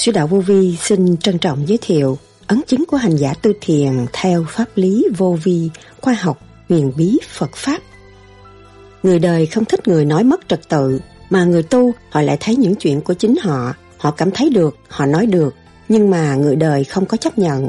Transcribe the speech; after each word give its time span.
Sư 0.00 0.12
đạo 0.12 0.26
Vô 0.26 0.40
Vi 0.40 0.76
xin 0.76 1.16
trân 1.16 1.38
trọng 1.38 1.68
giới 1.68 1.78
thiệu 1.82 2.18
ấn 2.46 2.60
chứng 2.66 2.84
của 2.88 2.96
hành 2.96 3.16
giả 3.16 3.34
tu 3.42 3.50
thiền 3.60 4.06
theo 4.12 4.46
pháp 4.48 4.64
lý 4.74 5.06
vô 5.16 5.38
vi, 5.42 5.70
khoa 6.00 6.14
học, 6.14 6.38
huyền 6.68 6.92
bí 6.96 7.18
Phật 7.28 7.50
Pháp. 7.54 7.78
Người 9.02 9.18
đời 9.18 9.46
không 9.46 9.64
thích 9.64 9.88
người 9.88 10.04
nói 10.04 10.24
mất 10.24 10.48
trật 10.48 10.68
tự, 10.68 11.00
mà 11.30 11.44
người 11.44 11.62
tu 11.62 11.92
họ 12.10 12.22
lại 12.22 12.36
thấy 12.40 12.56
những 12.56 12.74
chuyện 12.74 13.00
của 13.00 13.14
chính 13.14 13.36
họ, 13.36 13.74
họ 13.98 14.10
cảm 14.10 14.30
thấy 14.30 14.50
được, 14.50 14.76
họ 14.88 15.06
nói 15.06 15.26
được, 15.26 15.54
nhưng 15.88 16.10
mà 16.10 16.34
người 16.34 16.56
đời 16.56 16.84
không 16.84 17.06
có 17.06 17.16
chấp 17.16 17.38
nhận. 17.38 17.68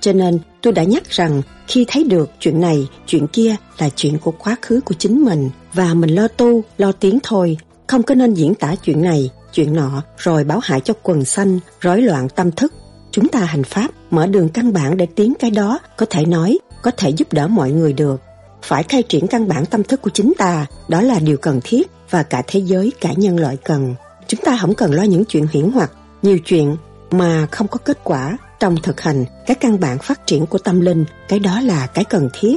Cho 0.00 0.12
nên 0.12 0.38
tôi 0.62 0.72
đã 0.72 0.82
nhắc 0.82 1.10
rằng 1.10 1.42
khi 1.68 1.84
thấy 1.88 2.04
được 2.04 2.30
chuyện 2.40 2.60
này, 2.60 2.88
chuyện 3.06 3.26
kia 3.26 3.56
là 3.78 3.88
chuyện 3.96 4.18
của 4.18 4.32
quá 4.38 4.56
khứ 4.62 4.80
của 4.84 4.94
chính 4.98 5.24
mình 5.24 5.50
và 5.74 5.94
mình 5.94 6.10
lo 6.10 6.28
tu, 6.28 6.62
lo 6.78 6.92
tiếng 6.92 7.18
thôi, 7.22 7.56
không 7.86 8.02
có 8.02 8.14
nên 8.14 8.34
diễn 8.34 8.54
tả 8.54 8.74
chuyện 8.82 9.02
này, 9.02 9.30
chuyện 9.52 9.74
nọ 9.74 10.02
rồi 10.18 10.44
báo 10.44 10.60
hại 10.62 10.80
cho 10.80 10.94
quần 11.02 11.24
xanh, 11.24 11.58
rối 11.80 12.02
loạn 12.02 12.28
tâm 12.28 12.50
thức. 12.52 12.72
Chúng 13.10 13.28
ta 13.28 13.40
hành 13.40 13.64
pháp, 13.64 13.88
mở 14.10 14.26
đường 14.26 14.48
căn 14.48 14.72
bản 14.72 14.96
để 14.96 15.06
tiến 15.06 15.32
cái 15.38 15.50
đó, 15.50 15.78
có 15.96 16.06
thể 16.10 16.26
nói, 16.26 16.58
có 16.82 16.90
thể 16.90 17.10
giúp 17.10 17.32
đỡ 17.32 17.46
mọi 17.46 17.70
người 17.70 17.92
được. 17.92 18.20
Phải 18.62 18.82
khai 18.82 19.02
triển 19.02 19.26
căn 19.26 19.48
bản 19.48 19.66
tâm 19.66 19.84
thức 19.84 20.02
của 20.02 20.10
chính 20.10 20.32
ta, 20.38 20.66
đó 20.88 21.00
là 21.00 21.18
điều 21.18 21.36
cần 21.36 21.60
thiết 21.64 21.90
và 22.10 22.22
cả 22.22 22.42
thế 22.46 22.60
giới, 22.60 22.92
cả 23.00 23.12
nhân 23.16 23.40
loại 23.40 23.56
cần. 23.56 23.94
Chúng 24.26 24.40
ta 24.44 24.58
không 24.60 24.74
cần 24.74 24.94
lo 24.94 25.02
những 25.02 25.24
chuyện 25.24 25.46
hiển 25.52 25.70
hoặc, 25.70 25.90
nhiều 26.22 26.38
chuyện 26.38 26.76
mà 27.10 27.46
không 27.50 27.68
có 27.68 27.78
kết 27.84 27.98
quả 28.04 28.38
trong 28.60 28.76
thực 28.82 29.00
hành 29.00 29.24
cái 29.46 29.54
căn 29.54 29.80
bản 29.80 29.98
phát 29.98 30.26
triển 30.26 30.46
của 30.46 30.58
tâm 30.58 30.80
linh, 30.80 31.04
cái 31.28 31.38
đó 31.38 31.60
là 31.60 31.86
cái 31.86 32.04
cần 32.04 32.28
thiết. 32.32 32.56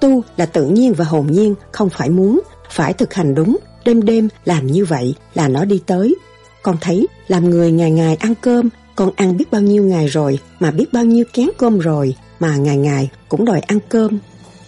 Tu 0.00 0.22
là 0.36 0.46
tự 0.46 0.66
nhiên 0.66 0.94
và 0.94 1.04
hồn 1.04 1.26
nhiên, 1.26 1.54
không 1.72 1.90
phải 1.90 2.10
muốn, 2.10 2.40
phải 2.70 2.92
thực 2.92 3.14
hành 3.14 3.34
đúng, 3.34 3.56
đêm 3.84 4.02
đêm 4.02 4.28
làm 4.44 4.66
như 4.66 4.84
vậy 4.84 5.14
là 5.34 5.48
nó 5.48 5.64
đi 5.64 5.80
tới. 5.86 6.14
Con 6.62 6.76
thấy 6.80 7.06
làm 7.28 7.50
người 7.50 7.72
ngày 7.72 7.90
ngày 7.90 8.16
ăn 8.16 8.34
cơm, 8.40 8.68
con 8.96 9.10
ăn 9.16 9.36
biết 9.36 9.50
bao 9.50 9.60
nhiêu 9.60 9.84
ngày 9.84 10.06
rồi 10.06 10.38
mà 10.60 10.70
biết 10.70 10.92
bao 10.92 11.04
nhiêu 11.04 11.24
kén 11.32 11.48
cơm 11.58 11.78
rồi 11.78 12.14
mà 12.40 12.56
ngày 12.56 12.76
ngày 12.76 13.10
cũng 13.28 13.44
đòi 13.44 13.60
ăn 13.60 13.78
cơm. 13.88 14.18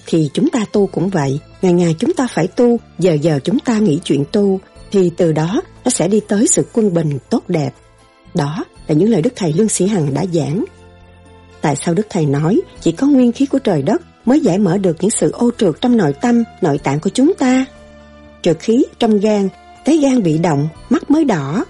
Thì 0.06 0.30
chúng 0.34 0.48
ta 0.50 0.64
tu 0.72 0.86
cũng 0.86 1.08
vậy, 1.08 1.40
ngày 1.62 1.72
ngày 1.72 1.96
chúng 1.98 2.12
ta 2.12 2.26
phải 2.30 2.46
tu, 2.46 2.78
giờ 2.98 3.12
giờ 3.22 3.38
chúng 3.44 3.58
ta 3.58 3.78
nghĩ 3.78 4.00
chuyện 4.04 4.24
tu, 4.32 4.60
thì 4.90 5.10
từ 5.16 5.32
đó 5.32 5.62
nó 5.84 5.90
sẽ 5.90 6.08
đi 6.08 6.20
tới 6.28 6.46
sự 6.46 6.66
quân 6.72 6.94
bình 6.94 7.18
tốt 7.30 7.42
đẹp. 7.48 7.70
Đó 8.34 8.64
là 8.88 8.94
những 8.94 9.10
lời 9.10 9.22
Đức 9.22 9.32
Thầy 9.36 9.52
Lương 9.52 9.68
Sĩ 9.68 9.86
Hằng 9.86 10.14
đã 10.14 10.24
giảng. 10.32 10.64
Tại 11.60 11.76
sao 11.76 11.94
Đức 11.94 12.06
Thầy 12.10 12.26
nói 12.26 12.60
chỉ 12.80 12.92
có 12.92 13.06
nguyên 13.06 13.32
khí 13.32 13.46
của 13.46 13.58
trời 13.58 13.82
đất 13.82 14.02
mới 14.24 14.40
giải 14.40 14.58
mở 14.58 14.78
được 14.78 14.96
những 15.00 15.10
sự 15.10 15.30
ô 15.30 15.50
trượt 15.58 15.80
trong 15.80 15.96
nội 15.96 16.12
tâm, 16.20 16.44
nội 16.62 16.78
tạng 16.78 17.00
của 17.00 17.10
chúng 17.10 17.34
ta? 17.38 17.64
Trượt 18.42 18.58
khí 18.58 18.84
trong 18.98 19.20
gan, 19.20 19.48
thấy 19.84 19.98
gan 19.98 20.22
bị 20.22 20.38
động, 20.38 20.68
mắt 20.90 21.10
mới 21.10 21.24
đỏ. 21.24 21.64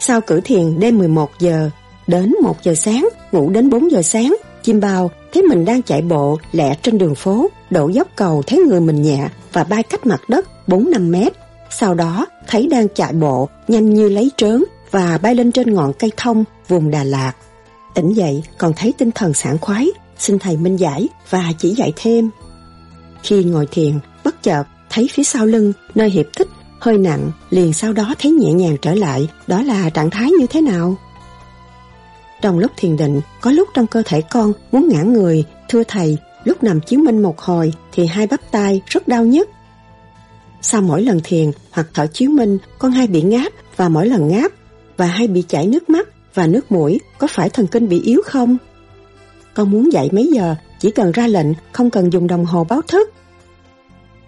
Sau 0.00 0.20
cử 0.20 0.40
thiền 0.44 0.80
đêm 0.80 0.98
11 0.98 1.30
giờ, 1.38 1.70
đến 2.06 2.34
1 2.42 2.56
giờ 2.62 2.74
sáng, 2.74 3.08
ngủ 3.32 3.50
đến 3.50 3.70
4 3.70 3.90
giờ 3.90 4.02
sáng, 4.02 4.36
chim 4.62 4.80
bao 4.80 5.10
thấy 5.32 5.42
mình 5.42 5.64
đang 5.64 5.82
chạy 5.82 6.02
bộ 6.02 6.38
lẹ 6.52 6.74
trên 6.82 6.98
đường 6.98 7.14
phố, 7.14 7.50
đổ 7.70 7.88
dốc 7.88 8.08
cầu 8.16 8.42
thấy 8.46 8.58
người 8.58 8.80
mình 8.80 9.02
nhẹ 9.02 9.28
và 9.52 9.64
bay 9.64 9.82
cách 9.82 10.06
mặt 10.06 10.20
đất 10.28 10.46
4-5 10.66 11.10
mét. 11.10 11.32
Sau 11.70 11.94
đó 11.94 12.26
thấy 12.48 12.68
đang 12.68 12.88
chạy 12.94 13.12
bộ 13.12 13.48
nhanh 13.68 13.94
như 13.94 14.08
lấy 14.08 14.30
trớn 14.36 14.64
và 14.90 15.18
bay 15.22 15.34
lên 15.34 15.52
trên 15.52 15.74
ngọn 15.74 15.92
cây 15.92 16.10
thông 16.16 16.44
vùng 16.68 16.90
Đà 16.90 17.04
Lạt. 17.04 17.32
Tỉnh 17.94 18.12
dậy 18.12 18.42
còn 18.58 18.72
thấy 18.76 18.94
tinh 18.98 19.10
thần 19.10 19.34
sảng 19.34 19.58
khoái, 19.58 19.88
xin 20.18 20.38
thầy 20.38 20.56
minh 20.56 20.76
giải 20.76 21.08
và 21.30 21.44
chỉ 21.58 21.68
dạy 21.74 21.92
thêm. 21.96 22.30
Khi 23.22 23.44
ngồi 23.44 23.66
thiền, 23.70 23.98
bất 24.24 24.42
chợt 24.42 24.64
thấy 24.92 25.08
phía 25.12 25.22
sau 25.22 25.46
lưng, 25.46 25.72
nơi 25.94 26.10
hiệp 26.10 26.26
thích, 26.36 26.48
hơi 26.80 26.98
nặng, 26.98 27.30
liền 27.50 27.72
sau 27.72 27.92
đó 27.92 28.14
thấy 28.18 28.32
nhẹ 28.32 28.52
nhàng 28.52 28.76
trở 28.82 28.94
lại, 28.94 29.28
đó 29.46 29.62
là 29.62 29.90
trạng 29.90 30.10
thái 30.10 30.30
như 30.30 30.46
thế 30.46 30.60
nào? 30.60 30.96
Trong 32.42 32.58
lúc 32.58 32.72
thiền 32.76 32.96
định, 32.96 33.20
có 33.40 33.50
lúc 33.50 33.68
trong 33.74 33.86
cơ 33.86 34.02
thể 34.06 34.20
con 34.30 34.52
muốn 34.72 34.88
ngã 34.88 35.02
người, 35.02 35.44
thưa 35.68 35.82
thầy, 35.88 36.18
lúc 36.44 36.62
nằm 36.62 36.80
chiếu 36.80 37.00
minh 37.00 37.22
một 37.22 37.40
hồi 37.40 37.72
thì 37.92 38.06
hai 38.06 38.26
bắp 38.26 38.40
tay 38.50 38.82
rất 38.86 39.08
đau 39.08 39.24
nhất. 39.24 39.48
Sau 40.62 40.82
mỗi 40.82 41.02
lần 41.02 41.20
thiền 41.24 41.50
hoặc 41.70 41.86
thở 41.94 42.06
chiếu 42.06 42.30
minh, 42.30 42.58
con 42.78 42.92
hay 42.92 43.06
bị 43.06 43.22
ngáp 43.22 43.52
và 43.76 43.88
mỗi 43.88 44.06
lần 44.06 44.28
ngáp 44.28 44.52
và 44.96 45.06
hay 45.06 45.28
bị 45.28 45.42
chảy 45.48 45.66
nước 45.66 45.90
mắt 45.90 46.08
và 46.34 46.46
nước 46.46 46.72
mũi 46.72 47.00
có 47.18 47.26
phải 47.26 47.48
thần 47.48 47.66
kinh 47.66 47.88
bị 47.88 48.00
yếu 48.02 48.20
không? 48.24 48.56
Con 49.54 49.70
muốn 49.70 49.92
dậy 49.92 50.08
mấy 50.12 50.26
giờ, 50.26 50.54
chỉ 50.78 50.90
cần 50.90 51.12
ra 51.12 51.26
lệnh, 51.26 51.46
không 51.72 51.90
cần 51.90 52.12
dùng 52.12 52.26
đồng 52.26 52.44
hồ 52.44 52.64
báo 52.64 52.82
thức. 52.82 53.12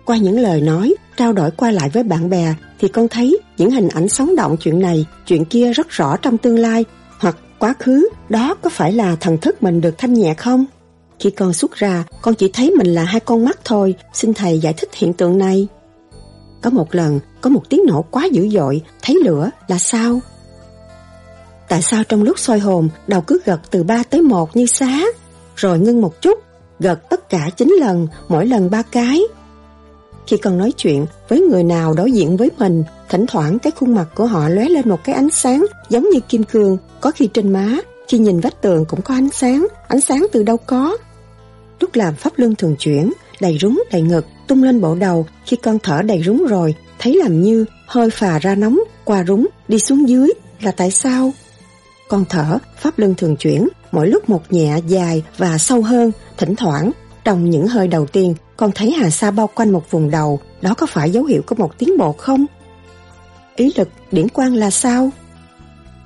Qua 0.04 0.16
những 0.16 0.38
lời 0.38 0.60
nói, 0.60 0.94
trao 1.16 1.32
đổi 1.32 1.50
qua 1.50 1.70
lại 1.70 1.90
với 1.90 2.02
bạn 2.02 2.30
bè 2.30 2.54
thì 2.78 2.88
con 2.88 3.08
thấy 3.08 3.38
những 3.58 3.70
hình 3.70 3.88
ảnh 3.88 4.08
sống 4.08 4.36
động 4.36 4.56
chuyện 4.56 4.80
này, 4.80 5.06
chuyện 5.26 5.44
kia 5.44 5.72
rất 5.72 5.88
rõ 5.90 6.16
trong 6.16 6.38
tương 6.38 6.58
lai 6.58 6.84
hoặc 7.18 7.36
quá 7.58 7.74
khứ, 7.78 8.08
đó 8.28 8.54
có 8.62 8.70
phải 8.70 8.92
là 8.92 9.16
thần 9.20 9.38
thức 9.38 9.62
mình 9.62 9.80
được 9.80 9.98
thanh 9.98 10.14
nhẹ 10.14 10.34
không? 10.34 10.64
Khi 11.18 11.30
con 11.30 11.52
xuất 11.52 11.72
ra, 11.72 12.04
con 12.22 12.34
chỉ 12.34 12.50
thấy 12.52 12.70
mình 12.70 12.94
là 12.94 13.04
hai 13.04 13.20
con 13.20 13.44
mắt 13.44 13.58
thôi, 13.64 13.94
xin 14.12 14.34
thầy 14.34 14.58
giải 14.58 14.72
thích 14.72 14.94
hiện 14.94 15.12
tượng 15.12 15.38
này. 15.38 15.68
Có 16.62 16.70
một 16.70 16.94
lần, 16.94 17.20
có 17.40 17.50
một 17.50 17.62
tiếng 17.70 17.80
nổ 17.86 18.02
quá 18.02 18.28
dữ 18.32 18.48
dội, 18.48 18.82
thấy 19.02 19.20
lửa 19.24 19.50
là 19.68 19.78
sao? 19.78 20.20
Tại 21.68 21.82
sao 21.82 22.04
trong 22.04 22.22
lúc 22.22 22.38
soi 22.38 22.58
hồn, 22.58 22.88
đầu 23.06 23.20
cứ 23.20 23.40
gật 23.44 23.60
từ 23.70 23.82
3 23.82 24.02
tới 24.02 24.22
1 24.22 24.56
như 24.56 24.66
xá, 24.66 25.00
rồi 25.56 25.78
ngưng 25.78 26.00
một 26.00 26.20
chút, 26.20 26.38
gật 26.80 27.08
tất 27.10 27.28
cả 27.28 27.50
9 27.56 27.76
lần, 27.80 28.06
mỗi 28.28 28.46
lần 28.46 28.70
ba 28.70 28.82
cái. 28.82 29.20
Khi 30.26 30.36
cần 30.36 30.58
nói 30.58 30.72
chuyện 30.72 31.06
với 31.28 31.40
người 31.40 31.64
nào 31.64 31.94
đối 31.94 32.12
diện 32.12 32.36
với 32.36 32.50
mình, 32.58 32.84
thỉnh 33.08 33.26
thoảng 33.28 33.58
cái 33.58 33.70
khuôn 33.76 33.94
mặt 33.94 34.08
của 34.14 34.26
họ 34.26 34.48
lóe 34.48 34.68
lên 34.68 34.88
một 34.88 35.04
cái 35.04 35.14
ánh 35.14 35.30
sáng 35.30 35.66
giống 35.88 36.10
như 36.10 36.20
kim 36.20 36.44
cương, 36.44 36.78
có 37.00 37.10
khi 37.10 37.26
trên 37.26 37.52
má, 37.52 37.76
khi 38.08 38.18
nhìn 38.18 38.40
vách 38.40 38.62
tường 38.62 38.84
cũng 38.88 39.02
có 39.02 39.14
ánh 39.14 39.30
sáng, 39.30 39.66
ánh 39.88 40.00
sáng 40.00 40.26
từ 40.32 40.42
đâu 40.42 40.56
có. 40.56 40.96
Lúc 41.80 41.94
làm 41.94 42.14
pháp 42.14 42.32
luân 42.36 42.54
thường 42.54 42.76
chuyển, 42.76 43.12
đầy 43.40 43.58
rúng 43.60 43.82
đầy 43.92 44.02
ngực, 44.02 44.26
tung 44.46 44.62
lên 44.62 44.80
bộ 44.80 44.94
đầu, 44.94 45.26
khi 45.46 45.56
con 45.56 45.78
thở 45.82 46.02
đầy 46.02 46.22
rúng 46.22 46.46
rồi, 46.46 46.74
thấy 46.98 47.14
làm 47.14 47.42
như 47.42 47.64
hơi 47.86 48.10
phà 48.10 48.38
ra 48.38 48.54
nóng, 48.54 48.80
qua 49.04 49.24
rúng, 49.24 49.46
đi 49.68 49.78
xuống 49.78 50.08
dưới, 50.08 50.28
là 50.60 50.70
tại 50.70 50.90
sao? 50.90 51.32
Con 52.08 52.24
thở, 52.28 52.58
pháp 52.80 52.98
luân 52.98 53.14
thường 53.14 53.36
chuyển, 53.36 53.68
mỗi 53.92 54.08
lúc 54.08 54.28
một 54.28 54.42
nhẹ, 54.50 54.78
dài 54.88 55.22
và 55.38 55.58
sâu 55.58 55.82
hơn, 55.82 56.12
thỉnh 56.36 56.56
thoảng. 56.56 56.90
Trong 57.24 57.50
những 57.50 57.68
hơi 57.68 57.88
đầu 57.88 58.06
tiên, 58.06 58.34
con 58.56 58.70
thấy 58.74 58.92
hà 58.92 59.10
sa 59.10 59.30
bao 59.30 59.50
quanh 59.54 59.70
một 59.70 59.90
vùng 59.90 60.10
đầu, 60.10 60.40
đó 60.62 60.74
có 60.78 60.86
phải 60.86 61.10
dấu 61.10 61.24
hiệu 61.24 61.42
của 61.46 61.54
một 61.54 61.78
tiến 61.78 61.98
bộ 61.98 62.12
không? 62.12 62.46
Ý 63.56 63.72
lực, 63.76 63.88
điển 64.12 64.28
quang 64.28 64.54
là 64.54 64.70
sao? 64.70 65.10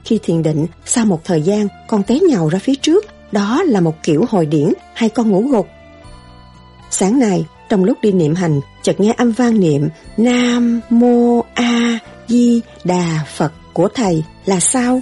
Khi 0.05 0.19
thiền 0.23 0.43
định, 0.43 0.67
sau 0.85 1.05
một 1.05 1.21
thời 1.25 1.43
gian, 1.43 1.69
con 1.89 2.03
té 2.03 2.19
nhào 2.21 2.49
ra 2.49 2.59
phía 2.59 2.75
trước, 2.75 3.05
đó 3.33 3.63
là 3.63 3.81
một 3.81 4.03
kiểu 4.03 4.25
hồi 4.29 4.47
điển 4.47 4.73
hay 4.95 5.09
con 5.09 5.31
ngủ 5.31 5.43
gục. 5.43 5.69
Sáng 6.91 7.19
nay, 7.19 7.47
trong 7.69 7.85
lúc 7.85 7.99
đi 8.03 8.13
niệm 8.13 8.35
hành, 8.35 8.61
chợt 8.83 9.01
nghe 9.01 9.15
âm 9.17 9.33
vang 9.33 9.61
niệm 9.61 9.89
Nam 10.17 10.81
Mô 10.91 11.45
A 11.55 11.99
Di 12.29 12.61
Đà 12.85 13.25
Phật 13.37 13.53
của 13.73 13.89
Thầy 13.95 14.25
là 14.47 14.61
sao? 14.61 15.01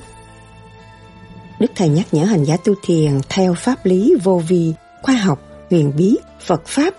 Đức 1.59 1.71
Thầy 1.75 1.89
nhắc 1.89 2.07
nhở 2.13 2.25
hành 2.25 2.45
giả 2.45 2.57
tu 2.57 2.75
thiền 2.83 3.21
theo 3.29 3.55
pháp 3.55 3.87
lý 3.87 4.15
vô 4.23 4.43
vi, 4.49 4.73
khoa 5.03 5.15
học, 5.15 5.46
huyền 5.71 5.93
bí, 5.97 6.17
Phật 6.47 6.67
Pháp. 6.67 6.95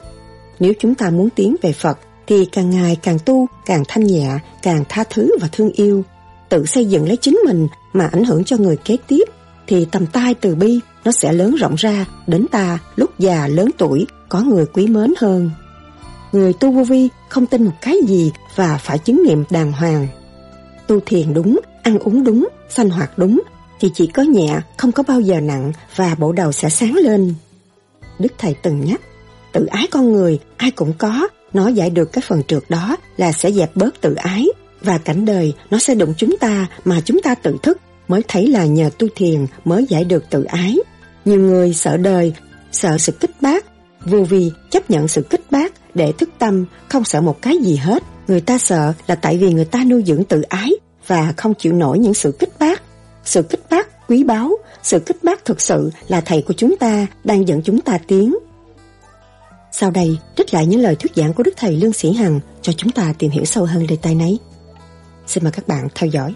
Nếu 0.59 0.73
chúng 0.79 0.95
ta 0.95 1.09
muốn 1.09 1.29
tiến 1.29 1.55
về 1.61 1.73
Phật 1.73 1.99
thì 2.27 2.45
càng 2.45 2.69
ngày 2.69 2.97
càng 3.03 3.17
tu, 3.25 3.47
càng 3.65 3.83
thanh 3.87 4.07
nhẹ, 4.07 4.39
càng 4.61 4.83
tha 4.89 5.03
thứ 5.09 5.31
và 5.41 5.47
thương 5.51 5.71
yêu. 5.71 6.03
Tự 6.49 6.65
xây 6.65 6.85
dựng 6.85 7.07
lấy 7.07 7.17
chính 7.17 7.39
mình 7.45 7.67
mà 7.93 8.09
ảnh 8.11 8.23
hưởng 8.23 8.43
cho 8.43 8.57
người 8.57 8.77
kế 8.77 8.97
tiếp 9.07 9.23
thì 9.67 9.87
tầm 9.91 10.05
tai 10.05 10.33
từ 10.33 10.55
bi 10.55 10.79
nó 11.05 11.11
sẽ 11.11 11.33
lớn 11.33 11.55
rộng 11.55 11.75
ra 11.75 12.05
đến 12.27 12.45
ta 12.51 12.79
lúc 12.95 13.19
già 13.19 13.47
lớn 13.47 13.69
tuổi 13.77 14.07
có 14.29 14.41
người 14.41 14.65
quý 14.65 14.87
mến 14.87 15.13
hơn. 15.17 15.51
Người 16.31 16.53
tu 16.53 16.71
vô 16.71 16.83
vi 16.83 17.09
không 17.29 17.45
tin 17.45 17.63
một 17.63 17.71
cái 17.81 17.95
gì 18.07 18.31
và 18.55 18.77
phải 18.77 18.97
chứng 18.97 19.23
nghiệm 19.23 19.43
đàng 19.49 19.71
hoàng. 19.71 20.07
Tu 20.87 20.99
thiền 21.05 21.33
đúng, 21.33 21.59
ăn 21.83 21.99
uống 21.99 22.23
đúng, 22.23 22.47
sanh 22.69 22.89
hoạt 22.89 23.17
đúng 23.17 23.41
thì 23.79 23.91
chỉ 23.93 24.07
có 24.07 24.23
nhẹ, 24.23 24.59
không 24.77 24.91
có 24.91 25.03
bao 25.07 25.21
giờ 25.21 25.39
nặng 25.39 25.71
và 25.95 26.15
bộ 26.19 26.31
đầu 26.31 26.51
sẽ 26.51 26.69
sáng 26.69 26.95
lên. 26.95 27.33
Đức 28.19 28.33
Thầy 28.37 28.55
từng 28.61 28.85
nhắc, 28.85 29.01
tự 29.51 29.65
ái 29.65 29.87
con 29.91 30.11
người 30.11 30.39
ai 30.57 30.71
cũng 30.71 30.93
có, 30.97 31.27
nó 31.53 31.67
giải 31.67 31.89
được 31.89 32.11
cái 32.11 32.23
phần 32.27 32.43
trượt 32.43 32.63
đó 32.69 32.97
là 33.17 33.31
sẽ 33.31 33.51
dẹp 33.51 33.75
bớt 33.75 34.01
tự 34.01 34.15
ái 34.15 34.47
và 34.81 34.97
cảnh 34.97 35.25
đời 35.25 35.53
nó 35.69 35.79
sẽ 35.79 35.95
đụng 35.95 36.13
chúng 36.17 36.37
ta 36.37 36.67
mà 36.85 37.01
chúng 37.05 37.21
ta 37.21 37.35
tự 37.35 37.57
thức 37.63 37.77
mới 38.07 38.21
thấy 38.27 38.47
là 38.47 38.65
nhờ 38.65 38.89
tu 38.97 39.07
thiền 39.15 39.45
mới 39.65 39.85
giải 39.89 40.03
được 40.03 40.23
tự 40.29 40.43
ái. 40.43 40.77
Nhiều 41.25 41.39
người 41.39 41.73
sợ 41.73 41.97
đời, 41.97 42.33
sợ 42.71 42.97
sự 42.97 43.11
kích 43.11 43.41
bác, 43.41 43.65
vô 44.05 44.23
vì 44.23 44.51
chấp 44.69 44.89
nhận 44.89 45.07
sự 45.07 45.21
kích 45.21 45.51
bác 45.51 45.95
để 45.95 46.11
thức 46.11 46.29
tâm, 46.39 46.65
không 46.89 47.03
sợ 47.03 47.21
một 47.21 47.41
cái 47.41 47.57
gì 47.57 47.75
hết. 47.75 48.03
Người 48.27 48.41
ta 48.41 48.57
sợ 48.57 48.93
là 49.07 49.15
tại 49.15 49.37
vì 49.37 49.53
người 49.53 49.65
ta 49.65 49.83
nuôi 49.83 50.03
dưỡng 50.07 50.23
tự 50.23 50.41
ái 50.41 50.71
và 51.07 51.33
không 51.37 51.53
chịu 51.53 51.73
nổi 51.73 51.99
những 51.99 52.13
sự 52.13 52.31
kích 52.31 52.59
bác. 52.59 52.81
Sự 53.23 53.41
kích 53.41 53.61
bác 53.69 53.87
quý 54.07 54.23
báu, 54.23 54.57
sự 54.83 54.99
kích 54.99 55.23
bác 55.23 55.45
thực 55.45 55.61
sự 55.61 55.91
là 56.07 56.21
thầy 56.21 56.41
của 56.41 56.53
chúng 56.53 56.77
ta 56.77 57.07
đang 57.23 57.47
dẫn 57.47 57.61
chúng 57.61 57.81
ta 57.81 57.97
tiến. 58.07 58.35
Sau 59.71 59.91
đây, 59.91 60.17
trích 60.35 60.53
lại 60.53 60.65
những 60.65 60.81
lời 60.81 60.95
thuyết 60.95 61.15
giảng 61.15 61.33
của 61.33 61.43
Đức 61.43 61.53
Thầy 61.57 61.77
Lương 61.77 61.93
Sĩ 61.93 62.13
Hằng 62.13 62.39
cho 62.61 62.73
chúng 62.73 62.91
ta 62.91 63.13
tìm 63.19 63.31
hiểu 63.31 63.45
sâu 63.45 63.65
hơn 63.65 63.87
đề 63.87 63.97
tài 64.01 64.15
này. 64.15 64.37
Xin 65.27 65.43
mời 65.43 65.51
các 65.51 65.67
bạn 65.67 65.87
theo 65.95 66.09
dõi. 66.09 66.33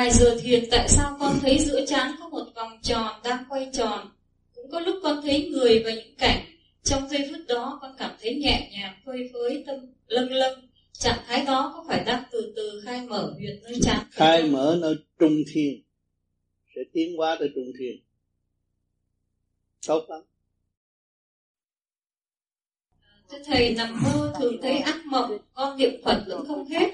Vài 0.00 0.10
giờ 0.10 0.38
thiền 0.42 0.64
tại 0.70 0.88
sao 0.88 1.16
con 1.20 1.38
thấy 1.40 1.58
giữa 1.58 1.86
chán 1.86 2.12
có 2.20 2.28
một 2.28 2.44
vòng 2.54 2.78
tròn 2.82 3.20
đang 3.24 3.44
quay 3.48 3.70
tròn. 3.72 4.08
Cũng 4.54 4.70
có 4.70 4.80
lúc 4.80 4.96
con 5.02 5.22
thấy 5.22 5.48
người 5.48 5.82
và 5.84 5.90
những 5.90 6.14
cảnh. 6.18 6.44
Trong 6.82 7.08
giây 7.08 7.28
phút 7.30 7.40
đó 7.48 7.78
con 7.82 7.94
cảm 7.98 8.10
thấy 8.20 8.34
nhẹ 8.34 8.70
nhàng, 8.72 8.94
phơi 9.06 9.30
phới, 9.32 9.64
tâm 9.66 9.76
lâng 10.06 10.32
lâng. 10.32 10.68
Trạng 10.92 11.18
thái 11.26 11.44
đó 11.44 11.72
có 11.76 11.84
phải 11.88 12.04
đang 12.04 12.22
từ 12.32 12.52
từ 12.56 12.82
khai 12.84 13.06
mở 13.06 13.34
huyệt 13.38 13.56
nơi 13.62 13.78
chán? 13.82 14.06
Khai 14.10 14.42
mở 14.42 14.78
nơi 14.80 14.94
trung 15.18 15.36
thiên. 15.52 15.82
Sẽ 16.74 16.80
tiến 16.92 17.16
hóa 17.16 17.36
tới 17.38 17.50
trung 17.54 17.72
thiên. 17.78 17.96
Tốt 19.86 20.06
lắm. 20.08 20.20
Thưa 23.30 23.38
Thầy, 23.46 23.74
nằm 23.74 24.02
mơ 24.02 24.32
thường 24.38 24.56
thấy 24.62 24.78
ác 24.78 25.06
mộng, 25.06 25.38
con 25.54 25.76
niệm 25.76 25.92
Phật 26.04 26.24
vẫn 26.26 26.44
không 26.48 26.68
hết. 26.68 26.90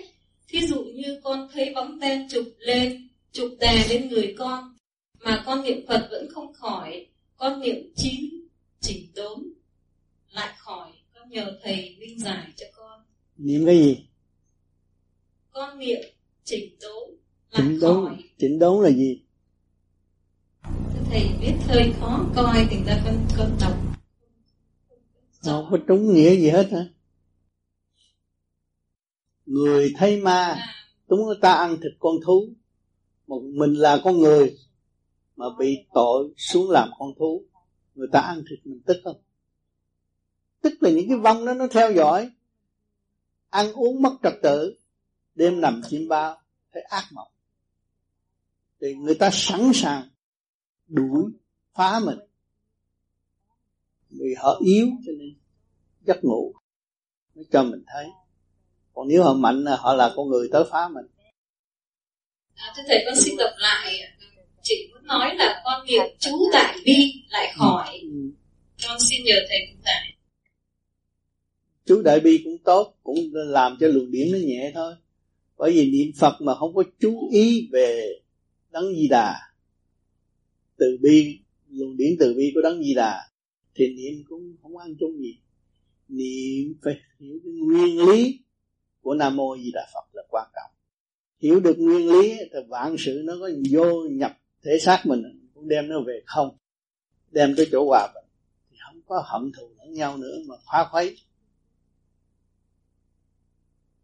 Thí 0.48 0.66
dụ 0.66 0.84
như 0.84 1.20
con 1.24 1.48
thấy 1.52 1.72
bóng 1.74 1.98
đen 1.98 2.28
chụp 2.28 2.44
lên, 2.58 3.08
chụp 3.32 3.50
đè 3.60 3.86
lên 3.88 4.08
người 4.08 4.34
con, 4.38 4.74
mà 5.24 5.42
con 5.46 5.62
niệm 5.62 5.86
Phật 5.88 6.08
vẫn 6.10 6.28
không 6.34 6.52
khỏi, 6.52 7.06
con 7.36 7.60
niệm 7.60 7.92
chín, 7.96 8.30
chỉnh 8.80 9.12
đốn, 9.14 9.42
lại 10.30 10.54
khỏi, 10.58 10.92
con 11.14 11.28
nhờ 11.28 11.58
Thầy 11.62 11.96
minh 12.00 12.18
giải 12.18 12.52
cho 12.56 12.66
con. 12.76 13.00
Niệm 13.36 13.66
cái 13.66 13.78
gì? 13.78 14.06
Con 15.50 15.78
niệm 15.78 16.00
chỉnh 16.44 16.76
đốn, 16.80 17.10
lại 17.50 17.62
chỉnh 17.68 17.80
đốn, 17.80 18.04
khỏi. 18.04 18.16
Chỉnh 18.38 18.58
đốn 18.58 18.84
là 18.84 18.90
gì? 18.90 19.22
Thầy 21.10 21.28
biết 21.40 21.54
hơi 21.68 21.92
khó 22.00 22.26
coi, 22.36 22.66
thành 22.70 22.84
ra 22.86 23.00
con, 23.04 23.26
con 23.38 23.56
đọc 23.60 23.86
không 25.46 25.68
có 25.70 25.78
trúng 25.88 26.14
nghĩa 26.14 26.36
gì 26.36 26.48
hết 26.48 26.70
hả 26.72 26.84
người 29.46 29.92
thấy 29.96 30.20
ma 30.20 30.58
chúng 31.08 31.20
ta 31.40 31.52
ăn 31.52 31.76
thịt 31.76 31.92
con 31.98 32.14
thú. 32.26 32.48
Một 33.26 33.42
mình 33.42 33.74
là 33.74 34.00
con 34.04 34.18
người, 34.18 34.58
mà 35.36 35.46
bị 35.58 35.86
tội 35.94 36.34
xuống 36.36 36.70
làm 36.70 36.88
con 36.98 37.08
thú. 37.18 37.44
Người 37.94 38.08
ta 38.12 38.20
ăn 38.20 38.42
thịt 38.50 38.58
mình 38.64 38.80
tức 38.86 38.96
không? 39.04 39.20
Tức 40.60 40.72
là 40.80 40.90
những 40.90 41.08
cái 41.08 41.18
vong 41.18 41.44
đó 41.44 41.54
nó 41.54 41.66
theo 41.70 41.92
dõi. 41.92 42.30
Ăn 43.48 43.72
uống 43.72 44.02
mất 44.02 44.16
trật 44.22 44.34
tự, 44.42 44.76
đêm 45.34 45.60
nằm 45.60 45.80
chim 45.88 46.08
bao, 46.08 46.40
thấy 46.72 46.82
ác 46.82 47.04
mộng. 47.12 47.30
Thì 48.80 48.94
người 48.94 49.14
ta 49.14 49.30
sẵn 49.32 49.70
sàng 49.74 50.08
đuổi, 50.88 51.32
phá 51.74 52.00
mình. 52.04 52.18
Vì 54.10 54.34
họ 54.38 54.60
yếu 54.64 54.86
cho 55.06 55.12
nên 55.18 55.34
giấc 56.06 56.24
ngủ 56.24 56.54
nó 57.34 57.42
cho 57.50 57.62
mình 57.62 57.84
thấy 57.86 58.06
còn 58.96 59.08
nếu 59.08 59.22
họ 59.22 59.34
mạnh 59.34 59.64
là 59.64 59.76
họ 59.76 59.94
là 59.94 60.12
con 60.16 60.28
người 60.28 60.48
tới 60.52 60.64
phá 60.70 60.88
mình. 60.94 61.06
À, 62.54 62.72
thưa 62.76 62.82
thầy 62.88 63.02
con 63.06 63.14
xin 63.16 63.36
đọc 63.36 63.50
lại. 63.56 64.00
Chị 64.62 64.88
muốn 64.92 65.06
nói 65.06 65.34
là 65.34 65.62
con 65.64 65.86
niệm 65.86 66.04
chú 66.18 66.50
đại 66.52 66.76
bi 66.84 67.12
lại 67.28 67.52
khỏi. 67.58 67.98
Ừ. 68.02 68.30
con 68.86 68.96
xin 69.00 69.24
nhờ 69.24 69.34
thầy 69.48 69.58
cũng 69.70 69.82
giải 69.84 70.16
chú 71.86 72.02
đại 72.02 72.20
bi 72.20 72.40
cũng 72.44 72.58
tốt 72.64 72.94
cũng 73.02 73.18
làm 73.32 73.76
cho 73.80 73.88
luồng 73.88 74.10
điển 74.10 74.32
nó 74.32 74.38
nhẹ 74.38 74.72
thôi. 74.74 74.94
Bởi 75.56 75.72
vì 75.72 75.90
niệm 75.90 76.12
phật 76.18 76.34
mà 76.40 76.54
không 76.54 76.74
có 76.74 76.84
chú 77.00 77.28
ý 77.32 77.68
về 77.72 78.12
đấng 78.72 78.94
di 78.94 79.08
đà. 79.08 79.34
Từ 80.76 80.98
bi 81.00 81.38
luồng 81.68 81.96
điển 81.96 82.16
từ 82.18 82.34
bi 82.34 82.50
của 82.54 82.60
đấng 82.60 82.82
di 82.82 82.94
đà 82.94 83.20
thì 83.74 83.86
niệm 83.88 84.24
cũng 84.28 84.56
không 84.62 84.76
ăn 84.76 84.94
chung 85.00 85.18
gì. 85.18 85.38
Niệm 86.08 86.74
phải 86.82 86.94
hiểu 87.20 87.38
cái 87.44 87.52
nguyên 87.52 88.08
lý 88.08 88.38
của 89.06 89.14
nam 89.14 89.36
mô 89.36 89.56
di 89.56 89.70
đà 89.74 89.86
phật 89.94 90.04
là 90.12 90.22
quan 90.28 90.48
trọng. 90.54 90.70
Hiểu 91.38 91.60
được 91.60 91.76
nguyên 91.78 92.08
lý 92.08 92.36
thì 92.52 92.58
vạn 92.68 92.96
sự 92.98 93.22
nó 93.24 93.32
có 93.40 93.50
vô 93.70 94.02
nhập 94.10 94.38
thể 94.62 94.78
xác 94.80 95.02
mình, 95.04 95.50
cũng 95.54 95.68
đem 95.68 95.88
nó 95.88 96.00
về 96.06 96.22
không, 96.26 96.56
đem 97.30 97.54
tới 97.56 97.68
chỗ 97.72 97.84
hòa 97.84 98.08
bình. 98.14 98.24
Thì 98.70 98.76
không 98.86 99.00
có 99.06 99.22
hận 99.26 99.52
thù 99.52 99.70
lẫn 99.78 99.92
nhau 99.92 100.16
nữa 100.16 100.38
mà 100.46 100.54
phá 100.72 100.88
khuấy. 100.90 101.16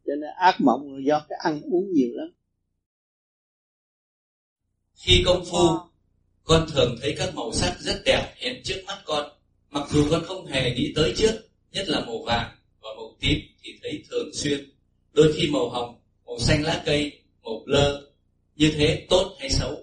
Cho 0.07 0.15
nên 0.15 0.31
ác 0.37 0.61
mộng 0.61 0.95
là 0.95 1.01
do 1.07 1.27
cái 1.29 1.39
ăn 1.43 1.63
uống 1.63 1.93
nhiều 1.93 2.11
lắm. 2.13 2.29
Khi 4.95 5.23
công 5.27 5.45
phu, 5.45 5.69
con 6.45 6.67
thường 6.75 6.97
thấy 7.01 7.15
các 7.19 7.35
màu 7.35 7.53
sắc 7.53 7.77
rất 7.81 8.03
đẹp 8.05 8.35
hiện 8.37 8.63
trước 8.65 8.83
mắt 8.87 9.03
con. 9.05 9.33
Mặc 9.71 9.89
dù 9.91 10.07
con 10.11 10.23
không 10.25 10.47
hề 10.47 10.75
nghĩ 10.75 10.93
tới 10.97 11.15
trước, 11.17 11.41
nhất 11.73 11.89
là 11.89 12.05
màu 12.07 12.23
vàng 12.27 12.57
và 12.81 12.89
màu 12.97 13.17
tím 13.21 13.39
thì 13.63 13.79
thấy 13.83 14.05
thường 14.11 14.31
xuyên 14.35 14.72
đôi 15.13 15.33
khi 15.37 15.51
màu 15.53 15.69
hồng 15.69 15.95
màu 16.27 16.39
xanh 16.39 16.63
lá 16.63 16.83
cây 16.87 17.23
màu 17.43 17.63
lơ 17.67 18.03
như 18.57 18.73
thế 18.77 19.07
tốt 19.11 19.37
hay 19.39 19.51
xấu? 19.51 19.77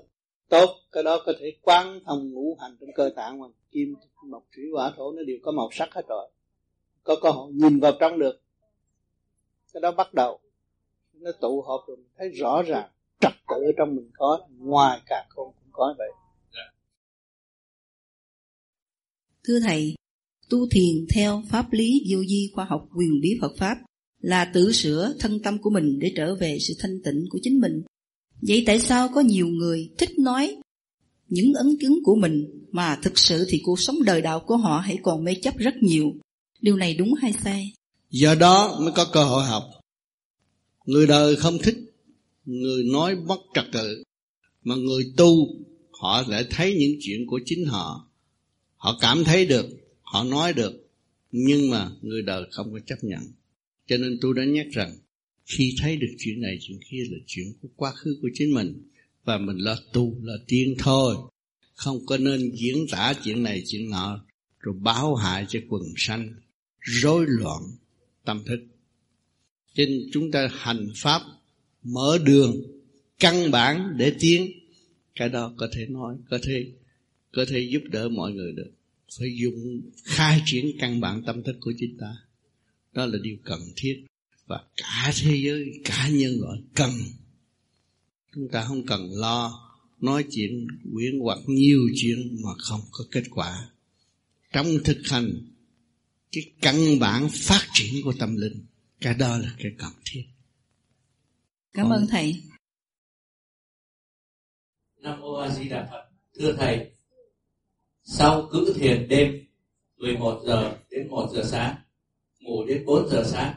Tốt 0.50 0.70
cái 0.92 1.04
đó 1.04 1.22
có 1.26 1.34
thể 1.40 1.52
quán 1.62 2.00
thông 2.06 2.32
ngũ 2.32 2.58
hành 2.62 2.78
trong 2.80 2.90
cơ 2.96 3.10
tạng 3.16 3.40
mà. 3.40 3.48
Kim 3.72 3.96
mộc 4.24 4.44
thủy 4.56 4.64
hỏa 4.74 4.94
thổ 4.98 5.12
nó 5.12 5.24
đều 5.24 5.38
có 5.44 5.52
màu 5.52 5.70
sắc 5.72 5.90
hết 5.94 6.08
rồi. 6.08 6.30
Có 7.04 7.16
cơ 7.22 7.30
hội 7.30 7.52
nhìn 7.54 7.80
vào 7.80 7.92
trong 8.00 8.20
được. 8.20 8.42
Cái 9.74 9.82
đó 9.82 9.92
bắt 9.92 10.14
đầu 10.14 10.40
nó 11.14 11.32
tụ 11.42 11.62
hợp 11.62 11.84
rồi 11.88 11.98
thấy 12.18 12.30
rõ 12.30 12.62
ràng 12.62 12.90
trật 13.20 13.34
tự 13.50 13.56
ở 13.56 13.72
trong 13.78 13.96
mình 13.96 14.12
có 14.14 14.48
ngoài 14.58 15.02
cả 15.06 15.26
không 15.30 15.54
cũng 15.60 15.72
có 15.72 15.96
vậy. 15.98 16.10
Dạ. 16.54 16.72
thưa 19.44 19.60
thầy 19.60 19.96
tu 20.50 20.58
thiền 20.72 21.06
theo 21.16 21.42
pháp 21.50 21.66
lý 21.72 22.04
vô 22.10 22.24
di 22.24 22.52
khoa 22.56 22.66
học 22.66 22.88
quyền 22.96 23.20
bí 23.22 23.38
Phật 23.42 23.52
Pháp 23.58 23.78
là 24.22 24.46
tự 24.54 24.72
sửa 24.72 25.14
thân 25.20 25.40
tâm 25.40 25.58
của 25.58 25.70
mình 25.70 26.00
để 26.00 26.12
trở 26.16 26.36
về 26.36 26.58
sự 26.60 26.74
thanh 26.80 27.02
tịnh 27.04 27.26
của 27.30 27.40
chính 27.44 27.60
mình. 27.60 27.82
Vậy 28.42 28.64
tại 28.66 28.80
sao 28.80 29.10
có 29.10 29.22
nhiều 29.22 29.48
người 29.48 29.90
thích 29.98 30.20
nói 30.20 30.56
những 31.28 31.54
ấn 31.54 31.78
chứng 31.82 32.00
của 32.04 32.16
mình 32.16 32.66
mà 32.72 33.00
thực 33.04 33.18
sự 33.18 33.46
thì 33.50 33.62
cuộc 33.64 33.80
sống 33.80 34.04
đời 34.04 34.22
đạo 34.22 34.40
của 34.48 34.58
họ 34.58 34.80
hãy 34.80 34.98
còn 35.04 35.24
mê 35.24 35.36
chấp 35.42 35.58
rất 35.58 35.74
nhiều. 35.82 36.14
Điều 36.62 36.76
này 36.76 36.94
đúng 36.94 37.14
hay 37.14 37.34
sai? 37.44 37.74
Do 38.10 38.36
đó 38.36 38.80
mới 38.82 38.92
có 38.92 39.06
cơ 39.14 39.24
hội 39.24 39.44
học. 39.44 39.64
Người 40.86 41.08
đời 41.08 41.36
không 41.36 41.58
thích 41.64 41.78
người 42.46 42.84
nói 42.84 43.16
bất 43.16 43.40
trật 43.54 43.66
tự, 43.72 44.04
mà 44.64 44.76
người 44.76 45.14
tu, 45.18 45.48
họ 45.92 46.24
lại 46.28 46.46
thấy 46.50 46.76
những 46.80 46.98
chuyện 47.02 47.28
của 47.28 47.40
chính 47.46 47.66
họ 47.66 48.10
họ 48.80 48.98
cảm 49.02 49.24
thấy 49.24 49.46
được, 49.46 49.66
họ 50.02 50.24
nói 50.24 50.54
được, 50.54 50.88
nhưng 51.32 51.70
mà 51.70 51.92
người 52.02 52.22
đời 52.22 52.44
không 52.52 52.74
có 52.74 52.80
chấp 52.88 52.96
nhận 53.02 53.22
cho 53.90 53.98
nên 53.98 54.18
tôi 54.22 54.34
đã 54.36 54.46
nhắc 54.46 54.68
rằng, 54.72 54.98
khi 55.46 55.76
thấy 55.78 55.98
được 55.98 56.16
chuyện 56.18 56.42
này, 56.42 56.58
chuyện 56.62 56.80
kia 56.90 57.04
là 57.12 57.18
chuyện 57.28 57.46
của 57.62 57.68
quá 57.76 57.92
khứ 57.92 58.18
của 58.22 58.30
chính 58.34 58.54
mình. 58.54 58.84
Và 59.24 59.38
mình 59.38 59.58
là 59.58 59.78
tu 59.94 60.16
là 60.24 60.34
tiên 60.48 60.76
thôi. 60.78 61.16
Không 61.74 62.06
có 62.06 62.18
nên 62.18 62.52
diễn 62.56 62.86
tả 62.92 63.14
chuyện 63.24 63.44
này, 63.44 63.64
chuyện 63.68 63.90
nọ, 63.90 64.26
rồi 64.60 64.76
báo 64.80 65.16
hại 65.16 65.46
cho 65.50 65.60
quần 65.70 65.84
sanh. 65.98 66.34
Rối 66.80 67.26
loạn 67.28 67.62
tâm 68.26 68.44
thức. 68.46 68.60
Cho 69.74 69.84
nên 69.86 70.10
chúng 70.14 70.32
ta 70.32 70.50
hành 70.52 70.88
pháp, 70.96 71.22
mở 71.84 72.18
đường, 72.26 72.56
căn 73.20 73.52
bản 73.52 73.96
để 73.98 74.14
tiến. 74.20 74.52
Cái 75.16 75.30
đó 75.30 75.54
có 75.58 75.70
thể 75.74 75.86
nói, 75.86 76.16
có 76.30 76.40
thể 76.44 76.72
có 77.32 77.46
thể 77.50 77.60
giúp 77.60 77.82
đỡ 77.92 78.10
mọi 78.10 78.34
người 78.34 78.52
được. 78.52 78.72
Phải 79.20 79.38
dùng, 79.42 79.82
khai 80.04 80.42
triển 80.46 80.66
căn 80.80 81.02
bản 81.02 81.24
tâm 81.26 81.44
thức 81.44 81.56
của 81.62 81.74
chúng 81.80 81.98
ta 82.00 82.16
đó 82.92 83.06
là 83.06 83.18
điều 83.22 83.38
cần 83.44 83.60
thiết. 83.76 84.06
Và 84.48 84.64
cả 84.78 85.12
thế 85.22 85.36
giới 85.44 85.82
cả 85.86 86.10
nhân 86.10 86.32
loại 86.42 86.60
cần. 86.76 86.92
Chúng 88.36 88.50
ta 88.52 88.66
không 88.68 88.86
cần 88.86 89.12
lo 89.12 89.70
nói 90.00 90.26
chuyện 90.32 90.68
quyển 90.94 91.20
hoặc 91.20 91.40
nhiều 91.46 91.80
chuyện 91.96 92.38
mà 92.44 92.50
không 92.58 92.82
có 92.92 93.06
kết 93.12 93.24
quả. 93.32 93.70
Trong 94.54 94.68
thực 94.84 94.98
hành 95.10 95.32
cái 96.32 96.44
căn 96.62 97.00
bản 97.00 97.30
phát 97.32 97.68
triển 97.74 97.94
của 98.04 98.14
tâm 98.20 98.36
linh 98.36 98.66
cái 99.02 99.14
đó 99.14 99.38
là 99.38 99.56
cái 99.58 99.72
cần 99.78 99.92
thiết. 100.06 100.24
Cảm 101.74 101.90
Còn... 101.90 101.92
ơn 101.92 102.08
thầy. 102.08 102.44
Nam 104.98 105.22
mô 105.22 105.34
a 105.34 105.50
di 105.56 105.70
đà 105.70 105.88
phật. 105.92 106.10
Thưa 106.40 106.56
thầy 106.60 106.92
sau 108.04 108.50
cữ 108.52 108.74
thiền 108.76 109.08
đêm 109.08 109.46
11 109.98 110.42
giờ 110.46 110.78
đến 110.90 111.10
1 111.10 111.30
giờ 111.34 111.44
sáng 111.46 111.76
ngủ 112.50 112.66
đến 112.66 112.86
4 112.86 113.10
giờ 113.10 113.24
sáng. 113.26 113.54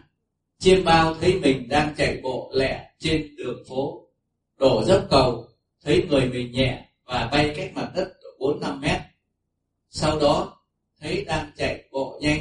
Chiêm 0.59 0.85
bao 0.85 1.15
thấy 1.15 1.41
mình 1.41 1.69
đang 1.69 1.95
chạy 1.97 2.21
bộ 2.23 2.53
lẹ 2.55 2.91
trên 2.99 3.37
đường 3.37 3.65
phố, 3.69 4.09
đổ 4.57 4.85
dốc 4.87 5.07
cầu, 5.11 5.49
thấy 5.85 6.07
người 6.11 6.29
mình 6.29 6.53
nhẹ 6.53 6.89
và 7.05 7.29
bay 7.33 7.53
cách 7.57 7.71
mặt 7.75 7.93
đất 7.97 8.13
bốn 8.39 8.61
năm 8.61 8.81
mét. 8.81 9.01
Sau 9.91 10.21
đó, 10.21 10.63
thấy 11.01 11.25
đang 11.25 11.51
chạy 11.57 11.89
bộ 11.91 12.19
nhanh 12.23 12.41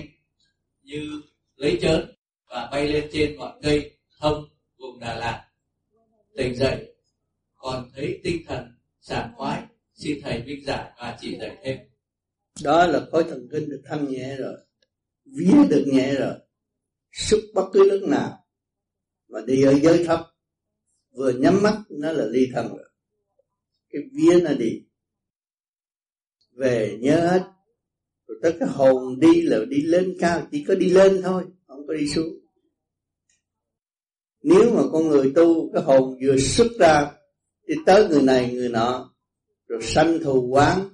như 0.84 1.22
lấy 1.56 1.80
chớn 1.82 2.16
và 2.50 2.70
bay 2.72 2.88
lên 2.88 3.10
trên 3.14 3.36
ngọn 3.36 3.60
cây 3.62 3.92
thông 4.20 4.46
vùng 4.78 5.00
Đà 5.00 5.16
Lạt. 5.16 5.46
Tỉnh 6.38 6.56
dậy, 6.56 6.94
còn 7.56 7.90
thấy 7.96 8.20
tinh 8.24 8.44
thần 8.48 8.76
sảng 9.02 9.34
khoái, 9.36 9.62
xin 9.94 10.22
thầy 10.24 10.44
minh 10.44 10.66
giải 10.66 10.92
và 10.98 11.18
chỉ 11.22 11.38
dạy 11.40 11.58
thêm. 11.64 11.78
Đó 12.64 12.86
là 12.88 13.02
khối 13.12 13.24
thần 13.24 13.48
kinh 13.52 13.70
được 13.70 13.82
thanh 13.86 14.08
nhẹ 14.10 14.36
rồi 14.36 14.58
vía 15.26 15.68
được 15.70 15.86
nhẹ 15.88 16.16
rồi. 16.16 16.34
Xúc 17.12 17.40
bất 17.54 17.70
cứ 17.74 17.90
lúc 17.92 18.10
nào. 18.10 18.46
Mà 19.28 19.42
đi 19.48 19.64
ở 19.64 19.80
giới 19.80 20.06
thấp, 20.06 20.20
vừa 21.12 21.32
nhắm 21.32 21.64
mắt, 21.64 21.78
nó 21.90 22.12
là 22.12 22.26
ly 22.26 22.48
thân 22.54 22.68
rồi. 22.70 22.90
Cái 23.90 24.02
vía 24.14 24.40
nó 24.44 24.54
đi. 24.54 24.84
Về 26.52 26.98
nhớ 27.02 27.28
hết. 27.28 27.44
Rồi 28.28 28.40
tới 28.42 28.56
cái 28.60 28.70
hồn 28.70 29.20
đi 29.20 29.42
là 29.42 29.58
đi 29.70 29.82
lên 29.82 30.16
cao, 30.20 30.48
chỉ 30.52 30.64
có 30.68 30.76
đi 30.76 30.90
lên 30.90 31.22
thôi, 31.24 31.44
không 31.68 31.88
có 31.88 31.94
đi 31.94 32.08
xuống. 32.08 32.34
Nếu 34.44 34.76
mà 34.76 34.82
con 34.92 35.08
người 35.08 35.32
tu, 35.36 35.72
cái 35.74 35.84
hồn 35.84 36.18
vừa 36.22 36.38
xuất 36.38 36.68
ra 36.80 37.12
đi 37.68 37.76
tới 37.86 38.08
người 38.08 38.22
này, 38.22 38.54
người 38.54 38.70
nọ, 38.70 39.14
rồi 39.68 39.82
sanh 39.82 40.20
thù 40.24 40.48
quán, 40.52 40.90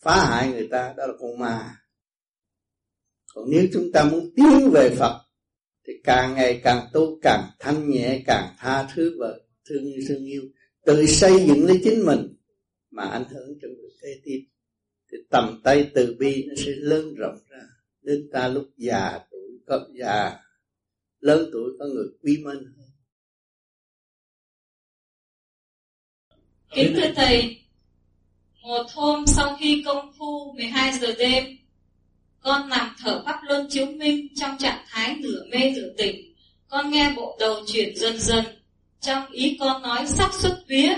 phá 0.00 0.24
hại 0.26 0.52
người 0.52 0.68
ta, 0.70 0.94
đó 0.96 1.06
là 1.06 1.12
con 1.20 1.38
ma 1.38 1.79
còn 3.34 3.44
nếu 3.50 3.66
chúng 3.72 3.92
ta 3.92 4.04
muốn 4.04 4.30
tiến 4.36 4.70
về 4.72 4.90
Phật 4.98 5.20
thì 5.86 5.92
càng 6.04 6.34
ngày 6.34 6.60
càng 6.64 6.88
tu 6.92 7.18
càng 7.22 7.50
thanh 7.58 7.90
nhẹ 7.90 8.22
càng 8.26 8.54
tha 8.58 8.88
thứ 8.94 9.16
và 9.20 9.28
thương 9.68 9.84
yêu 9.84 10.02
thương 10.08 10.24
yêu. 10.24 10.42
Tự 10.84 11.06
xây 11.06 11.46
dựng 11.46 11.66
lấy 11.66 11.80
chính 11.84 12.06
mình 12.06 12.36
mà 12.90 13.02
ảnh 13.02 13.24
hưởng 13.30 13.58
cho 13.62 13.68
người 13.68 13.90
kế 14.02 14.08
tiếp. 14.24 14.46
Thì 15.12 15.18
tầm 15.30 15.60
tay 15.64 15.90
từ 15.94 16.16
bi 16.18 16.44
nó 16.48 16.54
sẽ 16.56 16.72
lớn 16.76 17.14
rộng 17.14 17.38
ra. 17.48 17.62
Đến 18.02 18.28
ta 18.32 18.48
lúc 18.48 18.68
già 18.76 19.20
tuổi 19.30 19.50
có 19.66 19.86
già 19.98 20.40
lớn 21.20 21.50
tuổi 21.52 21.72
có 21.78 21.84
người 21.86 22.06
quý 22.22 22.42
mến 22.44 22.56
hơn. 22.56 22.90
Kính 26.74 26.92
thưa 26.94 27.12
Thầy, 27.16 27.60
một 28.62 28.86
hôm 28.94 29.24
sau 29.26 29.56
khi 29.60 29.82
công 29.86 30.12
phu 30.18 30.52
12 30.52 30.98
giờ 30.98 31.14
đêm, 31.18 31.44
con 32.42 32.68
nằm 32.68 32.96
thở 32.98 33.22
pháp 33.26 33.40
luân 33.42 33.66
chiếu 33.70 33.86
minh 33.86 34.28
trong 34.36 34.58
trạng 34.58 34.84
thái 34.88 35.16
nửa 35.16 35.44
mê 35.50 35.72
nửa 35.76 35.88
tỉnh. 35.98 36.34
Con 36.68 36.90
nghe 36.90 37.12
bộ 37.16 37.36
đầu 37.40 37.54
chuyển 37.66 37.96
dần 37.96 38.20
dần, 38.20 38.44
trong 39.00 39.30
ý 39.30 39.56
con 39.60 39.82
nói 39.82 40.06
sắp 40.06 40.30
xuất 40.32 40.64
vía. 40.68 40.94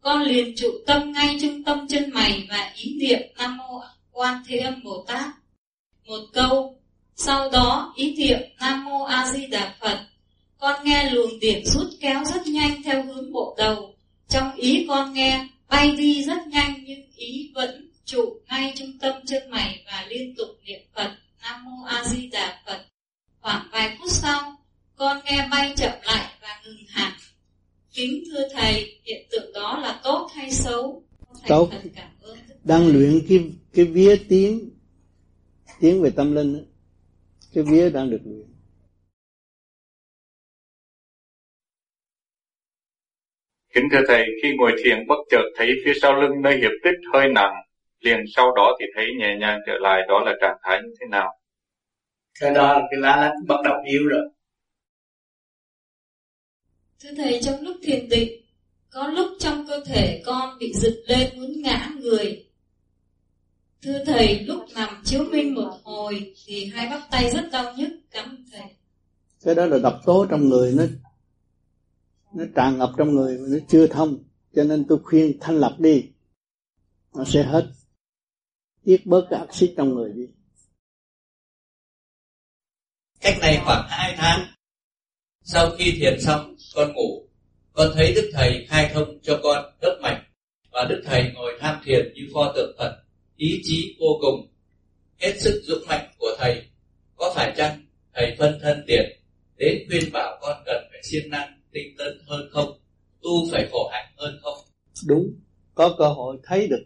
Con 0.00 0.22
liền 0.22 0.56
trụ 0.56 0.68
tâm 0.86 1.12
ngay 1.12 1.38
trung 1.40 1.64
tâm 1.64 1.88
chân 1.88 2.10
mày 2.10 2.46
và 2.50 2.72
ý 2.76 2.94
niệm 3.00 3.18
Nam 3.38 3.56
Mô 3.56 3.80
Quan 4.12 4.42
Thế 4.48 4.58
Âm 4.58 4.82
Bồ 4.84 5.04
Tát. 5.08 5.26
Một 6.06 6.20
câu, 6.32 6.78
sau 7.16 7.50
đó 7.50 7.92
ý 7.96 8.14
niệm 8.16 8.38
Nam 8.60 8.84
Mô 8.84 9.04
A 9.04 9.26
Di 9.32 9.46
Đà 9.46 9.74
Phật. 9.80 9.98
Con 10.58 10.84
nghe 10.84 11.10
luồng 11.10 11.40
điểm 11.40 11.64
rút 11.64 11.88
kéo 12.00 12.24
rất 12.24 12.46
nhanh 12.46 12.82
theo 12.82 13.02
hướng 13.02 13.32
bộ 13.32 13.54
đầu. 13.58 13.94
Trong 14.28 14.54
ý 14.54 14.84
con 14.88 15.12
nghe 15.12 15.46
bay 15.68 15.90
đi 15.90 16.24
rất 16.24 16.46
nhanh 16.46 16.74
nhưng 16.86 17.02
ý 17.16 17.50
vẫn 17.54 17.85
trụ 18.06 18.40
ngay 18.48 18.72
trung 18.76 18.92
tâm 19.00 19.14
chân 19.26 19.50
mày 19.50 19.84
và 19.86 20.06
liên 20.08 20.34
tục 20.36 20.48
niệm 20.64 20.80
Phật 20.94 21.16
Nam 21.42 21.64
Mô 21.64 21.84
A 21.86 22.04
Di 22.04 22.28
Đà 22.28 22.62
Phật. 22.66 22.86
Khoảng 23.40 23.68
vài 23.72 23.96
phút 23.98 24.10
sau, 24.10 24.56
con 24.96 25.16
nghe 25.24 25.48
bay 25.50 25.72
chậm 25.76 25.92
lại 26.02 26.32
và 26.42 26.62
ngừng 26.64 26.86
hẳn. 26.88 27.12
Kính 27.94 28.24
thưa 28.30 28.48
thầy, 28.52 29.00
hiện 29.04 29.26
tượng 29.30 29.52
đó 29.52 29.78
là 29.82 30.00
tốt 30.04 30.30
hay 30.34 30.50
xấu? 30.50 31.02
Thầy 31.34 31.48
tốt. 31.48 31.70
cảm 31.94 32.10
ơn. 32.22 32.38
đang 32.64 32.86
luyện 32.86 33.20
cái 33.28 33.38
cái 33.72 33.84
vía 33.84 34.16
tiến 34.28 34.70
tiến 35.80 36.02
về 36.02 36.10
tâm 36.16 36.34
linh 36.34 36.54
đó. 36.54 36.60
cái 37.54 37.64
vía 37.64 37.90
đang 37.90 38.10
được 38.10 38.20
luyện 38.24 38.46
Kính 43.74 43.88
thưa 43.92 44.00
Thầy, 44.08 44.24
khi 44.42 44.48
ngồi 44.56 44.72
thiền 44.84 45.06
bất 45.06 45.18
chợt 45.30 45.42
thấy 45.56 45.68
phía 45.84 45.92
sau 46.02 46.20
lưng 46.20 46.42
nơi 46.42 46.56
hiệp 46.56 46.72
tích 46.84 46.98
hơi 47.12 47.28
nặng, 47.34 47.65
liền 48.00 48.24
sau 48.36 48.52
đó 48.56 48.76
thì 48.80 48.86
thấy 48.96 49.06
nhẹ 49.18 49.36
nhàng 49.40 49.60
trở 49.66 49.72
lại, 49.80 50.02
đó 50.08 50.22
là 50.24 50.32
trạng 50.40 50.56
thái 50.62 50.78
như 50.82 50.94
thế 51.00 51.06
nào? 51.10 51.38
cái 52.40 52.54
đó 52.54 52.72
là 52.72 52.80
cái 52.90 53.00
lá 53.00 53.16
lách 53.16 53.32
bắt 53.48 53.56
đầu 53.64 53.74
yếu 53.86 54.08
rồi 54.08 54.22
Thưa 57.00 57.10
thầy, 57.16 57.40
trong 57.42 57.60
lúc 57.60 57.76
thiền 57.82 58.08
định, 58.08 58.42
có 58.90 59.06
lúc 59.06 59.28
trong 59.38 59.66
cơ 59.68 59.80
thể 59.86 60.22
con 60.26 60.58
bị 60.58 60.72
giật 60.74 60.94
lên 61.06 61.40
muốn 61.40 61.62
ngã 61.62 61.90
người. 62.00 62.46
Thưa 63.82 64.04
thầy, 64.06 64.40
lúc 64.40 64.64
nằm 64.74 64.88
chiếu 65.04 65.24
minh 65.24 65.54
một 65.54 65.72
hồi 65.84 66.34
thì 66.44 66.66
hai 66.74 66.88
bắp 66.90 67.00
tay 67.10 67.30
rất 67.30 67.48
đau 67.52 67.72
nhức, 67.76 67.90
cảm 68.10 68.28
ơn 68.28 68.44
thầy. 68.52 68.70
cái 69.44 69.54
đó 69.54 69.66
là 69.66 69.78
độc 69.78 70.00
tố 70.06 70.26
trong 70.30 70.48
người 70.48 70.72
nó 70.76 70.84
nó 72.34 72.44
tràn 72.54 72.78
ngập 72.78 72.90
trong 72.98 73.14
người 73.14 73.38
mà 73.38 73.44
nó 73.50 73.58
chưa 73.68 73.86
thông 73.86 74.18
cho 74.54 74.64
nên 74.64 74.84
tôi 74.88 74.98
khuyên 75.04 75.38
thanh 75.40 75.56
lọc 75.56 75.80
đi 75.80 76.04
nó 77.14 77.24
sẽ 77.24 77.42
hết 77.42 77.66
tiết 78.86 79.06
bớt 79.06 79.26
cái 79.30 79.40
axit 79.40 79.74
trong 79.76 79.94
người 79.94 80.12
đi. 80.12 80.26
Cách 83.20 83.38
này 83.40 83.60
khoảng 83.64 83.86
2 83.88 84.14
tháng. 84.16 84.46
Sau 85.44 85.70
khi 85.78 85.92
thiền 86.00 86.20
xong 86.20 86.56
Con 86.74 86.92
ngủ 86.94 87.28
Con 87.72 87.90
thấy 87.94 88.14
Đức 88.14 88.30
Thầy 88.34 88.66
khai 88.68 88.90
thông 88.94 89.18
cho 89.22 89.40
con 89.42 89.64
đốc 89.80 89.92
mạch 90.02 90.26
Và 90.72 90.86
Đức 90.88 91.02
Thầy 91.04 91.32
ngồi 91.34 91.52
tham 91.60 91.80
thiền 91.84 92.12
như 92.14 92.22
pho 92.34 92.52
tượng 92.56 92.76
Phật 92.78 93.02
Ý 93.36 93.60
chí 93.64 93.96
vô 94.00 94.18
cùng. 94.20 94.48
Hết 95.20 95.34
sức 95.40 95.62
dũng 95.64 95.86
mạnh 95.88 96.10
của 96.18 96.36
Thầy. 96.38 96.68
Có 97.16 97.32
phải 97.36 97.54
chăng 97.56 97.86
Thầy 98.14 98.36
phân 98.38 98.58
thân 98.62 98.84
tiền 98.86 99.20
Đến 99.56 99.86
khuyên 99.88 100.12
bảo 100.12 100.38
con 100.40 100.62
cần 100.66 100.84
phải 100.90 101.00
siêng 101.02 101.30
năng 101.30 101.60
Tinh 101.72 101.94
tấn 101.98 102.18
hơn 102.26 102.48
không? 102.52 102.80
Tu 103.22 103.50
phải 103.52 103.68
khổ 103.72 103.88
hạnh 103.92 104.12
hơn 104.16 104.38
không? 104.42 104.58
Đúng. 105.06 105.34
Có 105.74 105.94
cơ 105.98 106.08
hội 106.08 106.36
thấy 106.44 106.68
được 106.68 106.84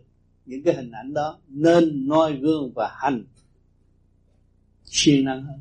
những 0.51 0.63
cái 0.63 0.75
hình 0.75 0.91
ảnh 0.91 1.15
đó 1.15 1.39
nên 1.49 2.09
noi 2.09 2.37
gương 2.37 2.73
và 2.75 2.97
hành 2.97 3.25
siêng 4.85 5.25
năng 5.25 5.43
hơn. 5.43 5.61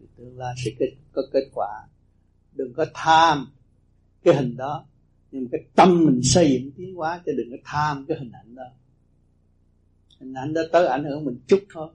Thì 0.00 0.06
tương 0.16 0.38
lai 0.38 0.54
sẽ 0.64 0.70
kết, 0.78 0.92
có 1.12 1.22
kết 1.32 1.50
quả. 1.54 1.88
Đừng 2.52 2.72
có 2.74 2.86
tham 2.94 3.52
cái 4.24 4.34
hình 4.34 4.56
đó 4.56 4.86
nhưng 5.32 5.48
cái 5.52 5.60
tâm 5.74 6.04
mình 6.06 6.20
xây 6.22 6.52
dựng 6.52 6.70
tiến 6.76 6.94
hóa 6.94 7.22
chứ 7.26 7.32
đừng 7.36 7.50
có 7.50 7.56
tham 7.64 8.04
cái 8.08 8.18
hình 8.18 8.30
ảnh 8.32 8.54
đó. 8.54 8.64
Hình 10.20 10.34
ảnh 10.34 10.54
đó 10.54 10.62
tới 10.72 10.86
ảnh 10.86 11.04
hưởng 11.04 11.24
mình 11.24 11.40
chút 11.46 11.64
thôi. 11.72 11.92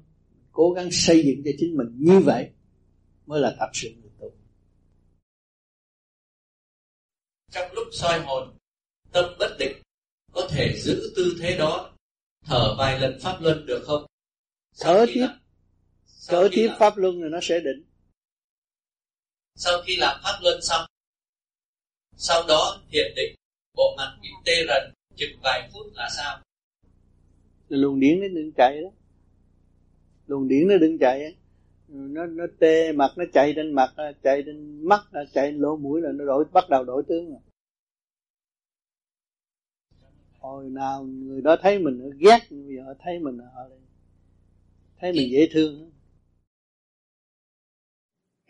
Cố 0.51 0.71
gắng 0.71 0.91
xây 0.91 1.23
dựng 1.25 1.41
cho 1.45 1.51
chính 1.57 1.77
mình 1.77 1.95
như 1.97 2.19
vậy 2.19 2.49
mới 3.25 3.41
là 3.41 3.55
thật 3.59 3.69
sự 3.73 3.89
người 4.01 4.11
tu 4.19 4.31
Trong 7.51 7.71
lúc 7.73 7.87
soi 7.91 8.19
hồn 8.19 8.57
Tâm 9.11 9.25
bất 9.39 9.55
định 9.59 9.74
có 10.35 10.47
thể 10.51 10.73
giữ 10.77 11.13
tư 11.15 11.37
thế 11.41 11.57
đó 11.57 11.91
Thở 12.45 12.75
vài 12.77 12.99
lần 12.99 13.19
pháp 13.21 13.37
luân 13.41 13.65
được 13.65 13.83
không? 13.85 14.05
Sau 14.73 14.93
thở 14.93 15.05
tiếp 15.13 15.19
làm- 15.21 15.39
thở 16.27 16.49
tiếp 16.51 16.67
làm- 16.67 16.79
pháp 16.79 16.97
luân 16.97 17.21
rồi 17.21 17.29
nó 17.29 17.39
sẽ 17.41 17.59
định. 17.59 17.83
Sau 19.55 19.81
khi 19.85 19.95
làm 19.95 20.19
pháp 20.23 20.39
luân 20.41 20.61
xong 20.61 20.85
Sau 22.17 22.43
đó 22.47 22.81
thiền 22.91 23.13
định 23.15 23.35
Bộ 23.73 23.95
mặt 23.97 24.17
bị 24.21 24.29
tê 24.45 24.53
rần 24.67 24.93
Chừng 25.15 25.39
vài 25.43 25.69
phút 25.73 25.87
là 25.93 26.09
sao? 26.17 26.39
Luồng 27.69 27.99
điển 27.99 28.21
nó 28.21 28.27
đừng 28.27 28.51
chạy 28.57 28.81
đó. 28.81 28.89
Luồng 30.27 30.47
điển 30.47 30.67
nó 30.67 30.77
đừng 30.77 30.97
chạy 30.99 31.35
nó 31.87 32.25
nó 32.25 32.45
tê 32.59 32.91
mặt 32.91 33.11
nó 33.15 33.23
chạy 33.33 33.53
trên 33.55 33.73
mặt 33.73 33.93
chạy 34.23 34.43
trên 34.45 34.87
mắt 34.87 35.01
chạy 35.33 35.51
lỗ 35.51 35.77
mũi 35.77 36.01
là 36.01 36.11
nó 36.11 36.25
đổi 36.25 36.45
bắt 36.53 36.69
đầu 36.69 36.83
đổi 36.83 37.03
tướng 37.07 37.29
rồi 37.29 37.39
hồi 40.45 40.69
nào 40.69 41.03
người 41.03 41.41
đó 41.41 41.55
thấy 41.61 41.79
mình 41.79 41.99
nó 41.99 42.05
ghét 42.19 42.39
nhưng 42.49 42.67
bây 42.67 42.75
giờ 42.75 42.93
thấy 42.99 43.19
mình 43.19 43.37
họ 43.37 43.61
thấy 44.99 45.11
mình 45.11 45.31
dễ 45.31 45.47
thương 45.53 45.91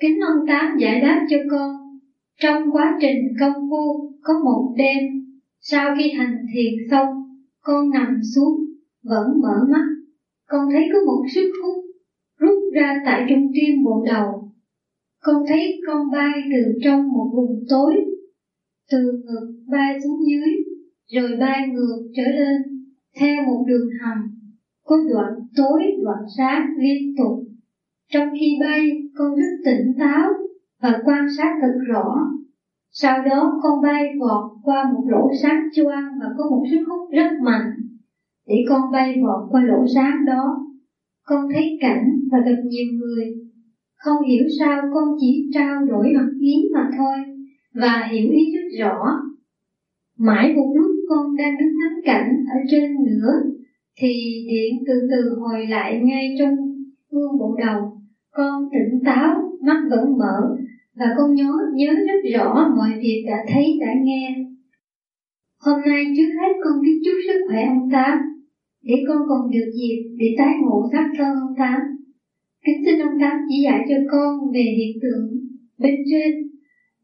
Kính 0.01 0.19
ông 0.19 0.47
Tám 0.47 0.77
giải 0.79 1.01
đáp 1.01 1.25
cho 1.29 1.37
con. 1.51 1.99
Trong 2.41 2.71
quá 2.71 2.97
trình 3.01 3.33
công 3.39 3.69
phu 3.69 4.13
có 4.21 4.33
một 4.43 4.73
đêm, 4.77 5.03
sau 5.59 5.95
khi 5.97 6.11
hành 6.11 6.45
thiền 6.53 6.73
xong, 6.91 7.07
con 7.61 7.89
nằm 7.89 8.21
xuống, 8.35 8.65
vẫn 9.03 9.27
mở 9.41 9.65
mắt. 9.69 9.85
Con 10.47 10.69
thấy 10.71 10.83
có 10.93 10.99
một 11.05 11.25
sức 11.35 11.51
hút 11.63 11.85
rút 12.39 12.73
ra 12.73 13.01
tại 13.05 13.25
trung 13.29 13.51
tim 13.53 13.83
bộ 13.83 14.05
đầu. 14.07 14.51
Con 15.21 15.43
thấy 15.47 15.81
con 15.87 16.11
bay 16.11 16.31
từ 16.51 16.79
trong 16.83 17.11
một 17.11 17.31
vùng 17.35 17.63
tối, 17.69 17.95
từ 18.91 18.97
ngực 19.25 19.63
bay 19.67 19.99
xuống 20.03 20.19
dưới, 20.27 20.64
rồi 21.13 21.38
bay 21.39 21.67
ngược 21.67 22.12
trở 22.15 22.24
lên, 22.24 22.62
theo 23.19 23.45
một 23.45 23.65
đường 23.67 23.89
hầm, 24.01 24.17
có 24.85 24.95
đoạn 25.09 25.33
tối 25.55 25.81
đoạn 26.03 26.24
sáng 26.38 26.67
liên 26.77 27.15
tục. 27.17 27.43
Trong 28.12 28.27
khi 28.39 28.57
bay, 28.62 28.91
con 29.17 29.35
rất 29.35 29.53
tỉnh 29.65 29.93
táo 30.00 30.29
và 30.81 31.01
quan 31.05 31.25
sát 31.38 31.50
thật 31.62 31.74
rõ. 31.88 32.05
Sau 32.91 33.24
đó 33.24 33.59
con 33.63 33.81
bay 33.81 34.03
vọt 34.19 34.51
qua 34.63 34.83
một 34.93 35.03
lỗ 35.07 35.29
sáng 35.41 35.62
choang 35.75 36.05
và 36.19 36.25
có 36.38 36.50
một 36.50 36.63
sức 36.71 36.83
hút 36.88 37.12
rất 37.12 37.29
mạnh. 37.43 37.71
Để 38.47 38.55
con 38.69 38.81
bay 38.91 39.15
vọt 39.24 39.51
qua 39.51 39.62
lỗ 39.63 39.85
sáng 39.95 40.25
đó, 40.25 40.43
con 41.25 41.50
thấy 41.53 41.77
cảnh 41.81 42.05
và 42.31 42.38
gặp 42.45 42.62
nhiều 42.65 42.88
người. 42.93 43.33
Không 43.95 44.24
hiểu 44.27 44.43
sao 44.59 44.81
con 44.93 45.15
chỉ 45.19 45.50
trao 45.53 45.85
đổi 45.85 46.13
mặt 46.15 46.29
ý 46.39 46.69
mà 46.74 46.89
thôi 46.97 47.17
và 47.74 48.09
hiểu 48.12 48.29
ý 48.31 48.45
rất 48.55 48.85
rõ. 48.85 48.95
Mãi 50.17 50.53
một 50.55 50.74
lúc 50.75 50.94
con 51.09 51.35
đang 51.38 51.57
đứng 51.59 51.74
ngắm 51.79 52.01
cảnh 52.05 52.29
ở 52.47 52.57
trên 52.71 53.03
nữa 53.05 53.31
thì 53.97 54.45
điện 54.47 54.83
từ 54.88 54.93
từ 55.12 55.39
hồi 55.39 55.65
lại 55.67 56.00
ngay 56.03 56.35
trong 56.39 56.55
gương 57.12 57.39
bộ 57.39 57.55
đầu 57.59 57.95
con 58.35 58.62
tỉnh 58.74 59.03
táo, 59.05 59.33
mắt 59.62 59.79
vẫn 59.89 60.17
mở 60.17 60.38
và 60.95 61.05
con 61.17 61.33
nhớ 61.33 61.51
nhớ 61.74 61.91
rất 62.07 62.29
rõ 62.33 62.71
mọi 62.75 62.89
việc 63.01 63.24
đã 63.27 63.38
thấy 63.47 63.77
đã 63.81 63.93
nghe. 64.01 64.35
Hôm 65.59 65.85
nay 65.85 66.03
trước 66.17 66.29
hết 66.41 66.51
con 66.63 66.74
kính 66.85 67.01
chúc 67.05 67.15
sức 67.27 67.39
khỏe 67.47 67.63
ông 67.63 67.89
Tám, 67.91 68.17
để 68.83 68.93
con 69.07 69.17
còn 69.27 69.51
được 69.51 69.69
dịp 69.77 70.15
để 70.17 70.25
tái 70.38 70.53
ngộ 70.62 70.83
sát 70.91 71.05
thân 71.17 71.27
ông 71.27 71.55
Tám. 71.57 71.79
Kính 72.65 72.81
xin 72.85 73.00
ông 73.00 73.19
Tám 73.19 73.38
chỉ 73.47 73.55
dạy 73.63 73.79
cho 73.89 73.95
con 74.12 74.51
về 74.53 74.65
hiện 74.77 75.00
tượng 75.01 75.27
bên 75.77 75.95
trên 76.09 76.54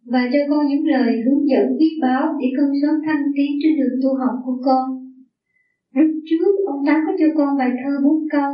và 0.05 0.29
cho 0.33 0.39
con 0.49 0.67
những 0.67 0.85
lời 0.85 1.21
hướng 1.25 1.49
dẫn 1.49 1.65
quý 1.79 1.99
báu 2.01 2.37
để 2.41 2.47
con 2.57 2.69
sớm 2.81 2.95
thăng 3.05 3.23
tiến 3.35 3.51
trên 3.63 3.73
đường 3.79 3.99
tu 4.03 4.09
học 4.15 4.35
của 4.45 4.61
con. 4.65 5.01
Lúc 5.95 6.11
trước 6.25 6.51
ông 6.67 6.85
Tám 6.85 7.01
có 7.07 7.13
cho 7.19 7.25
con 7.37 7.57
bài 7.57 7.71
thơ 7.83 7.91
bốn 8.03 8.27
câu. 8.31 8.51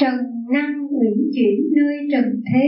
Trần 0.00 0.14
năng 0.52 0.86
uyển 1.00 1.18
chuyển 1.34 1.56
nơi 1.76 1.96
trần 2.12 2.24
thế, 2.52 2.66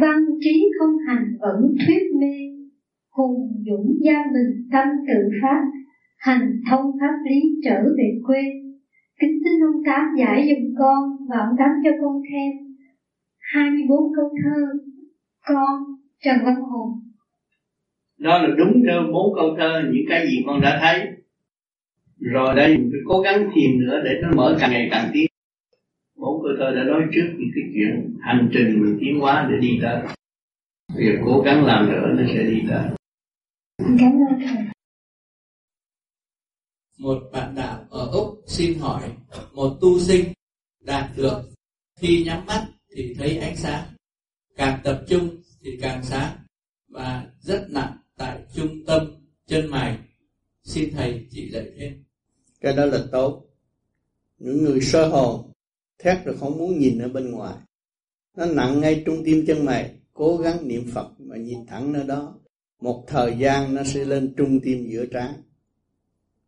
văn 0.00 0.24
trí 0.40 0.70
không 0.78 0.96
hành 1.06 1.24
vẫn 1.40 1.74
thuyết 1.86 2.02
mê, 2.20 2.36
hùng 3.10 3.62
dũng 3.66 3.98
gia 4.00 4.18
mình 4.32 4.68
tâm 4.72 4.88
tự 5.08 5.28
phát, 5.42 5.62
hành 6.16 6.60
thông 6.70 6.86
pháp 7.00 7.14
lý 7.30 7.40
trở 7.64 7.82
về 7.98 8.20
quê. 8.26 8.42
Kính 9.20 9.38
xin 9.44 9.60
ông 9.64 9.82
Tám 9.86 10.04
giải 10.18 10.48
dùm 10.48 10.74
con 10.78 11.02
và 11.28 11.36
ông 11.38 11.56
Tám 11.58 11.70
cho 11.84 11.90
con 12.00 12.22
thêm 12.30 12.52
24 13.38 13.98
câu 14.16 14.30
thơ. 14.44 14.60
Con 15.46 15.93
Trần 16.24 16.36
Văn 16.44 16.54
Hùng 16.54 17.00
Đó 18.18 18.38
là 18.38 18.48
đúng 18.58 18.82
theo 18.86 19.02
bốn 19.12 19.34
câu 19.34 19.56
thơ 19.58 19.82
những 19.92 20.04
cái 20.08 20.26
gì 20.26 20.42
con 20.46 20.60
đã 20.60 20.78
thấy. 20.82 21.06
Rồi 22.18 22.54
đây 22.54 22.76
phải 22.76 23.00
cố 23.06 23.20
gắng 23.20 23.50
tìm 23.54 23.80
nữa 23.80 24.02
để 24.04 24.10
nó 24.22 24.28
mở 24.36 24.56
càng 24.60 24.70
ngày 24.70 24.88
càng 24.90 25.10
tiến. 25.14 25.26
Bốn 26.16 26.42
câu 26.42 26.52
thơ 26.58 26.74
đã 26.76 26.84
nói 26.84 27.02
trước 27.14 27.26
những 27.38 27.50
cái 27.54 27.64
chuyện 27.74 28.16
hành 28.20 28.50
trình 28.52 28.82
mình 28.82 28.98
tiến 29.00 29.20
hóa 29.20 29.48
để 29.50 29.56
đi 29.60 29.78
tới. 29.82 30.02
Việc 30.96 31.18
cố 31.24 31.42
gắng 31.44 31.64
làm 31.64 31.88
nữa 31.92 32.06
nó 32.16 32.22
sẽ 32.34 32.42
đi 32.42 32.62
tới. 32.68 32.88
Cảm 33.78 34.12
ơn 34.30 34.40
thầy. 34.46 34.64
Một 36.98 37.18
bạn 37.32 37.54
đạo 37.54 37.84
ở 37.90 38.10
Úc 38.12 38.42
xin 38.46 38.78
hỏi 38.78 39.02
một 39.54 39.78
tu 39.80 39.98
sinh 39.98 40.24
đạt 40.84 41.10
được 41.16 41.42
khi 42.00 42.24
nhắm 42.26 42.46
mắt 42.46 42.66
thì 42.96 43.14
thấy 43.18 43.38
ánh 43.38 43.56
sáng. 43.56 43.84
Càng 44.56 44.78
tập 44.84 45.04
trung 45.08 45.43
thì 45.64 45.78
càng 45.80 46.04
sáng 46.04 46.36
và 46.88 47.26
rất 47.40 47.66
nặng 47.70 47.98
tại 48.16 48.44
trung 48.54 48.84
tâm 48.86 49.06
chân 49.46 49.70
mày. 49.70 49.98
Xin 50.62 50.94
thầy 50.94 51.26
chỉ 51.30 51.50
dạy 51.52 51.70
thêm. 51.78 52.04
Cái 52.60 52.72
đó 52.72 52.84
là 52.84 53.04
tốt. 53.12 53.46
Những 54.38 54.64
người 54.64 54.80
sơ 54.80 55.08
hồn 55.08 55.52
thét 55.98 56.24
rồi 56.24 56.36
không 56.36 56.58
muốn 56.58 56.78
nhìn 56.78 56.98
ở 56.98 57.08
bên 57.08 57.30
ngoài. 57.30 57.54
Nó 58.36 58.46
nặng 58.46 58.80
ngay 58.80 59.02
trung 59.06 59.22
tim 59.24 59.44
chân 59.46 59.64
mày. 59.64 59.94
Cố 60.12 60.36
gắng 60.36 60.68
niệm 60.68 60.90
phật 60.92 61.08
mà 61.18 61.36
nhìn 61.36 61.66
thẳng 61.66 61.92
nơi 61.92 62.04
đó. 62.04 62.34
Một 62.80 63.04
thời 63.06 63.38
gian 63.38 63.74
nó 63.74 63.84
sẽ 63.84 64.04
lên 64.04 64.34
trung 64.36 64.60
tim 64.60 64.88
giữa 64.90 65.06
trán. 65.06 65.42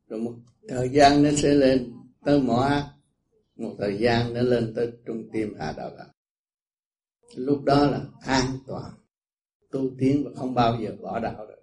Rồi 0.08 0.20
một 0.20 0.34
thời 0.68 0.88
gian 0.88 1.22
nó 1.22 1.30
sẽ 1.30 1.54
lên 1.54 1.92
tới 2.24 2.40
mỏ 2.40 2.56
ác. 2.56 2.92
Một 3.56 3.74
thời 3.78 3.98
gian 3.98 4.34
nó 4.34 4.40
lên 4.42 4.72
tới 4.76 4.92
trung 5.06 5.28
tim 5.32 5.54
hạ 5.58 5.74
đạo 5.76 5.90
đạo 5.98 6.06
lúc 7.34 7.64
đó 7.64 7.86
là 7.86 8.00
an 8.20 8.58
toàn 8.66 8.92
tu 9.76 9.90
tiến 9.98 10.22
và 10.24 10.30
không 10.36 10.54
bao 10.54 10.78
giờ 10.80 10.90
bỏ 11.02 11.18
đạo 11.18 11.46
được. 11.46 11.62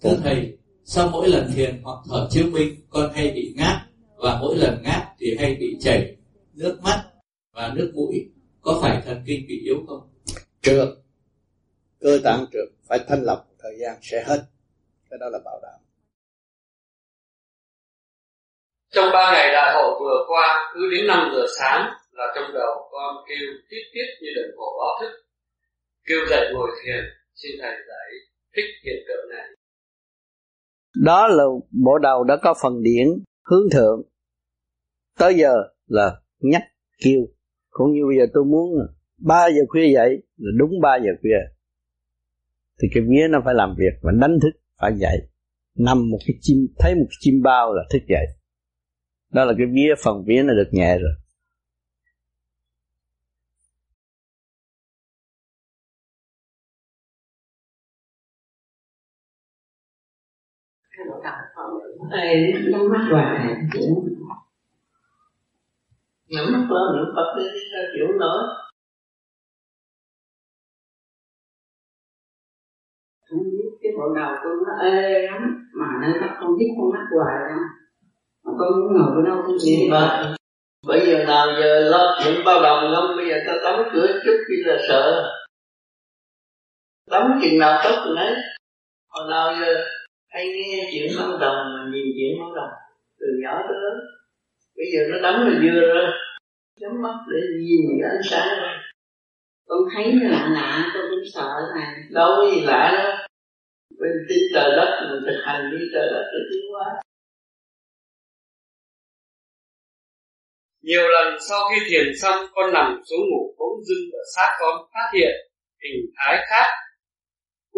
Thưa 0.00 0.16
thầy 0.24 0.58
sau 0.84 1.08
mỗi 1.08 1.28
lần 1.28 1.50
thiền 1.54 1.82
hoặc 1.82 1.98
thở 2.10 2.26
chiếu 2.30 2.46
minh 2.52 2.86
con 2.90 3.12
hay 3.14 3.30
bị 3.30 3.54
ngáp 3.56 3.80
và 4.16 4.38
mỗi 4.40 4.56
lần 4.56 4.82
ngáp 4.82 5.14
thì 5.18 5.36
hay 5.38 5.54
bị 5.54 5.76
chảy 5.80 6.16
nước 6.54 6.80
mắt 6.84 7.10
và 7.52 7.72
nước 7.74 7.92
mũi. 7.94 8.30
Có 8.60 8.78
phải 8.82 9.02
thần 9.04 9.22
kinh 9.26 9.46
bị 9.48 9.60
yếu 9.64 9.76
không? 9.88 10.08
Trượt. 10.62 10.88
Cơ 12.00 12.20
tạng 12.24 12.46
trượt 12.52 12.68
phải 12.88 12.98
thanh 13.08 13.22
lọc 13.22 13.48
thời 13.58 13.78
gian 13.80 13.98
sẽ 14.02 14.24
hết. 14.26 14.44
Cái 15.10 15.18
đó 15.20 15.26
là 15.28 15.38
bảo 15.44 15.60
đảm. 15.62 15.80
Trong 18.90 19.12
ba 19.12 19.32
ngày 19.32 19.52
đại 19.52 19.74
hội 19.74 20.00
vừa 20.00 20.24
qua 20.28 20.72
cứ 20.74 20.80
đến 20.90 21.06
5 21.06 21.32
giờ 21.34 21.46
sáng 21.60 22.03
là 22.14 22.24
trong 22.34 22.54
đầu 22.54 22.72
con 22.92 23.24
kêu 23.28 23.48
tiết 23.70 23.84
tiết 23.94 24.08
như 24.20 24.28
đồng 24.36 24.56
hồ 24.58 24.68
báo 24.80 24.94
thức. 25.00 25.12
Kêu 26.08 26.18
dậy 26.30 26.50
ngồi 26.52 26.70
thiền, 26.84 27.04
xin 27.34 27.52
thầy 27.60 27.70
giải 27.88 28.08
thích 28.56 28.70
hiện 28.84 29.04
tượng 29.08 29.30
này. 29.30 29.46
Đó 31.04 31.28
là 31.28 31.44
bộ 31.84 31.98
đầu 31.98 32.24
đã 32.24 32.36
có 32.42 32.54
phần 32.62 32.82
điển, 32.82 33.06
hướng 33.50 33.70
thượng. 33.72 34.02
Tới 35.18 35.34
giờ 35.34 35.54
là 35.86 36.20
nhắc, 36.38 36.62
kêu. 37.04 37.20
Cũng 37.70 37.92
như 37.92 38.00
bây 38.08 38.18
giờ 38.18 38.32
tôi 38.34 38.44
muốn 38.44 38.68
ba 39.18 39.46
giờ 39.46 39.62
khuya 39.68 39.92
dậy 39.94 40.22
là 40.36 40.50
đúng 40.58 40.80
ba 40.82 40.96
giờ 40.96 41.10
khuya. 41.20 41.40
Thì 42.82 42.88
cái 42.94 43.02
vía 43.02 43.28
nó 43.30 43.38
phải 43.44 43.54
làm 43.54 43.74
việc 43.78 43.94
và 44.02 44.12
đánh 44.20 44.38
thức, 44.42 44.60
phải 44.80 44.92
dậy. 44.96 45.16
Nằm 45.78 46.10
một 46.10 46.18
cái 46.26 46.34
chim, 46.40 46.58
thấy 46.78 46.94
một 46.94 47.06
cái 47.10 47.16
chim 47.20 47.42
bao 47.42 47.74
là 47.74 47.82
thức 47.92 48.02
dậy. 48.08 48.26
Đó 49.32 49.44
là 49.44 49.52
cái 49.58 49.66
vía, 49.74 49.94
phần 50.04 50.24
vía 50.26 50.42
nó 50.42 50.54
được 50.54 50.68
nhẹ 50.72 50.98
rồi. 50.98 51.12
Ê, 62.12 62.52
nhắm 62.70 62.88
mắt 62.92 63.08
hoài 63.10 63.56
nhắm 66.28 66.44
mắt 66.52 66.66
lên 66.70 66.96
niệm 66.96 67.14
Phật 67.16 67.34
đi 67.36 67.44
ra 67.44 67.80
chịu 67.94 68.06
nữa 68.20 68.56
không 73.30 73.42
biết 73.42 73.70
cái 73.82 73.92
bộ 73.96 74.14
đầu 74.14 74.34
tôi 74.44 74.52
nó 74.66 74.82
ê 74.82 75.26
lắm 75.26 75.68
mà 75.74 75.86
nó 76.00 76.26
không 76.40 76.58
biết 76.58 76.66
con 76.78 76.92
mắt 76.92 77.06
hoài 77.16 77.50
lắm 77.50 77.58
mà 78.44 78.52
con 78.58 78.80
muốn 78.80 78.92
ngồi 78.96 79.16
bên 79.16 79.24
đâu 79.24 79.42
cũng 79.46 79.56
niệm 79.66 79.90
Phật 79.90 80.36
bây 80.86 81.06
giờ 81.06 81.24
nào 81.24 81.46
giờ 81.60 81.80
lo 81.80 82.18
chuyện 82.24 82.44
bao 82.44 82.62
đồng 82.62 82.94
không? 82.94 83.16
Bây 83.16 83.28
giờ 83.28 83.36
ta 83.46 83.52
đóng 83.62 83.88
cửa 83.92 84.06
chút 84.24 84.36
khi 84.48 84.54
là 84.64 84.78
sợ. 84.88 85.32
Đóng 87.10 87.40
chừng 87.42 87.58
nào 87.58 87.80
tốt 87.84 88.02
rồi 88.06 88.16
đấy. 88.16 88.34
Hồi 89.08 89.30
nào 89.30 89.54
giờ 89.60 89.84
hay 90.34 90.48
nghe 90.48 90.90
chuyện 90.92 91.12
bao 91.18 91.38
đồng 91.38 91.56
mà 91.74 91.80
nhìn 91.92 92.06
chuyện 92.16 92.32
bao 92.40 92.54
đồng 92.54 92.72
từ 93.20 93.26
nhỏ 93.42 93.62
tới 93.68 93.76
lớn. 93.82 93.98
Bây 94.76 94.86
giờ 94.92 95.00
nó 95.10 95.18
đóng 95.22 95.44
rồi 95.44 95.54
vừa 95.62 95.80
rồi. 95.80 96.10
Nhắm 96.80 97.02
mắt 97.02 97.16
để 97.30 97.38
nhìn 97.60 97.80
cái 98.00 98.10
ánh 98.10 98.22
sáng 98.30 98.62
này 98.62 98.76
con 99.66 99.78
thấy 99.94 100.12
nó 100.12 100.30
lạ 100.30 100.48
lạ 100.54 100.90
con 100.94 101.02
cũng 101.10 101.24
sợ 101.34 101.50
này 101.76 101.94
đâu 102.10 102.28
có 102.36 102.50
gì 102.54 102.60
lạ 102.64 102.92
đâu. 102.98 103.12
Bên 104.00 104.12
tin 104.28 104.38
trời 104.54 104.70
đất 104.76 105.08
mình 105.10 105.22
thực 105.26 105.40
hành 105.44 105.70
đi 105.70 105.78
trời 105.92 106.06
đất 106.12 106.24
để 106.32 106.38
tiến 106.50 106.62
hóa. 106.72 107.00
Nhiều 110.82 111.08
lần 111.08 111.34
sau 111.48 111.60
khi 111.70 111.84
thiền 111.90 112.06
xong 112.22 112.46
con 112.54 112.72
nằm 112.72 113.02
xuống 113.10 113.20
ngủ 113.30 113.54
bỗng 113.58 113.84
dưng 113.84 114.10
ở 114.12 114.22
sát 114.36 114.56
con 114.60 114.88
phát 114.94 115.10
hiện 115.14 115.34
hình 115.82 116.06
thái 116.16 116.44
khác 116.50 116.66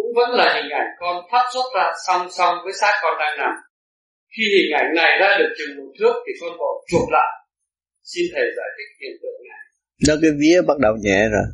cũng 0.07 0.15
vẫn 0.21 0.31
là 0.39 0.47
hình 0.55 0.71
ảnh 0.81 0.91
con 1.01 1.15
phát 1.33 1.45
xuất 1.55 1.67
ra 1.77 1.87
song 2.07 2.27
song 2.31 2.55
với 2.65 2.73
xác 2.81 2.95
con 3.03 3.15
đang 3.19 3.39
nằm. 3.39 3.53
Khi 4.37 4.45
hình 4.57 4.71
ảnh 4.81 4.95
này 4.95 5.11
ra 5.21 5.31
được 5.39 5.53
chừng 5.59 5.77
một 5.77 5.93
thước 5.99 6.15
thì 6.27 6.33
con 6.41 6.59
bỏ 6.59 6.71
chuột 6.89 7.09
lại. 7.11 7.33
Xin 8.03 8.25
thầy 8.35 8.47
giải 8.57 8.71
thích 8.77 8.91
hiện 9.01 9.15
tượng 9.23 9.41
này. 9.51 9.63
Đó 10.09 10.15
cái 10.23 10.31
vía 10.41 10.59
bắt 10.69 10.79
đầu 10.79 10.95
nhẹ 11.01 11.29
rồi. 11.29 11.47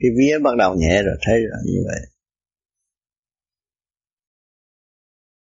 Cái 0.00 0.10
vía 0.18 0.38
bắt 0.38 0.54
đầu 0.58 0.74
nhẹ 0.74 1.02
rồi 1.02 1.16
thấy 1.26 1.38
là 1.50 1.58
như 1.66 1.78
vậy. 1.88 2.00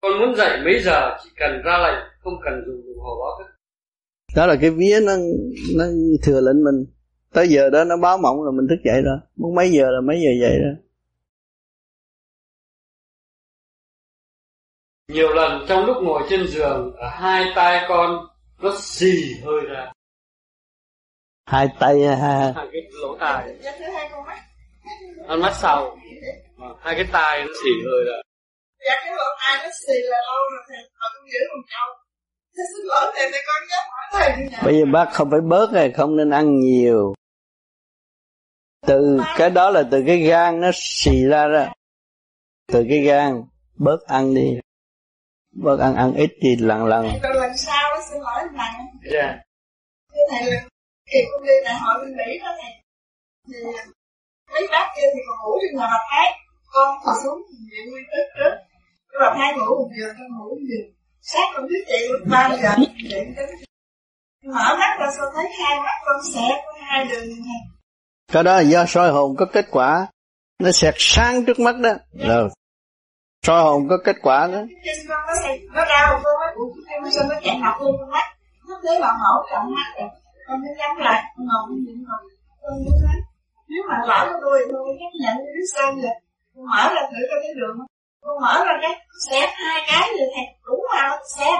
Con 0.01 0.11
muốn 0.19 0.35
dậy 0.35 0.59
mấy 0.65 0.83
giờ 0.83 1.17
chỉ 1.23 1.29
cần 1.39 1.51
ra 1.65 1.77
lệnh 1.85 1.99
không 2.23 2.33
cần 2.45 2.53
dùng 2.65 2.81
đồng 2.87 3.03
hồ 3.05 3.11
báo 3.21 3.31
thức. 3.39 3.51
Đó 4.35 4.45
là 4.45 4.55
cái 4.61 4.69
vía 4.69 4.99
nó 5.05 5.13
nó 5.77 5.85
thừa 6.23 6.41
lệnh 6.41 6.63
mình. 6.63 6.93
Tới 7.33 7.47
giờ 7.47 7.69
đó 7.69 7.83
nó 7.83 7.97
báo 7.97 8.17
mộng 8.17 8.43
là 8.43 8.51
mình 8.51 8.67
thức 8.69 8.81
dậy 8.85 9.01
rồi. 9.01 9.17
Muốn 9.35 9.55
mấy 9.55 9.71
giờ 9.71 9.85
là 9.89 10.01
mấy 10.07 10.17
giờ 10.25 10.31
dậy 10.41 10.57
rồi 10.63 10.86
nhiều 15.07 15.33
lần 15.33 15.65
trong 15.67 15.85
lúc 15.85 15.97
ngồi 16.03 16.23
trên 16.29 16.47
giường 16.47 16.95
ở 16.97 17.09
hai 17.09 17.45
tay 17.55 17.85
con 17.89 18.27
nó 18.61 18.71
xì 18.79 19.33
hơi 19.45 19.61
ra. 19.69 19.91
Hai 21.45 21.67
tay 21.79 22.01
ha 22.05 22.53
hai 22.55 22.67
cái 22.73 22.81
lỗ 22.91 23.17
tai. 23.19 23.55
Con 25.27 25.41
mắt. 25.41 25.53
Sau. 25.61 25.97
Hai 26.79 26.95
cái 26.95 27.05
tai 27.11 27.41
nó 27.41 27.53
xì 27.63 27.69
hơi 27.85 28.03
ra. 28.07 28.17
Dạ 28.87 28.95
cái 29.05 29.13
lỗ 29.17 29.23
tai 29.39 29.63
nó 29.63 29.69
xì 29.87 29.93
là 30.03 30.17
lâu 30.27 30.51
rồi 30.51 30.63
thầy 30.67 30.77
họ 30.93 31.07
cũng 31.17 31.29
giữ 31.31 31.39
một 31.55 31.63
câu 31.69 31.95
Thế 32.57 32.63
xin 32.75 32.85
lỗi 32.85 33.13
thầy 33.15 33.29
thầy 33.31 33.41
con 33.47 33.67
nhớ 33.69 33.77
hỏi 33.89 34.05
thầy 34.11 34.63
bây 34.65 34.79
giờ 34.79 34.85
bác 34.93 35.13
không 35.13 35.31
phải 35.31 35.41
bớt 35.41 35.71
rồi 35.71 35.91
không 35.91 36.17
nên 36.17 36.29
ăn 36.29 36.59
nhiều. 36.59 37.13
Từ 38.87 39.19
cái 39.37 39.49
đó 39.49 39.69
là 39.69 39.83
từ 39.91 40.03
cái 40.07 40.17
gan 40.17 40.61
nó 40.61 40.71
xì 40.73 41.25
ra 41.25 41.47
đó. 41.47 41.65
Từ 42.67 42.85
cái 42.89 42.99
gan 42.99 43.43
bớt 43.75 43.97
ăn 44.07 44.33
đi 44.33 44.59
bớt 45.63 45.79
ăn 45.79 45.95
ăn 45.95 46.13
ít 46.13 46.29
thì 46.41 46.55
lần 46.55 46.85
lần 46.85 47.03
Rồi 47.23 47.35
lần 47.35 47.57
sau 47.57 47.83
đó 47.91 48.01
xin 48.09 48.21
lỗi 48.21 48.43
thầy 48.57 48.69
dạ. 49.13 49.37
Thưa 50.11 50.25
thầy 50.31 50.51
là 50.51 50.59
kỳ 51.11 51.19
công 51.31 51.41
ty 51.47 51.53
này 51.65 51.73
họ 51.73 51.89
bên 52.01 52.17
Mỹ 52.17 52.39
đó 52.43 52.49
thầy 52.61 52.71
Thì 53.47 53.57
mấy 54.53 54.67
bác 54.71 54.87
kia 54.95 55.07
thì 55.13 55.19
còn 55.27 55.37
ngủ 55.41 55.51
trên 55.61 55.79
nhà 55.79 55.87
bà 55.91 55.99
thấy 56.11 56.27
con 56.73 56.97
thì 57.05 57.11
xuống 57.23 57.41
viện 57.71 57.91
nguyên 57.91 58.03
tức 58.11 58.25
trước. 58.37 58.53
Nhưng 59.11 59.19
mà 59.21 59.29
hai 59.39 59.53
ngủ 59.53 59.69
một 59.79 59.89
giờ 59.99 60.07
con 60.17 60.27
ngủ 60.37 60.49
một 60.55 60.65
giờ. 60.69 60.81
Sáng 61.21 61.49
con 61.53 61.67
biết 61.69 61.83
dậy 61.89 62.07
lúc 62.09 62.21
ba 62.31 62.57
giờ 62.61 62.69
dậy 63.09 63.25
đến 63.37 63.49
mở 64.53 64.75
mắt 64.79 64.97
ra 64.99 65.07
sao 65.17 65.25
thấy 65.35 65.45
hai 65.59 65.79
mắt 65.79 65.97
con 66.05 66.15
xẻ 66.33 66.47
có 66.65 66.73
hai 66.81 67.05
đường 67.05 67.27
này 67.29 67.61
cái 68.33 68.43
đó 68.43 68.55
là 68.55 68.61
do 68.61 68.85
soi 68.85 69.11
hồn 69.11 69.35
có 69.35 69.45
kết 69.45 69.65
quả. 69.71 70.07
Nó 70.59 70.71
xẹt 70.71 70.93
sáng 70.97 71.45
trước 71.45 71.59
mắt 71.59 71.75
đó. 71.79 71.93
Rồi 72.13 72.49
soi 73.43 73.63
hồn 73.63 73.87
có 73.89 73.97
kết 74.05 74.15
quả 74.21 74.47
rồi 74.47 74.67
nói 74.97 75.35
nếu 83.69 83.83
mà 83.89 83.95
lỡ 84.07 84.29
của 84.33 84.39
tôi 84.41 84.59
tôi 84.71 84.97
chấp 84.99 85.11
nhận 85.23 85.37
cái 85.37 85.65
sao 85.73 85.91
rồi. 85.91 86.15
Con 86.55 86.65
mở 86.65 86.93
ra 86.95 87.01
thử 87.11 87.21
cho 87.29 87.35
cái 87.43 87.53
đường. 87.55 87.77
Con 88.21 88.41
mở 88.41 88.65
ra 88.65 88.73
cái 88.81 88.91
xé 89.29 89.39
hai 89.39 89.83
cái 89.87 90.09
rồi 90.19 90.27
thầy 90.35 90.45
đúng 90.65 90.85
mà 90.93 91.07
nó 91.07 91.17
xé 91.37 91.51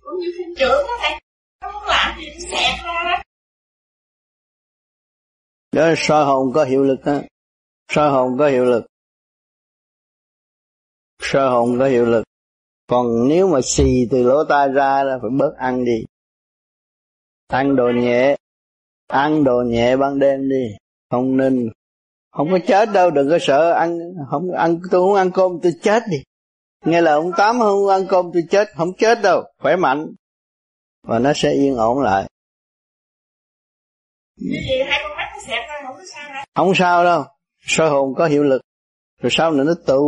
cũng 0.00 0.18
như 0.18 0.28
phim 0.38 0.54
trưởng 0.58 0.86
đó 0.86 0.94
thầy. 1.00 1.20
Nó 1.62 1.72
muốn 1.72 1.82
làm 1.86 2.18
gì 2.18 2.26
nó 2.34 2.40
xẹt 2.50 2.84
ra 2.84 3.04
đó 3.04 3.22
đó 5.72 5.94
soi 5.96 6.24
hồn 6.24 6.52
có 6.54 6.64
hiệu 6.64 6.82
lực 6.84 6.98
đó 7.04 7.14
soi 7.88 8.10
hồn 8.10 8.36
có 8.38 8.46
hiệu 8.48 8.64
lực 8.64 8.86
soi 11.32 11.48
hồn 11.48 11.78
có 11.78 11.86
hiệu 11.86 12.06
lực. 12.06 12.24
Còn 12.86 13.28
nếu 13.28 13.48
mà 13.48 13.60
xì 13.62 14.06
từ 14.10 14.22
lỗ 14.22 14.44
tai 14.44 14.68
ra 14.68 15.02
là 15.04 15.18
phải 15.22 15.30
bớt 15.38 15.54
ăn 15.56 15.84
đi. 15.84 16.04
Ăn 17.48 17.76
đồ 17.76 17.90
nhẹ. 17.90 18.36
Ăn 19.06 19.44
đồ 19.44 19.62
nhẹ 19.66 19.96
ban 19.96 20.18
đêm 20.18 20.48
đi. 20.48 20.76
Không 21.10 21.36
nên. 21.36 21.70
Không 22.30 22.48
có 22.50 22.58
chết 22.66 22.88
đâu 22.92 23.10
đừng 23.10 23.30
có 23.30 23.38
sợ 23.40 23.72
ăn. 23.72 23.98
Không 24.30 24.52
ăn 24.52 24.80
tôi 24.90 25.00
không 25.00 25.14
ăn 25.14 25.30
cơm 25.34 25.52
tôi 25.62 25.72
chết 25.82 26.02
đi. 26.10 26.16
Nghe 26.84 27.00
là 27.00 27.12
ông 27.12 27.30
tám 27.36 27.58
không 27.58 27.88
ăn 27.88 28.06
cơm 28.08 28.30
tôi 28.32 28.42
chết. 28.50 28.68
Không 28.76 28.92
chết 28.98 29.18
đâu 29.22 29.42
khỏe 29.58 29.76
mạnh. 29.76 30.14
Và 31.02 31.18
nó 31.18 31.32
sẽ 31.34 31.52
yên 31.52 31.76
ổn 31.76 32.02
lại. 32.02 32.28
Không 34.36 36.04
sao 36.14 36.30
hả? 36.30 36.44
Không 36.54 36.72
sao 36.74 37.04
đâu. 37.04 37.24
Soi 37.60 37.90
hồn 37.90 38.14
có 38.16 38.26
hiệu 38.26 38.42
lực 38.42 38.62
rồi 39.22 39.30
sau 39.32 39.50
này 39.50 39.64
nó 39.68 39.74
tụ 39.86 40.02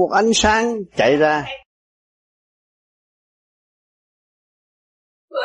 một 0.00 0.10
ánh 0.14 0.30
sáng 0.34 0.64
chạy 0.96 1.16
ra. 1.16 1.44
Tự 5.30 5.40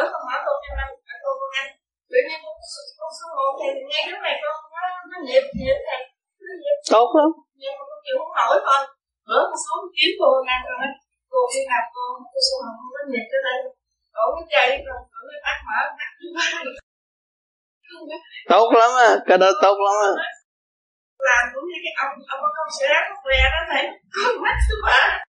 tốt 6.91 7.07
lắm. 7.17 7.29
Nhưng 7.61 7.73
mà 7.77 7.83
con 7.89 7.99
chịu 8.05 8.15
không 8.19 8.33
nổi 8.37 8.57
con 8.67 8.81
bữa 9.27 9.41
con 9.49 9.59
xuống 9.63 9.83
kiếm 9.95 10.11
cô 10.19 10.27
ăn 10.55 10.61
rồi 10.69 10.87
cô 11.31 11.39
đi 11.53 11.61
làm 11.71 11.83
cô 11.95 12.03
cô 12.31 12.39
số 12.47 12.55
một 12.65 12.77
nó 12.95 13.01
nghiệp 13.11 13.25
tới 13.31 13.41
đây 13.47 13.59
cổ 14.15 14.25
cái 14.35 14.45
chạy 14.53 14.67
rồi 14.87 14.99
cổ 15.13 15.19
cái 15.29 15.39
mắt 15.45 15.57
mở 15.67 15.81
tốt 18.51 18.67
lắm 18.79 18.91
á 19.07 19.09
cái 19.27 19.37
đó 19.37 19.49
tốt 19.63 19.77
lắm 19.85 19.95
á 20.07 20.11
làm 21.27 21.43
cũng 21.53 21.65
như 21.69 21.77
cái 21.83 21.93
ông 22.03 22.13
ông 22.33 22.39
có 22.43 22.49
công 22.57 22.71
sẽ 22.79 22.87
nó 23.09 23.15
què 23.23 23.39
đó 23.53 23.61
thầy 23.71 23.83
con 24.23 24.41
mắt 24.43 24.57
thứ 24.69 24.75
ba 24.87 25.23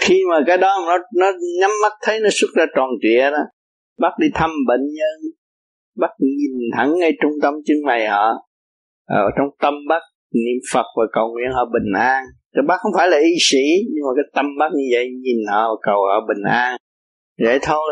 khi 0.00 0.18
mà 0.30 0.36
cái 0.46 0.56
đó 0.56 0.70
nó 0.86 0.96
nó 1.20 1.26
nhắm 1.60 1.70
mắt 1.82 1.92
thấy 2.02 2.20
nó 2.20 2.28
xuất 2.32 2.48
ra 2.56 2.64
tròn 2.76 2.88
trịa 3.02 3.30
đó 3.30 3.42
bác 3.98 4.12
đi 4.18 4.28
thăm 4.34 4.50
bệnh 4.68 4.84
nhân 4.98 5.38
bác 6.00 6.12
nhìn 6.18 6.54
thẳng 6.76 6.90
ngay 6.98 7.12
trung 7.22 7.32
tâm 7.42 7.54
chân 7.66 7.76
mày 7.86 8.06
họ. 8.06 8.26
Ở 9.06 9.24
trong 9.36 9.48
tâm 9.62 9.74
bác 9.88 10.02
niệm 10.44 10.58
phật 10.72 10.86
và 10.96 11.04
cầu 11.12 11.26
nguyện 11.32 11.50
họ 11.56 11.64
bình 11.74 11.90
an. 11.98 12.24
Cái 12.54 12.62
bác 12.68 12.78
không 12.82 12.92
phải 12.96 13.08
là 13.08 13.16
y 13.16 13.34
sĩ 13.40 13.64
nhưng 13.92 14.04
mà 14.06 14.12
cái 14.16 14.26
tâm 14.36 14.46
bác 14.60 14.70
như 14.76 14.84
vậy 14.94 15.04
nhìn 15.24 15.38
họ 15.52 15.62
cầu 15.82 15.98
họ 16.08 16.16
bình 16.28 16.42
an. 16.50 16.76
Vậy 17.44 17.58
thôi. 17.62 17.88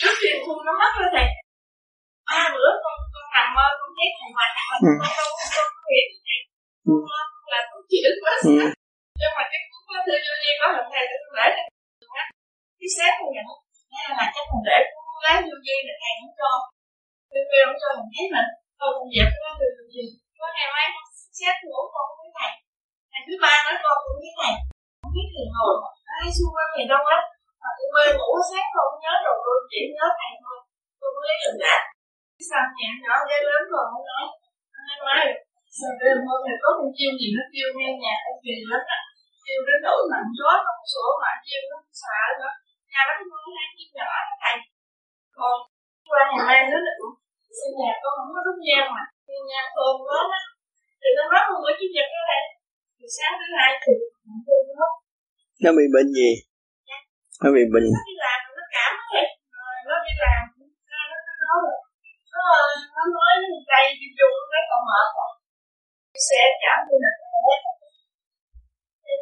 Trước 0.00 0.14
thu 0.46 0.54
nó 0.66 0.72
mất 0.80 0.92
rồi 1.00 1.10
thầy 1.16 1.28
ba 2.30 2.50
bữa 2.54 2.70
con 2.84 2.96
con 3.02 3.03
nằm 3.34 3.46
mơ 3.56 3.66
con 3.78 3.90
thấy 3.96 4.08
thầy 4.18 4.30
mà 4.38 4.46
mà 4.56 4.62
con 4.68 4.78
không 5.16 5.36
con 6.86 7.00
mơ 7.10 7.20
là 7.52 7.58
con 7.70 7.80
chịu 7.90 8.10
quá 8.22 8.32
Ừ. 8.48 8.54
nhưng 9.20 9.32
mà 9.36 9.44
cái 9.52 9.60
cuốn 9.70 9.82
có 9.88 9.96
thư 10.06 10.14
vô 10.26 10.34
nhiên 10.42 10.54
có 10.60 10.66
lần 10.74 10.84
thầy 10.92 11.04
để 11.10 11.16
con 11.24 11.34
để 11.38 11.48
cái 12.78 12.88
sếp 12.96 13.12
con 13.20 13.28
nhận 13.34 13.46
nghe 13.92 14.04
là 14.18 14.24
chắc 14.34 14.44
còn 14.50 14.60
để 14.68 14.78
cuốn 14.92 15.04
lá 15.24 15.34
vô 15.46 15.56
duyên 15.64 15.80
là 15.88 15.94
thầy 16.02 16.12
không 16.20 16.34
cho. 16.40 16.50
Tôi 17.30 17.42
kêu 17.50 17.64
không 17.68 17.78
cho 17.82 17.88
mình 17.98 18.10
thấy 18.14 18.24
mình 18.34 18.48
con 18.80 18.88
không 18.96 19.08
dẹp 19.14 19.26
cái 19.32 19.40
lá 19.44 19.50
thư 19.58 19.66
vô 19.76 19.84
duyên 19.92 20.08
có 20.40 20.46
ngày 20.56 20.68
mai 20.74 20.86
con 20.94 21.04
sếp 21.38 21.54
ngủ 21.68 21.80
con 21.94 22.04
không 22.08 22.18
biết 22.22 22.32
thầy 22.38 22.52
ngày 23.10 23.22
thứ 23.26 23.34
ba 23.44 23.52
nói 23.66 23.76
con 23.84 23.96
cũng 24.04 24.18
biết 24.22 24.34
thầy 24.40 24.52
không 25.00 25.12
biết 25.16 25.28
thì 25.34 25.42
ngồi 25.54 25.74
ai 26.18 26.28
xung 26.36 26.52
quanh 26.54 26.70
thì 26.76 26.82
đông 26.92 27.06
lắm 27.12 27.22
mà 27.62 27.68
tôi 27.76 27.88
mê 27.94 28.04
ngủ 28.18 28.30
sáng 28.50 28.68
con 28.74 28.84
không 28.88 29.00
nhớ 29.04 29.12
rồi 29.24 29.36
tôi 29.44 29.56
chỉ 29.70 29.80
nhớ 29.96 30.06
thầy 30.18 30.30
thôi. 30.42 30.56
Tôi 31.00 31.08
mới 31.14 31.24
lấy 31.28 31.36
tình 31.42 31.58
đã 31.64 31.74
sao 32.50 32.64
nhà 32.78 32.90
nhỏ 33.04 33.14
ghé 33.28 33.38
lớn 33.48 33.62
rồi 33.72 33.84
không 33.92 34.04
nói 34.10 34.24
hai 34.86 34.96
nói 35.04 35.16
rồi 35.28 35.36
sao 35.78 35.92
đêm 36.00 36.18
hôm 36.28 36.40
này 36.46 36.56
có 36.62 36.70
con 36.78 36.88
chiêu 36.96 37.12
gì 37.20 37.28
nó 37.36 37.42
kêu 37.52 37.68
nghe 37.76 37.88
nhà 38.02 38.14
em 38.28 38.36
kỳ 38.44 38.54
lắm 38.70 38.82
á 38.96 38.98
kêu 39.46 39.60
đến 39.68 39.78
nỗi 39.86 40.00
mà 40.10 40.18
gió 40.38 40.50
nó 40.64 40.70
không 40.76 40.88
sổ 40.92 41.04
mà 41.22 41.30
chiêu 41.44 41.62
nó 41.70 41.76
không 41.82 41.96
xả 42.02 42.18
nữa. 42.40 42.52
Nhà 42.92 43.00
nó 43.08 43.14
nuôi 43.30 43.44
hai 43.56 43.68
chim 43.76 43.88
nhỏ 43.98 44.10
thầy. 44.42 44.56
Còn 45.36 45.56
qua 46.10 46.22
ngày 46.30 46.44
mai 46.48 46.60
nó 46.72 46.78
định 46.86 47.02
xin 47.58 47.70
nhà 47.80 47.92
con 48.02 48.12
không 48.18 48.30
có 48.34 48.40
đốt 48.46 48.58
nhang 48.66 48.86
mà 48.94 49.04
nhưng 49.28 49.44
nhang 49.50 49.68
thơm 49.74 49.94
quá 50.06 50.18
á 50.38 50.42
thì 51.00 51.08
nó 51.16 51.22
nói 51.32 51.42
một 51.50 51.60
bữa 51.64 51.74
chủ 51.78 51.86
nhật 51.94 52.08
đó 52.14 52.22
thầy. 52.30 52.42
Thì 52.98 53.06
sáng 53.16 53.34
thứ 53.40 53.46
hai 53.58 53.70
thì 53.84 53.92
nó 55.64 55.70
bị 55.78 55.84
bệnh 55.94 56.08
gì? 56.18 56.30
Nó 57.42 57.48
bị 57.56 57.64
bệnh 57.74 57.86
nó 57.96 58.00
đi 58.10 58.14
làm 58.24 58.38
nó 58.56 58.64
cảm 58.76 58.92
rồi 59.58 59.74
nó 59.88 59.96
đi 60.06 60.12
làm 60.24 60.42
nó 60.58 60.66
nó 60.90 61.16
nó 61.26 61.32
nói 61.42 61.56
rồi 61.64 61.78
nó 62.44 62.54
nó 62.94 63.02
nói 63.16 63.34
cây 63.70 63.84
đi 64.00 64.08
chung 64.18 64.36
nó 64.52 64.78
mở 64.88 65.00
rồi 65.16 65.30
xe 66.28 66.42
chở 66.62 66.74
tôi 66.86 66.98
là 67.04 67.12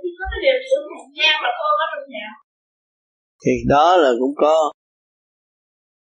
thì 0.02 0.08
có 0.18 0.24
cái 0.32 0.40
điều 0.44 0.56
gì 0.62 0.68
không 0.74 1.12
nhang 1.18 1.38
mà 1.44 1.50
thôi 1.58 1.72
ở 1.82 1.86
trong 1.92 2.06
nhà. 2.14 2.26
Thì 3.42 3.52
đó 3.74 3.86
là 4.02 4.10
cũng 4.20 4.34
có 4.42 4.54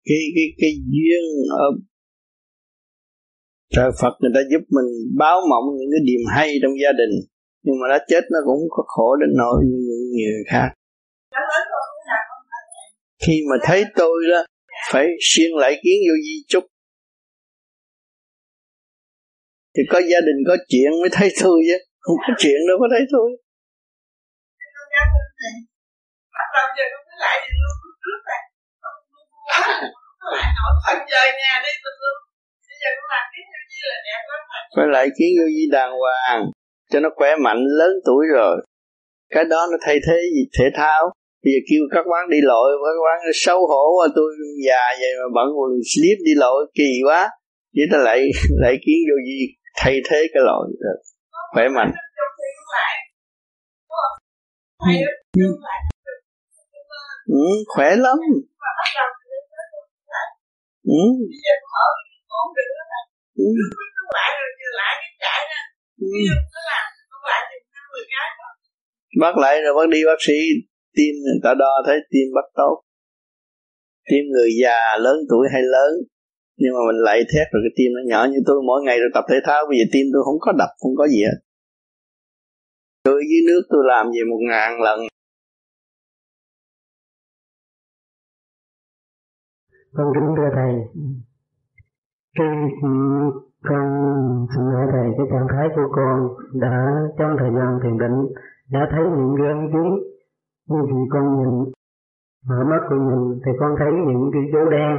cái 0.08 0.22
cái 0.36 0.48
cái 0.62 0.72
duyên 0.94 1.24
ở 1.64 1.68
trời 3.76 3.90
Phật 4.00 4.14
người 4.20 4.34
ta 4.36 4.42
giúp 4.52 4.64
mình 4.76 4.90
báo 5.22 5.38
mộng 5.52 5.66
những 5.78 5.92
cái 5.94 6.02
điềm 6.10 6.22
hay 6.36 6.48
trong 6.62 6.74
gia 6.84 6.92
đình 7.02 7.14
nhưng 7.66 7.76
mà 7.80 7.86
đã 7.94 8.06
chết 8.10 8.24
nó 8.34 8.40
cũng 8.48 8.62
có 8.70 8.84
khổ 8.88 9.16
đến 9.22 9.30
nỗi 9.42 9.58
như 9.70 9.78
những 9.88 10.04
người 10.16 10.44
khác. 10.52 10.70
Không 11.32 11.48
khi 13.26 13.36
mà 13.50 13.56
thấy 13.64 13.84
tôi 13.96 14.18
đó 14.32 14.40
phải 14.92 15.08
xuyên 15.20 15.52
lại 15.62 15.72
kiến 15.84 15.98
vô 16.08 16.16
di 16.26 16.36
chúc 16.48 16.64
thì 19.76 19.82
có 19.92 20.00
gia 20.00 20.20
đình, 20.28 20.40
có 20.48 20.56
chuyện 20.72 20.92
mới 21.02 21.10
thấy 21.14 21.30
tôi 21.42 21.58
chứ. 21.68 21.78
Không 22.00 22.18
có 22.28 22.34
chuyện 22.42 22.60
đâu 22.68 22.78
có 22.82 22.88
thấy 22.92 23.04
tôi 23.12 23.30
phải 34.76 34.88
lại 34.92 35.08
kiến 35.18 35.30
vô 35.40 35.46
di 35.48 35.66
đàng 35.72 35.92
hoàng, 36.02 36.42
cho 36.92 37.00
nó 37.00 37.10
khỏe 37.16 37.36
mạnh, 37.36 37.58
lớn 37.80 37.94
tuổi 38.06 38.26
rồi. 38.36 38.66
Cái 39.30 39.44
đó 39.46 39.68
nó 39.72 39.78
thay 39.82 39.98
thế 40.08 40.18
gì? 40.36 40.44
Thể 40.60 40.66
thao. 40.76 41.14
Bây 41.44 41.54
giờ 41.54 41.60
kêu 41.70 41.82
các 41.92 42.06
quán 42.12 42.30
đi 42.30 42.38
lội, 42.42 42.72
các 42.86 42.98
quán 43.04 43.20
xấu 43.34 43.60
hổ 43.68 43.84
quá, 43.98 44.08
tôi 44.16 44.30
già 44.68 44.84
vậy 45.00 45.12
mà 45.20 45.28
bận 45.36 45.48
quần 45.60 45.72
slip 45.92 46.18
đi 46.26 46.34
lội, 46.36 46.72
kỳ 46.74 46.92
quá. 47.08 47.30
Vậy 47.76 47.86
ta 47.92 47.98
lại 47.98 48.20
lại 48.62 48.76
kiến 48.86 48.98
vô 49.10 49.16
di 49.28 49.40
thay 49.76 49.96
thế 50.10 50.28
cái 50.34 50.44
lội 50.46 50.68
rồi 50.84 50.96
khỏe 51.54 51.64
mạnh. 51.76 51.92
Nó 52.16 52.24
lại 55.62 55.82
ừ, 57.28 57.64
khỏe 57.68 57.96
lắm. 57.96 58.18
Ừ, 60.84 60.92
ừ, 63.36 63.44
ừ. 65.98 66.04
bác 69.22 69.38
lại 69.38 69.62
rồi 69.62 69.74
bác 69.74 69.90
đi 69.90 70.00
bác 70.06 70.20
sĩ 70.28 70.34
tim 70.96 71.14
người 71.24 71.40
ta 71.44 71.54
đo 71.60 71.84
thấy 71.86 71.98
tim 72.12 72.28
bác 72.36 72.48
tốt. 72.56 72.84
Tim 74.10 74.24
người 74.34 74.50
già 74.64 74.98
lớn 75.00 75.18
tuổi 75.30 75.48
hay 75.54 75.62
lớn 75.62 75.92
nhưng 76.62 76.74
mà 76.76 76.82
mình 76.90 77.00
lại 77.08 77.20
thét 77.32 77.46
rồi 77.52 77.62
cái 77.66 77.74
tim 77.78 77.90
nó 77.96 78.02
nhỏ 78.12 78.22
như 78.32 78.40
tôi. 78.48 78.58
Mỗi 78.70 78.80
ngày 78.86 78.98
rồi 79.02 79.10
tập 79.14 79.26
thể 79.30 79.38
thao 79.48 79.62
bây 79.70 79.78
giờ 79.80 79.86
tim 79.94 80.06
tôi 80.14 80.22
không 80.26 80.40
có 80.40 80.52
đập 80.62 80.72
không 80.82 80.96
có 81.00 81.08
gì 81.08 81.20
hết. 81.28 81.38
Tôi 83.04 83.20
dưới 83.30 83.42
nước 83.48 83.62
tôi 83.70 83.84
làm 83.92 84.06
về 84.14 84.22
một 84.32 84.42
ngàn 84.50 84.82
lần. 84.82 85.00
Con 89.98 90.08
kính 90.16 90.30
thưa 90.38 90.50
Thầy, 90.58 90.74
khi 92.38 92.48
con 93.70 93.86
xin 94.52 94.64
hỏi 94.74 94.88
thầy 94.94 95.08
cái 95.18 95.28
trạng 95.32 95.48
thái 95.52 95.68
của 95.76 95.88
con 95.98 96.18
đã 96.64 96.78
trong 97.18 97.32
thời 97.40 97.52
gian 97.58 97.70
thiền 97.84 97.98
định 98.04 98.18
đã 98.74 98.82
thấy 98.92 99.04
những 99.18 99.36
gương 99.40 99.62
chứng 99.74 99.92
như 100.70 100.80
vì 100.90 101.02
con 101.14 101.26
nhìn 101.38 101.52
mở 102.48 102.60
mắt 102.72 102.82
con 102.90 103.00
nhìn 103.08 103.42
thì 103.46 103.52
con 103.60 103.72
thấy 103.80 103.92
những 104.08 104.30
cái 104.34 104.42
dấu 104.54 104.66
đen 104.70 104.92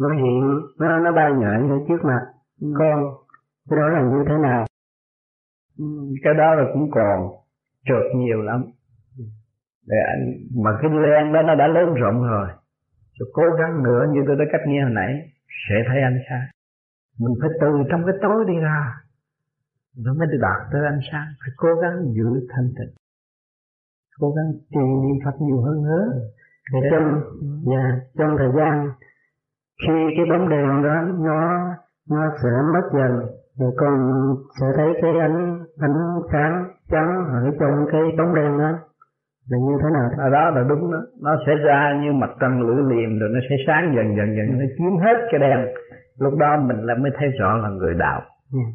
nó 0.00 0.08
hiện 0.14 0.60
nó 0.78 0.98
nó 0.98 1.12
bay 1.12 1.32
nhảy 1.32 1.60
ở 1.70 1.78
trước 1.88 2.04
mặt. 2.04 2.20
Con 2.78 3.04
cái 3.70 3.78
đó 3.78 3.88
là 3.88 4.02
như 4.02 4.24
thế 4.28 4.34
nào? 4.42 4.66
Cái 6.22 6.34
đó 6.34 6.54
là 6.54 6.64
cũng 6.72 6.90
còn 6.90 7.30
trượt 7.84 8.16
nhiều 8.16 8.42
lắm. 8.42 8.64
Để 9.86 9.96
anh 10.06 10.32
mà 10.64 10.70
cái 10.82 10.90
len 10.90 11.32
đó 11.32 11.42
nó 11.42 11.54
đã 11.54 11.66
lớn 11.66 11.94
rộng 11.94 12.22
rồi. 12.22 12.48
Rồi 13.18 13.28
cố 13.32 13.42
gắng 13.58 13.82
nữa 13.82 14.06
như 14.12 14.20
tôi 14.26 14.36
đã 14.36 14.44
cách 14.52 14.60
nghe 14.66 14.82
hồi 14.82 14.92
nãy 14.92 15.30
sẽ 15.68 15.74
thấy 15.88 16.02
ánh 16.02 16.18
sáng 16.28 16.46
mình 17.18 17.34
phải 17.40 17.50
từ 17.60 17.66
trong 17.90 18.02
cái 18.06 18.14
tối 18.22 18.44
đi 18.48 18.54
ra. 18.54 18.94
Nó 20.04 20.14
mới 20.14 20.28
đạt 20.40 20.60
tới 20.72 20.82
ánh 20.86 21.00
sáng. 21.12 21.26
Phải 21.40 21.50
cố 21.56 21.68
gắng 21.82 21.96
giữ 22.16 22.46
thanh 22.48 22.68
tịnh. 22.78 22.94
Cố 24.20 24.30
gắng 24.30 24.46
trì 24.70 24.80
niệm 24.80 25.18
phật 25.24 25.36
nhiều 25.40 25.60
hơn 25.62 25.82
nữa. 25.82 26.04
Để 26.72 26.88
trong 26.90 27.20
nhà 27.64 28.00
trong 28.18 28.36
thời 28.38 28.50
gian 28.56 28.90
khi 29.82 29.96
cái 30.16 30.26
bóng 30.30 30.48
đèn 30.48 30.82
đó 30.82 30.94
nó 31.26 31.40
nó 32.10 32.22
sẽ 32.42 32.48
mất 32.74 32.88
dần 32.92 33.12
rồi 33.58 33.72
con 33.76 33.94
sẽ 34.60 34.66
thấy 34.76 34.88
cái 35.02 35.12
ánh 35.20 35.64
ánh 35.80 35.96
sáng 36.32 36.64
trắng 36.90 37.24
ở 37.32 37.50
trong 37.60 37.86
cái 37.92 38.00
bóng 38.18 38.34
đèn 38.34 38.58
đó. 38.58 38.72
Là 39.50 39.58
như 39.58 39.74
thế 39.82 39.88
nào? 39.94 40.08
Ở 40.18 40.30
đó 40.30 40.50
là 40.50 40.64
đúng 40.68 40.92
đó. 40.92 40.98
Nó 41.22 41.36
sẽ 41.46 41.52
ra 41.54 42.00
như 42.02 42.12
mặt 42.12 42.30
trăng 42.40 42.60
lưỡi 42.60 42.76
liềm 42.76 43.18
rồi 43.18 43.28
nó 43.32 43.40
sẽ 43.50 43.56
sáng 43.66 43.92
dần 43.96 44.16
dần 44.16 44.36
dần 44.36 44.58
nó 44.58 44.64
chiếm 44.78 44.98
hết 44.98 45.16
cái 45.30 45.40
đèn. 45.40 45.58
Lúc 46.18 46.38
đó 46.38 46.56
mình 46.56 46.76
lại 46.86 46.96
mới 46.96 47.10
thấy 47.18 47.28
rõ 47.40 47.56
là 47.56 47.68
người 47.68 47.94
đạo. 47.94 48.20
Yeah. 48.54 48.68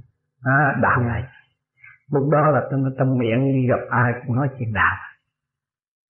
à, 0.44 0.76
đạo 0.82 1.02
này. 1.02 1.24
Lúc 2.14 2.30
đó 2.32 2.52
là 2.52 2.62
trong, 2.72 2.84
trong 2.98 3.18
miệng 3.18 3.68
gặp 3.70 3.80
ai 3.90 4.14
cũng 4.28 4.36
nói 4.36 4.48
chuyện 4.60 4.74
đạo. 4.74 4.96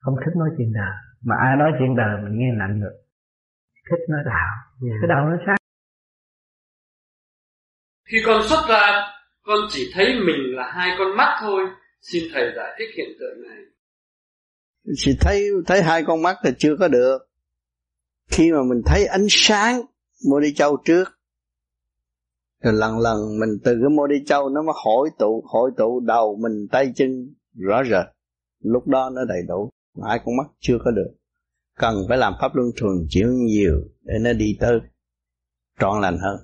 Không 0.01 0.15
thích 0.25 0.35
nói 0.35 0.49
chuyện 0.57 0.73
đạo. 0.73 0.93
Mà 1.25 1.35
ai 1.35 1.55
nói 1.55 1.71
chuyện 1.79 1.95
đời 1.95 2.21
mình 2.23 2.37
nghe 2.37 2.51
nặng 2.51 2.79
được 2.81 2.93
thích 3.89 4.03
nói 4.09 4.21
đạo 4.25 4.49
yeah. 4.83 4.97
cái 5.01 5.07
đạo 5.09 5.29
nó 5.29 5.37
sáng. 5.45 5.57
Khi 8.09 8.17
con 8.25 8.41
xuất 8.49 8.65
ra 8.69 9.13
con 9.43 9.59
chỉ 9.69 9.91
thấy 9.93 10.05
mình 10.05 10.55
là 10.55 10.71
hai 10.75 10.95
con 10.97 11.17
mắt 11.17 11.37
thôi. 11.41 11.61
Xin 12.01 12.23
thầy 12.33 12.43
giải 12.55 12.75
thích 12.79 12.89
hiện 12.97 13.09
tượng 13.19 13.49
này. 13.49 13.57
Chỉ 14.95 15.11
thấy 15.21 15.49
thấy 15.67 15.81
hai 15.81 16.03
con 16.07 16.21
mắt 16.21 16.37
là 16.43 16.51
chưa 16.57 16.75
có 16.79 16.87
được. 16.87 17.17
Khi 18.31 18.51
mà 18.51 18.59
mình 18.69 18.81
thấy 18.85 19.05
ánh 19.05 19.25
sáng 19.29 19.81
mô 20.29 20.39
đi 20.39 20.53
châu 20.53 20.77
trước 20.85 21.03
rồi 22.63 22.73
lần 22.73 22.99
lần 22.99 23.39
mình 23.39 23.49
từ 23.63 23.71
cái 23.81 23.89
mô 23.89 24.07
đi 24.07 24.15
châu 24.25 24.49
nó 24.49 24.61
mới 24.61 24.73
hội 24.85 25.09
tụ 25.19 25.43
hội 25.45 25.71
tụ 25.77 25.99
đầu 25.99 26.37
mình 26.41 26.67
tay 26.71 26.91
chân 26.95 27.33
rõ 27.55 27.83
rệt. 27.83 28.05
Lúc 28.59 28.87
đó 28.87 29.09
nó 29.13 29.25
đầy 29.25 29.41
đủ 29.47 29.69
hai 30.07 30.19
con 30.25 30.37
mắt 30.37 30.47
chưa 30.59 30.77
có 30.85 30.91
được 30.91 31.13
cần 31.77 31.95
phải 32.09 32.17
làm 32.17 32.33
pháp 32.41 32.55
luân 32.55 32.67
thường 32.81 33.05
chuyển 33.09 33.45
nhiều 33.45 33.75
để 34.01 34.13
nó 34.21 34.33
đi 34.33 34.57
tới 34.59 34.79
trọn 35.79 36.01
lành 36.01 36.17
hơn 36.17 36.37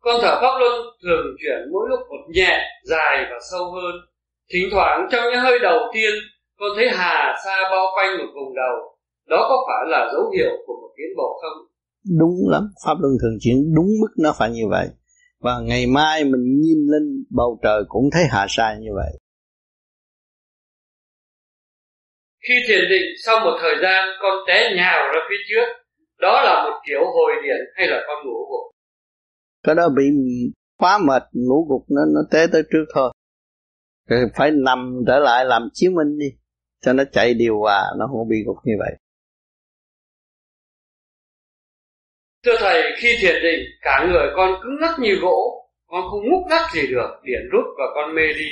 con 0.00 0.16
thở 0.22 0.38
pháp 0.40 0.58
luân 0.60 0.72
thường 1.02 1.26
chuyển 1.38 1.72
mỗi 1.72 1.86
lúc 1.88 2.00
một 2.10 2.24
nhẹ 2.34 2.58
dài 2.84 3.26
và 3.30 3.38
sâu 3.50 3.72
hơn 3.72 3.94
Thỉnh 4.52 4.68
thoảng 4.72 5.08
trong 5.10 5.24
những 5.30 5.42
hơi 5.42 5.58
đầu 5.62 5.78
tiên 5.94 6.14
con 6.58 6.68
thấy 6.76 6.88
hà 6.92 7.34
sa 7.44 7.56
bao 7.70 7.86
quanh 7.94 8.18
một 8.18 8.30
vùng 8.34 8.54
đầu. 8.56 8.74
Đó 9.28 9.46
có 9.48 9.56
phải 9.66 9.82
là 9.90 10.10
dấu 10.12 10.30
hiệu 10.36 10.50
của 10.66 10.72
một 10.82 10.90
tiến 10.96 11.06
bộ 11.16 11.40
không? 11.42 11.66
Đúng 12.18 12.48
lắm, 12.48 12.62
Pháp 12.86 12.94
Luân 13.00 13.12
thường 13.22 13.38
chuyển 13.40 13.74
đúng 13.74 13.86
mức 14.00 14.12
nó 14.18 14.32
phải 14.38 14.50
như 14.50 14.68
vậy. 14.70 14.88
Và 15.40 15.60
ngày 15.60 15.86
mai 15.86 16.24
mình 16.24 16.60
nhìn 16.60 16.78
lên 16.92 17.24
bầu 17.30 17.58
trời 17.62 17.82
cũng 17.88 18.10
thấy 18.12 18.22
hà 18.30 18.46
sa 18.48 18.76
như 18.80 18.90
vậy. 18.94 19.12
Khi 22.48 22.54
thiền 22.68 22.88
định 22.90 23.06
sau 23.24 23.40
một 23.44 23.58
thời 23.60 23.74
gian 23.82 24.08
con 24.20 24.34
té 24.48 24.72
nhào 24.76 24.98
ra 25.14 25.20
phía 25.30 25.36
trước, 25.48 25.66
đó 26.18 26.42
là 26.42 26.62
một 26.64 26.80
kiểu 26.86 27.00
hồi 27.04 27.32
điện 27.42 27.60
hay 27.74 27.86
là 27.88 28.04
con 28.06 28.26
ngủ 28.26 28.38
gục? 28.50 28.74
Cái 29.62 29.74
đó 29.74 29.88
bị 29.96 30.04
quá 30.78 30.98
mệt 30.98 31.22
ngủ 31.32 31.66
gục 31.68 31.84
nó 31.88 32.02
nó 32.14 32.20
té 32.30 32.46
tới 32.52 32.62
trước 32.72 32.84
thôi. 32.94 33.12
Rồi 34.08 34.20
phải 34.36 34.50
nằm 34.50 35.00
trở 35.06 35.18
lại 35.18 35.44
làm 35.44 35.68
chiếu 35.72 35.90
minh 35.90 36.18
đi 36.18 36.26
cho 36.80 36.92
nó 36.92 37.04
chạy 37.12 37.34
điều 37.34 37.58
hòa 37.58 37.84
nó 37.98 38.06
không 38.06 38.28
bị 38.28 38.36
gục 38.46 38.56
như 38.64 38.72
vậy. 38.78 38.96
Thưa 42.44 42.56
thầy 42.58 42.82
khi 42.96 43.08
thiền 43.22 43.42
định 43.42 43.64
cả 43.82 44.06
người 44.10 44.26
con 44.36 44.60
cứng 44.62 44.76
ngắc 44.80 44.98
như 45.00 45.14
gỗ 45.22 45.68
con 45.86 46.02
không 46.10 46.20
ngúc 46.30 46.42
ngắc 46.50 46.62
gì 46.74 46.86
được 46.86 47.10
điển 47.22 47.48
rút 47.52 47.64
và 47.78 47.84
con 47.94 48.14
mê 48.14 48.22
đi. 48.38 48.48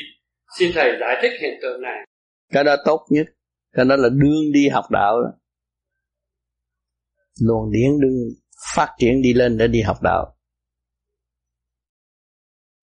Xin 0.59 0.71
thầy 0.75 0.97
giải 1.01 1.19
thích 1.23 1.33
hiện 1.41 1.59
tượng 1.63 1.83
này. 1.83 2.05
Cái 2.53 2.65
đó 2.65 2.77
tốt 2.85 3.07
nhất 3.11 3.27
cái 3.77 3.85
đó 3.85 3.97
là 3.97 4.09
đương 4.09 4.53
đi 4.53 4.69
học 4.69 4.85
đạo 4.91 5.23
đó. 5.23 5.31
Luồng 7.41 7.73
điển 7.73 7.91
đương 8.01 8.19
phát 8.75 8.89
triển 8.99 9.23
đi 9.23 9.33
lên 9.35 9.59
để 9.59 9.69
đi 9.69 9.81
học 9.83 9.97
đạo. 10.03 10.37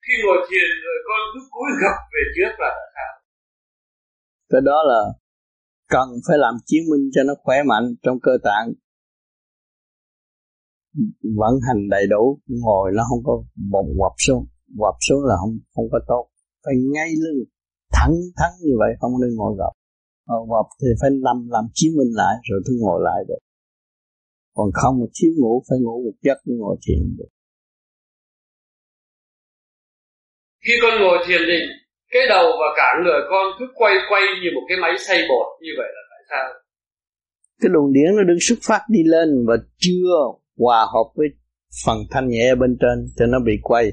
Khi 0.05 0.13
ngồi 0.25 0.37
thiền 0.49 0.69
rồi 0.85 0.97
con 1.07 1.21
cứ 1.33 1.39
cúi 1.51 1.69
gập 1.81 1.97
về 2.13 2.23
trước 2.35 2.53
là 2.59 2.69
sao 2.95 3.13
cái 4.49 4.61
đó 4.61 4.77
là 4.87 5.01
cần 5.89 6.07
phải 6.27 6.37
làm 6.37 6.53
chứng 6.65 6.85
minh 6.91 7.09
cho 7.13 7.23
nó 7.23 7.33
khỏe 7.43 7.57
mạnh 7.67 7.83
trong 8.03 8.17
cơ 8.23 8.31
tạng. 8.43 8.73
Vận 11.37 11.53
hành 11.67 11.89
đầy 11.89 12.07
đủ 12.07 12.39
ngồi 12.47 12.91
nó 12.95 13.03
không 13.09 13.23
có 13.23 13.43
bồng 13.71 13.89
quặp 13.97 14.11
xuống 14.17 14.45
quặp 14.77 14.95
xuống 14.99 15.23
là 15.25 15.35
không 15.41 15.57
không 15.75 15.85
có 15.91 15.99
tốt. 16.07 16.29
Phải 16.65 16.73
ngay 16.93 17.09
lưng 17.23 17.43
thẳng 17.91 18.13
thắn 18.37 18.51
như 18.61 18.73
vậy 18.79 18.89
không 18.99 19.11
nên 19.21 19.35
ngồi 19.35 19.55
gập 19.57 19.82
quặp 20.49 20.65
thì 20.81 20.87
phải 21.01 21.09
nằm 21.25 21.37
làm 21.55 21.65
chứng 21.73 21.93
minh 21.97 22.11
lại 22.21 22.35
rồi 22.49 22.59
thứ 22.65 22.73
ngồi 22.79 22.99
lại 23.03 23.19
được 23.27 23.41
còn 24.57 24.69
không 24.73 24.95
thiếu 25.15 25.31
ngủ 25.37 25.63
phải 25.69 25.79
ngủ 25.81 26.03
một 26.05 26.17
giấc 26.21 26.37
mới 26.45 26.57
ngồi 26.57 26.75
thiền 26.85 27.15
được 27.17 27.31
Khi 30.65 30.73
con 30.81 30.93
ngồi 31.01 31.17
thiền 31.27 31.41
định, 31.51 31.67
cái 32.11 32.23
đầu 32.29 32.45
và 32.59 32.67
cả 32.75 32.89
người 33.03 33.21
con 33.29 33.45
cứ 33.59 33.65
quay 33.75 33.93
quay 34.09 34.21
như 34.41 34.49
một 34.55 34.65
cái 34.69 34.77
máy 34.81 34.91
xay 34.97 35.17
bột 35.29 35.47
như 35.61 35.71
vậy 35.77 35.89
là 35.95 36.01
tại 36.11 36.21
sao? 36.29 36.45
Cái 37.61 37.69
luồng 37.73 37.93
điển 37.93 38.15
nó 38.17 38.23
đứng 38.23 38.37
xuất 38.41 38.59
phát 38.67 38.81
đi 38.89 38.99
lên 39.03 39.29
và 39.47 39.55
chưa 39.77 40.13
hòa 40.57 40.85
hợp 40.93 41.07
với 41.15 41.27
phần 41.85 41.97
thanh 42.11 42.27
nhẹ 42.27 42.55
bên 42.55 42.77
trên 42.81 42.97
cho 43.17 43.25
nó 43.25 43.39
bị 43.45 43.53
quay. 43.63 43.85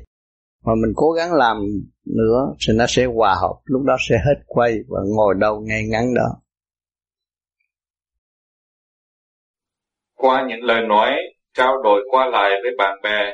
Mà 0.65 0.73
mình 0.75 0.93
cố 0.97 1.11
gắng 1.13 1.33
làm 1.33 1.57
nữa 2.05 2.55
thì 2.67 2.75
nó 2.77 2.85
sẽ 2.89 3.05
hòa 3.05 3.35
hợp, 3.35 3.55
lúc 3.65 3.83
đó 3.83 3.97
sẽ 4.09 4.17
hết 4.27 4.43
quay 4.47 4.79
và 4.89 5.01
ngồi 5.17 5.35
đâu 5.39 5.61
ngay 5.61 5.83
ngắn 5.89 6.15
đó. 6.15 6.41
Qua 10.15 10.47
những 10.49 10.63
lời 10.63 10.83
nói, 10.89 11.11
trao 11.55 11.83
đổi 11.83 12.01
qua 12.11 12.27
lại 12.27 12.51
với 12.63 12.73
bạn 12.79 12.99
bè, 13.03 13.33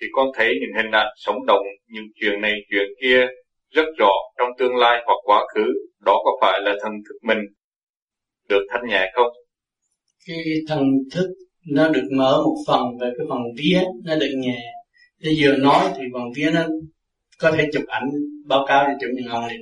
thì 0.00 0.06
con 0.12 0.28
thấy 0.34 0.54
những 0.60 0.82
hình 0.82 0.92
ảnh 0.92 1.12
sống 1.16 1.46
động 1.46 1.62
những 1.88 2.04
chuyện 2.20 2.40
này 2.40 2.52
chuyện 2.70 2.88
kia 3.02 3.26
rất 3.70 3.86
rõ 3.98 4.12
trong 4.38 4.48
tương 4.58 4.76
lai 4.76 5.02
hoặc 5.06 5.16
quá 5.24 5.46
khứ. 5.54 5.66
Đó 6.06 6.16
có 6.24 6.30
phải 6.40 6.60
là 6.62 6.72
thần 6.82 6.92
thức 7.08 7.18
mình 7.22 7.38
được 8.48 8.66
thanh 8.70 8.88
nhẹ 8.88 9.12
không? 9.14 9.32
Cái 10.26 10.36
thần 10.68 10.82
thức 11.14 11.28
nó 11.66 11.88
được 11.88 12.08
mở 12.16 12.42
một 12.44 12.56
phần 12.66 12.82
về 13.00 13.10
cái 13.18 13.26
phần 13.28 13.38
vía 13.58 13.80
nó 14.04 14.14
được 14.14 14.34
nhẹ 14.36 14.60
bây 15.24 15.34
giờ 15.36 15.56
nói 15.58 15.92
thì 15.96 16.02
phần 16.14 16.22
vía 16.36 16.50
nó 16.54 16.66
có 17.38 17.52
thể 17.52 17.66
chụp 17.72 17.84
ảnh 17.86 18.10
báo 18.46 18.64
cáo 18.68 18.84
cho 18.86 18.92
chủ 19.00 19.06
nhân 19.14 19.48
liền. 19.48 19.60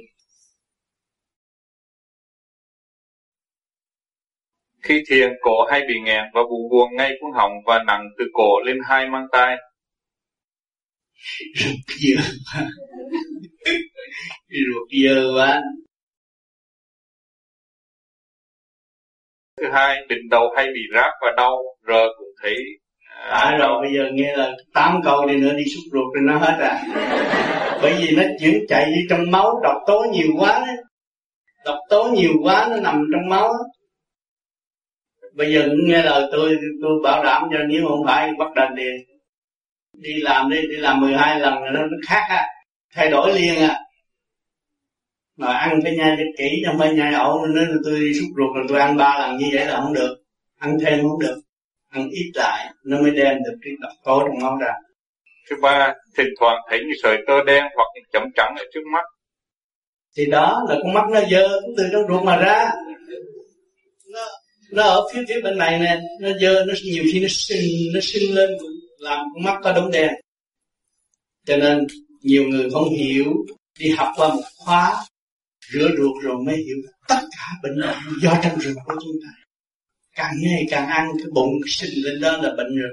Khi 4.82 5.02
thiền 5.08 5.30
cổ 5.42 5.64
hay 5.70 5.80
bị 5.88 5.94
nghẹn 6.04 6.24
và 6.34 6.40
buồn 6.42 6.70
buồn 6.70 6.96
ngay 6.96 7.12
cuốn 7.20 7.30
họng 7.34 7.52
và 7.66 7.84
nặng 7.86 8.08
từ 8.18 8.24
cổ 8.32 8.60
lên 8.66 8.76
hai 8.84 9.08
mang 9.08 9.26
tay 9.32 9.56
ruột 11.54 11.76
dơ 11.88 12.22
ruột 14.48 14.88
dơ 15.04 15.32
quá. 15.36 15.62
Thứ 19.56 19.66
hai 19.72 20.06
đỉnh 20.08 20.28
đầu 20.30 20.42
hay 20.56 20.66
bị 20.66 20.80
ráp 20.94 21.12
và 21.20 21.28
đau 21.36 21.56
rờ 21.88 22.06
cũng 22.18 22.28
thấy 22.42 22.56
à, 23.26 23.56
rồi 23.58 23.82
bây 23.82 23.94
giờ 23.94 24.10
nghe 24.12 24.36
là 24.36 24.52
tám 24.74 25.00
câu 25.04 25.26
đi 25.26 25.36
nữa 25.36 25.52
đi 25.56 25.64
xúc 25.64 25.84
ruột 25.92 26.14
rồi 26.14 26.24
nó 26.26 26.38
hết 26.38 26.56
à. 26.60 26.82
Bởi 27.82 27.94
vì 27.98 28.16
nó 28.16 28.22
chuyển 28.40 28.64
chạy 28.68 28.86
đi 28.86 29.00
trong 29.10 29.30
máu 29.30 29.60
độc 29.62 29.76
tố 29.86 30.04
nhiều 30.12 30.28
quá 30.38 30.62
đấy 30.66 30.76
độc 31.64 31.78
tố 31.88 32.04
nhiều 32.04 32.32
quá 32.42 32.66
nó 32.70 32.76
nằm 32.76 33.04
trong 33.12 33.28
máu. 33.28 33.48
Đó. 33.48 33.58
bây 35.32 35.52
giờ 35.54 35.68
nghe 35.86 36.02
lời 36.02 36.28
tôi 36.32 36.58
tôi 36.82 36.90
bảo 37.04 37.24
đảm 37.24 37.42
cho 37.52 37.58
nếu 37.68 37.86
không 37.88 38.06
phải 38.06 38.30
bắt 38.38 38.48
đền 38.54 38.74
đi 38.74 38.84
đi 39.92 40.20
làm 40.20 40.50
đi 40.50 40.60
đi 40.62 40.76
làm 40.76 41.00
12 41.00 41.40
lần 41.40 41.62
là 41.62 41.70
nó 41.70 41.80
khác 42.08 42.22
á 42.28 42.46
thay 42.94 43.10
đổi 43.10 43.32
liền 43.34 43.56
à. 43.56 43.80
Mà 45.36 45.52
ăn 45.52 45.80
phải 45.82 45.96
nhai 45.96 46.16
cho 46.18 46.24
kỹ 46.38 46.62
không 46.66 46.78
phải 46.78 46.94
nhai 46.94 47.14
ẩu 47.14 47.46
nên 47.46 47.68
tôi 47.84 48.00
đi 48.00 48.14
xúc 48.14 48.28
ruột 48.36 48.56
rồi 48.56 48.64
tôi 48.68 48.80
ăn 48.80 48.96
ba 48.96 49.18
lần 49.18 49.36
như 49.36 49.46
vậy 49.52 49.66
là 49.66 49.80
không 49.80 49.94
được 49.94 50.16
ăn 50.58 50.78
thêm 50.84 51.02
không 51.02 51.20
được 51.20 51.40
ăn 51.88 52.08
ít 52.10 52.30
lại 52.34 52.74
nó 52.84 53.02
mới 53.02 53.10
đem 53.10 53.36
được 53.44 53.58
cái 53.62 53.72
độc 53.80 53.92
tố 54.04 54.22
trong 54.26 54.38
máu 54.42 54.56
ra. 54.56 54.72
Thứ 55.50 55.56
ba 55.62 55.94
thỉnh 56.16 56.28
thoảng 56.40 56.56
thấy 56.70 56.78
những 56.78 56.98
sợi 57.02 57.16
tơ 57.26 57.44
đen 57.46 57.64
hoặc 57.76 57.86
những 57.94 58.04
chấm 58.12 58.22
trắng 58.36 58.54
ở 58.58 58.64
trước 58.74 58.80
mắt. 58.92 59.04
Thì 60.16 60.26
đó 60.26 60.64
là 60.68 60.76
con 60.82 60.94
mắt 60.94 61.04
nó 61.12 61.20
dơ 61.30 61.48
cũng 61.62 61.74
từ 61.76 61.84
trong 61.92 62.08
ruột 62.08 62.24
mà 62.24 62.36
ra. 62.36 62.70
Nó 64.12 64.20
nó 64.72 64.82
ở 64.82 65.08
phía 65.12 65.20
phía 65.28 65.40
bên 65.40 65.58
này 65.58 65.78
nè 65.78 66.00
nó 66.20 66.28
dơ 66.40 66.64
nó 66.64 66.74
nhiều 66.84 67.04
khi 67.12 67.20
nó 67.20 67.28
sinh 67.30 67.68
nó 67.94 68.00
sinh 68.02 68.34
lên 68.34 68.50
làm 68.98 69.26
con 69.34 69.44
mắt 69.44 69.60
có 69.62 69.72
đống 69.72 69.90
đen. 69.90 70.10
Cho 71.46 71.56
nên 71.56 71.86
nhiều 72.22 72.44
người 72.44 72.70
không 72.70 72.88
hiểu 72.88 73.34
đi 73.78 73.90
học 73.90 74.12
qua 74.16 74.28
một 74.28 74.42
khóa 74.56 75.04
rửa 75.72 75.88
ruột 75.98 76.22
rồi 76.22 76.36
mới 76.46 76.56
hiểu 76.56 76.76
tất 77.08 77.20
cả 77.20 77.46
bệnh 77.62 77.74
là 77.74 78.02
do 78.22 78.34
trong 78.42 78.60
ruột 78.60 78.76
của 78.86 78.94
chúng 79.02 79.16
ta 79.22 79.47
càng 80.18 80.34
ngày 80.42 80.66
càng 80.70 80.88
ăn 80.88 81.08
cái 81.18 81.26
bụng 81.34 81.52
sinh 81.66 81.90
lên 82.04 82.20
đó 82.20 82.36
là 82.36 82.50
bệnh 82.56 82.76
rồi. 82.76 82.90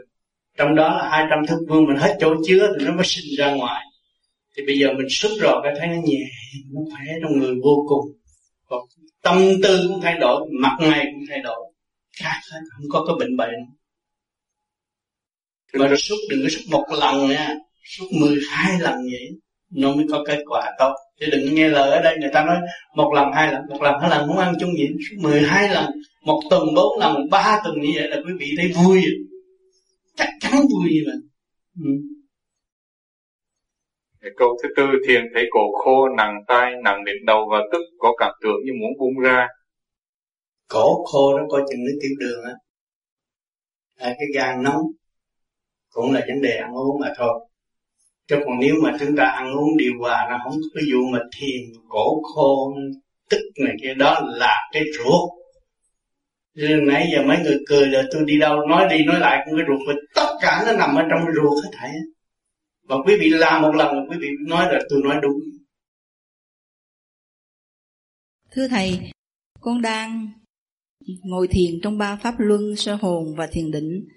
Trong 0.58 0.76
đó 0.76 0.98
là 0.98 1.10
200 1.10 1.46
thức 1.48 1.58
vương 1.70 1.86
mình 1.86 1.98
hết 1.98 2.18
chỗ 2.20 2.36
chứa 2.48 2.74
thì 2.80 2.86
nó 2.86 2.94
mới 2.94 3.06
sinh 3.06 3.26
ra 3.38 3.52
ngoài. 3.52 3.86
Thì 4.58 4.64
bây 4.68 4.80
giờ 4.80 4.88
mình 4.98 5.08
xuất 5.10 5.32
rồi 5.42 5.62
cái 5.64 5.74
thấy 5.80 5.88
nó 5.88 5.96
nhẹ, 6.06 6.24
nó 6.74 6.82
khỏe 6.92 7.06
trong 7.22 7.40
người 7.40 7.54
vô 7.64 7.86
cùng. 7.90 8.06
Còn 8.66 8.80
tâm 9.22 9.38
tư 9.64 9.86
cũng 9.88 10.02
thay 10.02 10.18
đổi, 10.20 10.42
mặt 10.62 10.78
mày 10.80 11.06
cũng 11.14 11.24
thay 11.30 11.40
đổi. 11.40 11.74
Khác 12.20 12.40
hết, 12.52 12.60
không 12.78 12.90
có 12.90 13.06
cái 13.08 13.16
bệnh 13.20 13.38
bệnh. 13.38 13.56
Mà 15.74 15.88
rồi 15.88 15.98
xuất 15.98 16.16
đừng 16.30 16.40
có 16.44 16.50
xuất 16.50 16.62
một 16.72 16.86
lần 17.02 17.28
nha. 17.28 17.56
Xuất 17.84 18.06
12 18.22 18.80
lần 18.80 18.96
vậy, 18.96 19.30
nó 19.72 19.96
mới 19.96 20.06
có 20.12 20.24
kết 20.28 20.44
quả 20.46 20.72
tốt 20.80 20.94
chứ 21.20 21.28
đừng 21.32 21.56
nghe 21.56 21.70
lời 21.70 21.92
ở 21.92 22.02
đây 22.02 22.18
người 22.22 22.30
ta 22.34 22.46
nói 22.46 22.58
một 22.96 23.12
lần 23.16 23.32
hai 23.34 23.54
lần 23.54 23.62
một 23.70 23.82
lần 23.82 24.00
hai 24.02 24.10
lần 24.10 24.28
muốn 24.28 24.38
ăn 24.38 24.54
chung 24.60 24.70
gì 24.78 24.88
suốt 25.10 25.16
12 25.22 25.70
lần 25.70 25.86
một 26.26 26.42
tuần 26.50 26.64
bốn 26.76 27.00
lần 27.00 27.30
ba 27.32 27.62
tuần 27.64 27.82
như 27.82 27.90
vậy 27.96 28.10
là 28.10 28.18
quý 28.18 28.34
vị 28.40 28.48
thấy 28.58 28.72
vui 28.76 29.04
chắc 30.16 30.30
chắn 30.40 30.54
vui 30.54 30.90
như 30.92 31.02
vậy 31.06 31.16
ừ. 31.84 31.90
Câu 34.38 34.58
thứ 34.64 34.70
tư 34.78 34.84
thiền 35.08 35.24
thấy 35.34 35.46
cổ 35.52 35.72
khô, 35.84 36.08
nặng 36.18 36.36
tay, 36.48 36.72
nặng 36.84 37.06
đến 37.06 37.16
đầu 37.26 37.48
và 37.52 37.58
tức 37.72 37.82
có 38.00 38.16
cảm 38.18 38.32
tưởng 38.42 38.56
như 38.66 38.72
muốn 38.82 38.92
bung 39.00 39.20
ra. 39.24 39.48
Cổ 40.68 41.04
khô 41.04 41.38
nó 41.38 41.44
coi 41.50 41.62
chừng 41.70 41.84
nước 41.86 42.00
tiểu 42.02 42.12
đường 42.20 42.44
á. 42.44 42.54
À, 43.98 44.16
cái 44.18 44.28
gan 44.36 44.64
nóng 44.64 44.82
cũng 45.90 46.12
là 46.12 46.22
vấn 46.28 46.42
đề 46.42 46.58
ăn 46.58 46.74
uống 46.74 47.00
mà 47.02 47.14
thôi. 47.18 47.48
Chứ 48.28 48.36
còn 48.46 48.60
nếu 48.60 48.76
mà 48.84 48.98
chúng 49.00 49.16
ta 49.16 49.24
ăn 49.24 49.54
uống 49.54 49.78
điều 49.78 49.92
hòa 50.00 50.28
nó 50.30 50.40
không, 50.44 50.54
ví 50.76 50.82
cái 50.92 51.12
mà 51.14 51.20
thiền, 51.38 51.82
cổ 51.90 52.22
khô 52.22 52.74
tức 53.30 53.42
này 53.66 53.74
kia, 53.82 53.94
đó 53.94 54.20
là 54.36 54.56
cái 54.72 54.84
ruột. 54.98 55.30
Nên 56.56 56.88
nãy 56.88 57.08
giờ 57.14 57.24
mấy 57.24 57.38
người 57.44 57.58
cười 57.68 57.88
là 57.88 58.04
tôi 58.12 58.24
đi 58.26 58.40
đâu, 58.40 58.68
nói 58.68 58.88
đi 58.90 59.06
nói 59.06 59.20
lại 59.20 59.46
cũng 59.46 59.56
cái 59.58 59.66
ruột 59.68 59.88
mình 59.88 60.06
tất 60.16 60.38
cả 60.42 60.64
nó 60.66 60.72
nằm 60.72 60.96
ở 60.96 61.02
trong 61.10 61.20
cái 61.26 61.34
ruột 61.36 61.64
hết 61.64 61.70
thảy. 61.74 61.92
Và 62.88 62.96
quý 63.06 63.18
vị 63.20 63.30
làm 63.30 63.62
một 63.62 63.76
lần, 63.76 64.10
quý 64.10 64.18
vị 64.20 64.28
nói 64.48 64.74
là 64.74 64.80
tôi 64.90 65.02
nói 65.04 65.20
đúng. 65.22 65.40
Thưa 68.52 68.68
thầy, 68.68 69.00
con 69.62 69.82
đang 69.82 70.30
ngồi 71.24 71.48
thiền 71.48 71.80
trong 71.84 71.98
ba 71.98 72.16
pháp 72.16 72.36
luân, 72.38 72.76
sơ 72.76 72.96
hồn 72.96 73.36
và 73.36 73.48
thiền 73.48 73.72
định. 73.72 74.08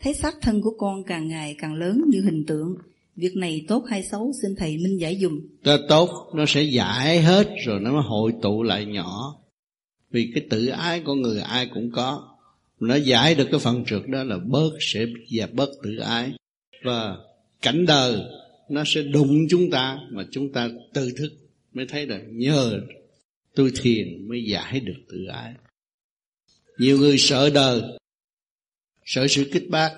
Thấy 0.00 0.14
xác 0.14 0.34
thân 0.40 0.62
của 0.62 0.74
con 0.78 1.04
càng 1.04 1.28
ngày 1.28 1.56
càng 1.58 1.74
lớn 1.74 2.00
như 2.08 2.20
hình 2.20 2.44
tượng 2.46 2.74
việc 3.18 3.36
này 3.36 3.64
tốt 3.68 3.84
hay 3.90 4.02
xấu, 4.02 4.32
xin 4.42 4.56
thầy 4.56 4.76
minh 4.76 5.00
giải 5.00 5.18
dùm. 5.20 5.40
Ta 5.64 5.78
tốt, 5.88 6.32
nó 6.34 6.44
sẽ 6.48 6.62
giải 6.62 7.22
hết 7.22 7.48
rồi 7.64 7.80
nó 7.80 7.92
mới 7.92 8.02
hội 8.02 8.32
tụ 8.42 8.62
lại 8.62 8.84
nhỏ. 8.84 9.36
Vì 10.10 10.30
cái 10.34 10.44
tự 10.50 10.66
ái 10.66 11.00
của 11.00 11.14
người 11.14 11.40
ai 11.40 11.70
cũng 11.74 11.90
có. 11.90 12.36
Nó 12.80 12.94
giải 12.94 13.34
được 13.34 13.48
cái 13.50 13.60
phần 13.60 13.84
trượt 13.86 14.02
đó 14.06 14.24
là 14.24 14.38
bớt 14.46 14.70
sẽ 14.80 15.06
và 15.30 15.48
bớt 15.52 15.68
tự 15.82 15.96
ái. 15.96 16.32
Và 16.84 17.16
cảnh 17.62 17.86
đời, 17.86 18.16
nó 18.68 18.82
sẽ 18.86 19.02
đụng 19.02 19.46
chúng 19.50 19.70
ta 19.70 19.98
mà 20.10 20.26
chúng 20.30 20.52
ta 20.52 20.70
tự 20.94 21.12
thức 21.18 21.32
mới 21.72 21.86
thấy 21.86 22.06
là 22.06 22.20
nhờ 22.30 22.80
tôi 23.54 23.72
thiền 23.80 24.28
mới 24.28 24.44
giải 24.44 24.80
được 24.80 24.98
tự 25.08 25.24
ái. 25.24 25.54
Nhiều 26.78 26.98
người 26.98 27.18
sợ 27.18 27.50
đời, 27.50 27.82
sợ 29.04 29.26
sự 29.28 29.50
kích 29.52 29.70
bác, 29.70 29.90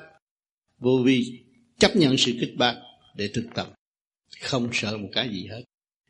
vô 0.78 1.02
vi 1.04 1.42
chấp 1.78 1.96
nhận 1.96 2.16
sự 2.16 2.32
kích 2.40 2.56
bác 2.56 2.76
để 3.20 3.28
thực 3.34 3.46
tập. 3.54 3.66
Không 4.42 4.68
sợ 4.72 4.96
một 4.96 5.08
cái 5.12 5.28
gì 5.28 5.46
hết. 5.46 5.62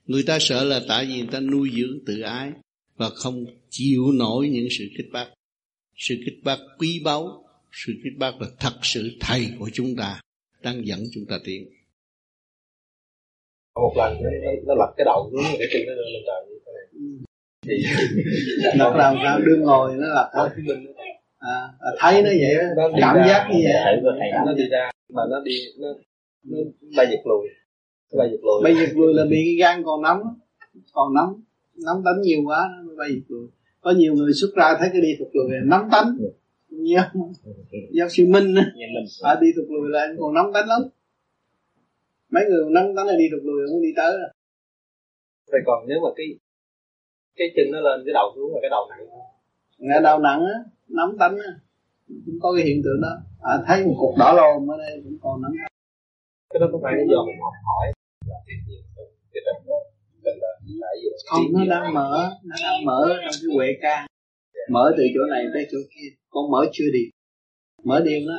Người 0.06 0.24
ta 0.26 0.38
sợ 0.40 0.64
là 0.64 0.80
tại 0.88 1.04
vì 1.04 1.18
người 1.18 1.28
ta 1.32 1.40
nuôi 1.40 1.70
dưỡng 1.76 1.98
tự 2.06 2.20
ái 2.20 2.52
và 2.96 3.10
không 3.10 3.44
chịu 3.70 4.12
nổi 4.12 4.48
những 4.48 4.68
sự 4.78 4.84
kích 4.96 5.06
bác. 5.12 5.26
Sự 5.96 6.14
kích 6.24 6.44
bác 6.44 6.58
quý 6.78 7.00
báu 7.04 7.44
sự 7.72 7.92
kích 8.04 8.18
bác 8.18 8.40
là 8.40 8.48
thật 8.60 8.78
sự 8.82 9.10
thầy 9.20 9.46
của 9.58 9.70
chúng 9.72 9.96
ta 9.96 10.20
đang 10.62 10.86
dẫn 10.86 11.00
chúng 11.14 11.24
ta 11.28 11.38
tiến. 11.44 11.68
Một 13.74 13.94
lần 13.96 14.22
nó, 14.22 14.30
nó 14.66 14.74
lật 14.74 14.92
cái 14.96 15.04
đầu 15.04 15.30
xuống 15.32 15.42
cái 15.58 15.68
chân 15.72 15.82
nó 15.86 15.92
lên 15.92 16.22
trời 16.26 16.46
như 16.48 16.58
thế 16.66 16.72
này. 16.76 16.86
Thì 17.66 17.74
lật 18.78 18.92
làm 18.96 19.16
sao? 19.24 19.40
Đương 19.40 19.62
ngồi 19.62 19.96
nó 19.96 20.06
lật 20.08 20.30
thôi 20.34 20.48
à, 21.38 21.72
thấy 21.98 22.22
nó 22.22 22.28
vậy 22.28 22.54
nó 22.76 22.88
cảm 23.00 23.16
giác 23.28 23.48
như 23.52 23.58
vậy 23.64 23.96
nó 24.46 24.52
đi 24.52 24.68
ra 24.70 24.90
mà 25.14 25.22
nó 25.30 25.40
đi 25.40 25.54
nó 25.78 25.88
nó 25.88 25.94
bay 26.96 27.06
giật 27.10 27.22
lùi. 27.24 27.48
Bay 28.18 28.28
giật 28.30 28.40
lùi. 28.42 28.62
Bay 28.64 28.74
giật 28.74 28.96
lùi 28.96 29.14
là 29.14 29.24
bị 29.30 29.36
cái 29.46 29.54
gan 29.54 29.82
còn 29.84 30.02
nóng. 30.02 30.20
Còn 30.92 31.14
nóng. 31.14 31.40
Nóng 31.84 32.04
đánh 32.04 32.20
nhiều 32.22 32.40
quá 32.46 32.68
nó 32.84 32.94
bay 32.98 33.08
giật 33.14 33.24
lùi. 33.28 33.48
Có 33.80 33.90
nhiều 33.90 34.14
người 34.14 34.32
xuất 34.32 34.48
ra 34.56 34.76
thấy 34.78 34.88
cái 34.92 35.00
đi 35.00 35.08
thuộc 35.18 35.28
lùi 35.34 35.48
nóng 35.64 35.88
tánh 35.92 36.16
nhiều 36.70 37.00
giáo 37.92 38.08
sư 38.08 38.26
minh 38.28 38.54
à, 39.22 39.38
đi 39.40 39.48
thuộc 39.56 39.70
lùi 39.70 39.88
là 39.90 40.00
anh 40.00 40.16
còn 40.18 40.34
nóng 40.34 40.52
tánh 40.52 40.68
lắm. 40.68 40.82
Mấy 42.30 42.44
người 42.48 42.70
nóng 42.70 42.96
tánh 42.96 43.06
là 43.06 43.14
đi 43.18 43.24
thuộc 43.30 43.44
lùi 43.44 43.68
không 43.68 43.82
đi 43.82 43.88
tới. 43.96 44.12
Rồi 44.12 44.28
vậy 45.52 45.60
còn 45.66 45.88
nếu 45.88 46.00
mà 46.00 46.08
cái 46.16 46.26
cái 47.36 47.48
chân 47.56 47.66
nó 47.72 47.80
lên 47.80 48.02
cái 48.06 48.12
đầu 48.14 48.32
xuống 48.34 48.54
là 48.54 48.58
cái 48.62 48.70
đầu 48.70 48.86
nặng 48.90 49.06
nghe 49.78 50.00
đầu 50.02 50.18
nặng 50.18 50.40
á. 50.40 50.58
Nóng 50.88 51.18
tánh 51.18 51.36
á. 51.38 51.50
Cũng 52.26 52.38
có 52.40 52.52
cái 52.56 52.64
hiện 52.64 52.82
tượng 52.84 53.00
đó. 53.02 53.16
À, 53.40 53.62
thấy 53.66 53.84
một 53.84 53.96
cục 53.98 54.18
đỏ 54.18 54.32
lồm 54.32 54.70
ở 54.70 54.76
đây 54.78 55.00
cũng 55.04 55.18
còn 55.22 55.42
nóng 55.42 55.52
cái 56.50 56.60
đó 56.60 56.66
có 56.72 56.78
phải 56.82 56.92
là 56.98 57.04
do 57.10 57.18
mình 57.26 57.40
học 57.42 57.52
hỏi. 57.68 57.86
Là 58.28 58.36
tìm 58.46 58.58
nhiều 58.68 58.82
cái 59.32 59.42
tình 59.46 59.60
không 61.26 61.44
nó 61.52 61.64
đang 61.70 61.94
mở 61.94 62.30
nó 62.44 62.56
đang 62.62 62.84
mở 62.84 63.00
trong 63.22 63.34
cái 63.42 63.56
huệ 63.56 63.66
ca. 63.82 64.06
Mở 64.70 64.94
từ 64.96 65.02
chỗ 65.14 65.20
này 65.30 65.44
tới 65.54 65.66
chỗ 65.72 65.78
kia. 65.90 66.08
Con 66.30 66.50
mở 66.50 66.66
chưa 66.72 66.90
đi? 66.92 67.10
Mở 67.84 68.02
điều 68.04 68.20
nó 68.28 68.34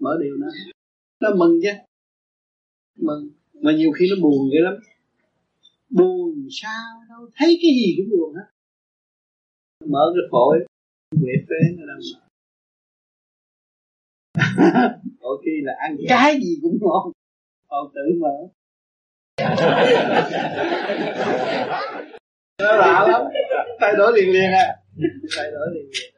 mở 0.00 0.18
điều 0.22 0.36
nó. 0.36 0.46
Nó 1.20 1.34
mừng 1.34 1.60
chứ. 1.62 1.70
Mừng. 2.98 3.30
Mà 3.52 3.72
nhiều 3.72 3.90
khi 3.92 4.06
nó 4.10 4.16
buồn 4.22 4.48
vậy 4.52 4.60
lắm. 4.62 4.74
Buồn 5.90 6.48
sao 6.50 7.02
đâu 7.08 7.28
thấy 7.34 7.58
cái 7.62 7.70
gì 7.70 7.94
cũng 7.96 8.10
buồn 8.10 8.34
hết. 8.34 8.46
Mở 9.86 10.12
cái 10.14 10.22
phổi. 10.30 10.66
Huệ 11.20 11.32
phế 11.48 11.76
nó 11.76 11.86
đang 11.86 12.00
mở 12.12 12.20
có 15.20 15.28
khi 15.44 15.50
là 15.62 15.72
ăn 15.78 15.96
cái 16.08 16.34
gì 16.42 16.58
cũng 16.62 16.78
ngon. 16.80 17.12
Còn 17.68 17.92
tự 17.94 18.18
mở. 18.20 18.36
Nó 22.58 22.76
lạ 22.76 23.06
lắm. 23.08 23.22
Thay 23.80 23.92
đổi 23.98 24.12
liền 24.16 24.32
liền 24.32 24.50
à. 24.52 24.76
Thay 25.36 25.50
đổi 25.50 25.66
liền 25.74 25.84
liền. 25.84 26.14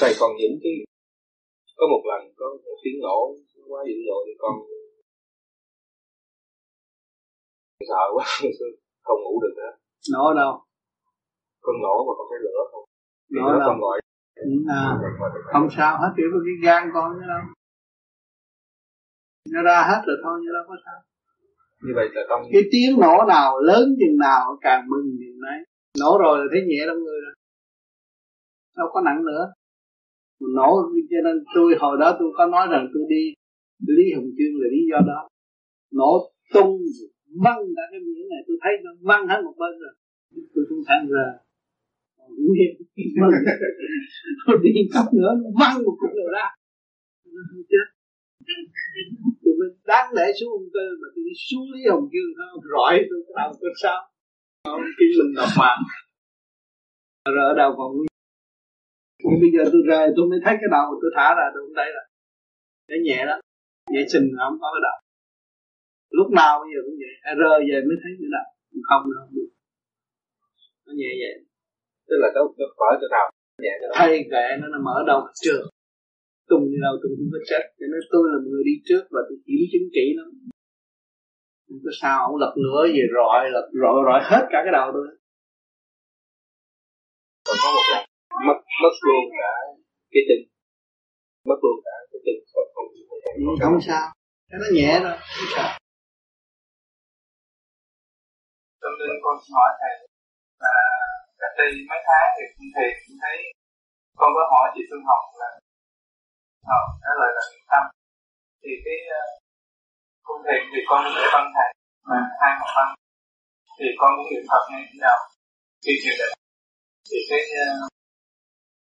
Thầy 0.00 0.12
còn 0.20 0.30
những 0.38 0.58
cái 0.62 0.72
có 1.76 1.86
một 1.92 2.02
lần 2.10 2.32
có 2.36 2.46
một 2.64 2.76
tiếng 2.84 3.00
nổ 3.02 3.36
quá 3.68 3.84
dữ 3.86 3.94
dội 4.08 4.22
thì 4.26 4.32
con 4.38 4.54
sợ 7.88 8.04
quá 8.14 8.24
không 9.02 9.20
ngủ 9.22 9.42
được 9.42 9.54
nữa 9.56 9.72
nổ 10.12 10.34
đâu? 10.40 10.52
Con 11.60 11.76
nổ 11.82 11.94
mà 12.06 12.12
con 12.18 12.26
thấy 12.30 12.38
lửa 12.44 12.60
không? 12.70 12.84
Nổ 13.30 13.58
đâu? 13.58 13.68
con 13.68 13.80
gọi 13.80 14.00
à, 14.68 14.82
không 15.52 15.68
sao 15.76 15.98
hết 16.00 16.10
chỉ 16.16 16.22
có 16.32 16.38
cái 16.46 16.54
gan 16.64 16.90
con 16.94 17.12
nữa 17.12 17.26
đâu. 17.28 17.42
Nó 19.52 19.62
ra 19.62 19.78
hết 19.90 20.02
rồi 20.06 20.16
thôi 20.24 20.40
như 20.42 20.50
đâu 20.52 20.64
có 20.68 20.76
sao. 20.84 20.98
Như 21.82 21.92
vậy 21.94 22.08
là 22.14 22.22
trong 22.28 22.42
cái 22.52 22.62
tiếng 22.72 23.00
nổ 23.00 23.24
nào 23.28 23.60
lớn 23.60 23.84
chừng 24.00 24.16
nào 24.18 24.58
càng 24.60 24.88
mừng 24.88 25.06
chừng 25.20 25.40
nấy. 25.46 25.58
Nổ 26.00 26.18
rồi 26.18 26.38
là 26.38 26.44
thấy 26.52 26.60
nhẹ 26.68 26.82
trong 26.86 27.00
người 27.04 27.20
rồi. 27.24 27.34
Đâu 28.76 28.88
có 28.92 29.00
nặng 29.00 29.24
nữa. 29.24 29.52
Nổ 30.56 30.70
cho 31.10 31.20
nên 31.24 31.44
tôi 31.54 31.74
hồi 31.80 31.96
đó 32.00 32.16
tôi 32.18 32.28
có 32.36 32.46
nói 32.46 32.66
rằng 32.70 32.88
tôi 32.94 33.02
đi 33.08 33.22
lý 33.86 34.14
hồng 34.14 34.30
chương 34.36 34.54
là 34.60 34.68
lý 34.74 34.80
do 34.90 34.98
đó. 35.06 35.28
Nổ 35.92 36.12
tung 36.54 36.78
văng 37.44 37.62
cả 37.76 37.82
cái 37.90 38.00
miệng 38.00 38.28
này 38.32 38.42
tôi 38.46 38.56
thấy 38.62 38.72
nó 38.84 38.90
văng 39.08 39.28
hết 39.28 39.40
một 39.44 39.54
bên 39.58 39.72
rồi. 39.82 39.94
Tôi 40.54 40.64
không 40.68 40.82
thang 40.86 41.06
ra 41.10 41.26
Vâng. 43.20 43.32
tôi 44.46 44.56
đi 44.62 44.82
cấp 44.94 45.06
nữa 45.18 45.30
nó 45.42 45.48
văng 45.60 45.76
một 45.84 45.94
cục 46.00 46.12
nữa 46.18 46.30
ra. 46.36 46.46
Nó 47.34 47.40
không 47.48 47.62
chết 47.70 47.86
tôi 49.42 49.68
đáng 49.92 50.08
lẽ 50.16 50.26
xuống 50.38 50.50
ung 50.58 50.68
cơ 50.74 50.84
mà 51.00 51.08
tụi 51.14 51.24
đi 51.28 51.34
xuống 51.48 51.66
lý 51.72 51.80
hồng 51.90 52.06
dương 52.12 52.32
không 52.38 52.62
rọi 52.72 52.94
tôi 53.10 53.20
làm 53.38 53.50
tôi 53.60 53.72
sao? 53.82 53.98
Không 54.64 54.80
khi 54.98 55.06
mình 55.18 55.34
đọc 55.36 55.52
mà 55.60 55.72
rồi 57.36 57.44
ở 57.52 57.54
đâu 57.60 57.70
còn 57.78 57.90
nhưng 59.24 59.40
bây 59.42 59.50
giờ 59.54 59.62
tôi 59.72 59.82
rời 59.90 60.06
tôi 60.16 60.24
mới 60.30 60.38
thấy 60.44 60.54
cái 60.60 60.70
đầu 60.76 60.86
tôi 61.00 61.10
thả 61.16 61.28
ra, 61.38 61.46
tôi 61.52 61.60
không 61.64 61.76
thấy 61.78 61.88
là 61.96 62.04
nó 62.88 62.96
nhẹ 63.06 63.18
lắm 63.30 63.38
nhẹ 63.92 64.02
sinh 64.12 64.26
không 64.38 64.56
có 64.60 64.68
cái 64.74 64.82
đầu. 64.88 64.98
Lúc 66.18 66.28
nào 66.40 66.52
bây 66.62 66.70
giờ 66.72 66.80
cũng 66.86 66.98
vậy 67.02 67.14
rơi 67.40 67.58
về 67.68 67.78
mới 67.88 67.96
thấy 68.02 68.12
cái 68.20 68.30
đầu. 68.36 68.48
Không 68.88 69.02
không. 69.16 69.28
Được 69.34 69.50
nó 70.86 70.92
nhẹ 71.00 71.10
vậy 71.22 71.34
tức 72.10 72.18
là 72.22 72.28
nó 72.36 72.42
nó 72.58 72.66
mở 72.80 72.90
chỗ 73.00 73.08
nào. 73.16 73.26
Nhẹ 73.62 73.74
cho 73.80 73.88
thay 73.98 74.12
kệ 74.32 74.46
nó 74.60 74.66
nó 74.74 74.78
mở 74.86 74.96
đâu 75.10 75.20
trường. 75.44 75.66
Tung 76.50 76.64
đi 76.70 76.78
đâu 76.86 76.94
tôi 77.00 77.10
cũng 77.16 77.30
có 77.32 77.40
chết. 77.50 77.62
Cho 77.78 77.86
nên 77.92 78.00
tôi 78.12 78.24
là 78.32 78.38
người 78.46 78.62
đi 78.68 78.74
trước 78.88 79.04
và 79.14 79.20
tôi 79.28 79.36
kiểm 79.46 79.62
chứng 79.72 79.88
kỹ 79.96 80.06
lắm. 80.18 80.28
Không 81.66 81.80
có 81.84 81.92
sao 82.00 82.18
ông 82.28 82.36
lật 82.42 82.54
nữa 82.64 82.80
về 82.94 83.04
rọi 83.16 83.40
lật 83.54 83.66
rọi 83.82 83.96
rọi 84.08 84.20
hết 84.30 84.44
cả 84.52 84.58
cái 84.64 84.72
đầu 84.78 84.86
tôi. 84.96 85.06
Còn 87.46 87.56
có 87.62 87.68
một 87.76 87.84
cái 87.90 88.00
mất 88.46 88.58
mất 88.82 88.94
luôn 89.06 89.24
cả 89.40 89.52
cái 90.12 90.22
chân. 90.28 90.40
Mất 91.48 91.58
luôn 91.64 91.76
cả 91.86 91.96
cái 92.10 92.20
chân. 92.24 92.36
Không 92.52 92.68
không 92.74 92.88
không, 93.46 93.58
không 93.64 93.80
sao. 93.88 94.04
Cái 94.48 94.58
nó 94.62 94.68
nhẹ 94.76 94.92
rồi 95.04 95.16
không 95.36 95.50
sao. 95.56 95.68
Cho 98.80 98.88
nên 98.98 99.14
con 99.24 99.34
xin 99.42 99.52
hỏi 99.58 99.70
thầy 99.80 99.94
là 100.64 100.74
cách 101.40 101.54
đây 101.60 101.70
mấy 101.90 102.00
tháng 102.08 102.28
thì 102.34 102.44
thầy 102.76 102.88
cũng 103.02 103.18
thấy 103.22 103.36
con 104.20 104.30
có 104.36 104.42
hỏi 104.52 104.66
chị 104.74 104.82
Phương 104.88 105.06
Hồng 105.08 105.26
là 105.40 105.50
ờ, 106.76 106.80
trả 107.02 107.12
lời 107.20 107.30
là 107.36 107.42
niệm 107.50 107.64
tâm. 107.72 107.84
Thì 108.62 108.72
cái 108.84 108.98
ờ, 109.18 109.22
uh, 109.22 109.30
cung 110.26 110.42
thiền 110.46 110.62
thì 110.72 110.80
con 110.90 111.00
để 111.16 111.24
văn 111.34 111.44
thầy 111.56 111.70
mà 112.08 112.18
hai 112.40 112.52
học 112.60 112.70
văn. 112.76 112.88
Thì 113.78 113.86
con 114.00 114.10
cũng 114.16 114.28
niệm 114.30 114.44
Phật 114.50 114.62
ngay 114.70 114.82
nào 115.04 115.18
khi 115.84 115.92
thiền 116.02 116.16
định 116.20 116.34
thì 117.08 117.18
cái 117.30 117.42
uh, 117.62 117.88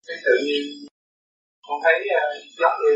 cái 0.08 0.18
tự 0.26 0.34
nhiên 0.46 0.64
con 1.68 1.78
thấy 1.84 1.96
uh, 2.18 2.34
giống 2.60 2.78
như 2.84 2.94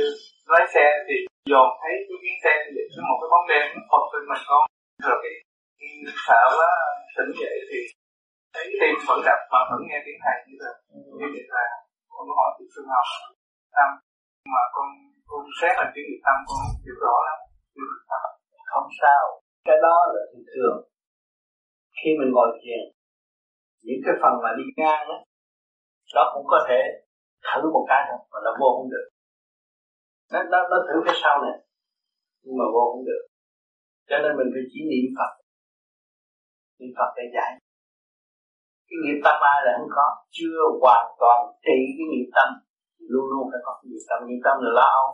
lái 0.53 0.65
xe 0.73 0.85
thì 1.07 1.15
dồn 1.51 1.69
thấy 1.81 1.93
cái 2.07 2.17
kiến 2.21 2.37
xe 2.43 2.53
thì 2.63 2.81
cái 2.93 3.03
một 3.09 3.17
cái 3.21 3.29
bóng 3.33 3.47
đen 3.51 3.65
phật 3.91 4.03
lên 4.13 4.23
mình 4.29 4.43
con. 4.49 4.63
Rồi 5.07 5.17
cái 5.23 5.33
ừ, 5.81 5.87
sợ 6.25 6.41
quá 6.57 6.71
tỉnh 7.15 7.31
dậy 7.41 7.57
thì 7.69 7.79
thấy 8.57 8.67
tim 8.79 8.95
vẫn 9.07 9.19
đập 9.29 9.39
mà 9.53 9.59
vẫn 9.69 9.81
nghe 9.87 9.99
tiếng 10.05 10.19
thầy 10.23 10.37
như 10.47 10.55
là 10.63 10.71
như 11.17 11.27
vậy 11.33 11.45
là 11.57 11.65
con 12.13 12.27
hỏi 12.37 12.49
từ 12.57 12.63
Phương 12.73 12.89
học. 12.95 13.07
Tâm 13.77 13.89
mà 14.53 14.63
con 14.75 14.87
con 15.29 15.41
xét 15.59 15.73
là 15.79 15.85
cái 15.93 16.03
nghiệp 16.05 16.21
tâm 16.27 16.37
con 16.49 16.61
hiểu 16.83 16.95
rõ 17.05 17.15
lắm. 17.27 17.39
Không 18.71 18.89
sao. 19.01 19.23
Cái 19.67 19.77
đó 19.85 19.95
là 20.13 20.21
bình 20.31 20.45
thường. 20.53 20.75
Khi 21.97 22.09
mình 22.19 22.31
ngồi 22.33 22.49
thiền 22.61 22.81
những 23.87 24.01
cái 24.05 24.15
phần 24.21 24.33
mà 24.43 24.49
đi 24.59 24.65
ngang 24.77 25.03
đó 25.11 25.17
đó 26.15 26.23
cũng 26.33 26.45
có 26.53 26.59
thể 26.67 26.79
thử 27.47 27.61
một 27.75 27.85
cái 27.89 28.01
thôi 28.09 28.19
mà 28.31 28.39
nó 28.45 28.51
vô 28.59 28.69
không 28.77 28.89
được. 28.93 29.07
Nó, 30.31 30.39
nó, 30.51 30.59
nó 30.71 30.77
thử 30.87 30.97
cái 31.05 31.15
sau 31.23 31.35
này 31.45 31.57
nhưng 32.43 32.57
mà 32.59 32.65
vô 32.73 32.83
không 32.91 33.05
được. 33.09 33.23
Cho 34.09 34.17
nên 34.23 34.31
mình 34.37 34.49
phải 34.53 34.63
chỉ 34.71 34.79
niệm 34.91 35.05
Phật. 35.17 35.31
Niệm 36.79 36.91
Phật 36.97 37.09
để 37.17 37.23
giải 37.35 37.49
cái 38.97 39.03
nghiệp 39.05 39.19
tâm 39.25 39.37
ai 39.53 39.57
là 39.65 39.71
không 39.77 39.91
có 39.97 40.05
chưa 40.37 40.59
hoàn 40.81 41.05
toàn 41.21 41.39
trị 41.65 41.79
cái 41.97 42.07
nghiệp 42.11 42.29
tâm. 42.37 42.49
Luôn 43.11 43.25
luôn 43.31 43.43
phải 43.51 43.61
có 43.65 43.71
cái 43.79 43.87
nghiệp 43.89 44.03
tâm. 44.09 44.19
Nghiệp 44.27 44.41
tâm 44.45 44.55
là 44.65 44.71
lo. 44.79 44.89
Âu 45.01 45.07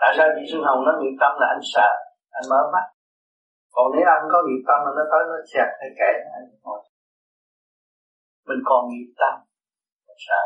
tại 0.00 0.10
sao 0.16 0.26
chị 0.34 0.42
Xuân 0.50 0.62
Hồng 0.66 0.80
nó 0.86 0.92
nghiệp 0.94 1.16
tâm 1.22 1.32
là 1.40 1.46
anh 1.54 1.64
sợ 1.74 1.90
anh 2.38 2.46
mở 2.50 2.60
mắt? 2.74 2.86
Còn 3.74 3.86
nếu 3.94 4.06
anh 4.16 4.24
có 4.32 4.38
nghiệp 4.42 4.62
tâm 4.68 4.78
mà 4.84 4.90
nó 4.96 5.04
tới 5.12 5.22
nó 5.30 5.38
chặt 5.52 5.68
hay 5.80 5.90
kệ 5.98 6.10
anh 6.36 6.46
ngồi 6.64 6.80
mình 8.48 8.62
còn 8.68 8.80
nghiệp 8.88 9.10
tâm 9.20 9.34
mình 10.06 10.20
sợ. 10.28 10.42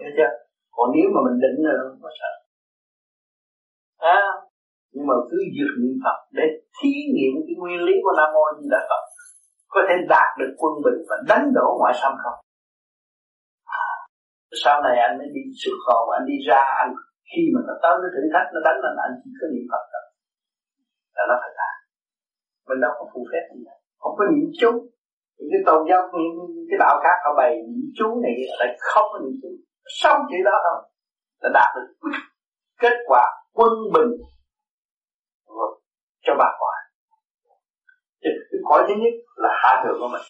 Hiểu 0.00 0.10
chưa? 0.16 0.32
Còn 0.76 0.86
nếu 0.94 1.06
mà 1.14 1.20
mình 1.26 1.38
định 1.44 1.58
rồi 1.66 1.76
không 1.82 2.00
có 2.04 2.10
sợ. 2.20 2.32
À, 4.16 4.22
nhưng 4.92 5.06
mà 5.08 5.14
cứ 5.30 5.38
dược 5.56 5.72
niệm 5.80 5.96
Phật 6.04 6.18
để 6.38 6.46
thí 6.76 6.92
nghiệm 7.14 7.34
cái 7.46 7.56
nguyên 7.58 7.80
lý 7.86 7.94
của 8.04 8.14
Nam 8.18 8.28
Mô 8.34 8.42
Di 8.58 8.66
Đà 8.74 8.80
Phật 8.90 9.02
có 9.74 9.80
thể 9.86 9.94
đạt 10.14 10.28
được 10.40 10.52
quân 10.60 10.72
bình 10.84 10.98
và 11.08 11.16
đánh 11.30 11.44
đổ 11.56 11.68
ngoại 11.78 11.94
xâm 12.00 12.12
không? 12.22 12.38
À, 13.82 13.86
sau 14.62 14.76
này 14.86 14.96
anh 15.06 15.14
mới 15.18 15.28
đi 15.36 15.42
xuất 15.62 15.76
khẩu 15.86 16.02
anh 16.16 16.24
đi 16.30 16.36
ra 16.48 16.62
anh 16.82 16.90
khi 17.30 17.42
mà 17.54 17.60
nó 17.68 17.74
tới 17.82 17.94
nó 18.02 18.08
thử 18.14 18.22
thách, 18.32 18.48
nó 18.54 18.60
đánh 18.66 18.78
lên 18.84 18.94
anh 19.06 19.12
chỉ 19.22 19.30
có 19.38 19.46
niệm 19.52 19.66
Phật 19.72 19.84
thôi. 19.92 20.04
Là 21.16 21.22
nó 21.30 21.34
phải 21.42 21.52
làm 21.60 21.74
mình 22.68 22.80
đâu 22.84 22.92
có 22.98 23.04
phù 23.12 23.20
phép 23.30 23.44
gì 23.54 23.60
đâu 23.68 23.78
không 24.02 24.14
có 24.18 24.24
niệm 24.32 24.48
chú. 24.60 24.70
Những 25.38 25.50
cái 25.52 25.62
tôn 25.66 25.80
giáo, 25.88 26.00
những 26.12 26.66
cái 26.70 26.78
đạo 26.84 26.94
khác 27.04 27.16
họ 27.24 27.30
bày 27.40 27.52
niệm 27.74 27.88
chú 27.98 28.08
này 28.24 28.34
lại 28.58 28.68
không 28.78 29.06
có 29.12 29.18
niệm 29.24 29.36
chú. 29.42 29.50
Xong 30.00 30.18
chuyện 30.28 30.44
đó 30.44 30.56
thôi. 30.66 30.78
Là 31.42 31.50
đạt 31.54 31.68
được 31.76 31.88
kết 32.80 32.96
quả 33.06 33.24
quân 33.52 33.72
bình. 33.94 34.12
Vâng. 35.46 35.74
Cho 36.24 36.32
bà 36.38 36.48
cái 38.22 38.60
cõi 38.68 38.80
thứ 38.86 38.94
nhất 39.02 39.14
là 39.42 39.50
hạ 39.62 39.72
thừa 39.82 39.96
của 40.00 40.10
mình. 40.14 40.24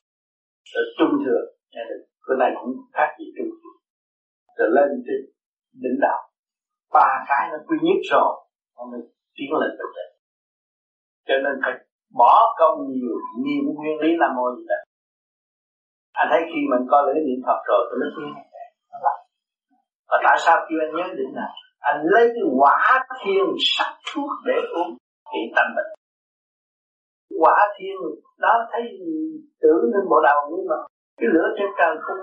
Rồi 0.72 0.84
trung 0.98 1.14
thừa 1.24 1.42
nghe 1.72 1.82
được. 1.90 2.02
Cái 2.26 2.36
này 2.42 2.50
cũng 2.58 2.72
khác 2.96 3.08
gì 3.18 3.26
trung 3.36 3.50
thừa 3.60 3.76
rồi 4.58 4.68
lên 4.76 4.88
trên 5.06 5.20
đỉnh 5.82 5.98
đạo. 6.04 6.20
Ba 6.94 7.08
cái 7.28 7.42
nó 7.52 7.58
quy 7.66 7.76
nhất 7.86 8.00
rồi. 8.12 8.32
Nó 8.76 8.82
mới 8.90 9.00
tiến 9.36 9.50
lên 9.60 9.72
được 9.78 9.92
đấy 9.98 10.08
cho 11.28 11.34
nên 11.44 11.54
phải 11.64 11.74
bỏ 12.20 12.34
công 12.58 12.76
nhiều 12.92 13.16
niệm 13.44 13.64
nguyên 13.76 13.96
lý 14.02 14.10
làm 14.22 14.30
mô 14.36 14.46
gì 14.56 14.64
đấy 14.72 14.82
anh 16.12 16.28
thấy 16.30 16.40
khi 16.50 16.60
mình 16.70 16.84
coi 16.90 17.02
lễ 17.06 17.14
niệm 17.26 17.40
phật 17.46 17.60
rồi 17.68 17.82
thì 17.88 17.94
nó 18.00 18.08
tiến 18.16 18.28
nó 18.90 18.98
làm. 19.06 19.18
Và 20.08 20.16
tại 20.24 20.36
sao 20.44 20.56
kêu 20.66 20.78
anh 20.84 20.92
nhớ 20.96 21.14
đỉnh 21.18 21.32
nào 21.34 21.52
anh 21.78 21.98
lấy 22.12 22.24
cái 22.34 22.44
quả 22.60 22.78
thiên 23.20 23.44
sắc 23.58 23.90
thuốc 24.08 24.30
để 24.46 24.58
uống, 24.76 24.90
thì 25.30 25.40
tâm 25.56 25.66
bệnh 25.76 25.90
quả 27.40 27.56
thiên 27.78 27.96
đó 28.38 28.54
thấy 28.72 28.82
tưởng 29.62 29.82
lên 29.92 30.04
bộ 30.10 30.20
đầu 30.28 30.38
nhưng 30.50 30.66
mà 30.70 30.76
cái 31.18 31.28
lửa 31.34 31.48
trên 31.56 31.68
trời 31.78 31.96
không 32.02 32.18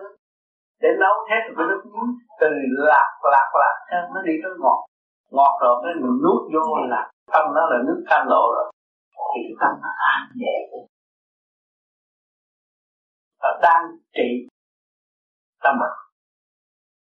để 0.81 0.89
nấu 0.99 1.15
hết 1.29 1.41
cái 1.57 1.65
nước 1.69 1.81
muối 1.91 2.07
từ 2.39 2.47
lạc 2.89 3.11
lạc 3.33 3.49
lạc 3.61 3.77
nó 4.13 4.21
đi 4.21 4.33
tới 4.43 4.51
ngọt. 4.59 4.79
Ngọt 5.31 5.53
rồi 5.61 5.75
cái 5.83 5.93
mình 6.03 6.17
nuốt 6.23 6.41
vô 6.53 6.63
là 6.89 7.11
tâm 7.33 7.45
nó 7.55 7.61
là 7.71 7.77
nước 7.87 8.03
cam 8.09 8.27
lộ 8.27 8.43
rồi. 8.55 8.71
Thì 9.31 9.39
cái 9.47 9.55
tâm 9.61 9.71
nó 9.83 9.89
an 10.13 10.21
nhẹ. 10.35 10.55
Và 13.41 13.59
đang 13.61 13.83
trị 14.13 14.47
tâm 15.63 15.75
à, 15.83 15.91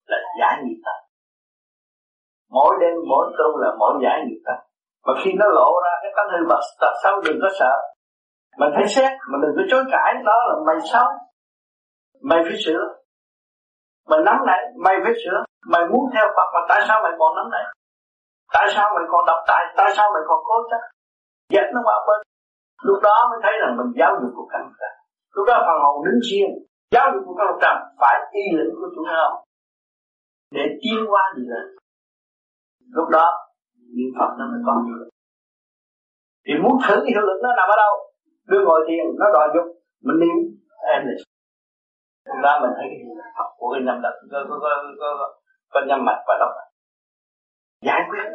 là 0.05 0.17
giải 0.39 0.63
nghiệp 0.63 0.81
tâm. 0.85 0.95
Mỗi 2.49 2.75
đêm, 2.81 2.95
mỗi 3.09 3.25
tu 3.37 3.57
là 3.57 3.69
mỗi 3.79 3.93
giải 4.03 4.19
nghiệp 4.25 4.41
tâm. 4.45 4.57
Mà 5.05 5.13
khi 5.23 5.31
nó 5.39 5.45
lộ 5.47 5.71
ra 5.85 5.93
cái 6.01 6.11
tánh 6.15 6.29
hư 6.33 6.47
bậc 6.49 6.63
tật 6.81 6.93
xấu 7.03 7.21
đừng 7.25 7.39
có 7.41 7.49
sợ 7.59 7.92
mình 8.59 8.71
phải 8.75 8.87
xét, 8.95 9.11
mà 9.29 9.37
đừng 9.41 9.53
có 9.57 9.63
chối 9.69 9.83
cãi, 9.91 10.13
đó 10.25 10.37
là 10.47 10.55
mày 10.67 10.77
xấu. 10.91 11.07
Mày 12.29 12.39
phải 12.45 12.57
sửa. 12.65 12.83
Mày 14.09 14.19
nắm 14.25 14.37
này 14.45 14.61
mày 14.85 14.95
phải 15.03 15.13
sửa. 15.21 15.37
Mày 15.71 15.83
muốn 15.91 16.03
theo 16.13 16.25
Phật, 16.35 16.47
mà 16.53 16.61
tại 16.69 16.81
sao 16.87 16.97
mày 17.03 17.11
còn 17.19 17.35
nắm 17.35 17.49
này 17.51 17.65
tại 18.53 18.67
sao 18.75 18.85
mày 18.95 19.05
còn 19.11 19.25
đọc 19.29 19.39
tài? 19.47 19.63
Tại 19.77 19.89
sao 19.95 20.05
mày 20.13 20.23
còn 20.27 20.39
cố 20.47 20.55
chấp? 20.69 20.81
Dẫn 21.53 21.65
nó 21.73 21.81
qua 21.83 21.97
bên. 22.07 22.19
Lúc 22.87 22.97
đó 23.03 23.15
mới 23.29 23.39
thấy 23.43 23.53
rằng 23.61 23.77
mình 23.77 23.89
giáo 23.99 24.11
dục 24.21 24.31
của 24.35 24.47
căn 24.51 24.61
trần 24.79 24.93
lúc 25.35 25.45
đó 25.47 25.55
phần 25.67 25.77
hồn 25.83 26.05
đứng 26.05 26.19
riêng. 26.29 26.51
Giáo 26.91 27.05
dục 27.13 27.23
của 27.25 27.35
căn 27.39 27.47
trần 27.61 27.75
phải 28.01 28.15
y 28.31 28.43
lĩnh 28.57 28.73
của 28.79 28.89
chủ 28.95 29.01
không 29.09 29.35
để 30.51 30.63
tiến 30.81 30.99
qua 31.11 31.23
gì 31.35 31.43
nữa 31.51 31.65
lúc 32.97 33.09
đó, 33.09 33.27
niệm 33.95 34.09
Phật 34.19 34.31
nó 34.39 34.45
mới 34.51 34.61
có 34.65 34.73
hiệu 34.85 34.95
lực. 35.01 35.09
Thì 36.45 36.53
muốn 36.63 36.75
thử 36.85 36.95
hiệu 37.09 37.21
lực 37.21 37.39
nó 37.43 37.49
nằm 37.57 37.67
ở 37.73 37.75
đâu? 37.83 37.93
Đưa 38.49 38.61
ngồi 38.65 38.81
thiền 38.87 39.05
nó 39.19 39.25
đòi 39.35 39.47
dục 39.55 39.67
mình 40.05 40.19
niệm. 40.21 40.37
Em 40.93 41.01
này 41.07 41.15
lúc 42.27 42.37
đó 42.43 42.59
mình 42.61 42.73
thấy 42.77 42.85
cái 42.91 42.99
Phật 43.37 43.49
của 43.57 43.69
cái 43.73 43.81
nhâm 43.85 44.01
đập 44.05 44.13
có 44.31 44.39
có 44.49 44.55
có 44.63 44.71
có, 44.99 45.09
có, 45.73 45.79
nhâm 45.87 46.05
mạch 46.05 46.21
và 46.27 46.33
mạch 46.39 46.69
giải 47.87 48.01
quyết. 48.09 48.25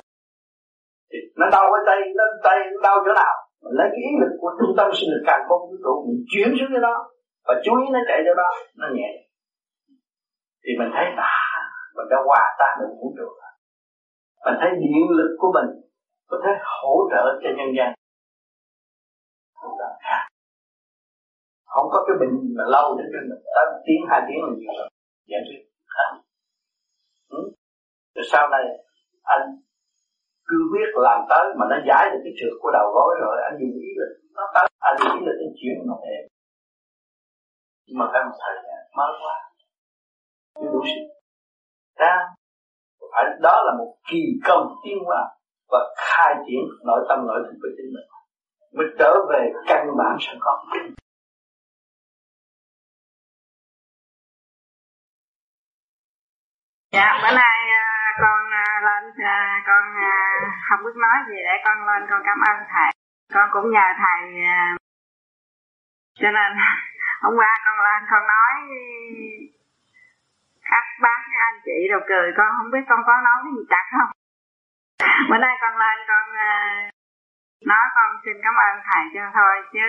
Thì 1.10 1.18
nó 1.36 1.46
đau 1.54 1.66
cái 1.72 1.82
tay 1.86 1.98
nó 2.18 2.24
tay 2.44 2.56
nó 2.72 2.80
đau 2.86 2.96
chỗ 3.04 3.12
nào? 3.22 3.34
Mình 3.62 3.74
lấy 3.78 3.88
cái 3.92 4.02
ý 4.08 4.10
lực 4.22 4.32
của 4.40 4.50
trung 4.58 4.74
tâm 4.78 4.88
sinh 4.96 5.10
lực 5.12 5.22
càng 5.26 5.42
không 5.48 5.62
vũ 5.68 5.76
trụ 5.84 5.94
mình 6.06 6.20
chuyển 6.30 6.48
xuống 6.58 6.72
cái 6.74 6.82
đó. 6.88 6.96
Và 7.46 7.54
chú 7.64 7.72
ý 7.82 7.84
nó 7.94 8.00
chạy 8.08 8.18
cho 8.26 8.34
đó 8.42 8.50
nó 8.80 8.86
nhẹ. 8.96 9.10
Thì 10.62 10.70
mình 10.78 10.90
thấy 10.94 11.06
à 11.16 11.34
mình 11.96 12.08
đã 12.10 12.16
hòa 12.26 12.44
tan 12.58 12.72
được 12.80 12.92
vũ 13.00 13.08
trụ 13.18 13.28
mình 14.44 14.58
thấy 14.60 14.70
điện 14.82 15.06
lực 15.18 15.30
của 15.38 15.50
mình 15.56 15.68
có 16.30 16.36
thể 16.44 16.52
hỗ 16.80 16.94
trợ 17.10 17.24
cho 17.42 17.50
nhân 17.56 17.70
gian 17.76 17.90
không 21.78 21.90
có 21.94 21.98
cái 22.06 22.16
bệnh 22.20 22.34
gì 22.42 22.50
mà 22.58 22.64
lâu 22.74 22.86
đến 22.98 23.06
trên 23.12 23.24
mình 23.30 23.42
tới 23.54 23.64
một 23.72 23.80
tiếng, 23.86 24.02
hai 24.10 24.20
tiếng 24.26 24.40
là 24.44 24.50
nhiều 24.58 24.72
rồi 24.78 24.88
giải 25.30 25.42
quyết 25.46 25.60
ừ. 27.38 27.40
rồi 28.14 28.24
sau 28.32 28.44
này, 28.54 28.64
anh 29.34 29.44
cứ 30.48 30.58
biết 30.74 30.88
làm 31.06 31.20
tới 31.30 31.44
mà 31.58 31.64
nó 31.70 31.76
giải 31.88 32.04
được 32.12 32.20
cái 32.24 32.34
trượt 32.38 32.54
của 32.62 32.70
đầu 32.78 32.86
gối 32.96 33.12
rồi, 33.24 33.36
anh 33.48 33.54
dùng 33.60 33.74
ý 33.88 33.90
lực 34.00 34.12
nó 34.36 34.44
tới. 34.54 34.66
Anh 34.88 34.96
dùng 34.98 35.12
ý 35.18 35.20
lực 35.26 35.36
anh 35.44 35.52
chuyển 35.60 35.76
nó 35.88 35.94
về 36.04 36.16
nhưng 37.88 37.98
mà 37.98 38.06
phải 38.12 38.22
một 38.24 38.36
thời 38.42 38.56
gian 38.64 38.80
mới 38.96 39.10
quá 39.22 39.36
chưa 40.60 40.70
đủ 40.72 40.82
sức. 40.90 41.04
Ra, 42.00 42.16
phải 43.12 43.24
đó 43.40 43.62
là 43.66 43.72
một 43.78 43.90
kỳ 44.10 44.22
công 44.48 44.74
tiến 44.84 44.98
hóa 45.06 45.20
và 45.70 45.78
khai 45.96 46.34
triển 46.46 46.64
nội 46.86 47.00
tâm, 47.08 47.18
nội 47.26 47.40
thức 47.46 47.56
của 47.62 47.68
chính 47.76 47.90
mình. 47.94 48.08
Mới 48.76 48.86
trở 48.98 49.14
về 49.30 49.42
căn 49.68 49.86
bản 49.98 50.16
sẵn 50.20 50.36
có. 50.40 50.64
Dạ 56.98 57.18
bữa 57.22 57.34
nay 57.42 57.58
à, 57.72 58.12
con 58.22 58.40
à, 58.52 58.66
lên 58.86 59.04
à, 59.24 59.62
con 59.66 59.82
không 60.68 60.84
biết 60.84 60.96
nói 60.96 61.18
gì 61.28 61.38
để 61.46 61.54
con 61.64 61.86
lên, 61.86 62.06
con 62.10 62.22
cảm 62.24 62.38
ơn 62.50 62.56
thầy. 62.72 62.90
Con 63.34 63.50
cũng 63.52 63.70
nhờ 63.70 63.86
thầy 64.02 64.20
cho 66.20 66.30
nên 66.30 66.50
hôm 67.22 67.34
qua 67.38 67.50
con 67.64 67.76
lên, 67.86 68.00
con 68.10 68.22
nói 68.34 68.54
các 70.70 70.84
bác 71.00 71.20
các 71.32 71.42
anh 71.48 71.60
chị 71.64 71.76
đều 71.90 72.00
cười, 72.08 72.32
con 72.36 72.48
không 72.56 72.70
biết 72.70 72.84
con 72.88 73.00
có 73.06 73.12
nói 73.24 73.38
cái 73.44 73.52
gì 73.56 73.64
chặt 73.72 73.86
không. 73.98 74.10
Bữa 75.30 75.38
nay 75.38 75.56
con 75.60 75.78
lên, 75.78 75.98
con 76.08 76.24
nói 77.66 77.84
con 77.94 78.08
xin 78.24 78.36
cảm 78.44 78.54
ơn 78.54 78.74
thầy 78.86 79.04
cho 79.14 79.30
thôi, 79.34 79.54
chứ 79.72 79.80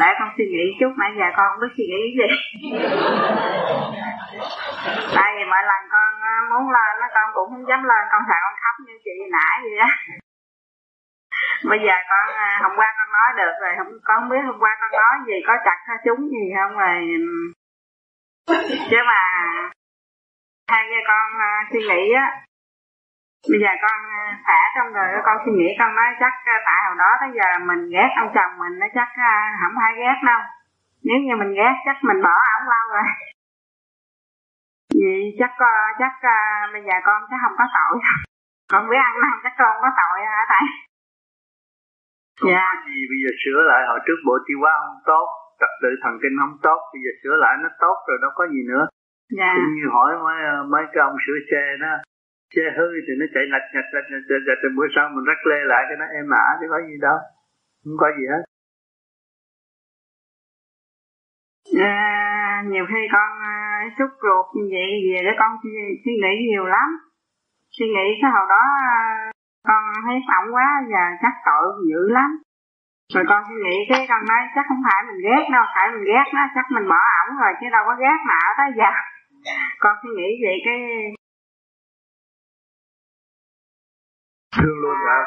để 0.00 0.08
con 0.18 0.28
suy 0.36 0.44
nghĩ 0.52 0.64
chút 0.80 0.92
nãy 1.00 1.10
giờ 1.18 1.26
con 1.36 1.46
không 1.50 1.60
biết 1.62 1.72
suy 1.76 1.86
nghĩ 1.92 2.02
gì. 2.18 2.28
Tại 5.16 5.28
vì 5.36 5.44
mỗi 5.52 5.62
lần 5.70 5.80
con 5.94 6.08
ờ, 6.30 6.34
muốn 6.50 6.64
lên 6.76 6.92
nó 7.00 7.06
con 7.14 7.26
cũng 7.34 7.48
không 7.50 7.68
dám 7.68 7.80
lên 7.90 8.02
con 8.12 8.22
sợ 8.28 8.38
con 8.44 8.54
khóc 8.62 8.76
như 8.86 8.94
chị 9.04 9.10
nãy 9.36 9.56
vậy 9.62 9.78
đó 9.82 9.90
bây 11.70 11.78
giờ 11.86 11.94
con 12.10 12.26
ờ, 12.44 12.48
hôm 12.62 12.72
qua 12.78 12.88
con 12.98 13.08
nói 13.16 13.28
được 13.40 13.54
rồi 13.62 13.72
không 13.78 13.92
con 14.04 14.16
không 14.20 14.28
biết 14.28 14.42
hôm 14.46 14.58
qua 14.58 14.70
con 14.80 14.90
nói 14.92 15.16
gì 15.26 15.36
có 15.46 15.54
chặt 15.64 15.78
hay 15.86 15.96
chúng 16.04 16.20
gì 16.34 16.44
không 16.56 16.72
rồi 16.78 16.96
chứ 18.90 18.96
mà 19.06 19.20
theo 20.68 20.84
như 20.90 21.00
con 21.06 21.26
uh, 21.46 21.72
suy 21.72 21.80
nghĩ 21.88 22.12
á 22.12 22.26
bây 23.50 23.58
giờ 23.62 23.72
con 23.84 23.98
thả 24.46 24.60
trong 24.74 24.88
rồi 24.96 25.06
con 25.26 25.36
suy 25.42 25.52
nghĩ 25.52 25.68
con 25.78 25.90
nói 25.98 26.08
chắc 26.20 26.34
tại 26.66 26.78
hồi 26.86 26.96
đó 27.02 27.10
tới 27.20 27.30
giờ 27.36 27.48
mình 27.68 27.82
ghét 27.94 28.10
ông 28.22 28.30
chồng 28.36 28.52
mình 28.62 28.74
nó 28.80 28.86
chắc 28.96 29.08
không 29.60 29.74
ai 29.86 29.92
ghét 30.00 30.18
đâu. 30.30 30.40
Nếu 31.06 31.18
như 31.24 31.32
mình 31.42 31.52
ghét 31.58 31.74
chắc 31.86 31.96
mình 32.08 32.20
bỏ 32.26 32.34
ổng 32.56 32.66
lâu 32.72 32.84
rồi. 32.94 33.06
Vì 34.98 35.12
chắc 35.40 35.52
chắc 36.00 36.14
bây 36.72 36.82
giờ 36.86 36.96
con 37.06 37.18
chắc 37.30 37.38
không 37.42 37.56
có 37.60 37.66
tội. 37.76 37.94
Con 38.72 38.82
biết 38.90 39.00
ăn 39.08 39.14
năn 39.22 39.34
chắc 39.42 39.54
con 39.58 39.74
có 39.82 39.90
tội 40.00 40.18
hả 40.32 40.42
thầy? 40.52 40.64
Dạ. 42.50 42.66
gì 42.86 43.00
bây 43.10 43.18
giờ 43.22 43.30
sửa 43.42 43.60
lại 43.70 43.82
hồi 43.90 44.00
trước 44.06 44.18
bộ 44.26 44.34
tiêu 44.46 44.58
hóa 44.62 44.72
không 44.82 44.98
tốt 45.10 45.26
trật 45.60 45.72
tự 45.82 45.90
thần 46.02 46.14
kinh 46.22 46.34
không 46.40 46.56
tốt 46.66 46.80
bây 46.92 47.00
giờ 47.04 47.10
sửa 47.22 47.36
lại 47.44 47.54
nó 47.62 47.68
tốt 47.84 47.96
rồi 48.08 48.18
đâu 48.22 48.30
có 48.38 48.44
gì 48.54 48.60
nữa. 48.72 48.84
Dạ. 49.38 49.50
cũng 49.56 49.74
như 49.76 49.86
hỏi 49.94 50.10
mấy 50.24 50.36
mấy 50.72 50.84
cái 50.92 51.00
ông 51.08 51.16
sửa 51.26 51.38
xe 51.50 51.62
đó 51.82 51.92
che 52.54 52.64
hơi 52.76 52.94
thì 53.06 53.12
nó 53.20 53.26
chạy 53.34 53.44
lạch 53.52 53.68
nhạch 53.74 53.90
lạch 53.94 54.08
nhạch 54.10 54.26
lạch 54.28 54.44
ngạch, 54.46 54.74
bữa 54.76 54.88
sau 54.94 55.04
mình 55.14 55.24
rắc 55.30 55.40
lê 55.50 55.58
lại 55.70 55.82
cái 55.88 55.96
nó 56.00 56.06
êm 56.18 56.28
ả 56.44 56.46
chứ 56.60 56.66
có 56.72 56.78
gì 56.88 56.96
đâu. 57.06 57.18
Không 57.84 57.98
có 58.02 58.08
gì 58.18 58.24
hết. 58.32 58.42
À, 61.80 62.62
nhiều 62.72 62.84
khi 62.90 63.00
con 63.14 63.30
à, 63.54 63.56
uh, 63.86 63.92
xúc 63.98 64.10
ruột 64.24 64.46
như 64.54 64.64
vậy 64.74 64.90
về 65.06 65.18
để 65.26 65.32
con 65.40 65.50
suy, 65.62 65.70
suy 66.04 66.14
nghĩ 66.22 66.32
nhiều 66.50 66.64
lắm. 66.76 66.88
Suy 67.76 67.86
nghĩ 67.94 68.06
cái 68.20 68.30
hồi 68.34 68.46
đó 68.54 68.62
à, 68.94 68.96
con 69.68 69.82
thấy 70.06 70.18
phỏng 70.28 70.54
quá 70.54 70.68
và 70.92 71.02
chắc 71.22 71.34
tội 71.46 71.66
dữ 71.90 72.02
lắm. 72.18 72.30
Rồi 73.14 73.24
con 73.30 73.40
suy 73.48 73.58
nghĩ 73.64 73.76
cái 73.90 74.00
con 74.10 74.20
nói 74.30 74.40
chắc 74.54 74.64
không 74.68 74.82
phải 74.86 75.00
mình 75.08 75.20
ghét 75.26 75.44
đâu 75.54 75.64
phải 75.74 75.86
mình 75.92 76.04
ghét 76.10 76.26
nó 76.34 76.42
chắc 76.54 76.66
mình 76.74 76.86
bỏ 76.92 77.00
ổng 77.20 77.32
rồi 77.42 77.52
chứ 77.60 77.66
đâu 77.76 77.82
có 77.88 77.94
ghét 78.02 78.18
mà 78.28 78.34
ở 78.48 78.50
tới 78.58 78.70
giờ. 78.78 78.90
Con 79.82 79.94
suy 80.02 80.10
nghĩ 80.16 80.28
vậy 80.44 80.56
cái 80.66 80.78
thương 84.56 84.78
luôn 84.82 84.96
hả? 85.08 85.20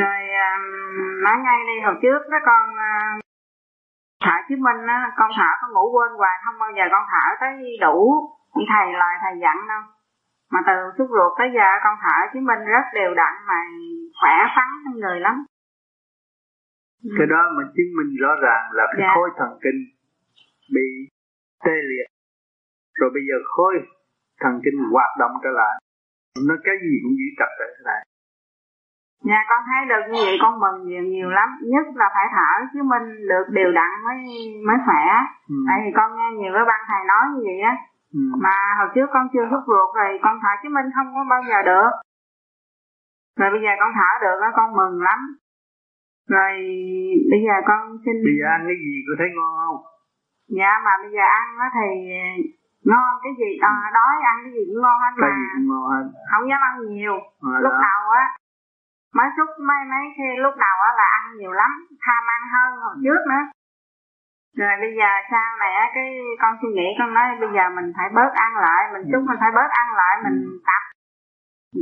Rồi 0.00 0.20
nói 1.24 1.36
ngay 1.44 1.58
đi 1.70 1.76
hồi 1.84 1.94
trước 2.02 2.20
đó 2.32 2.38
con 2.46 2.64
uh, 2.70 3.20
thở 4.24 4.36
chứ 4.48 4.54
minh 4.66 4.86
á 4.86 4.98
con 5.18 5.30
thở 5.36 5.50
con 5.60 5.70
ngủ 5.72 5.84
quên 5.94 6.12
hoài 6.20 6.36
không 6.44 6.58
bao 6.62 6.70
giờ 6.76 6.84
con 6.92 7.04
thở 7.12 7.26
tới 7.40 7.52
đủ. 7.80 7.98
Thầy 8.72 8.86
lời 8.92 9.14
thầy 9.22 9.34
dặn 9.42 9.56
đâu. 9.68 9.82
Mà 10.52 10.60
từ 10.66 10.76
xúc 10.98 11.08
ruột 11.16 11.32
tới 11.38 11.48
giờ 11.56 11.68
con 11.84 11.94
thở 12.02 12.16
chứ 12.32 12.40
minh 12.48 12.62
rất 12.74 12.84
đều 12.94 13.14
đặn 13.14 13.34
mà 13.48 13.58
khỏe 14.20 14.34
trong 14.56 14.94
người 15.00 15.20
lắm. 15.20 15.36
Cái 17.18 17.26
đó 17.32 17.40
mà 17.56 17.62
chứng 17.74 17.90
minh 17.96 18.10
rõ 18.22 18.32
ràng 18.42 18.64
là 18.72 18.84
cái 18.92 19.00
dạ. 19.00 19.12
khối 19.14 19.30
thần 19.38 19.50
kinh 19.62 19.80
bị 20.74 20.86
tê 21.64 21.76
liệt. 21.90 22.08
Rồi 22.98 23.10
bây 23.14 23.22
giờ 23.28 23.36
khối 23.56 23.74
thần 24.40 24.60
kinh 24.64 24.78
hoạt 24.92 25.10
động 25.18 25.30
trở 25.42 25.50
lại 25.60 25.74
nó 26.48 26.54
cái 26.66 26.76
gì 26.84 26.94
cũng 27.02 27.14
giữ 27.18 27.28
trật 27.38 27.50
trở 27.58 27.68
lại 27.88 28.02
Dạ 29.28 29.40
con 29.50 29.60
thấy 29.68 29.80
được 29.90 30.04
như 30.12 30.20
vậy 30.26 30.36
con 30.42 30.54
mừng 30.62 30.78
nhiều 30.88 31.04
nhiều 31.12 31.30
lắm 31.38 31.48
Nhất 31.72 31.86
là 32.00 32.06
phải 32.14 32.26
thở 32.36 32.50
chứ 32.72 32.80
mình 32.92 33.06
được 33.30 33.46
đều 33.58 33.70
đặn 33.78 33.90
mới 34.06 34.18
mới 34.68 34.78
khỏe 34.86 35.04
ừ. 35.54 35.56
Tại 35.68 35.76
vì 35.82 35.90
con 35.98 36.08
nghe 36.16 36.28
nhiều 36.38 36.52
cái 36.56 36.64
băng 36.70 36.82
thầy 36.88 37.02
nói 37.12 37.24
như 37.32 37.40
vậy 37.48 37.60
á 37.72 37.74
ừ. 38.18 38.22
Mà 38.44 38.56
hồi 38.78 38.88
trước 38.94 39.08
con 39.14 39.24
chưa 39.32 39.46
hút 39.50 39.62
ruột 39.70 39.88
rồi 39.98 40.10
con 40.24 40.34
thở 40.42 40.52
chứ 40.62 40.68
mình 40.76 40.88
không 40.94 41.08
có 41.14 41.22
bao 41.32 41.42
giờ 41.48 41.58
được 41.70 41.90
Rồi 43.38 43.48
bây 43.54 43.60
giờ 43.64 43.72
con 43.80 43.90
thở 43.98 44.10
được 44.24 44.36
đó 44.42 44.48
con 44.58 44.68
mừng 44.78 44.96
lắm 45.08 45.20
Rồi 46.34 46.52
bây 47.30 47.40
giờ 47.46 47.54
con 47.68 47.80
xin 48.04 48.16
Bây 48.26 48.34
giờ 48.38 48.46
ăn 48.56 48.60
cái 48.68 48.76
gì 48.84 48.94
cô 49.06 49.12
thấy 49.18 49.28
ngon 49.36 49.52
không? 49.62 49.80
Dạ 50.58 50.72
mà 50.84 50.92
bây 51.02 51.10
giờ 51.16 51.24
ăn 51.40 51.46
đó 51.60 51.66
thì 51.76 51.88
ngon 52.90 53.12
cái 53.24 53.32
gì 53.40 53.50
à, 53.72 53.72
đói 53.98 54.14
ăn 54.30 54.36
cái 54.44 54.52
gì 54.56 54.62
cũng 54.68 54.80
ngon 54.82 54.98
hết 55.04 55.12
mà 55.22 55.28
ngon 55.68 55.84
hết. 55.92 56.04
không 56.30 56.48
dám 56.50 56.60
ăn 56.68 56.74
nhiều 56.90 57.16
à, 57.54 57.56
lúc 57.64 57.72
đó. 57.72 57.80
đầu 57.88 58.02
á 58.22 58.24
mới 59.16 59.28
xúc 59.36 59.48
mấy 59.68 59.80
mấy 59.92 60.04
khi 60.16 60.28
lúc 60.44 60.54
đầu 60.66 60.76
á 60.88 60.90
là 61.00 61.06
ăn 61.18 61.24
nhiều 61.38 61.52
lắm 61.60 61.70
tham 62.04 62.22
ăn 62.36 62.40
hơn 62.54 62.68
hồi 62.82 62.94
ừ. 62.96 63.00
trước 63.04 63.22
nữa 63.32 63.44
rồi 64.60 64.74
bây 64.82 64.92
giờ 64.98 65.08
sao 65.30 65.48
này 65.62 65.72
á 65.82 65.84
cái 65.96 66.08
con 66.40 66.52
suy 66.60 66.70
nghĩ 66.76 66.88
con 66.98 67.14
nói 67.14 67.26
bây 67.42 67.50
giờ 67.56 67.64
mình 67.76 67.88
phải 67.96 68.08
bớt 68.16 68.32
ăn 68.46 68.50
lại 68.66 68.82
mình 68.92 69.04
ừ. 69.12 69.18
mình 69.28 69.38
phải 69.42 69.52
bớt 69.58 69.70
ăn 69.82 69.88
lại 70.00 70.14
mình 70.24 70.38
ừ. 70.44 70.50
tập 70.68 70.82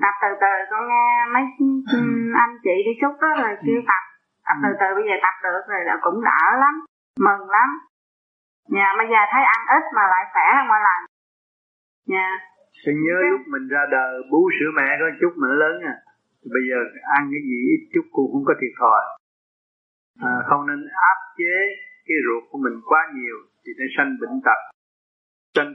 tập 0.02 0.14
từ 0.22 0.30
từ 0.44 0.52
con 0.70 0.82
nghe 0.90 1.08
mấy 1.34 1.44
anh 2.44 2.54
chị 2.64 2.74
đi 2.86 2.92
xúc 3.00 3.14
đó 3.22 3.30
rồi 3.42 3.52
kêu 3.66 3.80
tập 3.90 4.02
tập 4.46 4.56
từ 4.62 4.70
từ 4.80 4.88
bây 4.98 5.04
giờ 5.08 5.16
tập 5.24 5.34
được 5.46 5.62
rồi 5.72 5.82
là 5.88 5.96
cũng 6.04 6.18
đỡ 6.28 6.42
lắm 6.62 6.74
mừng 7.26 7.50
lắm 7.56 7.68
nhà 8.68 8.88
bây 8.98 9.06
giờ 9.12 9.20
thấy 9.32 9.42
ăn 9.54 9.60
ít 9.76 9.84
mà 9.96 10.02
lại 10.12 10.24
khỏe 10.32 10.46
hơn 10.54 10.68
mọi 10.68 10.80
lần 10.86 10.98
nhà 12.06 12.28
tôi 12.84 12.94
nhớ 13.04 13.16
lúc 13.30 13.42
mình 13.52 13.66
ra 13.74 13.82
đời 13.96 14.12
bú 14.30 14.40
sữa 14.56 14.70
mẹ 14.78 14.88
có 15.00 15.08
chút 15.20 15.32
mà 15.40 15.46
nó 15.50 15.54
lớn 15.64 15.76
à. 15.94 15.96
Bây 16.54 16.62
giờ 16.68 16.78
ăn 17.18 17.22
cái 17.32 17.42
gì 17.48 17.58
ít 17.74 17.80
chút 17.94 18.06
cũng 18.16 18.28
không 18.32 18.44
có 18.48 18.54
thiệt 18.60 18.74
thòi. 18.80 19.00
À, 20.30 20.32
không 20.48 20.62
nên 20.68 20.80
áp 21.12 21.18
chế 21.38 21.54
cái 22.06 22.18
ruột 22.24 22.42
của 22.50 22.58
mình 22.64 22.76
quá 22.90 23.00
nhiều 23.16 23.36
thì 23.62 23.70
nó 23.78 23.86
sanh 23.96 24.10
bệnh 24.20 24.36
tật. 24.46 24.60
Sanh 25.54 25.70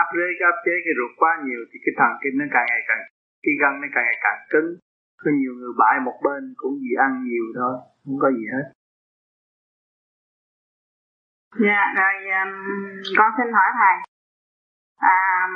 áp 0.00 0.06
chế 0.14 0.26
áp 0.50 0.56
chế 0.64 0.74
cái 0.84 0.94
ruột 0.98 1.12
quá 1.20 1.32
nhiều 1.46 1.60
thì 1.68 1.76
cái 1.84 1.92
thần 1.98 2.12
kinh 2.22 2.34
nó 2.40 2.46
càng 2.54 2.66
ngày 2.70 2.82
càng 2.88 3.02
cái 3.44 3.54
gân 3.60 3.72
nó 3.82 3.88
càng 3.94 4.04
ngày 4.08 4.18
càng 4.24 4.38
cứng. 4.52 4.68
Có 5.22 5.30
nhiều 5.40 5.52
người 5.58 5.72
bại 5.80 5.96
một 6.06 6.16
bên 6.26 6.42
cũng 6.60 6.74
vì 6.82 6.92
ăn 7.06 7.12
nhiều 7.28 7.46
thôi 7.58 7.74
không 8.04 8.18
có 8.22 8.28
gì 8.38 8.44
hết 8.54 8.66
dạ 11.54 11.92
rồi 11.96 12.14
um, 12.40 12.52
con 13.18 13.30
xin 13.36 13.52
hỏi 13.52 13.70
thầy. 13.78 13.96
À, 14.98 15.18
um, 15.44 15.52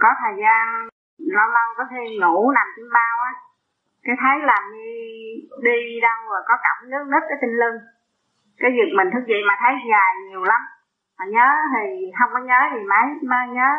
có 0.00 0.08
thời 0.20 0.34
gian 0.42 0.88
lâu 1.18 1.48
lâu 1.56 1.68
có 1.76 1.84
khi 1.90 2.18
ngủ 2.18 2.50
nằm 2.50 2.66
trên 2.76 2.86
bao 2.92 3.16
á 3.24 3.32
cái 4.06 4.16
thấy 4.22 4.36
làm 4.50 4.62
như 4.72 4.90
đi 5.62 6.00
đâu 6.00 6.18
rồi 6.30 6.42
có 6.48 6.54
cảm 6.62 6.90
nước 6.90 7.04
nứt 7.12 7.22
ở 7.22 7.36
trên 7.40 7.50
lưng. 7.60 7.78
Cái 8.60 8.70
việc 8.76 8.90
mình 8.96 9.08
thức 9.10 9.24
dậy 9.30 9.42
mà 9.48 9.54
thấy 9.62 9.72
dài 9.90 10.12
nhiều 10.28 10.42
lắm. 10.44 10.60
Mà 11.18 11.24
nhớ 11.34 11.48
thì 11.72 11.84
không 12.18 12.30
có 12.32 12.38
nhớ 12.38 12.60
thì 12.72 12.78
mấy 12.92 13.06
mà 13.30 13.46
nhớ 13.56 13.70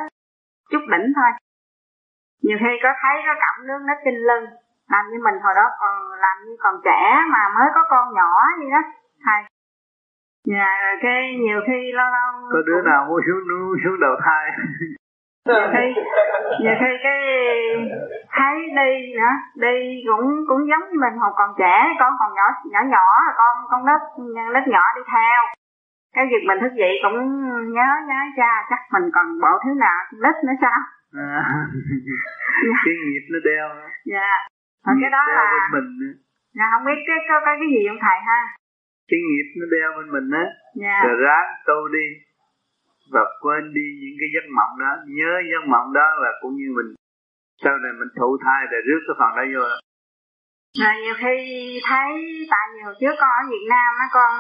chút 0.72 0.84
đỉnh 0.92 1.08
thôi. 1.18 1.32
Nhiều 2.46 2.58
khi 2.62 2.72
có 2.84 2.90
thấy 3.02 3.16
có 3.28 3.34
cảm 3.44 3.68
nước 3.68 3.82
nứt 3.88 3.98
trên 4.06 4.16
lưng 4.30 4.46
làm 4.92 5.06
như 5.10 5.18
mình 5.24 5.38
hồi 5.44 5.54
đó 5.56 5.66
còn 5.80 5.94
làm 6.24 6.38
như 6.46 6.56
còn 6.60 6.76
trẻ 6.86 7.02
mà 7.34 7.42
mới 7.56 7.68
có 7.76 7.82
con 7.90 8.14
nhỏ 8.14 8.32
gì 8.60 8.68
đó 8.72 8.82
thầy 9.26 9.42
dạ 10.52 10.70
cái 11.02 11.36
nhiều 11.40 11.60
khi 11.68 11.92
lâu 11.92 12.08
lâu 12.16 12.50
có 12.52 12.62
đứa 12.68 12.82
nào 12.82 13.06
muốn 13.10 13.22
xuống 13.28 13.44
xuống 13.84 14.00
đầu 14.00 14.16
thai? 14.26 14.46
Nhiều 15.48 15.68
khi 15.74 15.86
nhiều 16.64 16.76
khi 16.82 16.92
cái 17.04 17.20
thấy 18.38 18.56
đi 18.80 18.92
nữa 19.20 19.34
đi 19.64 19.76
cũng 20.08 20.26
cũng 20.48 20.62
giống 20.70 20.84
như 20.90 20.98
mình 21.04 21.16
hồi 21.22 21.32
còn 21.36 21.50
trẻ 21.60 21.76
con 22.00 22.14
còn 22.20 22.32
nhỏ 22.38 22.48
nhỏ 22.72 22.82
nhỏ 22.94 23.08
con 23.38 23.54
con 23.70 23.82
nít 23.88 24.02
nít 24.54 24.68
nhỏ 24.68 24.84
đi 24.96 25.02
theo. 25.14 25.40
Cái 26.16 26.26
việc 26.32 26.44
mình 26.48 26.60
thức 26.62 26.74
dậy 26.82 26.94
cũng 27.04 27.18
nhớ 27.74 27.88
nhớ 28.08 28.20
cha 28.38 28.52
chắc 28.70 28.80
mình 28.94 29.12
còn 29.16 29.26
bộ 29.42 29.54
thứ 29.64 29.72
nào 29.80 30.00
nít 30.24 30.36
nữa 30.48 30.58
sao? 30.62 30.80
À, 31.14 31.44
cái 32.86 32.94
nghiệp 32.94 33.26
nó 33.34 33.40
đeo. 33.50 33.68
Dạ. 34.06 34.30
Yeah. 34.86 34.98
cái 35.02 35.10
đó 35.10 35.24
là 35.28 35.44
mình 35.74 35.88
dạ 36.58 36.66
không 36.74 36.86
biết 36.86 37.00
cái 37.08 37.18
có 37.30 37.36
cái, 37.46 37.56
cái 37.60 37.70
gì 37.74 37.82
không 37.88 38.02
thầy 38.02 38.20
ha 38.28 38.40
cái 39.10 39.20
nghiệp 39.28 39.48
nó 39.60 39.66
đeo 39.76 39.90
bên 39.98 40.08
mình 40.16 40.28
á. 40.44 40.46
Yeah. 40.84 41.02
rồi 41.06 41.16
ráng 41.26 41.50
tu 41.68 41.78
đi 41.96 42.08
và 43.14 43.24
quên 43.42 43.64
đi 43.78 43.86
những 44.02 44.16
cái 44.20 44.30
giấc 44.34 44.46
mộng 44.58 44.74
đó. 44.84 44.94
Nhớ 45.18 45.32
giấc 45.52 45.64
mộng 45.74 45.90
đó 45.94 46.08
là 46.24 46.32
cũng 46.42 46.54
như 46.60 46.68
mình 46.78 46.90
sau 47.64 47.74
này 47.84 47.92
mình 48.00 48.12
thụ 48.20 48.30
thai 48.44 48.62
rồi 48.72 48.82
rước 48.88 49.02
cái 49.08 49.16
phần 49.20 49.32
đó 49.38 49.44
vô. 49.54 49.66
Rồi 50.82 50.94
nhiều 51.04 51.16
khi 51.22 51.36
thấy 51.90 52.10
tại 52.54 52.66
vì 52.74 52.80
hồi 52.86 52.96
trước 53.00 53.16
con 53.22 53.30
ở 53.42 53.44
Việt 53.54 53.66
Nam 53.74 53.92
á 54.04 54.08
con 54.12 54.32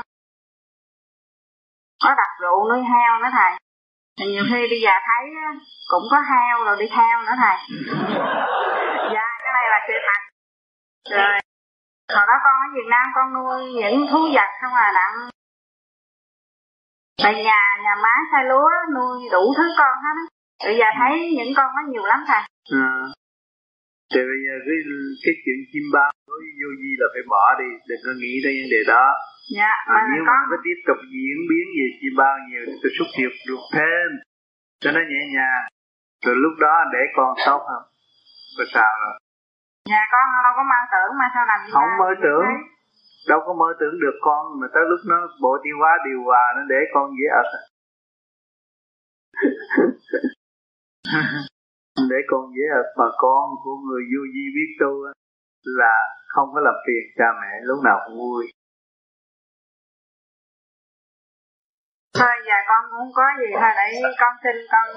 có 2.03 2.09
đặt 2.21 2.31
rượu 2.41 2.59
nuôi 2.69 2.81
heo 2.91 3.11
nữa 3.21 3.31
thầy. 3.37 3.51
Thì 4.19 4.25
nhiều 4.33 4.43
khi 4.49 4.59
bây 4.71 4.81
giờ 4.85 4.93
thấy 5.07 5.23
cũng 5.91 6.07
có 6.11 6.19
heo 6.31 6.55
rồi 6.65 6.75
đi 6.79 6.87
theo 6.97 7.15
nữa 7.25 7.35
thầy. 7.43 7.57
Dạ 9.13 9.27
cái 9.43 9.51
này 9.57 9.65
là 9.73 9.79
sự 9.87 9.93
thật. 10.07 10.21
Rồi 11.17 11.39
hồi 12.15 12.25
đó 12.29 12.35
con 12.43 12.55
ở 12.65 12.67
Việt 12.75 12.87
Nam 12.93 13.05
con 13.15 13.27
nuôi 13.33 13.59
những 13.79 13.97
thú 14.09 14.19
vật 14.35 14.49
không 14.61 14.73
à 14.73 14.91
đặng. 14.99 15.15
Tại 17.23 17.33
nhà 17.43 17.61
nhà 17.83 17.93
má 18.03 18.13
xay 18.31 18.43
lúa 18.49 18.69
nuôi 18.95 19.17
đủ 19.31 19.43
thứ 19.57 19.65
con 19.77 19.93
hết 20.03 20.17
bây 20.65 20.75
giờ 20.79 20.85
thấy 20.99 21.13
những 21.37 21.51
con 21.57 21.67
có 21.75 21.81
nhiều 21.91 22.05
lắm 22.11 22.19
thầy. 22.27 22.43
À. 22.83 22.91
thì 24.11 24.21
bây 24.31 24.39
giờ 24.45 24.53
cái 24.65 24.77
cái 25.23 25.33
chuyện 25.43 25.59
chim 25.71 25.85
bao 25.95 26.11
đối 26.27 26.39
với 26.43 26.53
vô 26.59 26.69
vi 26.79 26.91
là 26.99 27.07
phải 27.13 27.23
bỏ 27.33 27.43
đi 27.61 27.69
đừng 27.87 28.01
có 28.05 28.11
nghĩ 28.21 28.33
tới 28.43 28.51
vấn 28.59 28.69
đề 28.73 28.81
đó. 28.93 29.05
Dạ 29.57 29.73
à, 29.97 29.99
nếu 30.11 30.21
mà 30.29 30.37
nó 30.51 30.57
tiếp 30.65 30.77
tục 30.87 30.99
diễn 31.13 31.37
biến 31.49 31.65
gì 31.77 31.85
chim 31.99 32.13
bao 32.21 32.35
nhiều 32.47 32.63
thì 32.67 32.75
tôi 32.81 32.91
xúc 32.97 33.07
tiệp 33.17 33.33
được 33.47 33.63
thêm. 33.75 34.07
Cho 34.81 34.89
nó 34.95 35.01
nhẹ 35.11 35.21
nhàng. 35.35 35.63
Rồi 36.25 36.35
lúc 36.43 36.53
đó 36.65 36.75
để 36.93 37.01
con 37.17 37.29
tốt 37.45 37.61
không? 37.69 37.85
Có 38.57 38.63
sao 38.73 38.91
rồi 39.03 39.13
nhà 39.91 40.01
con 40.13 40.25
đâu 40.45 40.53
có 40.57 40.63
mơ 40.71 40.79
tưởng 40.93 41.11
mà 41.19 41.25
sao 41.33 41.43
làm 41.51 41.59
gì 41.65 41.71
không 41.73 41.91
mơ 42.01 42.09
tưởng. 42.23 42.45
đâu 43.29 43.39
có 43.45 43.51
mơ 43.61 43.69
tưởng 43.79 43.95
được 44.03 44.17
con 44.27 44.43
mà 44.59 44.67
tới 44.73 44.83
lúc 44.89 45.01
nó 45.11 45.17
bộ 45.43 45.53
tiêu 45.63 45.75
hóa 45.81 45.91
điều 46.07 46.19
hòa 46.27 46.43
nó 46.55 46.61
để 46.71 46.79
con 46.93 47.05
dễ 47.17 47.27
ật 47.43 47.49
để 52.11 52.19
con 52.31 52.43
dễ 52.55 52.65
ật 52.81 52.87
mà 52.99 53.07
con 53.23 53.45
của 53.63 53.75
người 53.85 54.03
vô 54.11 54.21
vi 54.33 54.45
biết 54.55 54.71
tu 54.79 54.91
là 55.79 55.95
không 56.27 56.49
có 56.53 56.59
làm 56.67 56.77
phiền 56.85 57.03
cha 57.17 57.27
mẹ 57.41 57.51
lúc 57.61 57.79
nào 57.83 57.97
cũng 58.05 58.17
vui. 58.17 58.45
Thôi 62.17 62.35
giờ 62.47 62.57
con 62.67 62.83
muốn 62.91 63.07
có 63.15 63.23
gì 63.39 63.49
thôi 63.59 63.71
để 63.77 63.87
con 64.19 64.33
xin 64.43 64.55
con 64.71 64.87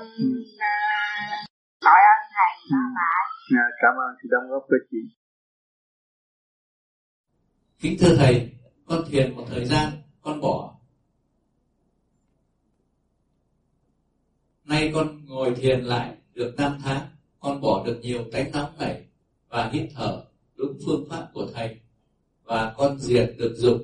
uh, 1.81 1.93
ơn 2.13 2.21
thầy 2.35 2.53
nó 2.71 2.79
lại 2.95 3.21
à, 3.57 3.65
cảm 3.83 3.93
ơn 4.05 4.17
sự 4.23 4.29
đóng 4.31 4.51
góp 4.51 4.63
của 4.69 4.77
chị. 4.91 4.99
Kính 7.81 7.97
thưa 8.01 8.17
thầy 8.17 8.53
con 8.87 9.05
thiền 9.11 9.37
một 9.37 9.45
thời 9.49 9.65
gian 9.65 9.93
con 10.23 10.41
bỏ. 10.41 10.75
Nay 14.65 14.91
con 14.95 15.27
ngồi 15.27 15.55
thiền 15.55 15.81
lại 15.81 16.17
được 16.35 16.55
5 16.57 16.79
tháng 16.85 17.07
con 17.41 17.61
bỏ 17.61 17.85
được 17.87 17.99
nhiều 18.03 18.25
tánh 18.33 18.53
nóng 18.53 18.79
này 18.79 19.07
và 19.49 19.71
hít 19.73 19.91
thở 19.95 20.25
đúng 20.57 20.79
phương 20.87 21.05
pháp 21.11 21.29
của 21.33 21.47
thầy 21.55 21.81
và 22.45 22.75
con 22.77 22.99
diệt 22.99 23.35
được 23.39 23.55
dục. 23.57 23.81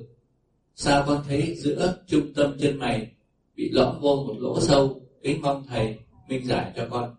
Sao 0.75 1.03
con 1.07 1.23
thấy 1.27 1.55
giữa 1.57 1.97
trung 2.07 2.33
tâm 2.35 2.57
chân 2.59 2.79
mày 2.79 3.11
bị 3.55 3.69
lõm 3.71 3.99
vô 4.01 4.15
một 4.15 4.35
lỗ 4.39 4.61
sâu 4.61 5.01
kính 5.21 5.41
mong 5.41 5.63
thầy 5.67 5.99
minh 6.27 6.45
giải 6.45 6.73
cho 6.75 6.87
con 6.91 7.15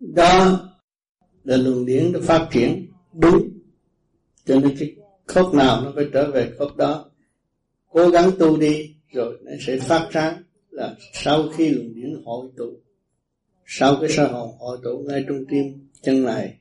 đó 0.00 0.66
là 1.44 1.56
luồng 1.56 1.86
điển 1.86 2.12
nó 2.12 2.20
phát 2.22 2.48
triển 2.52 2.86
đúng. 3.12 3.48
Cho 4.44 4.60
nên 4.60 4.76
cái 4.78 4.96
khúc 5.26 5.54
nào 5.54 5.80
nó 5.84 5.92
phải 5.94 6.06
trở 6.12 6.30
về 6.30 6.52
khớp 6.58 6.76
đó. 6.76 7.10
Cố 7.90 8.10
gắng 8.10 8.30
tu 8.38 8.56
đi 8.56 8.94
rồi 9.12 9.38
nó 9.42 9.52
sẽ 9.60 9.78
phát 9.78 10.08
sáng 10.12 10.42
là 10.70 10.96
sau 11.12 11.48
khi 11.56 11.68
luồng 11.68 11.94
điển 11.94 12.22
hội 12.24 12.48
tụ. 12.56 12.80
Sau 13.66 13.96
cái 14.00 14.08
sơ 14.08 14.26
hồn 14.26 14.56
hội 14.58 14.78
tụ 14.82 14.98
ngay 14.98 15.24
trung 15.28 15.44
tim, 15.50 15.88
chân 16.02 16.24
này 16.24 16.58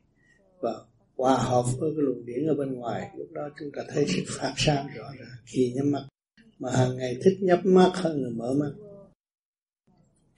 và 0.60 0.74
hòa 1.16 1.38
hợp 1.38 1.64
với 1.80 1.92
cái 1.96 2.04
luồng 2.04 2.26
điển 2.26 2.48
ở 2.48 2.54
bên 2.54 2.74
ngoài, 2.74 3.10
lúc 3.18 3.28
đó 3.32 3.50
chúng 3.60 3.72
ta 3.76 3.84
thấy 3.94 4.06
sự 4.08 4.22
phát 4.28 4.54
sáng 4.58 4.88
rõ 4.96 5.12
ràng, 5.20 5.38
khi 5.46 5.74
nhắm 5.76 5.92
mắt. 5.92 6.04
Mà 6.60 6.72
hàng 6.72 6.98
ngày 6.98 7.18
thích 7.24 7.38
nhắm 7.42 7.60
mắt 7.64 7.92
hơn 7.94 8.24
là 8.24 8.30
mở 8.30 8.54
mắt. 8.54 8.72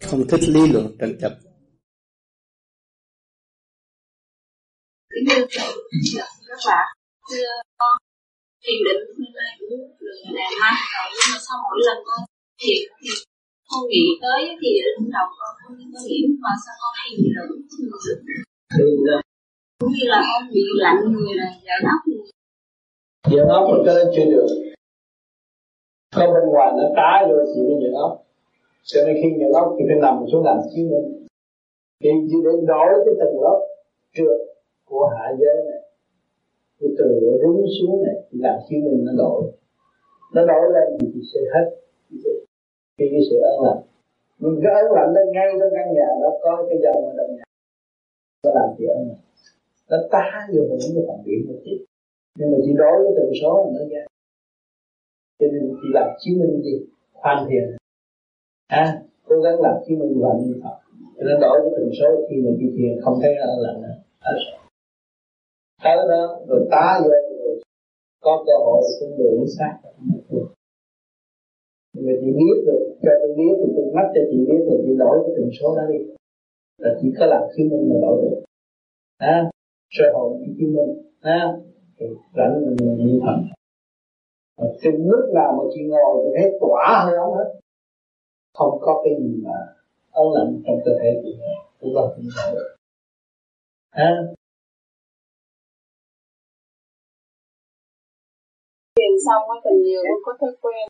Không 0.02 0.28
thích 0.28 0.50
lý 0.50 0.72
luận 0.72 0.96
tranh 1.00 1.18
chấp. 1.22 1.38
Kính 5.12 5.26
thưa 5.30 5.44
các 6.50 6.62
bạn 6.68 6.86
thưa 7.30 7.52
con 7.80 7.94
thiền 8.64 8.80
định 8.86 9.02
hôm 9.18 9.30
nay 9.40 9.52
cũng 9.60 9.74
được 10.00 10.18
làm 10.38 10.52
ha. 10.62 10.72
Rồi, 10.94 11.08
nhưng 11.16 11.28
mà 11.32 11.38
sau 11.46 11.58
mỗi 11.66 11.80
lần 11.88 11.98
con 12.08 12.22
thiền 12.62 12.82
thì 13.00 13.10
con 13.70 13.82
nghĩ 13.92 14.06
tới 14.24 14.40
thì 14.60 14.70
định 14.86 15.10
đầu 15.16 15.28
con 15.40 15.52
không 15.60 15.76
có 15.94 16.00
nghĩ 16.08 16.20
mà 16.44 16.52
sao 16.64 16.76
con 16.82 16.92
hay 17.00 17.10
bị 17.18 17.28
người 17.36 17.46
cũng 19.80 19.92
như 19.96 20.06
là 20.14 20.20
con 20.30 20.42
bị 20.54 20.62
lạnh 20.84 21.00
người 21.14 21.34
là 21.42 21.48
giải 21.66 21.80
nóng 21.86 22.02
người 22.08 22.26
Dưỡng 23.32 23.52
ốc 23.58 23.64
mà 23.72 23.78
cái 23.86 23.96
chưa 24.16 24.26
được. 24.34 24.48
Có 26.16 26.26
bên 26.34 26.46
ngoài 26.52 26.70
nó 26.78 26.86
tá 26.98 27.12
rồi 27.30 27.44
thì 27.50 27.60
mới 27.68 27.76
dưỡng 27.82 27.98
ốc 28.08 28.14
Cho 28.90 29.00
nên 29.06 29.16
khi 29.20 29.30
dưỡng 29.40 29.58
ốc 29.62 29.68
thì 29.76 29.84
phải 29.88 30.00
nằm 30.06 30.16
xuống 30.32 30.44
làm 30.48 30.58
chiếu 30.72 30.88
Thì 32.02 32.10
chỉ 32.30 32.38
để 32.46 32.54
đổi 32.68 32.90
cái 33.06 33.14
tầng 33.20 33.36
lớp, 33.44 33.60
trượt 34.16 34.51
của 34.92 35.06
hạ 35.16 35.26
giới 35.40 35.58
này. 35.70 35.82
Cái 36.80 36.90
từ 36.98 37.08
nó 37.24 37.34
rúng 37.42 37.66
xuống 37.76 38.04
này 38.06 38.18
thì 38.28 38.40
làm 38.46 38.56
chiếu 38.68 38.80
mình 38.86 39.06
nó 39.06 39.14
đổi. 39.18 39.42
Nó 40.36 40.42
đổi 40.52 40.66
lên 40.74 40.88
thì 41.14 41.22
sẽ 41.34 41.40
hết. 41.54 41.66
Khi 42.98 43.06
cái 43.12 43.22
sự 43.30 43.38
ân 43.54 43.58
lạnh 43.66 43.82
mình 44.42 44.56
cái 44.64 44.74
ân 44.84 44.92
lạnh 44.98 45.10
lên 45.16 45.26
ngay 45.34 45.48
trong 45.60 45.72
căn 45.76 45.88
nhà 45.98 46.08
nó 46.22 46.30
có 46.44 46.66
cái 46.70 46.78
dòng 46.84 47.06
ở 47.10 47.14
trong 47.18 47.36
nhà. 47.36 47.44
Nó 48.44 48.52
làm 48.58 48.70
gì 48.78 48.86
ân 48.86 49.08
lạnh 49.08 49.24
Nó 49.90 49.98
tá 50.12 50.48
vô 50.54 50.62
những 50.70 50.94
cái 50.96 51.04
phần 51.08 51.20
điểm 51.26 51.42
của 51.48 51.60
chị. 51.66 51.86
Nhưng 52.38 52.52
mà 52.52 52.58
chỉ 52.64 52.72
đối 52.78 52.98
với 53.04 53.14
từng 53.18 53.32
số 53.42 53.52
là 53.64 53.80
nó 53.80 53.86
ra. 53.92 54.04
Cho 55.40 55.48
nên 55.54 55.64
chỉ 55.82 55.88
làm 55.94 56.08
chứng 56.22 56.40
minh 56.40 56.62
đi. 56.64 56.76
Khoan 57.14 57.38
thiền. 57.50 57.78
À, 58.68 59.02
cố 59.28 59.36
gắng 59.42 59.62
làm 59.62 59.76
chứng 59.86 60.00
minh 60.00 60.14
và 60.22 60.30
niệm 60.40 60.62
phật. 60.64 60.78
Cho 61.18 61.24
nên 61.28 61.40
đổi 61.42 61.62
với 61.62 61.72
tần 61.76 61.90
số 62.00 62.08
khi 62.30 62.36
mình 62.36 62.58
đi 62.60 62.68
thiền 62.78 63.02
không 63.04 63.20
thấy 63.22 63.36
nó 63.40 63.46
lạnh 63.58 63.82
nữa 63.82 63.96
tới 65.84 65.98
đó 66.10 66.40
rồi 66.48 66.68
tá 66.72 67.00
vô 67.04 67.10
rồi 67.10 67.62
có 68.22 68.44
cơ 68.48 68.54
hội 68.66 68.82
cũng 69.00 69.18
đường 69.18 69.46
sát. 69.58 69.78
Nhưng 71.94 72.06
người 72.06 72.18
chị 72.22 72.32
biết 72.32 72.64
được 72.66 72.96
cho 73.02 73.12
tôi 73.22 73.34
biết 73.38 73.54
thì 73.58 73.74
tôi 73.76 73.86
mắt 73.94 74.08
cho 74.16 74.22
chị 74.32 74.38
biết 74.38 74.62
được 74.70 74.80
chị 74.86 74.96
đổi 74.98 75.18
cái 75.24 75.34
tần 75.38 75.50
số 75.60 75.76
đó 75.78 75.84
đi. 75.90 76.00
Là 76.78 76.90
chỉ 77.02 77.08
có 77.20 77.26
làm 77.26 77.42
chứng 77.58 77.70
minh 77.70 77.94
là 77.94 78.00
đổi 78.02 78.22
được. 78.22 78.42
À, 79.18 79.52
sơ 79.90 80.06
hồn 80.14 80.44
chỉ 80.46 80.52
chứng 80.60 80.76
minh. 80.76 81.12
À, 81.22 81.58
rảnh 82.36 82.66
mình 82.66 82.98
niệm 82.98 83.20
phật 83.26 83.38
trên 84.82 85.08
nước 85.08 85.32
nào 85.34 85.54
mà 85.58 85.64
chị 85.74 85.82
ngồi 85.84 86.24
thì 86.24 86.32
thấy 86.38 86.58
tỏa 86.60 87.04
hơi 87.06 87.16
ấm 87.16 87.30
hết. 87.38 87.60
Không 88.54 88.78
có 88.82 89.02
cái 89.04 89.14
gì 89.20 89.42
mà 89.44 89.54
ấn 90.12 90.28
lạnh 90.34 90.62
trong 90.66 90.80
cơ 90.86 90.92
thể 91.00 91.22
chị. 91.24 91.36
Cũng 91.80 91.96
là 91.96 92.02
không 92.02 92.26
thể 92.38 92.52
được. 92.54 92.76
Xong 99.26 99.44
á 99.54 99.58
thì 99.64 99.72
nhiều 99.86 100.02
con 100.10 100.20
có 100.26 100.32
thói 100.42 100.54
quen. 100.62 100.84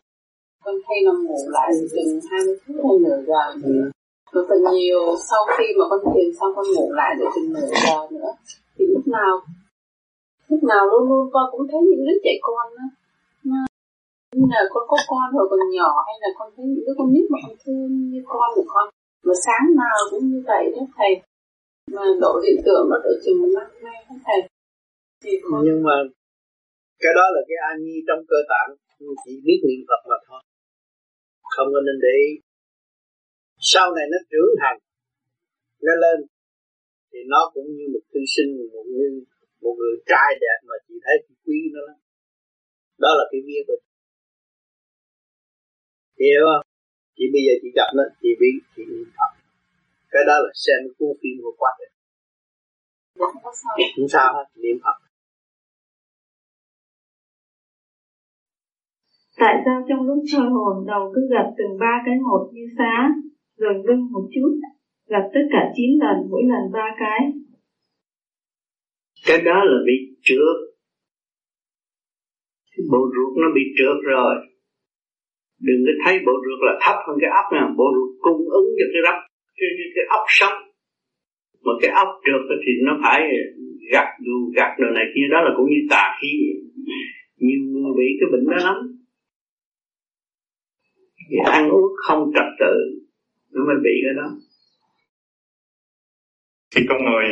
Con 0.64 0.74
hay 0.86 0.98
nằm 1.06 1.26
ngủ 1.26 1.40
lại 1.56 1.70
chừng 1.92 2.20
20 2.30 2.56
phút 2.62 2.76
hay 2.84 2.98
nửa 3.04 3.18
giờ. 3.28 3.44
Nữa 3.62 3.90
rồi 4.32 4.44
phần 4.48 4.60
nhiều 4.72 5.02
sau 5.30 5.42
khi 5.54 5.64
mà 5.78 5.84
con 5.90 6.00
thiền 6.14 6.28
xong 6.40 6.52
con 6.56 6.66
ngủ 6.74 6.92
lại 6.92 7.14
được 7.18 7.30
chừng 7.34 7.52
nửa 7.52 7.68
giờ 7.84 7.98
nữa 8.10 8.30
thì 8.76 8.84
lúc 8.94 9.06
nào 9.06 9.34
lúc 10.48 10.62
nào 10.62 10.86
luôn 10.86 11.08
luôn 11.08 11.30
con 11.32 11.44
cũng 11.52 11.66
thấy 11.70 11.80
những 11.90 12.06
đứa 12.06 12.18
trẻ 12.24 12.34
con 12.42 12.66
nó 12.76 12.84
như 14.36 14.46
là 14.50 14.62
con 14.70 14.84
có 14.88 14.96
con 15.08 15.32
hồi 15.34 15.46
còn 15.50 15.60
nhỏ 15.70 15.90
hay 16.06 16.16
là 16.20 16.28
con 16.38 16.52
thấy 16.56 16.66
những 16.66 16.84
đứa 16.86 16.94
con 16.98 17.12
nít 17.12 17.24
mà 17.30 17.38
con 17.46 17.56
thương 17.64 18.10
như 18.10 18.22
con 18.26 18.48
của 18.54 18.64
con. 18.66 18.88
Mà 19.24 19.34
sáng 19.46 19.76
nào 19.76 19.96
cũng 20.10 20.24
như 20.30 20.42
vậy 20.46 20.64
đó 20.76 20.82
thầy. 20.96 21.12
Mà 21.92 22.02
độ 22.20 22.40
hiện 22.44 22.62
tượng 22.64 22.88
nó 22.90 22.96
độ 23.04 23.10
chừng 23.24 23.42
một 23.42 23.48
năm 23.54 23.68
nay 23.82 24.04
đó 24.08 24.14
thầy. 24.26 24.48
Thì 25.24 25.30
con... 25.42 25.60
nhưng 25.64 25.82
mà 25.82 25.92
cái 27.02 27.12
đó 27.18 27.26
là 27.34 27.40
cái 27.48 27.58
an 27.70 27.76
nhi 27.84 27.96
trong 28.06 28.20
cơ 28.30 28.38
tạng. 28.52 28.70
Chỉ 29.24 29.32
biết 29.46 29.60
niệm 29.68 29.82
phật 29.88 30.02
mà 30.10 30.18
thôi. 30.26 30.42
Không 31.54 31.68
có 31.74 31.80
nên 31.86 31.96
để 32.04 32.12
ý. 32.26 32.30
Sau 33.72 33.86
này 33.96 34.06
nó 34.12 34.18
trưởng 34.30 34.52
thành 34.62 34.78
nó 35.86 35.94
lên 36.04 36.18
thì 37.10 37.18
nó 37.32 37.40
cũng 37.54 37.68
như 37.76 37.84
một 37.94 38.04
thư 38.10 38.20
sinh 38.34 38.50
một 38.72 38.86
như 38.94 39.06
một 39.62 39.74
người 39.78 39.96
trai 40.10 40.30
đẹp 40.44 40.58
mà 40.68 40.76
chị 40.86 40.94
thấy 41.04 41.16
chị 41.24 41.34
quý 41.44 41.58
nó 41.74 41.80
lắm. 41.88 41.98
Đó 42.98 43.10
là 43.18 43.24
cái 43.30 43.40
vía 43.46 43.62
của 43.66 43.78
chị. 43.84 43.92
Hiểu 46.20 46.42
không? 46.48 46.64
Chị 47.16 47.24
bây 47.32 47.42
giờ 47.46 47.52
chị 47.62 47.68
gặp 47.78 47.88
nó 47.96 48.04
chị 48.22 48.30
biết 48.40 48.56
chị 48.76 48.82
niệm 48.90 49.08
phật 49.16 49.32
cái 50.12 50.22
đó 50.28 50.36
là 50.44 50.50
xem 50.54 50.80
cuốn 50.98 51.12
phim 51.20 51.36
của 51.42 51.54
quá 51.58 51.70
trình 51.78 51.94
không 53.96 54.08
sao 54.14 54.28
hết 54.36 54.46
niệm 54.54 54.76
phật 54.84 54.96
Tại 59.38 59.54
sao 59.64 59.84
trong 59.88 60.02
lúc 60.08 60.18
chơi 60.32 60.46
hồn 60.54 60.86
đầu 60.86 61.12
cứ 61.14 61.20
gặp 61.30 61.46
từng 61.58 61.78
ba 61.80 62.02
cái 62.06 62.14
một 62.28 62.50
như 62.52 62.64
xá, 62.78 63.08
rồi 63.58 63.74
ngưng 63.84 64.12
một 64.12 64.24
chút, 64.34 64.52
gặp 65.08 65.24
tất 65.34 65.44
cả 65.52 65.62
chín 65.76 65.90
lần, 66.00 66.16
mỗi 66.30 66.42
lần 66.42 66.72
ba 66.72 66.86
cái. 66.98 67.20
Cái 69.26 69.38
đó 69.44 69.64
là 69.64 69.78
bị 69.86 69.96
trượt. 70.22 70.56
Bộ 72.92 73.00
ruột 73.14 73.32
nó 73.42 73.48
bị 73.54 73.62
trượt 73.78 73.98
rồi. 74.12 74.34
Đừng 75.66 75.80
có 75.86 75.92
thấy 76.04 76.14
bộ 76.26 76.32
ruột 76.44 76.60
là 76.66 76.74
thấp 76.82 76.96
hơn 77.06 77.16
cái 77.20 77.30
ốc 77.40 77.46
nha, 77.52 77.64
bộ 77.78 77.86
ruột 77.96 78.10
cung 78.24 78.42
ứng 78.60 78.68
cho 78.78 78.86
cái 78.92 79.02
ốc, 79.12 79.18
cái, 79.58 79.70
cái, 79.78 79.88
cái 79.94 80.04
ốc 80.18 80.24
sống. 80.38 80.58
Mà 81.64 81.72
cái 81.80 81.90
ốc 82.04 82.08
trượt 82.24 82.42
thì 82.64 82.72
nó 82.86 82.92
phải 83.02 83.20
gặt 83.92 84.08
dù 84.26 84.36
gặt 84.56 84.70
đồ 84.80 84.88
này 84.98 85.06
kia 85.14 85.26
đó 85.32 85.38
là 85.46 85.50
cũng 85.56 85.68
như 85.72 85.80
tà 85.90 86.04
khí. 86.18 86.32
Nhiều 87.44 87.60
người 87.70 87.92
bị 87.98 88.08
cái 88.18 88.28
bệnh 88.32 88.46
đó 88.52 88.58
lắm 88.68 88.76
thì 91.28 91.36
ăn 91.44 91.68
uống 91.68 91.92
không 92.06 92.30
trật 92.34 92.48
tự 92.60 92.74
nó 93.52 93.64
mới 93.66 93.76
bị 93.84 93.94
cái 94.04 94.14
đó. 94.16 94.28
Khi 96.74 96.86
con 96.88 97.04
ngồi 97.04 97.24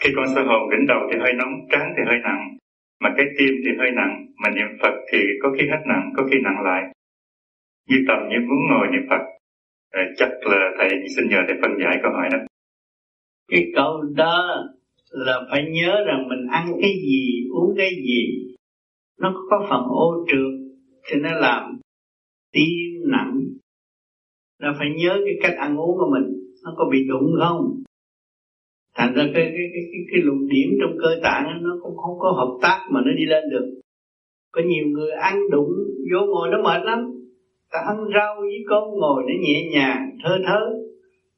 khi 0.00 0.10
con 0.16 0.26
soi 0.34 0.44
hồn 0.44 0.70
đỉnh 0.70 0.86
đầu 0.86 1.00
thì 1.10 1.18
hơi 1.18 1.32
nóng 1.32 1.52
trán 1.70 1.94
thì 1.96 2.02
hơi 2.06 2.18
nặng 2.24 2.56
mà 3.00 3.10
cái 3.16 3.26
tim 3.38 3.54
thì 3.64 3.70
hơi 3.78 3.90
nặng 3.90 4.26
mà 4.42 4.50
niệm 4.50 4.70
phật 4.82 4.94
thì 5.12 5.18
có 5.42 5.48
khi 5.58 5.64
hết 5.70 5.82
nặng 5.86 6.12
có 6.16 6.26
khi 6.30 6.36
nặng 6.44 6.60
lại. 6.64 6.82
Như 7.88 7.96
tầm 8.08 8.18
như 8.28 8.36
muốn 8.48 8.60
ngồi 8.70 8.86
niệm 8.92 9.06
phật. 9.10 9.22
À, 9.90 10.02
chắc 10.16 10.28
là 10.50 10.70
thầy 10.78 10.88
xin 11.16 11.28
nhờ 11.28 11.38
thầy 11.46 11.56
phân 11.62 11.70
giải 11.80 11.98
câu 12.02 12.12
hỏi 12.12 12.28
đó. 12.32 12.38
Cái 13.48 13.72
câu 13.76 14.02
đó 14.16 14.64
là 15.10 15.40
phải 15.50 15.64
nhớ 15.70 16.04
rằng 16.06 16.28
mình 16.28 16.46
ăn 16.50 16.66
cái 16.82 16.90
gì 16.90 17.48
uống 17.52 17.74
cái 17.76 17.90
gì 17.90 18.54
nó 19.18 19.34
có 19.50 19.66
phần 19.70 19.82
ô 19.88 20.26
trượt 20.28 20.52
thì 21.06 21.20
nó 21.20 21.30
làm 21.38 21.80
tim 22.54 23.10
nặng 23.10 23.40
là 24.58 24.74
phải 24.78 24.88
nhớ 24.96 25.20
cái 25.24 25.34
cách 25.42 25.58
ăn 25.58 25.76
uống 25.76 25.98
của 25.98 26.10
mình 26.12 26.34
nó 26.64 26.74
có 26.76 26.84
bị 26.92 26.98
đụng 27.08 27.34
không? 27.40 27.82
Thành 28.96 29.14
ra 29.14 29.22
cái 29.34 29.44
cái 29.44 29.66
cái 29.72 29.84
cái, 29.92 30.02
cái 30.12 30.20
luồng 30.22 30.48
điểm 30.48 30.68
trong 30.80 30.98
cơ 31.02 31.20
tạng 31.22 31.62
nó 31.62 31.76
cũng 31.82 31.96
không 31.96 32.18
có 32.18 32.32
hợp 32.32 32.58
tác 32.62 32.86
mà 32.90 33.00
nó 33.06 33.12
đi 33.12 33.24
lên 33.24 33.44
được. 33.50 33.80
Có 34.52 34.62
nhiều 34.66 34.86
người 34.86 35.10
ăn 35.10 35.50
đụng 35.50 35.70
vô 36.12 36.26
ngồi 36.26 36.48
nó 36.52 36.62
mệt 36.62 36.84
lắm. 36.84 36.98
Ta 37.72 37.78
ăn 37.86 37.96
rau 38.14 38.36
với 38.40 38.64
con 38.68 38.90
ngồi 39.00 39.22
nó 39.22 39.34
nhẹ 39.40 39.68
nhàng 39.72 40.10
thơ 40.24 40.38
thớ. 40.46 40.60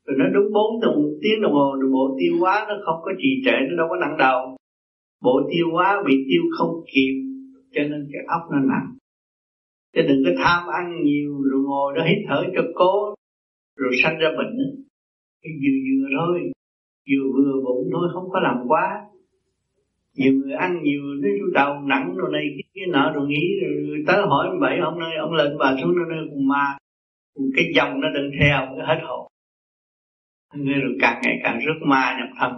Rồi 0.06 0.16
nó 0.18 0.24
đúng 0.34 0.52
bốn 0.52 0.80
tuần 0.82 1.18
tiếng 1.22 1.42
đồng 1.42 1.52
hồ 1.52 1.76
rồi 1.80 1.90
bộ 1.92 2.16
tiêu 2.20 2.32
hóa 2.40 2.66
nó 2.68 2.74
không 2.84 3.00
có 3.02 3.12
trì 3.18 3.28
trệ 3.44 3.56
nó 3.68 3.76
đâu 3.76 3.86
có 3.90 3.96
nặng 3.96 4.16
đầu. 4.18 4.56
Bộ 5.22 5.40
tiêu 5.50 5.66
hóa 5.72 6.02
bị 6.06 6.14
tiêu 6.28 6.42
không 6.58 6.84
kịp 6.94 7.14
cho 7.74 7.82
nên 7.82 8.08
cái 8.12 8.22
óc 8.26 8.40
nó 8.52 8.58
nặng 8.58 8.96
chứ 9.96 10.02
đừng 10.08 10.22
có 10.24 10.30
tham 10.44 10.66
ăn 10.68 11.02
nhiều 11.04 11.42
rồi 11.42 11.62
ngồi 11.62 11.96
đó 11.96 12.04
hít 12.04 12.18
thở 12.28 12.44
cho 12.54 12.62
cố 12.74 13.14
rồi 13.76 13.92
sanh 14.02 14.18
ra 14.18 14.28
bệnh. 14.38 14.84
Cái 15.42 15.52
vừa 15.62 15.76
vừa 15.86 16.08
thôi. 16.18 16.50
Vừa 17.10 17.32
vừa 17.32 17.62
bụng 17.64 17.88
thôi 17.92 18.08
không 18.12 18.30
có 18.30 18.40
làm 18.40 18.56
quá. 18.68 19.00
Nhiều 20.14 20.32
người 20.32 20.52
ăn 20.52 20.82
nhiều 20.82 21.02
cái 21.22 21.32
chú 21.38 21.46
đầu 21.54 21.80
nặng 21.80 22.14
rồi 22.16 22.30
này 22.32 22.42
cái, 22.48 22.62
cái 22.74 22.86
nọ 22.92 23.12
rồi 23.14 23.28
nghĩ 23.28 23.60
rồi 23.62 24.04
tới 24.06 24.16
hỏi 24.26 24.48
bảy 24.60 24.78
ông 24.78 24.98
nơi 25.00 25.16
ông 25.20 25.32
lên 25.32 25.58
bà 25.58 25.76
xuống 25.82 25.94
nơi 26.08 26.26
cùng 26.30 26.48
ma 26.48 26.78
cái 27.56 27.64
dòng 27.74 28.00
nó 28.00 28.08
đừng 28.14 28.30
theo 28.40 28.66
cái 28.76 28.86
hết 28.86 29.00
hồn. 29.02 29.28
Người 30.54 30.74
rồi 30.74 30.96
càng 31.00 31.20
ngày 31.22 31.40
càng 31.42 31.58
rước 31.66 31.86
ma 31.86 32.16
nhập 32.18 32.28
thân 32.40 32.52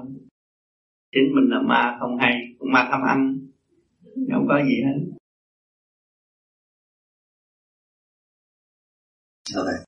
chính 1.13 1.35
mình 1.35 1.51
là 1.51 1.63
ma 1.63 1.97
không 2.01 2.17
hay 2.17 2.35
ma 2.61 2.89
tham 2.91 3.01
ăn 3.03 3.39
không 4.33 4.47
có 4.49 4.63
gì 4.65 4.83
hết. 4.85 5.18
Sao 9.49 9.61
vậy? 9.69 9.81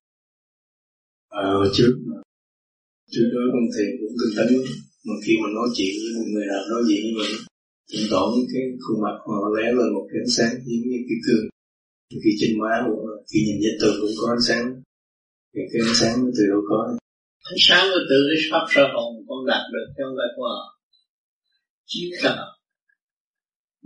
ờ, 1.28 1.70
trước 1.76 1.92
trước 3.12 3.26
đó 3.34 3.42
con 3.52 3.64
thầy 3.74 3.86
cũng 3.98 4.14
tinh 4.18 4.32
tấn 4.36 4.48
mà 5.06 5.14
khi 5.24 5.32
mà 5.42 5.48
nói 5.56 5.68
chuyện 5.76 5.92
với 6.02 6.12
một 6.18 6.28
người 6.32 6.46
nào 6.50 6.62
nói 6.72 6.82
chuyện 6.88 7.00
với 7.04 7.14
mình 7.18 7.32
thỉnh 7.90 8.06
tỏ 8.10 8.22
cái 8.52 8.62
khuôn 8.82 8.96
mặt 9.04 9.16
họ 9.26 9.48
lé 9.56 9.66
lên 9.78 9.88
một 9.96 10.04
cái 10.08 10.18
ánh 10.24 10.34
sáng 10.36 10.52
giống 10.66 10.84
như 10.90 10.98
cái 11.08 11.18
cương 11.26 11.44
khi 12.24 12.32
trên 12.40 12.52
má 12.60 12.74
khi 13.30 13.38
nhìn 13.46 13.58
vết 13.62 13.74
tường 13.80 13.96
cũng 14.00 14.14
có 14.20 14.26
ánh 14.36 14.44
sáng. 14.48 14.64
Thì 15.52 15.60
cái 15.70 15.80
ánh 15.88 15.96
sáng 16.00 16.16
từ 16.36 16.42
đâu 16.52 16.62
có 16.70 16.76
ánh 17.52 17.62
sáng 17.68 17.84
nó 17.90 17.98
từ 18.10 18.18
cái 18.28 18.38
pháp 18.50 18.64
sơ 18.74 18.82
hồn 18.94 19.10
con 19.28 19.40
đạt 19.50 19.64
được 19.72 19.86
trong 19.96 20.12
đại 20.18 20.28
phải 20.30 20.34
qua 20.36 20.54
chiếu 21.90 22.10
cả 22.22 22.34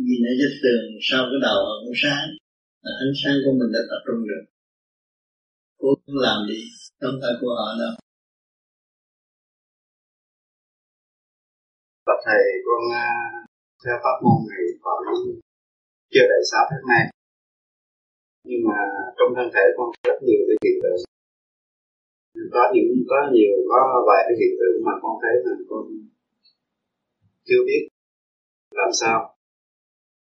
nhìn 0.07 0.20
ở 0.31 0.33
vết 0.41 0.53
tường 0.62 0.85
sau 1.09 1.22
cái 1.31 1.41
đầu 1.47 1.59
họ 1.66 1.75
cũng 1.83 1.99
sáng. 2.05 2.29
Là 2.85 2.93
ánh 3.05 3.14
sáng 3.20 3.37
của 3.45 3.55
mình 3.59 3.70
đã 3.75 3.81
tập 3.91 4.01
trung 4.07 4.22
được 4.31 4.45
cô 5.85 5.93
cũng 6.05 6.18
làm 6.26 6.39
đi 6.51 6.61
không 7.01 7.16
phải 7.22 7.35
của 7.41 7.53
họ 7.59 7.68
đâu. 7.80 7.95
Bạch 12.07 12.22
thầy 12.26 12.43
con 12.66 12.82
à, 13.07 13.09
theo 13.82 13.97
pháp 14.05 14.16
môn 14.24 14.39
này 14.51 14.64
khoảng 14.82 15.03
chưa 16.12 16.26
đầy 16.32 16.43
sáu 16.51 16.62
tháng 16.70 16.85
nay. 16.93 17.03
Nhưng 18.49 18.62
mà 18.68 18.78
trong 19.16 19.30
thân 19.37 19.49
thể 19.55 19.64
con 19.76 19.89
rất 20.07 20.16
nhiều 20.26 20.43
cái 20.49 20.57
hiện 20.64 20.76
tượng. 20.82 21.01
Có 22.55 22.62
những, 22.74 22.91
có 23.11 23.18
nhiều, 23.35 23.55
có 23.70 23.80
vài 24.09 24.22
cái 24.26 24.35
hiện 24.41 24.55
tượng 24.61 24.78
mà 24.87 24.95
con 25.03 25.14
thấy 25.22 25.35
là 25.45 25.55
con 25.70 25.85
chưa 27.49 27.62
biết 27.68 27.82
làm 28.80 28.91
sao. 29.01 29.18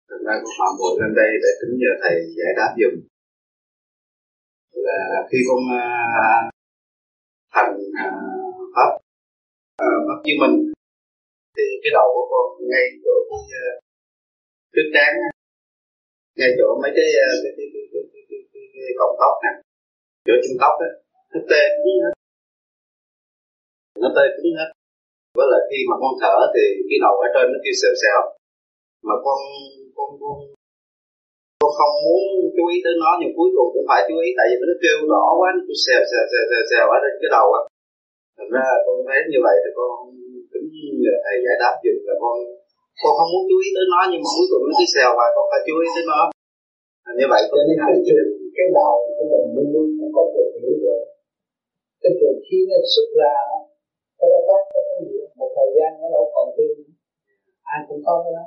Thành 0.10 0.24
ra 0.26 0.34
con 0.44 0.54
phạm 0.58 0.72
bội 0.80 0.94
lên 1.00 1.12
đây 1.22 1.32
để 1.44 1.52
tính 1.60 1.74
nhờ 1.82 1.92
thầy 2.02 2.16
giải 2.38 2.54
đáp 2.60 2.72
dùm 2.82 3.11
là 4.88 4.98
khi 5.30 5.38
con 5.50 5.62
à, 5.80 5.88
thành 7.54 7.74
à, 8.04 8.08
pháp 8.76 8.90
à, 9.86 9.90
pháp 10.08 10.18
chứng 10.26 10.40
minh 10.42 10.56
thì 11.56 11.66
cái 11.84 11.92
đầu 11.98 12.08
của 12.16 12.26
con 12.32 12.46
ngay 12.72 12.86
chỗ 13.04 13.14
cái 13.30 13.42
à, 13.64 13.66
trước 14.74 14.88
trán 14.94 15.12
ngay 16.38 16.50
chỗ 16.58 16.68
mấy 16.82 16.92
à, 16.92 17.30
cái 17.44 17.52
cái 17.58 17.68
cái 17.74 17.84
cái 17.92 17.92
cái, 17.94 18.04
cái, 18.14 18.22
cái, 18.30 18.42
cái, 18.54 18.64
cái 18.74 18.94
cọng 19.00 19.16
tóc 19.22 19.34
nè 19.44 19.54
chỗ 20.26 20.34
chân 20.44 20.56
tóc 20.64 20.76
á 20.88 20.92
nó 21.34 21.40
tê 21.50 21.62
cứng 21.84 22.00
hết. 22.04 22.14
Nó 24.02 24.10
tê 24.16 24.26
cứng 24.36 24.54
hết. 24.60 24.70
Với 25.38 25.48
lại 25.52 25.62
khi 25.70 25.80
mà 25.90 25.96
con 26.02 26.14
thở 26.22 26.36
thì 26.54 26.64
cái 26.90 26.98
đầu 27.06 27.16
ở 27.26 27.28
trên 27.34 27.46
nó 27.54 27.58
kêu 27.64 27.76
sèo 27.82 27.94
sèo 28.02 28.20
mà 29.08 29.16
con 29.26 29.40
con 29.98 30.10
con 30.22 30.36
con 31.62 31.72
không 31.80 31.96
muốn 32.06 32.22
chú 32.56 32.64
ý 32.74 32.78
tới 32.86 32.96
nó 33.04 33.12
nhưng 33.20 33.34
cuối 33.38 33.50
cùng 33.56 33.70
cũng 33.74 33.88
phải 33.90 34.02
chú 34.08 34.16
ý 34.28 34.30
tại 34.38 34.46
vì 34.50 34.56
nó 34.70 34.76
kêu 34.84 34.98
rõ 35.12 35.24
quá 35.40 35.48
nó 35.56 35.62
cứ 35.68 35.76
xèo 35.86 36.02
xèo 36.10 36.24
xèo 36.32 36.44
xèo, 36.50 36.64
xèo 36.72 36.86
ở 36.96 36.98
trên 37.04 37.14
cái 37.22 37.30
đầu 37.38 37.48
á. 37.60 37.62
Thành 38.38 38.52
ra 38.56 38.66
con 38.86 38.96
thấy 39.08 39.20
như 39.32 39.40
vậy 39.46 39.56
thì 39.64 39.70
con 39.78 39.92
tính 40.52 40.68
nhờ 41.04 41.14
thầy 41.24 41.36
giải 41.46 41.58
đáp 41.64 41.74
dùm 41.84 41.98
là 42.08 42.16
con 42.24 42.36
con 43.02 43.14
không 43.18 43.30
muốn 43.34 43.44
chú 43.50 43.58
ý 43.66 43.68
tới 43.76 43.86
nó 43.94 44.02
nhưng 44.12 44.22
mà 44.24 44.30
cuối 44.36 44.48
cùng 44.52 44.64
nó 44.68 44.74
cứ 44.80 44.86
xèo 44.96 45.10
và 45.20 45.26
con 45.36 45.46
phải 45.52 45.62
chú 45.68 45.76
ý 45.86 45.88
tới 45.96 46.06
nó. 46.12 46.22
À, 47.08 47.12
như 47.18 47.26
vậy 47.34 47.42
con 47.50 47.60
nên 47.68 47.78
cái 47.86 47.96
cái 48.56 48.68
đầu 48.78 48.94
của 49.18 49.26
mình 49.32 49.46
luôn 49.56 49.68
luôn 49.74 50.10
có 50.16 50.24
thể 50.34 50.44
hiểu 50.62 50.76
được. 50.84 51.02
Cái 52.02 52.12
trường 52.20 52.40
khi 52.46 52.58
nó 52.70 52.78
xuất 52.94 53.08
ra 53.20 53.36
cái 54.20 54.28
đó 54.34 54.40
tốt 54.50 54.62
cái 54.74 54.84
gì 55.10 55.20
một 55.40 55.50
thời 55.58 55.70
gian 55.76 55.92
nó 56.02 56.08
đâu 56.16 56.26
còn 56.36 56.48
tin 56.58 56.72
ai 57.74 57.80
cũng 57.88 58.02
có 58.06 58.14
cái 58.24 58.34
đó. 58.38 58.46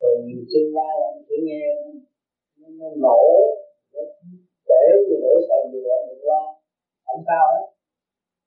Rồi 0.00 0.14
nhiều 0.26 0.42
tương 0.50 0.70
lai 0.76 0.92
là 1.02 1.08
mình 1.28 1.44
nghe 1.48 1.64
nó, 2.78 2.86
nổ 3.04 3.20
để 4.68 4.82
rồi 5.08 5.18
nổ 5.22 5.34
sợ 5.48 5.58
gì 5.72 5.78
mình 6.08 6.22
lo. 6.28 6.42
Không 7.06 7.22
sao 7.26 7.44
hết. 7.54 7.66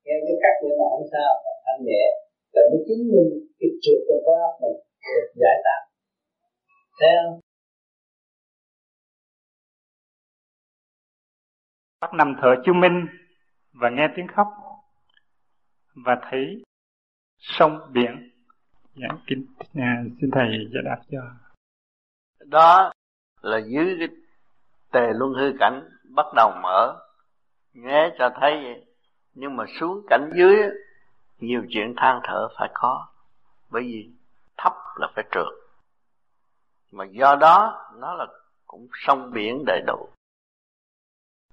Nghe 0.04 0.14
cái 0.26 0.36
cách 0.42 0.56
như 0.62 0.70
mà 0.80 0.86
không 0.92 1.06
sao 1.12 1.30
mà 1.44 1.52
thanh 1.64 1.84
nhẹ. 1.86 2.04
Là 2.52 2.62
nó 2.70 2.78
chứng 2.86 3.02
minh 3.12 3.30
cái 3.58 3.70
trượt 3.82 4.00
trong 4.08 4.20
cái 4.26 4.34
óc 4.46 4.54
mình 4.62 4.78
được 5.04 5.28
giải 5.42 5.56
tán. 5.64 5.82
Thấy 6.98 7.10
không? 7.22 7.40
Bắt 12.00 12.10
nằm 12.14 12.36
thở 12.42 12.48
chú 12.64 12.72
minh 12.72 13.06
và 13.72 13.90
nghe 13.90 14.06
tiếng 14.16 14.26
khóc 14.34 14.46
và 16.06 16.20
thấy 16.30 16.62
sông 17.38 17.78
biển. 17.92 18.30
Dạ 18.94 19.08
kính 19.26 19.46
à, 19.74 20.02
xin 20.20 20.30
thầy 20.32 20.48
giải 20.74 20.82
đáp 20.84 21.02
cho. 21.10 21.20
Đó 22.46 22.92
là 23.42 23.58
dưới 23.58 23.96
cái 23.98 24.08
tề 24.90 25.12
luân 25.14 25.32
hư 25.32 25.52
cảnh 25.58 25.88
bắt 26.04 26.26
đầu 26.36 26.52
mở, 26.62 27.00
nghe 27.72 28.10
cho 28.18 28.30
thấy 28.40 28.60
vậy. 28.62 28.86
Nhưng 29.34 29.56
mà 29.56 29.64
xuống 29.80 30.06
cảnh 30.10 30.30
dưới, 30.34 30.56
nhiều 31.38 31.62
chuyện 31.68 31.94
than 31.96 32.20
thở 32.24 32.48
phải 32.58 32.70
có. 32.74 33.06
Bởi 33.70 33.82
vì 33.82 34.10
thấp 34.56 34.72
là 34.96 35.08
phải 35.14 35.24
trượt. 35.30 35.52
Mà 36.92 37.04
do 37.04 37.36
đó, 37.40 37.84
nó 37.94 38.14
là 38.14 38.26
cũng 38.66 38.88
sông 38.92 39.30
biển 39.32 39.64
đầy 39.66 39.82
đủ. 39.86 40.08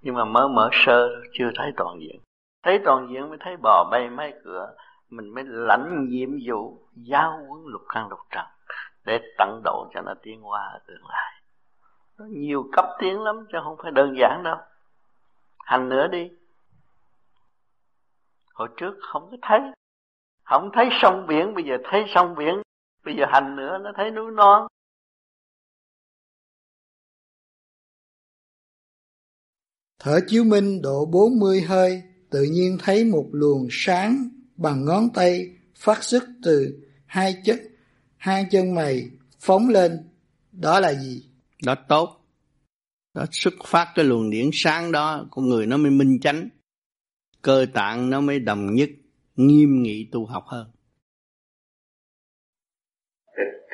Nhưng 0.02 0.16
mà 0.16 0.26
mới 0.26 0.48
mở 0.50 0.70
sơ, 0.72 1.10
chưa 1.34 1.50
thấy 1.56 1.72
toàn 1.78 2.00
diện. 2.02 2.22
Thấy 2.64 2.80
toàn 2.86 3.08
diện 3.12 3.30
mới 3.30 3.38
thấy 3.42 3.58
bò 3.58 3.90
bay 3.92 4.10
mấy 4.10 4.34
cửa, 4.44 4.76
mình 5.10 5.34
mới 5.34 5.44
lãnh 5.48 6.06
nhiệm 6.10 6.30
vụ 6.46 6.78
giáo 6.96 7.32
huấn 7.32 7.64
lục 7.66 7.82
căn 7.90 8.10
lục 8.10 8.20
trần 8.32 8.46
để 9.06 9.20
tận 9.38 9.62
độ 9.64 9.90
cho 9.94 10.02
nó 10.02 10.14
tiến 10.22 10.48
qua 10.48 10.62
ở 10.74 10.80
tương 10.88 11.08
lai 11.08 11.39
nó 12.20 12.26
nhiều 12.26 12.70
cấp 12.72 12.86
tiến 12.99 13.22
lắm 13.22 13.36
chứ 13.51 13.57
không 13.63 13.78
phải 13.84 13.91
đơn 13.91 14.15
giản 14.20 14.43
đâu. 14.43 14.57
Hành 15.57 15.89
nữa 15.89 16.07
đi. 16.11 16.30
Hồi 18.53 18.70
trước 18.78 18.93
không 19.01 19.28
có 19.32 19.38
thấy. 19.41 19.59
Không 20.43 20.70
thấy 20.74 20.86
sông 21.01 21.26
biển 21.28 21.53
bây 21.55 21.63
giờ 21.63 21.78
thấy 21.84 22.03
sông 22.15 22.36
biển. 22.38 22.61
Bây 23.05 23.15
giờ 23.15 23.26
hành 23.28 23.55
nữa 23.55 23.78
nó 23.84 23.91
thấy 23.97 24.11
núi 24.11 24.32
non. 24.32 24.67
Thở 29.99 30.20
chiếu 30.28 30.43
minh 30.43 30.82
độ 30.82 31.05
40 31.05 31.61
hơi, 31.61 32.03
tự 32.30 32.43
nhiên 32.51 32.78
thấy 32.84 33.05
một 33.05 33.30
luồng 33.32 33.67
sáng 33.72 34.30
bằng 34.55 34.86
ngón 34.86 35.03
tay 35.13 35.57
phát 35.76 36.03
xuất 36.03 36.24
từ 36.43 36.80
hai 37.05 37.36
chân 37.45 37.57
hai 38.17 38.47
chân 38.51 38.76
mày 38.76 39.09
phóng 39.39 39.70
lên. 39.70 40.09
Đó 40.51 40.80
là 40.80 40.93
gì? 40.93 41.29
Đó 41.66 41.76
tốt. 41.88 42.16
Đó 43.16 43.26
xuất 43.32 43.53
phát 43.66 43.88
cái 43.95 44.05
luồng 44.05 44.30
điển 44.30 44.49
sáng 44.53 44.91
đó, 44.91 45.26
con 45.32 45.49
người 45.49 45.66
nó 45.66 45.78
mới 45.78 45.91
minh 45.91 46.20
chánh. 46.22 46.49
Cơ 47.41 47.66
tạng 47.74 48.10
nó 48.10 48.22
mới 48.22 48.39
đồng 48.39 48.74
nhất, 48.74 48.89
nghiêm 49.36 49.82
nghị 49.84 50.10
tu 50.12 50.26
học 50.26 50.43
hơn. 50.47 50.68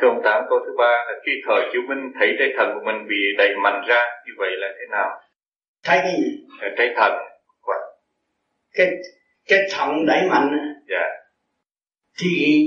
Thưa 0.01 0.07
ông 0.07 0.21
Tám, 0.23 0.43
câu 0.49 0.59
thứ 0.65 0.71
ba 0.77 0.91
là 1.07 1.13
khi 1.25 1.31
thời 1.47 1.69
chiếu 1.73 1.81
minh 1.89 2.11
thấy 2.19 2.29
trái 2.39 2.49
thần 2.57 2.67
của 2.73 2.85
mình 2.85 3.07
bị 3.09 3.15
đầy 3.37 3.49
mạnh 3.63 3.81
ra, 3.87 4.03
như 4.25 4.31
vậy 4.37 4.51
là 4.57 4.67
thế 4.79 4.85
nào? 4.91 5.09
thấy 5.85 5.99
cái 6.03 6.13
gì 6.17 6.45
trái 6.77 6.93
thần 6.95 7.13
cái 8.73 8.91
cái 9.47 9.59
thận 9.71 10.05
đẩy 10.05 10.29
mạnh 10.29 10.57
dạ 10.89 11.05
thì 12.19 12.63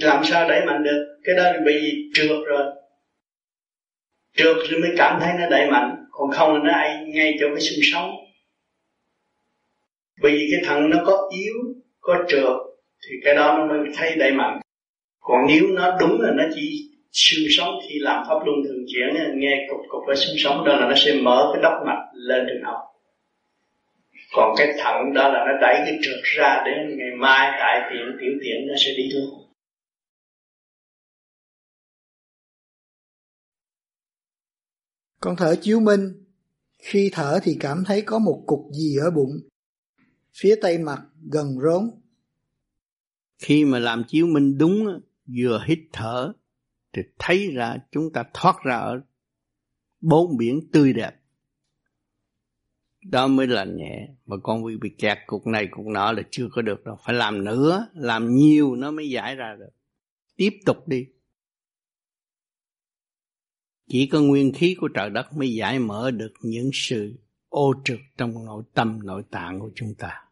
làm 0.00 0.24
sao 0.24 0.48
đẩy 0.48 0.66
mạnh 0.66 0.82
được 0.82 1.18
cái 1.24 1.36
đó 1.36 1.52
bị 1.66 2.10
trượt 2.14 2.46
rồi 2.46 2.62
trượt 4.38 4.56
thì 4.68 4.76
mới 4.76 4.90
cảm 4.96 5.20
thấy 5.20 5.32
nó 5.40 5.48
đẩy 5.50 5.70
mạnh. 5.70 6.04
Còn 6.10 6.30
không 6.30 6.54
là 6.54 6.60
nó 6.64 6.72
ai 6.72 7.04
ngay 7.06 7.36
chỗ 7.40 7.46
cái 7.48 7.60
xương 7.60 7.80
sống. 7.92 8.10
Bởi 10.22 10.32
vì 10.32 10.48
cái 10.52 10.60
thận 10.64 10.90
nó 10.90 10.98
có 11.06 11.30
yếu, 11.36 11.54
có 12.00 12.24
trượt, 12.28 12.56
thì 13.08 13.14
cái 13.24 13.34
đó 13.34 13.56
nó 13.58 13.66
mới 13.66 13.78
thấy 13.96 14.16
đẩy 14.16 14.32
mạnh. 14.32 14.60
Còn 15.20 15.38
nếu 15.48 15.66
nó 15.66 15.96
đúng 16.00 16.20
là 16.20 16.30
nó 16.36 16.44
chỉ 16.54 16.90
xương 17.12 17.46
sống 17.50 17.74
khi 17.88 17.98
làm 17.98 18.24
pháp 18.28 18.34
luân 18.46 18.56
thường 18.64 18.84
chuyển, 18.88 19.14
nghe 19.34 19.66
cục 19.70 19.80
cục 19.88 20.02
với 20.06 20.16
xương 20.16 20.36
sống, 20.38 20.64
đó 20.64 20.76
là 20.76 20.88
nó 20.88 20.94
sẽ 20.96 21.12
mở 21.22 21.50
cái 21.52 21.62
đốc 21.62 21.72
mạch 21.86 22.02
lên 22.14 22.44
trên 22.48 22.62
học. 22.64 22.76
Còn 24.32 24.54
cái 24.58 24.68
thận 24.78 25.14
đó 25.14 25.28
là 25.28 25.44
nó 25.46 25.52
đẩy 25.60 25.74
cái 25.86 25.98
trượt 26.02 26.20
ra 26.22 26.62
để 26.66 26.72
ngày 26.98 27.10
mai 27.16 27.58
cải 27.58 27.80
thiện, 27.90 28.16
tiểu 28.20 28.32
tiện 28.42 28.66
nó 28.68 28.74
sẽ 28.84 28.90
đi 28.96 29.10
luôn 29.12 29.47
Con 35.20 35.36
thở 35.36 35.56
chiếu 35.62 35.80
minh, 35.80 36.24
khi 36.78 37.10
thở 37.12 37.38
thì 37.42 37.56
cảm 37.60 37.84
thấy 37.84 38.02
có 38.02 38.18
một 38.18 38.44
cục 38.46 38.60
gì 38.72 38.96
ở 38.96 39.10
bụng, 39.10 39.40
phía 40.34 40.54
tây 40.62 40.78
mặt 40.78 41.02
gần 41.32 41.58
rốn. 41.62 41.90
Khi 43.38 43.64
mà 43.64 43.78
làm 43.78 44.04
chiếu 44.08 44.26
minh 44.26 44.58
đúng, 44.58 45.00
vừa 45.38 45.64
hít 45.66 45.78
thở 45.92 46.32
thì 46.92 47.02
thấy 47.18 47.50
ra 47.54 47.76
chúng 47.90 48.12
ta 48.12 48.24
thoát 48.34 48.56
ra 48.64 48.76
ở 48.76 49.00
bốn 50.00 50.36
biển 50.36 50.60
tươi 50.72 50.92
đẹp. 50.92 51.12
Đó 53.04 53.26
mới 53.26 53.46
là 53.46 53.64
nhẹ 53.64 54.08
mà 54.26 54.36
con 54.42 54.64
bị 54.64 54.76
bị 54.76 54.90
kẹt 54.98 55.18
cục 55.26 55.46
này 55.46 55.68
cục 55.70 55.86
nọ 55.86 56.12
là 56.12 56.22
chưa 56.30 56.48
có 56.52 56.62
được 56.62 56.84
đâu. 56.84 56.96
Phải 57.04 57.14
làm 57.14 57.44
nữa 57.44 57.88
làm 57.94 58.34
nhiều 58.34 58.76
nó 58.76 58.90
mới 58.90 59.10
giải 59.10 59.34
ra 59.34 59.56
được. 59.58 59.70
Tiếp 60.36 60.50
tục 60.66 60.88
đi 60.88 61.06
chỉ 63.88 64.08
có 64.12 64.20
nguyên 64.20 64.52
khí 64.52 64.76
của 64.80 64.88
trời 64.94 65.10
đất 65.10 65.26
mới 65.36 65.48
giải 65.54 65.78
mở 65.78 66.10
được 66.10 66.32
những 66.42 66.70
sự 66.72 67.12
ô 67.48 67.72
trực 67.84 67.98
trong 68.18 68.30
nội 68.46 68.62
tâm, 68.74 68.98
nội 69.04 69.22
tạng 69.30 69.60
của 69.60 69.70
chúng 69.74 69.88
ta. 69.98 70.22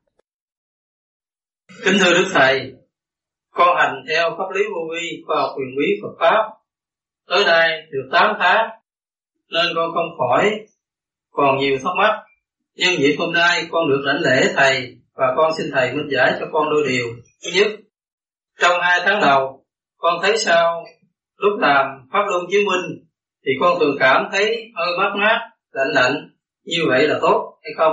Kính 1.85 1.95
thưa 2.01 2.11
đức 2.11 2.29
thầy, 2.33 2.73
con 3.51 3.77
hành 3.77 4.05
theo 4.09 4.31
pháp 4.39 4.51
lý 4.55 4.63
vô 4.75 4.95
vi 4.95 5.23
và 5.29 5.43
quyền 5.57 5.69
quý 5.79 5.87
Phật 6.03 6.17
pháp. 6.21 6.51
Tới 7.29 7.45
nay 7.45 7.71
được 7.91 8.09
8 8.13 8.37
tháng, 8.39 8.71
nên 9.49 9.67
con 9.75 9.91
không 9.95 10.19
khỏi 10.19 10.51
còn 11.31 11.59
nhiều 11.59 11.77
thắc 11.85 11.93
mắc. 11.99 12.23
Nhưng 12.75 13.01
vậy 13.01 13.17
hôm 13.19 13.33
nay 13.33 13.67
con 13.71 13.89
được 13.89 14.03
lãnh 14.05 14.21
lễ 14.21 14.53
thầy 14.57 14.97
và 15.15 15.35
con 15.37 15.53
xin 15.59 15.67
thầy 15.73 15.93
minh 15.93 16.09
giải 16.13 16.37
cho 16.41 16.47
con 16.53 16.71
đôi 16.71 16.89
điều. 16.89 17.07
Thứ 17.45 17.51
nhất, 17.55 17.67
trong 18.61 18.81
hai 18.81 19.01
tháng 19.05 19.21
đầu, 19.21 19.67
con 19.97 20.19
thấy 20.23 20.39
sao 20.39 20.85
lúc 21.37 21.53
làm 21.59 21.87
pháp 22.13 22.23
luân 22.29 22.43
chứng 22.51 22.65
minh 22.65 23.06
thì 23.47 23.53
con 23.61 23.79
thường 23.81 23.97
cảm 24.01 24.29
thấy 24.33 24.73
hơi 24.75 24.89
mát 24.99 25.13
mát 25.17 25.51
lạnh 25.73 25.89
lạnh 25.95 26.31
như 26.65 26.79
vậy 26.89 27.09
là 27.09 27.19
tốt 27.23 27.59
hay 27.63 27.73
không 27.77 27.93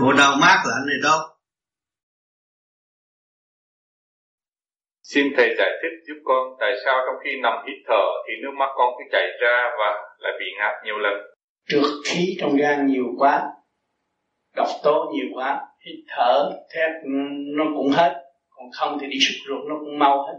bộ 0.00 0.12
đầu 0.12 0.32
mát 0.40 0.62
lạnh 0.66 0.86
này 0.86 0.96
đâu 1.02 1.18
Xin 5.02 5.26
Thầy 5.36 5.54
giải 5.58 5.70
thích 5.82 6.04
giúp 6.06 6.22
con 6.24 6.56
tại 6.60 6.72
sao 6.84 6.94
trong 7.06 7.20
khi 7.24 7.30
nằm 7.42 7.52
hít 7.66 7.76
thở 7.88 8.04
thì 8.26 8.32
nước 8.42 8.50
mắt 8.58 8.68
con 8.76 8.94
cứ 8.98 9.04
chảy 9.12 9.26
ra 9.40 9.70
và 9.78 10.02
lại 10.18 10.32
bị 10.38 10.46
ngạt 10.58 10.74
nhiều 10.84 10.98
lần. 10.98 11.12
Trượt 11.68 11.90
khí 12.04 12.36
trong 12.40 12.56
gan 12.56 12.86
nhiều 12.86 13.04
quá, 13.18 13.42
độc 14.56 14.68
tố 14.82 15.12
nhiều 15.14 15.26
quá, 15.34 15.60
hít 15.86 16.04
thở 16.08 16.50
thét 16.74 16.90
nó 17.56 17.64
cũng 17.76 17.90
hết, 17.90 18.24
còn 18.50 18.66
không 18.72 18.98
thì 19.00 19.06
đi 19.06 19.18
sụt 19.20 19.48
ruột 19.48 19.68
nó 19.68 19.74
cũng 19.80 19.98
mau 19.98 20.26
hết. 20.26 20.38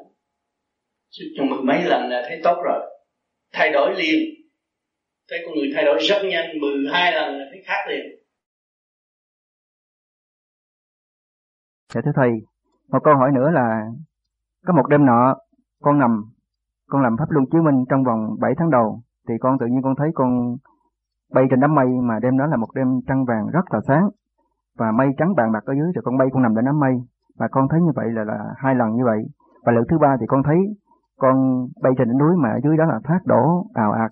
Sụt 1.10 1.28
cho 1.38 1.44
mười 1.44 1.64
mấy 1.64 1.84
lần 1.84 2.10
là 2.10 2.24
thấy 2.28 2.40
tốt 2.44 2.58
rồi. 2.66 2.95
Thay 3.56 3.72
đổi 3.72 3.94
liền. 3.96 4.20
Thấy 5.30 5.40
con 5.46 5.56
người 5.56 5.72
thay 5.76 5.86
đổi 5.86 5.98
rất 6.10 6.22
nhanh, 6.32 6.60
12 6.62 7.12
lần 7.12 7.38
là 7.38 7.46
thấy 7.52 7.62
khác 7.66 7.82
liền. 7.90 8.06
Dạ 11.94 12.02
thưa 12.06 12.12
thầy, 12.16 12.32
một 12.90 13.00
câu 13.04 13.16
hỏi 13.16 13.32
nữa 13.36 13.50
là 13.54 13.86
có 14.66 14.74
một 14.74 14.88
đêm 14.90 15.06
nọ, 15.06 15.36
con 15.82 16.00
nằm, 16.00 16.24
con 16.88 17.02
làm 17.02 17.16
pháp 17.20 17.26
luân 17.30 17.46
chiếu 17.52 17.62
minh 17.62 17.86
trong 17.90 18.04
vòng 18.04 18.36
7 18.42 18.52
tháng 18.58 18.72
đầu, 18.72 19.02
thì 19.28 19.34
con 19.40 19.58
tự 19.60 19.66
nhiên 19.66 19.82
con 19.82 19.96
thấy 19.98 20.10
con 20.16 20.58
bay 21.34 21.46
trên 21.50 21.60
đám 21.60 21.76
mây 21.76 21.88
mà 22.04 22.20
đêm 22.22 22.38
đó 22.38 22.46
là 22.46 22.58
một 22.58 22.68
đêm 22.76 22.88
trăng 23.08 23.26
vàng 23.26 23.48
rất 23.54 23.74
là 23.74 23.80
sáng 23.88 24.10
và 24.78 24.92
mây 24.92 25.08
trắng 25.18 25.36
bàn 25.36 25.52
bạc 25.52 25.64
ở 25.66 25.74
dưới 25.74 25.92
rồi 25.96 26.02
con 26.06 26.18
bay 26.18 26.28
con 26.34 26.44
nằm 26.44 26.56
trên 26.56 26.66
đám 26.66 26.80
mây 26.80 26.94
và 27.40 27.48
con 27.52 27.68
thấy 27.70 27.82
như 27.82 27.92
vậy 27.96 28.06
là 28.12 28.24
là 28.24 28.38
hai 28.58 28.76
lần 28.76 28.96
như 28.96 29.06
vậy 29.06 29.26
và 29.66 29.72
lần 29.72 29.84
thứ 29.90 29.98
ba 29.98 30.18
thì 30.20 30.26
con 30.28 30.44
thấy 30.44 30.58
con 31.20 31.68
bay 31.82 31.94
trên 31.98 32.08
đỉnh 32.08 32.18
núi 32.18 32.36
mà 32.38 32.50
ở 32.50 32.60
dưới 32.64 32.78
đó 32.78 32.86
là 32.86 33.00
thác 33.04 33.20
đổ, 33.26 33.68
ào 33.74 33.92
ạt. 33.92 34.12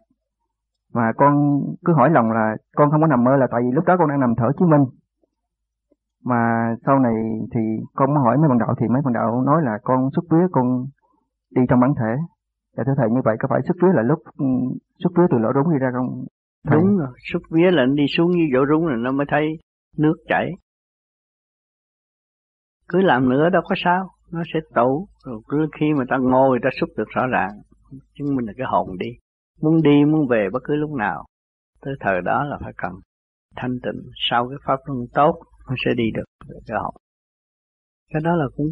Và 0.93 1.13
con 1.17 1.61
cứ 1.85 1.93
hỏi 1.93 2.09
lòng 2.09 2.31
là 2.31 2.55
con 2.75 2.91
không 2.91 3.01
có 3.01 3.07
nằm 3.07 3.23
mơ 3.23 3.35
là 3.35 3.47
tại 3.51 3.61
vì 3.63 3.71
lúc 3.71 3.85
đó 3.85 3.95
con 3.99 4.09
đang 4.09 4.19
nằm 4.19 4.33
thở 4.37 4.51
chứng 4.59 4.69
minh. 4.69 4.85
Mà 6.25 6.75
sau 6.85 6.99
này 6.99 7.13
thì 7.53 7.59
con 7.95 8.13
mới 8.13 8.23
hỏi 8.23 8.37
mấy 8.37 8.49
bạn 8.49 8.57
đạo 8.57 8.75
thì 8.79 8.87
mấy 8.87 9.01
bạn 9.05 9.13
đạo 9.13 9.41
nói 9.45 9.61
là 9.63 9.77
con 9.83 10.09
xuất 10.15 10.25
vía, 10.31 10.47
con 10.51 10.85
đi 11.55 11.61
trong 11.69 11.79
bản 11.79 11.93
thể. 11.99 12.15
Dạ 12.77 12.83
thưa 12.85 12.93
thầy, 12.97 13.09
như 13.09 13.21
vậy 13.25 13.35
có 13.39 13.47
phải 13.49 13.61
xuất 13.67 13.77
vía 13.81 13.93
là 13.93 14.01
lúc 14.01 14.19
ừ, 14.37 14.45
xuất 15.03 15.09
vía 15.17 15.23
từ 15.31 15.37
lỗ 15.37 15.49
rúng 15.55 15.73
đi 15.73 15.79
ra 15.79 15.89
không? 15.93 16.25
Thầy? 16.67 16.79
đúng 16.79 16.97
rồi, 16.97 17.07
xuất 17.31 17.39
vía 17.51 17.71
là 17.71 17.85
nó 17.85 17.93
đi 17.93 18.05
xuống 18.17 18.31
như 18.31 18.43
lỗ 18.51 18.65
rúng 18.69 18.87
là 18.87 18.95
nó 18.95 19.11
mới 19.11 19.25
thấy 19.29 19.47
nước 19.97 20.15
chảy. 20.27 20.51
Cứ 22.87 23.01
làm 23.01 23.29
nữa 23.29 23.49
đâu 23.49 23.61
có 23.65 23.75
sao 23.77 24.09
nó 24.33 24.43
sẽ 24.53 24.59
tụ 24.75 25.07
rồi 25.25 25.41
cứ 25.47 25.67
khi 25.79 25.85
mà 25.97 26.03
ta 26.09 26.17
ngồi, 26.17 26.59
ta 26.63 26.69
xuất 26.79 26.89
được 26.97 27.09
rõ 27.09 27.27
ràng. 27.27 27.51
Chứng 28.13 28.35
minh 28.35 28.45
là 28.45 28.53
cái 28.57 28.67
hồn 28.69 28.97
đi. 28.97 29.09
Muốn 29.61 29.81
đi, 29.81 30.05
muốn 30.05 30.27
về 30.27 30.49
bất 30.53 30.59
cứ 30.63 30.75
lúc 30.75 30.91
nào. 30.91 31.25
Tới 31.81 31.93
thời 31.99 32.21
đó 32.21 32.43
là 32.43 32.57
phải 32.61 32.73
cần 32.77 32.91
thanh 33.55 33.79
tịnh. 33.83 34.01
Sau 34.29 34.49
cái 34.49 34.57
pháp 34.65 34.79
luân 34.85 34.99
tốt, 35.13 35.35
nó 35.69 35.75
sẽ 35.85 35.91
đi 35.93 36.03
được 36.13 36.47
cái 36.67 36.77
hồn. 36.83 36.95
Cái 38.13 38.21
đó 38.25 38.35
là 38.35 38.45
cũng 38.55 38.67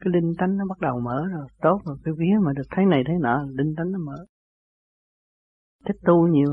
cái 0.00 0.12
linh 0.12 0.32
tánh 0.38 0.56
nó 0.56 0.64
bắt 0.68 0.78
đầu 0.80 1.00
mở 1.00 1.24
rồi. 1.32 1.46
Tốt 1.62 1.80
rồi, 1.84 1.96
cái 2.04 2.14
vía 2.18 2.36
mà 2.44 2.52
được 2.56 2.66
thấy 2.70 2.86
này, 2.86 3.02
thấy 3.06 3.16
nọ, 3.20 3.46
linh 3.58 3.74
tánh 3.76 3.92
nó 3.92 3.98
mở. 3.98 4.26
Thích 5.86 5.96
tu 6.06 6.26
nhiều 6.26 6.50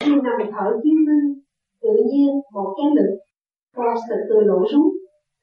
khi 0.00 0.14
nằm 0.14 0.50
thở 0.52 0.70
chiếu 0.82 0.94
minh 1.06 1.42
tự 1.82 1.88
nhiên 2.12 2.30
một 2.52 2.74
cái 2.76 2.86
lực 2.96 3.25
con 3.76 3.96
từ 4.08 4.16
từ 4.28 4.36
nổ 4.46 4.58
xuống 4.72 4.88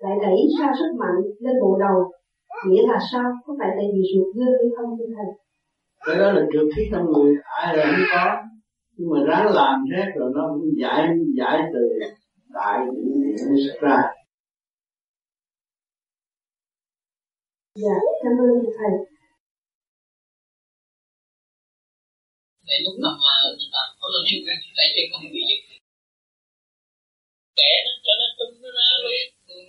lại 0.03 0.15
đẩy 0.21 0.37
ra 0.59 0.67
sức 0.79 0.91
mạnh 0.99 1.17
lên 1.39 1.55
bộ 1.61 1.77
đầu 1.79 2.11
nghĩa 2.67 2.83
là 2.87 2.99
sao? 3.11 3.31
Có 3.45 3.55
phải 3.59 3.69
tại 3.77 3.85
vì 3.93 4.01
ruột 4.13 4.35
dơ 4.35 4.49
hay 4.59 4.69
không 4.77 4.97
thưa 4.97 5.05
thầy? 5.15 5.29
Cái 6.05 6.15
đó 6.21 6.31
là 6.31 6.41
trượt 6.53 6.67
khí 6.75 6.81
trong 6.91 7.05
người 7.11 7.35
ai 7.43 7.77
là 7.77 7.83
không 7.85 8.05
có. 8.13 8.43
Nhưng 8.97 9.09
mà 9.11 9.19
ráng 9.27 9.47
làm 9.53 9.85
hết 9.95 10.07
rồi 10.15 10.31
nó 10.35 10.41
cũng 10.53 10.71
giải 10.81 11.07
giải 11.37 11.61
từ 11.73 11.79
đại 12.49 12.79
nó 13.49 13.55
sẽ 13.67 13.79
ra. 13.81 13.97
Dạ 17.75 17.97
cảm 18.23 18.33
ơn 18.39 18.65
thầy. 18.77 18.91
Tại 22.67 22.77
lúc 22.85 22.93
nằm 23.03 23.15
mà 23.73 23.83
có 23.99 24.07
lần 24.13 24.23
như 24.27 24.37
cái 24.45 24.55
tay 24.77 24.87
chân 24.95 25.05
không 25.11 25.31
bị 25.33 25.41
giật 25.49 25.82
kẻ 27.59 27.71
nó 27.85 27.91
cho 28.05 28.13
nó 28.21 28.27
tung 28.37 28.55
nó 28.63 28.69
ra 28.77 28.89
luôn 29.03 29.13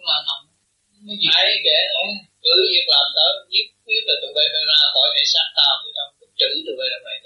là 0.09 0.19
nằm. 0.29 0.41
Mới 1.07 1.17
giật 1.23 1.47
kẻ 1.67 1.79
nó. 1.95 2.05
Cứ 2.43 2.55
việc 2.73 2.87
làm 2.95 3.07
tới 3.17 3.31
nhất 3.53 3.67
quyết 3.85 4.03
là 4.09 4.15
tụi 4.23 4.33
bay 4.37 4.47
phải 4.53 4.65
ra 4.71 4.81
khỏi 4.95 5.09
thể 5.15 5.25
xác 5.33 5.49
tao 5.59 5.73
từ 5.83 5.89
trong 5.97 6.11
trữ 6.41 6.51
tụi 6.67 6.77
bay 6.79 6.89
là 6.93 6.99
vậy 7.05 7.17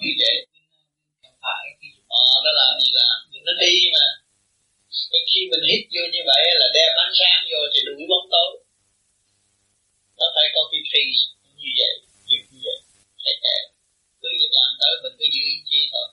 như 0.00 0.10
vậy. 0.20 0.34
Phải 1.44 1.64
ờ 2.20 2.24
nó 2.44 2.50
làm 2.60 2.72
gì 2.82 2.90
làm 3.00 3.16
nó 3.48 3.52
đi 3.64 3.74
mà. 3.94 4.06
Khi 5.30 5.40
mình 5.50 5.64
hít 5.70 5.82
vô 5.94 6.02
như 6.14 6.22
vậy 6.30 6.42
là 6.60 6.66
đem 6.76 6.92
ánh 7.04 7.14
sáng 7.20 7.40
vô 7.50 7.60
thì 7.72 7.80
đuổi 7.86 8.04
bóng 8.12 8.26
tối. 8.34 8.50
Nó 10.18 10.26
phải 10.34 10.46
có 10.54 10.60
cái 10.70 10.80
phi 10.90 11.02
như 11.60 11.70
vậy 11.80 11.94
việc 12.28 12.44
như 12.50 12.58
vậy. 12.66 12.78
Kệ 13.24 13.56
cứ 14.20 14.28
việc 14.40 14.52
làm 14.58 14.70
tới 14.80 14.92
mình 15.02 15.14
cứ 15.18 15.26
giữ 15.34 15.44
chi 15.68 15.80
thôi. 15.92 16.08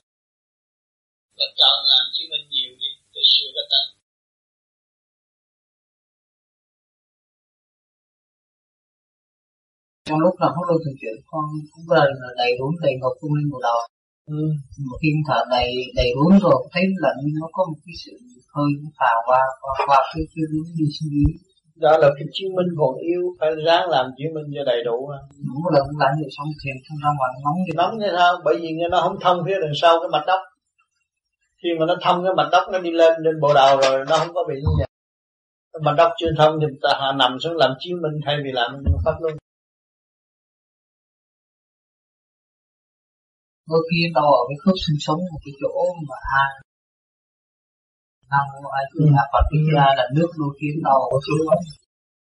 Và 1.37 1.45
cần 1.59 1.77
làm 1.91 2.05
chứ 2.15 2.23
mình 2.31 2.45
nhiều 2.53 2.71
đi 2.81 2.90
để 3.21 3.25
sửa 3.35 3.49
cái 3.55 3.65
tâm 3.71 3.85
trong 10.05 10.19
lúc 10.23 10.33
làm 10.41 10.51
pháp 10.55 10.65
luân 10.67 10.79
thường 10.83 10.97
chuyển 11.01 11.15
con 11.31 11.45
cũng 11.71 11.85
lần 11.97 12.09
là 12.21 12.29
đầy 12.41 12.51
đúng 12.59 12.73
đầy 12.83 12.93
ngọc 13.01 13.13
tung 13.19 13.33
lên 13.37 13.45
một 13.51 13.61
đầu 13.67 13.79
ừ. 14.37 14.43
mà 14.87 14.95
khi 15.01 15.09
thở 15.27 15.39
đầy 15.55 15.69
đầy 15.99 16.09
đúng 16.17 16.33
rồi 16.45 16.59
thấy 16.73 16.83
lạnh 17.03 17.19
nó 17.41 17.47
có 17.55 17.61
một 17.69 17.79
cái 17.85 17.95
sự 18.03 18.13
hơi 18.53 18.71
phào 18.99 19.17
qua 19.27 19.41
qua 19.61 19.73
qua 19.87 19.99
cái 20.11 20.23
cái 20.33 20.45
đúng 20.53 20.69
đi 20.77 20.85
suy 20.95 21.07
nghĩ. 21.13 21.27
Đó 21.85 21.91
là 22.01 22.07
cái 22.17 22.25
chứng 22.35 22.51
minh 22.57 22.69
còn 22.79 22.91
yêu 23.09 23.23
phải 23.39 23.49
ráng 23.65 23.85
làm 23.95 24.05
chứng 24.17 24.33
minh 24.35 24.47
cho 24.55 24.63
đầy 24.71 24.79
đủ 24.87 24.97
ha. 25.11 25.19
Đúng 25.47 25.59
một 25.63 25.71
lần 25.75 25.85
lạnh 26.01 26.15
thì 26.19 26.27
xong 26.35 26.49
thiền 26.61 26.75
không 26.85 26.99
ra 27.03 27.09
ngoài 27.17 27.31
nóng 27.45 27.59
thì 27.65 27.71
nóng 27.79 27.93
như 27.99 28.09
sao? 28.17 28.31
Bởi 28.45 28.55
vì 28.61 28.69
nó 28.91 28.97
không 29.03 29.17
thông 29.23 29.37
phía 29.45 29.57
đằng 29.63 29.75
sau 29.81 29.93
cái 29.99 30.09
mạch 30.13 30.25
đốc 30.29 30.41
khi 31.63 31.69
mà 31.79 31.85
nó 31.85 31.95
thông 32.01 32.23
cái 32.23 32.33
mạch 32.37 32.49
đốc 32.51 32.63
nó 32.71 32.79
đi 32.79 32.91
lên 32.91 33.13
lên 33.19 33.39
bộ 33.41 33.53
đầu 33.53 33.81
rồi 33.81 34.05
nó 34.09 34.17
không 34.17 34.33
có 34.33 34.43
bị 34.49 34.55
như 34.55 34.71
vậy. 34.79 34.87
Mạch 35.81 35.95
đốc 35.97 36.11
chưa 36.17 36.31
thông 36.37 36.59
thì 36.61 36.67
ta 36.81 36.89
hạ 37.01 37.11
nằm 37.15 37.39
xuống 37.39 37.57
làm 37.57 37.71
chứng 37.79 38.01
minh 38.01 38.19
thay 38.25 38.35
vì 38.43 38.51
làm 38.51 38.83
pháp 39.05 39.15
luôn 39.21 39.33
đôi 43.69 43.81
khi 43.89 43.97
đau 44.15 44.29
ở 44.39 44.43
cái 44.49 44.57
khớp 44.63 44.75
xương 44.83 44.99
sống 44.99 45.19
một 45.31 45.39
cái 45.45 45.53
chỗ 45.61 45.73
mà 46.09 46.15
ai 46.41 46.51
đau 48.31 48.47
ai 48.77 48.83
cứ 48.93 48.99
hạ 49.15 49.23
Phật 49.33 49.45
đi 49.53 49.59
ra 49.75 49.85
là 49.97 50.09
nước 50.15 50.29
đôi 50.39 50.49
khi 50.61 50.67
đau 50.83 50.99
ở 51.15 51.17
chỗ 51.27 51.35
đó 51.49 51.57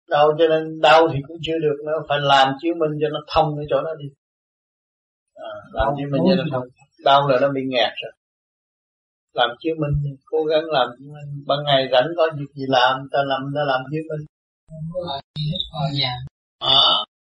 đau 0.10 0.26
cho 0.38 0.46
nên 0.48 0.82
đau 0.82 1.08
thì 1.14 1.20
cũng 1.28 1.38
chưa 1.42 1.60
được 1.62 1.78
nữa 1.86 2.00
phải 2.10 2.20
làm 2.22 2.54
chứng 2.62 2.80
minh 2.80 2.92
cho 3.02 3.08
nó 3.10 3.20
thông 3.34 3.48
cái 3.58 3.66
chỗ 3.70 3.82
đó 3.82 3.92
đi. 4.00 4.06
À, 5.36 5.52
làm 5.74 5.88
chứng 5.98 6.12
minh 6.12 6.22
cho 6.28 6.36
nó 6.44 6.44
thông. 6.52 6.64
Đau 7.04 7.28
là 7.28 7.38
nó 7.42 7.50
bị 7.50 7.62
nghẹt 7.66 7.92
rồi 8.02 8.12
làm 9.38 9.50
chứng 9.62 9.78
minh 9.82 10.16
cố 10.26 10.44
gắng 10.44 10.66
làm 10.66 10.88
chứng 10.98 11.08
minh. 11.14 11.44
Ban 11.48 11.60
ngày 11.66 11.90
rảnh 11.92 12.08
có 12.18 12.24
việc 12.38 12.52
gì 12.56 12.64
làm 12.68 13.08
ta 13.12 13.20
làm 13.26 13.42
ta 13.56 13.62
làm 13.68 13.82
chứng 13.92 14.08
minh. 14.10 14.26
Không 14.68 14.90
có 14.94 15.22
gì 15.36 15.44
hết 15.52 15.58
ở 15.72 15.86
nhà 16.00 16.14
à, 16.60 16.82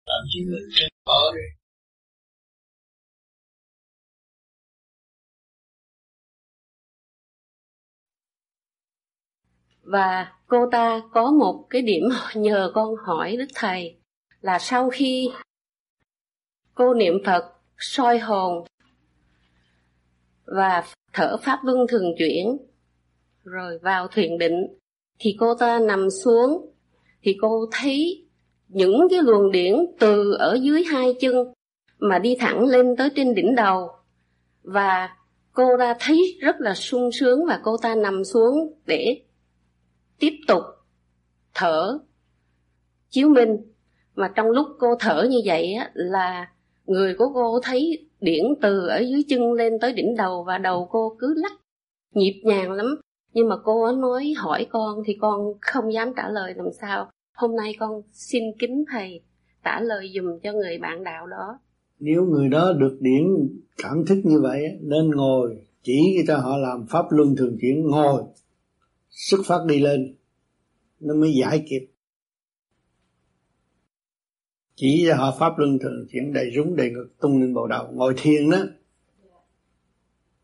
làm 0.07 0.21
chứng 0.33 0.47
minh 0.53 0.89
ở 1.05 1.23
đi. 1.35 1.47
Và 9.83 10.33
cô 10.47 10.69
ta 10.73 11.03
có 11.13 11.31
một 11.31 11.67
cái 11.71 11.83
điểm 11.83 12.03
nhờ 12.35 12.71
con 12.75 12.95
hỏi 13.07 13.37
đức 13.37 13.49
thầy 13.55 13.97
là 14.41 14.59
sau 14.59 14.91
khi 14.91 15.31
cô 16.75 16.95
niệm 16.95 17.15
phật 17.27 17.53
soi 17.79 18.19
hồn 18.19 18.65
và 20.47 20.85
thở 21.13 21.37
pháp 21.37 21.59
luân 21.65 21.87
thường 21.89 22.15
chuyển. 22.19 22.59
Rồi 23.45 23.79
vào 23.79 24.09
thiền 24.09 24.39
định 24.39 24.67
thì 25.19 25.37
cô 25.39 25.55
ta 25.55 25.79
nằm 25.79 26.11
xuống 26.11 26.73
thì 27.23 27.37
cô 27.41 27.67
thấy 27.73 28.27
những 28.69 29.09
cái 29.11 29.19
luồng 29.23 29.53
điển 29.53 29.75
từ 29.99 30.33
ở 30.39 30.59
dưới 30.63 30.85
hai 30.85 31.15
chân 31.21 31.35
mà 31.99 32.19
đi 32.19 32.37
thẳng 32.41 32.67
lên 32.67 32.97
tới 32.97 33.11
trên 33.17 33.35
đỉnh 33.35 33.55
đầu. 33.55 33.91
Và 34.63 35.17
cô 35.53 35.79
ta 35.79 35.95
thấy 36.01 36.39
rất 36.41 36.57
là 36.61 36.75
sung 36.75 37.11
sướng 37.13 37.47
và 37.47 37.61
cô 37.63 37.77
ta 37.77 37.95
nằm 37.95 38.25
xuống 38.25 38.73
để 38.87 39.23
tiếp 40.19 40.33
tục 40.49 40.63
thở 41.55 41.99
chiếu 43.11 43.29
minh 43.29 43.57
mà 44.15 44.33
trong 44.35 44.47
lúc 44.51 44.67
cô 44.79 44.95
thở 45.01 45.27
như 45.31 45.41
vậy 45.45 45.73
á, 45.73 45.91
là 45.95 46.53
người 46.87 47.15
của 47.15 47.31
cô 47.35 47.61
thấy 47.63 48.09
điển 48.23 48.45
từ 48.63 48.87
ở 48.87 48.99
dưới 48.99 49.23
chân 49.29 49.53
lên 49.53 49.73
tới 49.81 49.93
đỉnh 49.93 50.17
đầu 50.17 50.45
và 50.47 50.59
đầu 50.59 50.89
cô 50.91 51.17
cứ 51.19 51.35
lắc, 51.37 51.53
nhịp 52.15 52.43
nhàng 52.45 52.73
lắm. 52.73 52.87
Nhưng 53.35 53.49
mà 53.49 53.57
cô 53.65 53.85
ấy 53.85 53.97
nói 53.97 54.35
hỏi 54.37 54.67
con 54.71 55.03
thì 55.07 55.17
con 55.21 55.53
không 55.61 55.93
dám 55.93 56.13
trả 56.17 56.29
lời 56.29 56.55
làm 56.57 56.67
sao. 56.81 57.11
Hôm 57.37 57.57
nay 57.57 57.77
con 57.79 58.03
xin 58.13 58.43
kính 58.59 58.85
thầy 58.93 59.21
trả 59.65 59.81
lời 59.81 60.13
dùm 60.15 60.39
cho 60.43 60.53
người 60.53 60.79
bạn 60.79 61.05
đạo 61.05 61.27
đó. 61.27 61.59
Nếu 62.01 62.25
người 62.25 62.49
đó 62.49 62.73
được 62.73 62.99
điển 63.01 63.23
cảm 63.83 64.05
thức 64.07 64.21
như 64.25 64.41
vậy, 64.41 64.63
nên 64.81 65.11
ngồi, 65.11 65.57
chỉ 65.83 66.25
cho 66.27 66.37
họ 66.37 66.57
làm 66.57 66.87
pháp 66.87 67.05
luân 67.11 67.37
thường 67.37 67.57
chuyển, 67.61 67.87
ngồi. 67.87 68.23
Xuất 69.11 69.39
phát 69.47 69.59
đi 69.67 69.81
lên, 69.81 70.15
nó 71.01 71.15
mới 71.15 71.33
giải 71.41 71.65
kịp 71.71 71.92
chỉ 74.83 75.05
cho 75.09 75.15
họ 75.17 75.37
pháp 75.39 75.59
luân 75.59 75.79
thường 75.79 76.07
chuyển 76.13 76.33
đầy 76.33 76.51
rúng 76.57 76.77
đầy 76.77 76.91
ngực 76.91 77.09
tung 77.21 77.41
lên 77.41 77.55
bộ 77.55 77.67
đầu. 77.67 77.89
Ngồi 77.93 78.15
thiền 78.17 78.51
đó 78.51 78.59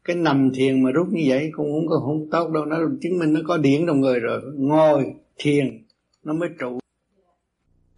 cái 0.05 0.17
nằm 0.17 0.51
thiền 0.55 0.83
mà 0.83 0.91
rút 0.91 1.09
như 1.13 1.25
vậy 1.29 1.51
cũng 1.53 1.73
không 1.73 1.89
có 1.89 1.97
không 2.05 2.31
tốt 2.31 2.51
đâu. 2.51 2.65
Nó 2.65 2.77
chứng 3.03 3.19
minh 3.19 3.33
nó 3.33 3.41
có 3.45 3.57
điển 3.57 3.87
trong 3.87 4.01
người 4.01 4.21
rồi. 4.21 4.41
Ngồi 4.57 5.05
thiền 5.39 5.85
nó 6.25 6.33
mới 6.33 6.49
trụ. 6.61 6.79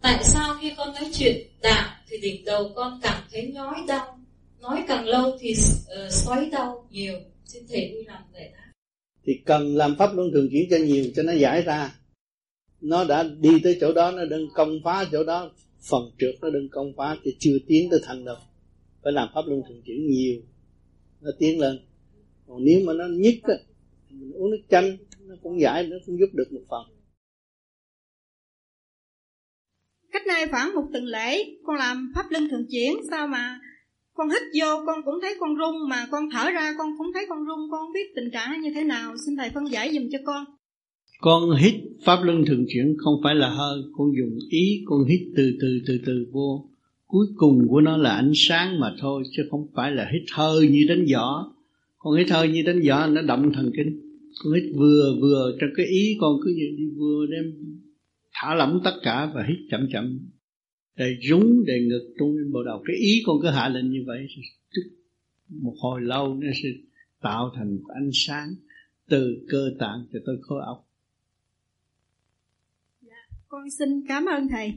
Tại 0.01 0.23
sao 0.23 0.55
khi 0.61 0.71
con 0.77 0.93
nói 0.93 1.09
chuyện 1.13 1.47
đạo 1.61 1.89
thì 2.09 2.17
đỉnh 2.21 2.45
đầu 2.45 2.71
con 2.75 2.99
cảm 3.03 3.23
thấy 3.31 3.51
nhói 3.53 3.75
đau? 3.87 4.19
Nói 4.61 4.83
càng 4.87 5.07
lâu 5.07 5.37
thì 5.39 5.51
uh, 5.51 6.11
xoáy 6.11 6.49
đau 6.49 6.87
nhiều. 6.91 7.13
Xin 7.45 7.63
thầy 7.69 7.91
vui 7.93 8.03
lòng 8.07 8.21
giải 8.33 8.51
đáp. 8.53 8.71
Thì 9.25 9.33
cần 9.45 9.75
làm 9.75 9.95
pháp 9.99 10.15
luân 10.15 10.31
thường 10.33 10.47
chuyển 10.51 10.67
cho 10.69 10.77
nhiều 10.77 11.05
cho 11.15 11.23
nó 11.23 11.33
giải 11.33 11.61
ra. 11.61 11.95
Nó 12.81 13.03
đã 13.03 13.23
đi 13.39 13.59
tới 13.63 13.77
chỗ 13.81 13.93
đó 13.93 14.11
nó 14.11 14.25
đừng 14.25 14.47
công 14.55 14.79
phá 14.83 15.05
chỗ 15.11 15.23
đó 15.23 15.51
phần 15.89 16.03
trượt 16.19 16.35
nó 16.41 16.49
đừng 16.49 16.69
công 16.71 16.93
phá 16.97 17.17
thì 17.23 17.35
chưa 17.39 17.57
tiến 17.67 17.89
tới 17.91 17.99
thành 18.03 18.25
đâu 18.25 18.37
phải 19.03 19.13
làm 19.13 19.29
pháp 19.33 19.41
luân 19.47 19.61
thường 19.69 19.81
chuyển 19.85 20.07
nhiều. 20.07 20.41
Nó 21.21 21.31
tiến 21.39 21.59
lên. 21.59 21.79
Còn 22.47 22.63
nếu 22.63 22.79
mà 22.85 22.93
nó 22.93 23.05
nhức 23.11 23.33
á, 23.43 23.53
mình 24.09 24.31
uống 24.31 24.51
nước 24.51 24.61
chanh, 24.69 24.97
nó 25.19 25.35
cũng 25.43 25.61
giải, 25.61 25.87
nó 25.87 25.97
cũng 26.05 26.19
giúp 26.19 26.29
được 26.33 26.51
một 26.51 26.61
phần. 26.69 26.97
Cách 30.11 30.27
nay 30.27 30.47
khoảng 30.47 30.75
một 30.75 30.87
tuần 30.93 31.05
lễ, 31.05 31.43
con 31.63 31.75
làm 31.75 32.11
pháp 32.15 32.25
luân 32.29 32.49
thường 32.49 32.65
chuyển. 32.71 32.93
Sao 33.09 33.27
mà 33.27 33.59
con 34.13 34.29
hít 34.29 34.41
vô, 34.59 34.83
con 34.85 35.01
cũng 35.05 35.15
thấy 35.21 35.35
con 35.39 35.49
rung 35.59 35.89
mà 35.89 36.07
con 36.11 36.29
thở 36.33 36.51
ra, 36.51 36.73
con 36.77 36.89
cũng 36.97 37.07
thấy 37.13 37.25
con 37.29 37.39
rung 37.39 37.71
con 37.71 37.79
không 37.79 37.93
biết 37.93 38.11
tình 38.15 38.31
trạng 38.33 38.61
như 38.61 38.71
thế 38.75 38.83
nào. 38.83 39.15
Xin 39.25 39.37
thầy 39.37 39.49
phân 39.49 39.71
giải 39.71 39.93
dùm 39.93 40.03
cho 40.11 40.19
con 40.25 40.45
con 41.21 41.55
hít 41.55 41.75
pháp 42.05 42.23
luân 42.23 42.45
thường 42.45 42.65
chuyển 42.67 42.95
không 42.97 43.21
phải 43.23 43.35
là 43.35 43.49
hơi, 43.49 43.81
con 43.93 44.11
dùng 44.17 44.37
ý, 44.49 44.83
con 44.85 45.05
hít 45.05 45.21
từ 45.35 45.57
từ 45.61 45.79
từ 45.87 45.97
từ 46.05 46.25
vô. 46.31 46.69
Cuối 47.07 47.27
cùng 47.35 47.67
của 47.67 47.81
nó 47.81 47.97
là 47.97 48.15
ánh 48.15 48.31
sáng 48.35 48.79
mà 48.79 48.95
thôi, 48.99 49.23
chứ 49.31 49.43
không 49.51 49.67
phải 49.75 49.91
là 49.91 50.09
hít 50.13 50.23
hơi 50.33 50.67
như 50.67 50.85
đánh 50.87 51.05
giỏ. 51.07 51.51
Con 51.97 52.17
hít 52.17 52.29
hơi 52.29 52.49
như 52.49 52.63
đánh 52.65 52.81
giỏ, 52.83 53.07
nó 53.07 53.21
động 53.21 53.51
thần 53.53 53.71
kinh. 53.77 54.01
Con 54.43 54.53
hít 54.53 54.63
vừa 54.75 55.15
vừa, 55.21 55.57
trong 55.61 55.69
cái 55.75 55.85
ý 55.85 56.17
con 56.19 56.39
cứ 56.43 56.53
như 56.55 56.75
đi 56.77 56.89
vừa 56.97 57.25
đem 57.31 57.53
thả 58.33 58.55
lỏng 58.55 58.81
tất 58.83 58.93
cả 59.03 59.31
và 59.35 59.45
hít 59.49 59.57
chậm 59.71 59.87
chậm. 59.91 60.19
Để 60.97 61.15
rúng, 61.29 61.65
để 61.65 61.81
ngực 61.81 62.13
trung 62.19 62.37
lên 62.37 62.51
bộ 62.51 62.63
đầu 62.63 62.83
cái 62.85 62.95
ý 62.95 63.23
con 63.25 63.41
cứ 63.41 63.49
hạ 63.49 63.69
lên 63.69 63.91
như 63.91 64.03
vậy 64.07 64.27
một 65.49 65.75
hồi 65.79 66.01
lâu 66.01 66.35
nó 66.35 66.47
sẽ 66.63 66.69
tạo 67.21 67.51
thành 67.55 67.77
ánh 67.95 68.09
sáng 68.13 68.55
từ 69.09 69.45
cơ 69.49 69.71
tạng 69.79 70.05
cho 70.13 70.19
tới 70.25 70.35
khối 70.41 70.61
óc 70.65 70.90
con 73.51 73.69
xin 73.79 74.07
cảm 74.07 74.25
ơn 74.25 74.47
thầy. 74.51 74.73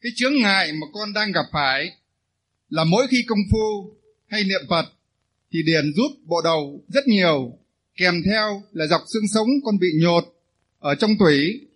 Cái 0.00 0.12
chướng 0.16 0.32
ngại 0.42 0.72
mà 0.72 0.86
con 0.92 1.12
đang 1.12 1.32
gặp 1.32 1.44
phải 1.52 1.96
là 2.68 2.84
mỗi 2.84 3.06
khi 3.10 3.24
công 3.26 3.38
phu 3.50 3.94
hay 4.26 4.44
niệm 4.44 4.60
phật 4.68 4.84
thì 5.52 5.62
điền 5.62 5.92
rút 5.96 6.10
bộ 6.24 6.40
đầu 6.44 6.84
rất 6.88 7.06
nhiều, 7.06 7.58
kèm 7.96 8.14
theo 8.24 8.62
là 8.72 8.86
dọc 8.86 9.00
xương 9.12 9.28
sống 9.34 9.48
con 9.64 9.78
bị 9.78 9.88
nhột 10.02 10.24
ở 10.78 10.94
trong 10.94 11.10
tủy. 11.18 11.66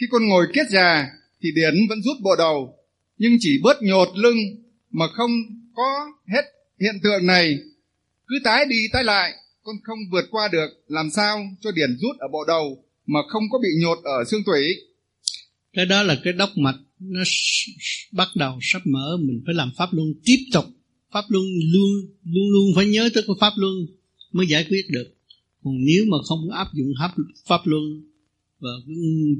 Khi 0.00 0.06
con 0.10 0.28
ngồi 0.28 0.46
kiết 0.54 0.66
già 0.70 1.08
thì 1.42 1.52
điển 1.54 1.74
vẫn 1.88 2.02
rút 2.02 2.16
bộ 2.22 2.36
đầu, 2.36 2.78
nhưng 3.18 3.36
chỉ 3.40 3.60
bớt 3.62 3.82
nhột 3.82 4.08
lưng 4.14 4.38
mà 4.90 5.06
không 5.12 5.30
có 5.74 6.06
hết 6.26 6.42
hiện 6.80 6.94
tượng 7.02 7.26
này. 7.26 7.58
Cứ 8.26 8.34
tái 8.44 8.64
đi 8.68 8.88
tái 8.92 9.04
lại, 9.04 9.32
con 9.62 9.76
không 9.84 9.98
vượt 10.12 10.24
qua 10.30 10.48
được, 10.52 10.68
làm 10.88 11.10
sao 11.10 11.46
cho 11.60 11.70
điển 11.72 11.96
rút 12.00 12.18
ở 12.18 12.28
bộ 12.32 12.44
đầu? 12.44 12.84
Mà 13.08 13.20
không 13.28 13.42
có 13.50 13.58
bị 13.58 13.68
nhột 13.82 13.98
ở 14.04 14.24
xương 14.30 14.44
tủy. 14.46 14.62
Cái 15.72 15.86
đó 15.86 16.02
là 16.02 16.20
cái 16.24 16.32
đốc 16.32 16.58
mạch, 16.58 16.78
nó 16.98 17.20
bắt 18.12 18.28
đầu 18.36 18.58
sắp 18.62 18.82
mở, 18.86 19.16
mình 19.20 19.42
phải 19.46 19.54
làm 19.54 19.70
pháp 19.76 19.88
luân, 19.92 20.14
tiếp 20.24 20.38
tục 20.52 20.64
pháp 21.12 21.24
luân 21.28 21.44
luôn 21.72 21.90
luôn 22.24 22.50
luôn 22.50 22.72
phải 22.76 22.86
nhớ 22.86 23.10
tới 23.14 23.22
cái 23.26 23.36
pháp 23.40 23.52
luân 23.56 23.86
mới 24.32 24.46
giải 24.46 24.66
quyết 24.68 24.82
được. 24.90 25.14
Còn 25.62 25.74
nếu 25.84 26.04
mà 26.08 26.16
không 26.28 26.50
áp 26.50 26.68
dụng 26.74 26.92
pháp 27.00 27.14
pháp 27.46 27.60
luân 27.64 27.82
và 28.58 28.70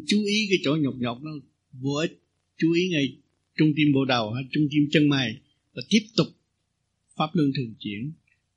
chú 0.06 0.24
ý 0.24 0.46
cái 0.50 0.58
chỗ 0.64 0.76
nhọc 0.76 0.94
nhọc 0.98 1.18
nó 1.22 1.30
vô 1.72 1.92
ích, 1.92 2.22
chú 2.58 2.72
ý 2.72 2.88
ngay 2.88 3.16
trung 3.58 3.72
tim 3.76 3.92
bộ 3.92 4.04
đầu 4.04 4.32
hay 4.32 4.44
trung 4.52 4.68
tim 4.70 4.88
chân 4.92 5.08
mày 5.08 5.36
và 5.74 5.82
tiếp 5.88 6.02
tục 6.16 6.26
pháp 7.16 7.30
luân 7.32 7.52
thường 7.56 7.74
chuyển, 7.80 8.12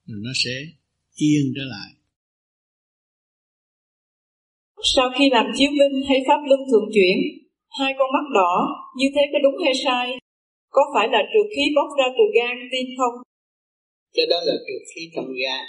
rồi 0.07 0.19
nó 0.23 0.31
sẽ 0.35 0.67
yên 1.15 1.53
trở 1.55 1.63
lại 1.63 1.93
sau 4.83 5.09
khi 5.15 5.29
làm 5.31 5.45
chiếu 5.57 5.71
minh 5.71 5.95
hay 6.09 6.19
pháp 6.27 6.39
luân 6.47 6.59
thường 6.71 6.89
chuyển 6.93 7.17
hai 7.79 7.93
con 7.97 8.09
mắt 8.15 8.25
đỏ 8.33 8.53
như 8.95 9.07
thế 9.15 9.21
có 9.31 9.39
đúng 9.43 9.63
hay 9.63 9.73
sai? 9.85 10.19
Có 10.69 10.81
phải 10.93 11.07
là 11.11 11.21
trượt 11.31 11.47
khí 11.55 11.63
bốc 11.75 11.89
ra 11.99 12.07
từ 12.17 12.23
gan 12.37 12.55
tim 12.71 12.87
không? 12.97 13.15
Cái 14.13 14.25
đó 14.29 14.37
là 14.45 14.53
trượt 14.65 14.83
khí 14.95 15.01
trong 15.15 15.29
gan. 15.41 15.65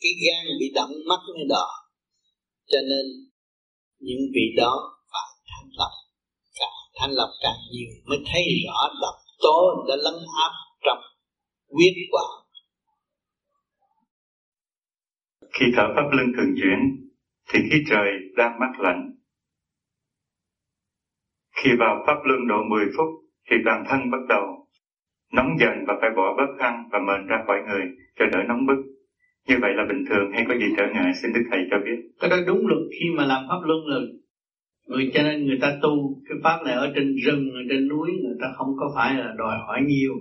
Cái 0.00 0.12
gan 0.24 0.44
bị 0.60 0.66
động 0.74 0.90
mắt 1.08 1.20
mới 1.34 1.44
đỏ. 1.48 1.66
Cho 2.66 2.78
nên 2.90 3.04
những 3.98 4.22
vị 4.34 4.46
đó 4.56 4.74
phải 5.12 5.30
thanh 5.48 5.70
lọc. 5.78 5.94
Càng 6.58 6.78
thanh 6.96 7.10
lọc 7.10 7.30
càng 7.42 7.60
nhiều 7.72 7.90
mới 8.04 8.18
thấy 8.32 8.42
rõ 8.66 8.78
độc 9.02 9.14
tố 9.42 9.84
đã 9.88 9.96
lấn 9.96 10.14
áp 10.44 10.52
trong 10.84 11.02
huyết 11.68 11.94
quản. 12.12 12.30
Khi 15.54 15.66
thở 15.76 15.86
pháp 15.94 16.06
luân 16.12 16.26
thường 16.36 16.54
chuyển 16.58 17.07
thì 17.52 17.58
khí 17.70 17.76
trời 17.90 18.10
đang 18.36 18.58
mát 18.60 18.72
lạnh. 18.78 19.10
Khi 21.56 21.70
vào 21.78 22.04
pháp 22.06 22.16
luân 22.24 22.46
độ 22.46 22.62
10 22.70 22.86
phút, 22.96 23.08
thì 23.50 23.56
toàn 23.64 23.82
thân 23.88 24.10
bắt 24.10 24.20
đầu 24.28 24.66
nóng 25.32 25.56
dần 25.60 25.84
và 25.86 25.94
phải 26.00 26.10
bỏ 26.16 26.34
bớt 26.36 26.50
khăn 26.58 26.74
và 26.92 26.98
mền 26.98 27.26
ra 27.26 27.36
khỏi 27.46 27.56
người 27.68 27.84
cho 28.18 28.26
đỡ 28.26 28.38
nóng 28.48 28.66
bức. 28.66 28.76
Như 29.46 29.58
vậy 29.60 29.70
là 29.74 29.84
bình 29.88 30.04
thường, 30.08 30.30
hay 30.32 30.44
có 30.48 30.54
gì 30.54 30.66
trở 30.76 30.84
ngại? 30.92 31.12
Xin 31.22 31.32
đức 31.32 31.40
thầy 31.50 31.60
cho 31.70 31.76
biết. 31.84 31.98
Cái 32.20 32.30
đó 32.30 32.36
đúng 32.46 32.66
luật. 32.66 32.80
Khi 33.00 33.06
mà 33.16 33.24
làm 33.24 33.42
pháp 33.48 33.60
luân 33.66 33.86
là 33.86 33.98
người, 34.86 35.10
cho 35.14 35.22
nên 35.22 35.46
người 35.46 35.58
ta 35.60 35.72
tu 35.82 36.22
cái 36.28 36.38
pháp 36.44 36.58
này 36.64 36.74
ở 36.74 36.92
trên 36.94 37.14
rừng, 37.26 37.50
ở 37.54 37.60
trên 37.68 37.88
núi, 37.88 38.10
người 38.22 38.36
ta 38.40 38.46
không 38.56 38.68
có 38.76 38.92
phải 38.94 39.14
là 39.14 39.32
đòi 39.38 39.56
hỏi 39.66 39.80
nhiều. 39.86 40.12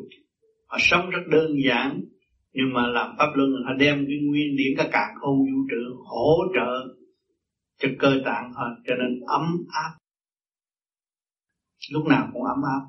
Họ 0.67 0.77
sống 0.79 1.09
rất 1.09 1.21
đơn 1.31 1.49
giản, 1.65 2.01
nhưng 2.53 2.73
mà 2.73 2.87
làm 2.87 3.09
pháp 3.17 3.31
luân 3.35 3.49
họ 3.65 3.73
đem 3.73 4.05
cái 4.07 4.17
nguyên 4.23 4.55
điển 4.57 4.77
cả 4.77 4.89
càng 4.91 5.15
không 5.21 5.37
vũ 5.37 5.59
trụ 5.69 6.03
hỗ 6.05 6.37
trợ 6.55 6.96
cho 7.77 7.89
cơ 7.99 8.11
tạng 8.25 8.53
họ 8.53 8.63
cho 8.87 8.95
nên 8.95 9.19
ấm 9.27 9.57
áp. 9.69 9.91
Lúc 11.93 12.05
nào 12.05 12.29
cũng 12.33 12.43
ấm 12.43 12.61
áp. 12.63 12.83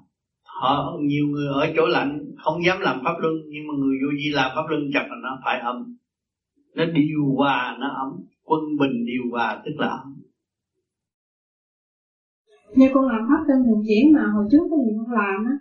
Họ 0.45 0.97
nhiều 1.01 1.26
người 1.26 1.47
ở 1.47 1.72
chỗ 1.76 1.86
lạnh, 1.86 2.18
không 2.45 2.64
dám 2.66 2.80
làm 2.80 3.01
pháp 3.05 3.14
luân, 3.18 3.34
nhưng 3.49 3.66
mà 3.66 3.74
người 3.78 3.97
vô 4.03 4.09
vi 4.16 4.30
làm 4.32 4.51
pháp 4.55 4.62
luân 4.68 4.82
chặt 4.95 5.07
là 5.11 5.16
nó 5.22 5.39
phải 5.45 5.61
ấm. 5.61 5.97
Nó 6.74 6.84
điều 6.84 7.34
hòa, 7.36 7.76
nó 7.80 7.89
ấm. 7.89 8.24
Quân 8.45 8.61
bình 8.80 9.05
điều 9.07 9.22
hòa, 9.30 9.62
tức 9.64 9.72
là 9.76 9.89
ấm. 9.89 10.14
Như 12.74 12.89
con 12.95 13.07
làm 13.07 13.20
pháp 13.28 13.45
luân 13.49 13.64
thường 13.66 13.82
chuyển 13.89 14.12
mà 14.14 14.22
hồi 14.34 14.47
trước 14.51 14.64
cái 14.70 14.78
gì 14.84 14.93
con 14.99 15.12
làm 15.12 15.45
á, 15.45 15.55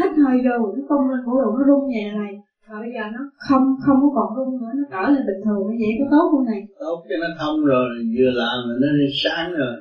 hết 0.00 0.10
hơi 0.24 0.38
vô, 0.44 0.72
cái 0.76 0.84
công 0.88 1.10
lên 1.10 1.20
cổ 1.26 1.32
độ 1.42 1.50
nó 1.58 1.64
rung 1.68 1.88
nhẹ 1.88 2.12
này 2.12 2.34
và 2.68 2.76
bây 2.80 2.90
giờ 2.94 3.04
nó 3.16 3.22
không 3.48 3.64
không 3.84 3.98
có 4.02 4.08
còn 4.16 4.28
rung 4.36 4.52
nữa 4.60 4.72
nó 4.78 4.84
trở 4.92 5.02
lên 5.12 5.22
bình 5.28 5.40
thường 5.44 5.62
như 5.68 5.76
vậy 5.82 5.92
có 6.00 6.06
tốt 6.10 6.26
không 6.30 6.46
này? 6.50 6.60
Tốt 6.80 6.98
cho 7.08 7.16
nó 7.22 7.28
thông 7.40 7.64
rồi 7.64 7.88
vừa 8.16 8.30
làm 8.42 8.56
là 8.68 8.74
nó 8.80 8.88
sáng 9.22 9.52
rồi. 9.60 9.74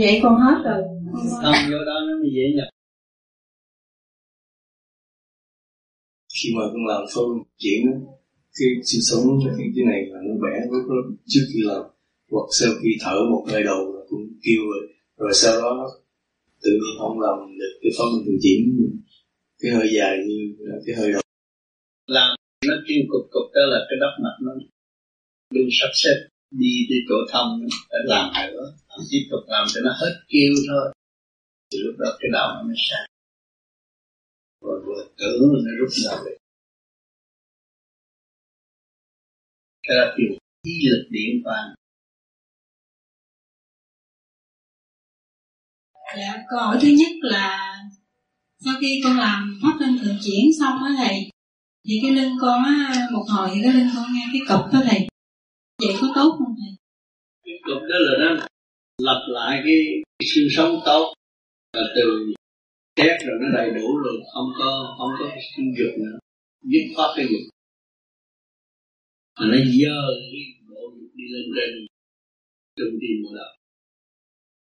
Vậy 0.00 0.20
con 0.22 0.34
hết 0.44 0.56
rồi. 0.64 0.82
Thông 1.42 1.60
vô 1.70 1.78
đó 1.88 1.96
nó 2.06 2.14
mới 2.20 2.30
dễ 2.36 2.44
nhập. 2.56 2.68
Khi 6.36 6.48
mà 6.56 6.62
con 6.72 6.86
làm 6.86 7.02
phân 7.14 7.28
chuyển 7.58 7.82
cái 8.58 8.68
sự 8.84 8.98
sống 9.08 9.24
cái 9.58 9.66
cái 9.76 9.84
này 9.92 10.00
là 10.10 10.18
nó 10.26 10.34
bẻ 10.44 10.54
rất 10.72 10.84
lắm. 10.96 11.16
Trước 11.26 11.44
khi 11.52 11.60
làm 11.70 11.82
hoặc 12.30 12.46
sau 12.60 12.70
khi 12.82 12.90
thở 13.00 13.16
một 13.30 13.44
hơi 13.50 13.62
đầu 13.62 13.80
là 13.94 14.00
cũng 14.08 14.24
kêu 14.42 14.62
rồi. 14.72 14.84
Rồi 15.16 15.32
sau 15.34 15.60
đó 15.62 15.90
tự 16.62 16.70
nhiên 16.70 16.94
không 16.98 17.20
làm 17.20 17.36
được 17.60 17.74
cái 17.82 17.92
phân 17.98 18.08
thường 18.24 18.38
chuyển 18.42 18.60
cái 19.62 19.72
hơi 19.72 19.88
dài 19.96 20.18
như 20.28 20.56
cái 20.86 20.94
hơi 20.96 21.12
đầu 21.12 21.22
làm 22.06 22.36
nó 22.66 22.74
kêu 22.88 23.02
cục 23.08 23.30
cục 23.30 23.46
đó 23.54 23.60
là 23.72 23.86
cái 23.88 23.98
đốc 24.00 24.12
mặt 24.24 24.36
nó 24.40 24.52
đừng 25.50 25.68
sắp 25.80 25.90
xếp 25.94 26.28
đi 26.50 26.86
đi 26.88 26.96
chỗ 27.08 27.14
thông 27.32 27.60
phải 27.90 28.00
làm 28.04 28.52
nữa 28.52 28.74
tiếp 29.10 29.28
tục 29.30 29.40
làm 29.46 29.66
cho 29.74 29.80
nó 29.84 29.90
hết 30.00 30.14
kêu 30.28 30.52
thôi. 30.68 30.92
Thì 31.70 31.78
lúc 31.78 31.94
đó 31.98 32.16
cái 32.20 32.30
đầu 32.32 32.48
nó 32.54 32.62
mới 32.62 32.76
sáng. 32.90 33.06
Rồi 34.60 34.80
vừa 34.86 35.04
tưởng 35.18 35.40
nó 35.64 35.70
rút 35.78 35.90
ra 35.90 36.10
về 36.24 36.36
cái 39.82 39.96
đó 39.96 40.14
kêu 40.16 40.38
ý 40.62 40.72
lực 40.90 41.08
điện 41.10 41.42
vàng 41.44 41.74
Dạ, 46.16 46.44
câu 46.50 46.58
hỏi 46.58 46.78
thứ 46.82 46.88
nhất 46.88 47.12
là 47.22 47.74
sau 48.64 48.74
khi 48.80 49.00
con 49.04 49.16
làm 49.18 49.58
pháp 49.62 49.76
luân 49.80 49.98
thường 49.98 50.16
chuyển 50.24 50.44
xong 50.60 50.76
á 50.84 50.90
thầy 50.96 51.30
thì 51.88 51.94
cái 52.02 52.10
lưng 52.10 52.32
con 52.40 52.64
á 52.64 53.08
một 53.12 53.24
hồi 53.28 53.50
thì 53.54 53.60
cái 53.64 53.72
lưng 53.72 53.90
con 53.96 54.06
nghe 54.14 54.24
cái 54.32 54.42
cục 54.48 54.72
đó 54.72 54.80
thầy. 54.88 55.00
Vậy 55.78 55.94
có 56.00 56.08
tốt 56.14 56.30
không 56.38 56.54
thầy? 56.60 56.72
Cái 57.44 57.54
cục 57.62 57.82
đó 57.90 57.96
là 58.06 58.14
nó 58.20 58.46
lập 58.98 59.20
lại 59.28 59.62
cái, 59.64 59.78
cái 60.18 60.26
xương 60.34 60.48
sống 60.56 60.80
tốt. 60.84 61.14
Là 61.76 61.82
từ 61.96 62.32
chết 62.96 63.16
rồi 63.26 63.36
nó 63.42 63.48
đầy 63.58 63.70
đủ 63.70 63.96
rồi 63.96 64.14
không 64.34 64.48
có 64.58 64.94
không 64.98 65.10
có 65.18 65.26
sinh 65.56 65.74
dục 65.78 65.92
nữa. 65.98 66.18
Dứt 66.62 66.84
khoát 66.96 67.10
cái 67.16 67.26
dục. 67.30 67.44
Mà 69.40 69.46
nó 69.46 69.56
dơ 69.56 69.96
cái 70.32 70.42
bộ 70.68 70.80
dục 71.00 71.10
đi 71.14 71.24
lên 71.34 71.44
trên 71.56 71.86
trung 72.76 72.98
tim 73.00 73.22
một 73.22 73.32
đầu 73.34 73.52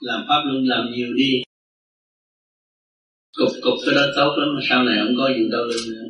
làm 0.00 0.20
pháp 0.28 0.42
luân 0.46 0.64
làm 0.66 0.92
nhiều 0.92 1.14
đi 1.14 1.42
cục 3.40 3.52
cục 3.62 3.78
cái 3.86 3.94
đó 3.94 4.04
tốt 4.16 4.30
lắm 4.38 4.48
mà 4.54 4.60
sau 4.68 4.84
này 4.84 4.94
không 5.02 5.14
có 5.18 5.28
gì 5.36 5.44
đâu 5.52 5.64
lưng 5.70 5.86
nữa 5.94 6.06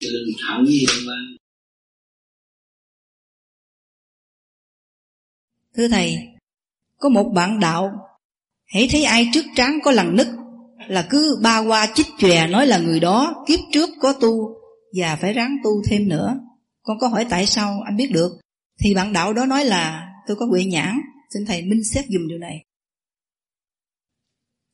cái 0.00 0.10
lưng 0.10 0.34
thẳng 0.42 0.64
như 0.64 0.86
vậy 1.06 1.16
Thưa 5.76 5.88
Thầy, 5.88 6.18
có 6.98 7.08
một 7.08 7.32
bạn 7.34 7.60
đạo, 7.60 7.92
hãy 8.66 8.88
thấy 8.90 9.04
ai 9.04 9.28
trước 9.32 9.44
trán 9.56 9.78
có 9.84 9.90
lằn 9.90 10.16
nứt, 10.16 10.26
là 10.88 11.06
cứ 11.10 11.38
ba 11.42 11.58
qua 11.58 11.92
chích 11.94 12.06
chòe 12.18 12.46
nói 12.46 12.66
là 12.66 12.78
người 12.78 13.00
đó 13.00 13.44
kiếp 13.48 13.58
trước 13.72 13.90
có 14.00 14.12
tu 14.12 14.54
và 14.96 15.16
phải 15.16 15.32
ráng 15.32 15.56
tu 15.64 15.70
thêm 15.90 16.08
nữa. 16.08 16.34
Con 16.82 16.98
có 17.00 17.08
hỏi 17.08 17.26
tại 17.30 17.46
sao 17.46 17.80
anh 17.84 17.96
biết 17.96 18.10
được? 18.12 18.30
Thì 18.80 18.94
bạn 18.94 19.12
đạo 19.12 19.32
đó 19.32 19.46
nói 19.46 19.64
là 19.64 20.08
tôi 20.26 20.36
có 20.36 20.46
quệ 20.50 20.64
nhãn, 20.64 20.96
xin 21.34 21.46
Thầy 21.46 21.62
minh 21.62 21.84
xét 21.84 22.04
dùm 22.08 22.28
điều 22.28 22.38
này. 22.38 22.64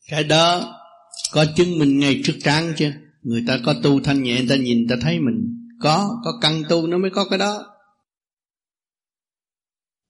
Cái 0.09 0.25
đó 0.25 0.80
có 1.33 1.47
chứng 1.57 1.79
minh 1.79 1.99
ngay 1.99 2.21
trước 2.25 2.39
trán 2.43 2.73
chứ. 2.77 2.93
Người 3.23 3.45
ta 3.47 3.59
có 3.65 3.75
tu 3.83 4.01
thanh 4.01 4.23
nhẹ, 4.23 4.39
người 4.39 4.49
ta 4.49 4.57
nhìn 4.57 4.87
ta 4.89 4.97
thấy 5.01 5.21
mình. 5.21 5.67
Có, 5.81 6.21
có 6.25 6.39
căn 6.41 6.63
tu 6.69 6.87
nó 6.87 6.99
mới 6.99 7.11
có 7.11 7.29
cái 7.29 7.39
đó. 7.39 7.67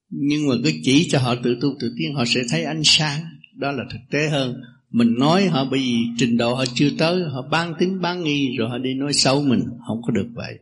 Nhưng 0.09 0.49
mà 0.49 0.55
cứ 0.65 0.73
chỉ 0.83 1.09
cho 1.11 1.19
họ 1.19 1.35
tự 1.45 1.59
tu 1.61 1.69
tự 1.81 1.95
tiến 1.99 2.15
họ 2.15 2.25
sẽ 2.27 2.41
thấy 2.51 2.65
ánh 2.65 2.83
sáng. 2.85 3.21
Đó 3.55 3.73
là 3.73 3.85
thực 3.91 3.99
tế 4.11 4.29
hơn. 4.29 4.61
Mình 4.91 5.15
nói 5.19 5.47
họ 5.47 5.65
bởi 5.71 5.81
vì 5.81 5.97
trình 6.19 6.37
độ 6.37 6.55
họ 6.55 6.65
chưa 6.75 6.91
tới 6.99 7.23
họ 7.33 7.49
ban 7.51 7.75
tính 7.79 8.01
ban 8.01 8.25
nghi 8.25 8.57
rồi 8.59 8.71
họ 8.71 8.79
đi 8.79 8.95
nói 8.95 9.13
xấu 9.13 9.43
mình. 9.43 9.65
Không 9.87 10.03
có 10.03 10.11
được 10.11 10.29
vậy. 10.35 10.59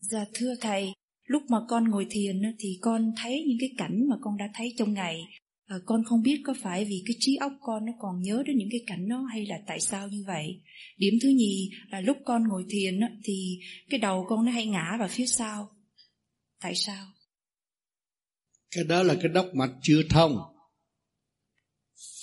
Dạ 0.00 0.24
thưa 0.34 0.54
thầy, 0.60 0.92
lúc 1.26 1.42
mà 1.48 1.58
con 1.68 1.88
ngồi 1.88 2.06
thiền 2.10 2.42
thì 2.58 2.78
con 2.80 3.12
thấy 3.22 3.44
những 3.48 3.58
cái 3.60 3.70
cảnh 3.78 4.08
mà 4.08 4.16
con 4.20 4.36
đã 4.36 4.44
thấy 4.54 4.74
trong 4.78 4.92
ngày. 4.92 5.20
À, 5.66 5.76
con 5.86 6.04
không 6.04 6.22
biết 6.22 6.40
có 6.44 6.54
phải 6.62 6.84
vì 6.84 7.02
cái 7.06 7.16
trí 7.18 7.36
óc 7.36 7.52
con 7.60 7.86
nó 7.86 7.92
còn 7.98 8.22
nhớ 8.22 8.42
đến 8.46 8.56
những 8.56 8.68
cái 8.70 8.80
cảnh 8.86 9.08
đó 9.08 9.26
hay 9.32 9.46
là 9.46 9.56
tại 9.66 9.80
sao 9.80 10.08
như 10.08 10.24
vậy. 10.26 10.60
Điểm 10.96 11.14
thứ 11.22 11.28
nhì 11.28 11.70
là 11.90 12.00
lúc 12.00 12.16
con 12.24 12.48
ngồi 12.48 12.64
thiền 12.68 13.00
thì 13.24 13.58
cái 13.90 14.00
đầu 14.00 14.26
con 14.28 14.44
nó 14.44 14.52
hay 14.52 14.66
ngã 14.66 14.96
vào 14.98 15.08
phía 15.08 15.26
sau. 15.26 15.70
Tại 16.60 16.74
sao? 16.74 17.06
Cái 18.70 18.84
đó 18.84 19.02
là 19.02 19.14
cái 19.14 19.28
đốc 19.28 19.54
mạch 19.54 19.72
chưa 19.82 20.02
thông. 20.10 20.38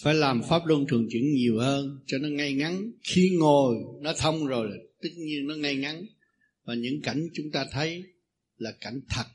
Phải 0.03 0.14
làm 0.14 0.41
pháp 0.49 0.65
luân 0.65 0.86
thường 0.90 1.07
chuyển 1.11 1.34
nhiều 1.34 1.60
hơn 1.60 1.99
cho 2.07 2.18
nó 2.18 2.28
ngay 2.28 2.53
ngắn. 2.53 2.91
Khi 3.03 3.30
ngồi 3.40 3.76
nó 4.02 4.14
thông 4.18 4.45
rồi 4.45 4.68
tất 5.02 5.10
nhiên 5.18 5.48
nó 5.48 5.56
ngay 5.56 5.76
ngắn. 5.76 6.06
Và 6.64 6.74
những 6.76 7.02
cảnh 7.03 7.28
chúng 7.34 7.52
ta 7.53 7.65
thấy 7.72 8.03
là 8.57 8.72
cảnh 8.82 9.02
thật. 9.10 9.26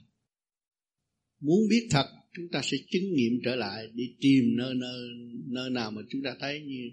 Muốn 1.41 1.59
biết 1.71 1.89
thật 1.91 2.18
chúng 2.39 2.49
ta 2.53 2.61
sẽ 2.65 2.77
chứng 2.91 3.15
nghiệm 3.15 3.33
trở 3.45 3.57
lại 3.57 3.89
đi 3.95 4.05
tìm 4.21 4.57
nơi 4.57 4.75
nơi 4.75 5.09
nơi 5.47 5.71
nào 5.71 5.91
mà 5.91 6.03
chúng 6.11 6.23
ta 6.23 6.37
thấy 6.41 6.61
như 6.61 6.91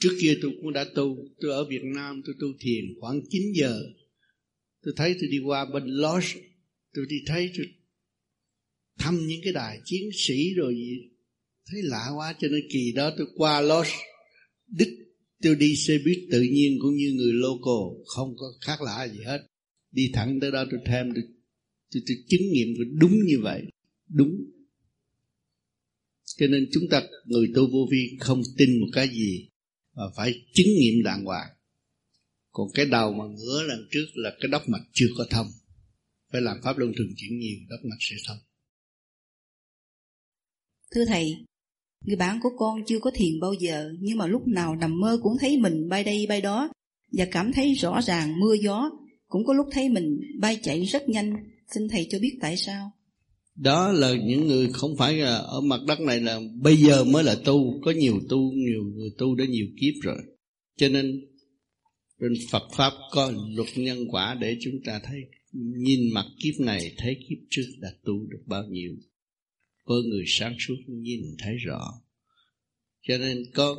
trước 0.00 0.16
kia 0.20 0.38
tôi 0.42 0.52
cũng 0.62 0.72
đã 0.72 0.84
tu. 0.94 1.16
Tôi 1.40 1.50
ở 1.50 1.64
Việt 1.64 1.84
Nam 1.84 2.22
tôi 2.26 2.34
tu 2.40 2.46
thiền 2.60 2.84
khoảng 3.00 3.20
9 3.30 3.42
giờ. 3.54 3.82
Tôi 4.82 4.94
thấy 4.96 5.14
tôi 5.20 5.30
đi 5.30 5.38
qua 5.38 5.64
bên 5.64 5.84
Los 5.86 6.24
tôi 6.94 7.06
đi 7.08 7.16
thấy 7.26 7.50
tôi 7.56 7.66
thăm 8.98 9.26
những 9.26 9.40
cái 9.44 9.52
đài 9.52 9.80
chiến 9.84 10.10
sĩ 10.14 10.54
rồi 10.54 10.74
gì. 10.74 11.10
Thấy 11.70 11.82
lạ 11.82 12.08
quá 12.16 12.34
cho 12.40 12.48
nên 12.48 12.60
kỳ 12.70 12.92
đó 12.92 13.12
tôi 13.18 13.26
qua 13.34 13.60
Los 13.60 13.88
đích 14.66 14.88
tôi 15.42 15.54
đi 15.54 15.76
xe 15.76 15.98
buýt 16.04 16.18
tự 16.30 16.42
nhiên 16.42 16.78
cũng 16.80 16.96
như 16.96 17.12
người 17.16 17.32
local 17.32 18.02
không 18.06 18.36
có 18.36 18.46
khác 18.60 18.82
lạ 18.82 19.08
gì 19.12 19.18
hết. 19.24 19.46
Đi 19.92 20.10
thẳng 20.12 20.40
tới 20.40 20.50
đó 20.50 20.64
tôi 20.70 20.80
thêm 20.86 21.06
tôi 21.14 21.24
tôi, 21.92 22.02
tôi 22.06 22.16
chứng 22.28 22.52
nghiệm 22.52 22.68
đúng 23.00 23.18
như 23.26 23.38
vậy 23.42 23.62
đúng 24.08 24.57
cho 26.38 26.46
nên 26.46 26.68
chúng 26.72 26.84
ta, 26.90 27.02
người 27.24 27.52
tu 27.54 27.70
vô 27.72 27.88
vi 27.90 28.16
không 28.20 28.42
tin 28.56 28.80
một 28.80 28.86
cái 28.92 29.08
gì 29.08 29.48
và 29.94 30.04
phải 30.16 30.34
chứng 30.54 30.66
nghiệm 30.78 31.02
đàng 31.04 31.24
hoàng. 31.24 31.48
Còn 32.52 32.68
cái 32.74 32.86
đầu 32.86 33.12
mà 33.12 33.24
ngửa 33.24 33.62
lần 33.62 33.88
trước 33.90 34.06
là 34.14 34.30
cái 34.40 34.48
đốc 34.48 34.68
mạch 34.68 34.84
chưa 34.92 35.06
có 35.18 35.26
thông. 35.30 35.46
Phải 36.32 36.40
làm 36.40 36.56
pháp 36.62 36.78
luân 36.78 36.92
thường 36.98 37.08
chuyển 37.16 37.38
nhiều, 37.38 37.58
đốc 37.68 37.80
mạch 37.84 38.00
sẽ 38.00 38.16
thông. 38.26 38.38
Thưa 40.94 41.04
thầy, 41.04 41.36
người 42.04 42.16
bạn 42.16 42.40
của 42.42 42.50
con 42.58 42.80
chưa 42.86 42.98
có 42.98 43.10
thiền 43.14 43.40
bao 43.40 43.52
giờ, 43.52 43.90
nhưng 44.00 44.18
mà 44.18 44.26
lúc 44.26 44.48
nào 44.48 44.76
nằm 44.76 45.00
mơ 45.00 45.18
cũng 45.22 45.36
thấy 45.40 45.56
mình 45.56 45.88
bay 45.88 46.04
đây 46.04 46.26
bay 46.26 46.40
đó, 46.40 46.70
và 47.12 47.26
cảm 47.30 47.52
thấy 47.52 47.74
rõ 47.74 48.00
ràng 48.00 48.40
mưa 48.40 48.54
gió. 48.62 48.90
Cũng 49.26 49.44
có 49.46 49.54
lúc 49.54 49.66
thấy 49.72 49.88
mình 49.88 50.20
bay 50.40 50.60
chạy 50.62 50.84
rất 50.84 51.08
nhanh. 51.08 51.32
Xin 51.74 51.88
thầy 51.88 52.06
cho 52.10 52.18
biết 52.18 52.38
tại 52.40 52.56
sao? 52.56 52.92
Đó 53.58 53.92
là 53.92 54.14
những 54.24 54.46
người 54.46 54.68
không 54.72 54.96
phải 54.96 55.16
là 55.16 55.36
ở 55.36 55.60
mặt 55.60 55.80
đất 55.86 56.00
này 56.00 56.20
là 56.20 56.40
bây 56.62 56.76
giờ 56.76 57.04
mới 57.04 57.24
là 57.24 57.36
tu. 57.44 57.80
Có 57.84 57.90
nhiều 57.90 58.20
tu, 58.28 58.52
nhiều 58.52 58.82
người 58.96 59.10
tu 59.18 59.34
đã 59.34 59.44
nhiều 59.44 59.66
kiếp 59.80 59.94
rồi. 60.02 60.18
Cho 60.76 60.88
nên 60.88 61.26
trên 62.20 62.32
Phật 62.50 62.62
pháp 62.72 62.92
có 63.10 63.32
luật 63.56 63.68
nhân 63.76 63.98
quả 64.08 64.36
để 64.40 64.56
chúng 64.60 64.74
ta 64.84 65.00
thấy, 65.04 65.18
nhìn 65.52 66.14
mặt 66.14 66.26
kiếp 66.42 66.54
này, 66.60 66.94
thấy 66.96 67.16
kiếp 67.28 67.38
trước 67.50 67.66
đã 67.78 67.88
tu 68.04 68.26
được 68.30 68.42
bao 68.46 68.64
nhiêu. 68.70 68.92
Với 69.84 70.02
người 70.02 70.24
sáng 70.26 70.56
suốt 70.58 70.76
nhìn 70.86 71.20
thấy 71.38 71.54
rõ. 71.66 71.92
Cho 73.08 73.18
nên 73.18 73.44
có 73.54 73.76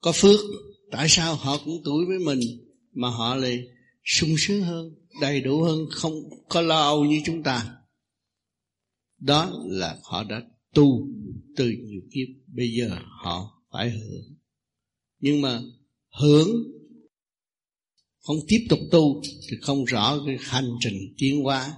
có 0.00 0.12
phước. 0.12 0.40
Tại 0.90 1.08
sao 1.08 1.34
họ 1.34 1.58
cũng 1.64 1.82
tuổi 1.84 2.04
với 2.06 2.18
mình 2.18 2.40
mà 2.92 3.08
họ 3.08 3.34
lại 3.34 3.64
sung 4.04 4.34
sướng 4.38 4.62
hơn, 4.62 4.94
đầy 5.20 5.40
đủ 5.40 5.62
hơn, 5.62 5.86
không 5.90 6.12
có 6.48 6.60
lo 6.60 6.80
âu 6.80 7.04
như 7.04 7.20
chúng 7.24 7.42
ta? 7.42 7.79
Đó 9.20 9.52
là 9.66 9.98
họ 10.02 10.24
đã 10.24 10.42
tu 10.74 11.08
từ 11.56 11.70
nhiều 11.70 12.00
kiếp, 12.12 12.28
bây 12.46 12.72
giờ 12.72 12.98
họ 13.24 13.62
phải 13.72 13.90
hưởng. 13.90 14.36
Nhưng 15.18 15.40
mà 15.40 15.60
hưởng, 16.20 16.48
không 18.20 18.36
tiếp 18.48 18.66
tục 18.68 18.78
tu 18.90 19.22
thì 19.50 19.56
không 19.62 19.84
rõ 19.84 20.18
cái 20.26 20.36
hành 20.40 20.70
trình 20.80 21.14
tiến 21.18 21.42
hóa. 21.42 21.72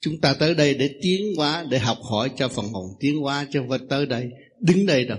Chúng 0.00 0.20
ta 0.20 0.36
tới 0.38 0.54
đây 0.54 0.74
để 0.74 0.98
tiến 1.02 1.36
hóa, 1.36 1.66
để 1.70 1.78
học 1.78 1.98
hỏi 2.10 2.30
cho 2.36 2.48
phần 2.48 2.66
hồn 2.66 2.86
tiến 3.00 3.18
hóa, 3.18 3.48
chứ 3.52 3.58
không 3.58 3.68
phải 3.68 3.78
tới 3.88 4.06
đây 4.06 4.30
đứng 4.60 4.86
đây 4.86 5.04
đâu. 5.04 5.18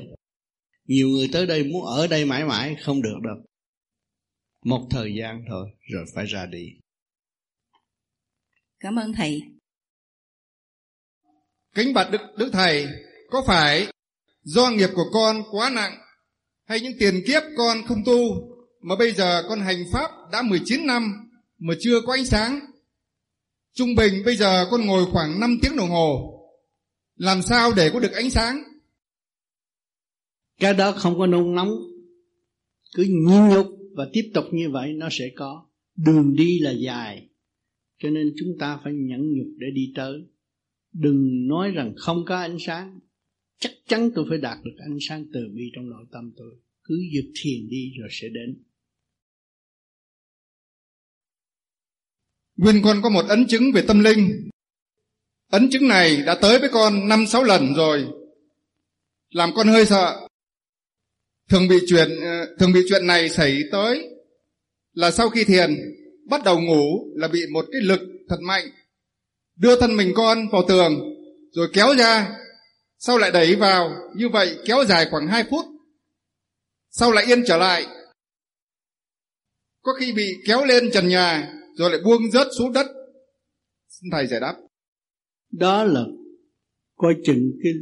Nhiều 0.86 1.10
người 1.10 1.30
tới 1.34 1.46
đây 1.46 1.64
muốn 1.64 1.86
ở 1.86 2.08
đây 2.08 2.26
mãi 2.26 2.46
mãi 2.46 2.76
không 2.82 3.02
được 3.02 3.18
đâu. 3.24 3.36
Một 4.66 4.88
thời 4.90 5.16
gian 5.20 5.46
thôi, 5.50 5.70
rồi 5.94 6.06
phải 6.16 6.26
ra 6.26 6.46
đi. 6.46 6.68
Cảm 8.80 8.96
ơn 8.96 9.14
thầy 9.14 9.42
kính 11.78 11.94
bạch 11.94 12.12
đức 12.12 12.22
đức 12.38 12.50
thầy, 12.54 12.88
có 13.30 13.44
phải 13.48 13.88
do 14.44 14.70
nghiệp 14.70 14.90
của 14.96 15.06
con 15.14 15.44
quá 15.52 15.70
nặng 15.70 15.98
hay 16.66 16.80
những 16.80 16.94
tiền 17.00 17.24
kiếp 17.28 17.44
con 17.58 17.78
không 17.88 18.04
tu 18.06 18.20
mà 18.82 18.96
bây 19.00 19.12
giờ 19.12 19.44
con 19.50 19.60
hành 19.60 19.84
pháp 19.94 20.12
đã 20.32 20.42
19 20.42 20.88
năm 20.88 21.14
mà 21.58 21.74
chưa 21.80 22.02
có 22.06 22.14
ánh 22.14 22.26
sáng? 22.26 22.60
Trung 23.74 23.96
bình 23.96 24.14
bây 24.26 24.36
giờ 24.36 24.68
con 24.72 24.86
ngồi 24.86 25.06
khoảng 25.12 25.40
5 25.40 25.58
tiếng 25.62 25.76
đồng 25.76 25.90
hồ. 25.90 26.34
Làm 27.16 27.42
sao 27.42 27.72
để 27.76 27.90
có 27.94 28.00
được 28.00 28.12
ánh 28.12 28.30
sáng? 28.30 28.64
Cái 30.60 30.74
đó 30.74 30.92
không 30.92 31.20
có 31.20 31.28
nôn 31.28 31.56
nóng. 31.56 31.70
Cứ 32.96 33.04
nhịn 33.04 33.50
nhục 33.50 33.68
và 33.96 34.08
tiếp 34.14 34.32
tục 34.34 34.46
như 34.52 34.70
vậy 34.70 34.94
nó 34.94 35.08
sẽ 35.12 35.26
có. 35.36 35.66
Đường 35.96 36.36
đi 36.36 36.60
là 36.60 36.72
dài, 36.72 37.28
cho 38.00 38.10
nên 38.10 38.34
chúng 38.40 38.50
ta 38.60 38.80
phải 38.84 38.94
nhẫn 38.94 39.34
nhục 39.34 39.48
để 39.58 39.68
đi 39.74 39.92
tới 39.96 40.24
đừng 41.00 41.48
nói 41.48 41.72
rằng 41.72 41.94
không 41.98 42.26
có 42.28 42.36
ánh 42.36 42.58
sáng. 42.60 43.00
Chắc 43.60 43.72
chắn 43.88 44.10
tôi 44.16 44.26
phải 44.30 44.38
đạt 44.38 44.58
được 44.64 44.76
ánh 44.78 44.98
sáng 45.10 45.26
từ 45.34 45.40
bi 45.56 45.64
trong 45.76 45.90
nội 45.90 46.06
tâm 46.12 46.32
tôi. 46.38 46.56
Cứ 46.84 46.96
dược 47.14 47.32
thiền 47.42 47.70
đi 47.70 47.92
rồi 48.00 48.10
sẽ 48.12 48.28
đến. 48.28 48.64
Nguyên 52.56 52.82
con 52.84 52.98
có 53.04 53.10
một 53.10 53.26
ấn 53.30 53.48
chứng 53.48 53.64
về 53.74 53.84
tâm 53.88 54.00
linh. 54.00 54.50
Ấn 55.52 55.70
chứng 55.70 55.88
này 55.88 56.24
đã 56.26 56.38
tới 56.42 56.60
với 56.60 56.70
con 56.74 57.08
năm 57.08 57.26
sáu 57.28 57.44
lần 57.44 57.74
rồi. 57.74 58.08
Làm 59.30 59.50
con 59.56 59.68
hơi 59.68 59.86
sợ. 59.86 60.28
Thường 61.50 61.68
bị 61.68 61.76
chuyện 61.88 62.10
ờ, 62.22 62.56
thường 62.60 62.74
bị 62.74 62.80
chuyện 62.90 63.08
này 63.08 63.30
xảy 63.30 63.60
tới 63.72 64.10
Là 64.94 65.12
sau 65.12 65.30
khi 65.30 65.44
thiền, 65.44 65.76
Bắt 66.30 66.42
đầu 66.46 66.62
ngủ 66.62 67.14
là 67.16 67.28
bị 67.28 67.40
một 67.54 67.66
cái 67.72 67.82
lực 67.82 68.00
thật 68.30 68.38
mạnh 68.42 68.64
Đưa 69.58 69.80
thân 69.80 69.96
mình 69.96 70.12
con 70.16 70.50
vào 70.52 70.64
tường, 70.68 70.94
Rồi 71.52 71.68
kéo 71.74 71.88
ra, 71.98 72.38
Sau 72.98 73.18
lại 73.18 73.32
đẩy 73.32 73.56
vào, 73.56 73.90
Như 74.16 74.30
vậy 74.30 74.58
kéo 74.66 74.86
dài 74.86 75.08
khoảng 75.12 75.28
2 75.28 75.44
phút, 75.50 75.66
Sau 76.90 77.12
lại 77.12 77.26
yên 77.26 77.44
trở 77.48 77.58
lại. 77.58 77.86
Có 79.82 79.94
khi 80.00 80.14
bị 80.14 80.34
kéo 80.48 80.66
lên 80.66 80.90
trần 80.94 81.08
nhà, 81.08 81.54
Rồi 81.76 81.90
lại 81.90 82.00
buông 82.06 82.32
rớt 82.32 82.48
xuống 82.58 82.74
đất. 82.74 82.86
Xin 83.88 84.10
Thầy 84.12 84.28
giải 84.28 84.40
đáp. 84.40 84.56
Đó 85.52 85.84
là 85.84 86.04
Coi 86.96 87.16
chừng 87.24 87.52
cái 87.64 87.74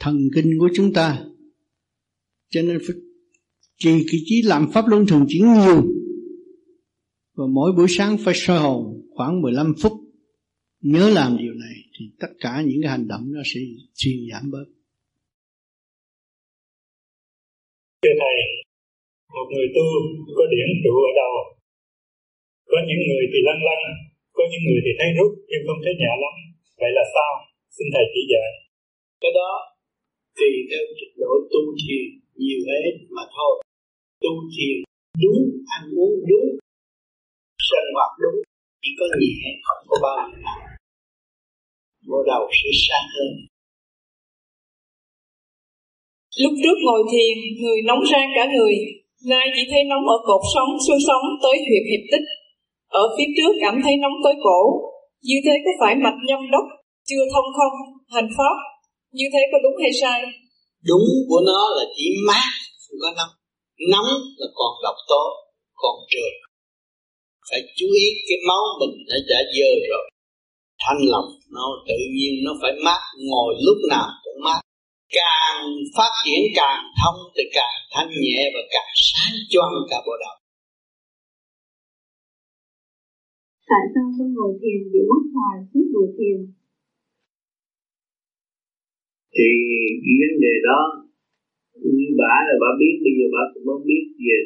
thần 0.00 0.16
kinh 0.34 0.52
của 0.58 0.68
chúng 0.74 0.92
ta. 0.92 1.24
Cho 2.50 2.62
nên 2.62 2.78
phải 2.86 2.96
Trì 3.78 4.06
kỳ 4.10 4.18
trí 4.26 4.42
làm 4.42 4.72
pháp 4.72 4.86
luân 4.88 5.06
thường 5.06 5.26
chuyển 5.28 5.52
nhiều. 5.52 5.82
Và 7.36 7.44
mỗi 7.54 7.72
buổi 7.76 7.86
sáng 7.88 8.18
phải 8.24 8.34
soi 8.36 8.58
hồn 8.58 9.02
Khoảng 9.16 9.42
15 9.42 9.74
phút. 9.82 9.92
Nhớ 10.92 11.04
làm 11.18 11.30
điều 11.42 11.54
này 11.64 11.76
Thì 11.94 12.04
tất 12.22 12.32
cả 12.44 12.52
những 12.66 12.80
cái 12.82 12.90
hành 12.94 13.06
động 13.12 13.24
nó 13.34 13.42
sẽ 13.50 13.60
suy 14.00 14.12
giảm 14.30 14.44
bớt. 14.52 14.68
Thưa 18.02 18.14
Thầy 18.20 18.36
Một 19.36 19.46
người 19.52 19.68
tu 19.76 19.86
có 20.36 20.44
điểm 20.54 20.70
trụ 20.84 20.94
ở 21.10 21.12
đâu? 21.20 21.32
Có 22.72 22.78
những 22.88 23.02
người 23.08 23.24
thì 23.32 23.38
lăn 23.48 23.58
lăn 23.68 23.80
Có 24.36 24.42
những 24.50 24.64
người 24.66 24.80
thì 24.84 24.92
thấy 24.98 25.08
rút 25.18 25.32
Nhưng 25.50 25.62
không 25.66 25.80
thấy 25.84 25.94
nhẹ 26.00 26.12
lắm. 26.24 26.34
Vậy 26.80 26.90
là 26.98 27.04
sao? 27.14 27.32
Xin 27.76 27.86
Thầy 27.94 28.04
chỉ 28.12 28.22
dạy. 28.32 28.50
Cái 29.22 29.32
đó 29.38 29.50
tùy 30.38 30.52
theo 30.68 30.84
trình 30.98 31.14
độ 31.20 31.32
tu 31.52 31.62
thiền 31.80 32.06
nhiều 32.42 32.60
hết 32.70 32.94
mà 33.16 33.24
thôi. 33.36 33.54
Tu 34.22 34.32
thiền 34.54 34.76
đúng 35.22 35.42
ăn 35.76 35.82
uống 36.00 36.14
đúng 36.30 36.48
sinh 37.68 37.88
hoạt 37.94 38.12
đúng 38.22 38.38
chỉ 38.82 38.90
có 38.98 39.06
nhẹ 39.20 39.50
không 39.66 39.82
có 39.90 39.96
bao 40.02 40.16
nhiêu 40.28 40.73
bộ 42.08 42.18
đầu 42.30 42.42
sẽ 42.58 42.70
sáng 42.86 43.06
hơn 43.14 43.32
Lúc 46.42 46.52
trước 46.62 46.76
ngồi 46.84 47.02
thiền, 47.12 47.36
người 47.62 47.80
nóng 47.88 48.02
rang 48.10 48.28
cả 48.36 48.44
người, 48.54 48.74
nay 49.32 49.46
chỉ 49.54 49.62
thấy 49.70 49.82
nóng 49.90 50.04
ở 50.16 50.18
cột 50.28 50.42
sống, 50.54 50.70
xương 50.84 51.02
sống 51.08 51.24
tới 51.42 51.56
huyệt 51.66 51.84
hiệp 51.90 52.04
tích. 52.12 52.26
Ở 53.02 53.04
phía 53.14 53.28
trước 53.36 53.52
cảm 53.64 53.76
thấy 53.84 53.94
nóng 54.02 54.16
tới 54.24 54.34
cổ, 54.46 54.60
như 55.28 55.38
thế 55.44 55.54
có 55.64 55.70
phải 55.80 55.94
mạch 56.04 56.18
nhâm 56.28 56.40
đốc, 56.54 56.66
chưa 57.08 57.24
thông 57.32 57.48
không, 57.58 57.74
hành 58.14 58.30
pháp, 58.36 58.56
như 59.18 59.26
thế 59.32 59.42
có 59.52 59.58
đúng 59.64 59.76
hay 59.82 59.92
sai? 60.00 60.20
Đúng 60.90 61.06
của 61.28 61.42
nó 61.50 61.60
là 61.76 61.84
chỉ 61.96 62.06
mát, 62.28 62.50
không 62.82 62.98
có 63.02 63.10
nóng. 63.18 63.34
Nóng 63.92 64.10
là 64.40 64.48
còn 64.58 64.72
độc 64.86 64.98
tố, 65.10 65.22
còn 65.82 65.96
trượt. 66.10 66.34
Phải 67.48 67.60
chú 67.76 67.86
ý 68.02 68.06
cái 68.28 68.38
máu 68.48 68.62
mình 68.80 68.94
nó 69.08 69.16
đã 69.30 69.40
dơ 69.56 69.70
rồi. 69.90 70.04
Thanh 70.84 71.02
lọc 71.12 71.26
nó 71.56 71.66
tự 71.88 71.98
nhiên 72.14 72.34
nó 72.44 72.52
phải 72.62 72.72
mát, 72.84 73.02
ngồi 73.30 73.54
lúc 73.66 73.78
nào 73.90 74.08
cũng 74.24 74.40
mát. 74.44 74.60
Càng 75.18 75.60
phát 75.96 76.12
triển 76.24 76.42
càng 76.54 76.80
thông 77.00 77.20
thì 77.36 77.42
càng 77.56 77.76
thanh 77.92 78.10
nhẹ 78.22 78.40
và 78.54 78.60
càng 78.74 78.90
sáng 79.08 79.34
choang 79.50 79.72
cả 79.90 79.96
bộ 80.06 80.12
đầu 80.24 80.34
tại 83.74 83.84
sao 83.94 84.06
tôi 84.16 84.28
ngồi 84.36 84.52
thiền 84.60 84.80
bị 84.92 85.00
mất 85.10 85.22
hoài 85.34 85.56
suốt 85.70 85.86
buổi 85.92 86.08
thiền? 86.16 86.38
Thì 89.34 89.48
vấn 90.20 90.32
đề 90.44 90.54
đó 90.68 90.80
như 91.94 92.06
bà 92.20 92.34
là 92.48 92.54
bà 92.62 92.70
biết 92.80 92.94
bây 93.04 93.12
giờ 93.18 93.26
bà 93.34 93.42
cũng 93.52 93.64
không 93.68 93.84
biết 93.90 94.04
về 94.26 94.38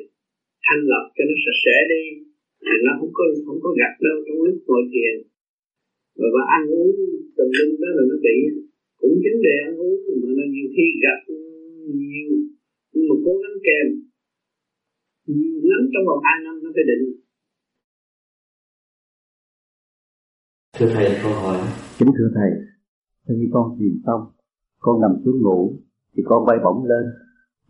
thanh 0.65 0.83
lọc 0.91 1.05
cho 1.15 1.23
nó 1.29 1.37
sạch 1.45 1.61
sẽ 1.65 1.77
đi. 1.93 2.05
Thì 2.65 2.75
nó 2.85 2.93
không 2.99 3.13
có 3.17 3.25
không 3.47 3.61
có 3.65 3.71
gặt 3.81 3.95
đâu 4.07 4.17
trong 4.25 4.39
lúc 4.47 4.57
ngồi 4.67 4.83
thiền 4.93 5.15
và 6.19 6.29
bà 6.35 6.43
ăn 6.57 6.63
uống 6.79 6.93
tùm 7.37 7.49
lum 7.57 7.71
đó 7.83 7.89
là 7.97 8.03
nó 8.11 8.17
bị. 8.27 8.37
Cũng 9.01 9.15
vấn 9.25 9.37
đề 9.47 9.55
ăn 9.69 9.75
uống 9.83 9.97
mà 10.23 10.31
nó 10.39 10.45
nhiều 10.55 10.69
khi 10.75 10.87
gặp 11.05 11.19
nhiều. 12.01 12.31
Nhưng 12.93 13.05
mà 13.09 13.17
cố 13.25 13.33
gắng 13.43 13.57
kèm. 13.67 13.87
Nhiều 15.27 15.61
lắm 15.71 15.83
trong 15.93 16.05
vòng 16.09 16.21
hai 16.27 16.37
năm 16.45 16.55
nó 16.63 16.71
phải 16.75 16.85
định. 16.91 17.05
Thưa 20.79 20.91
thầy 20.95 21.07
câu 21.23 21.33
hỏi. 21.33 21.59
Kính 21.99 22.11
thưa 22.19 22.31
thầy 22.35 22.51
khi 23.29 23.49
con 23.53 23.77
thiền 23.79 23.95
xong 24.07 24.23
con 24.79 25.01
nằm 25.01 25.11
xuống 25.25 25.43
ngủ 25.43 25.77
thì 26.17 26.23
con 26.27 26.47
bay 26.47 26.57
bổng 26.65 26.85
lên. 26.85 27.05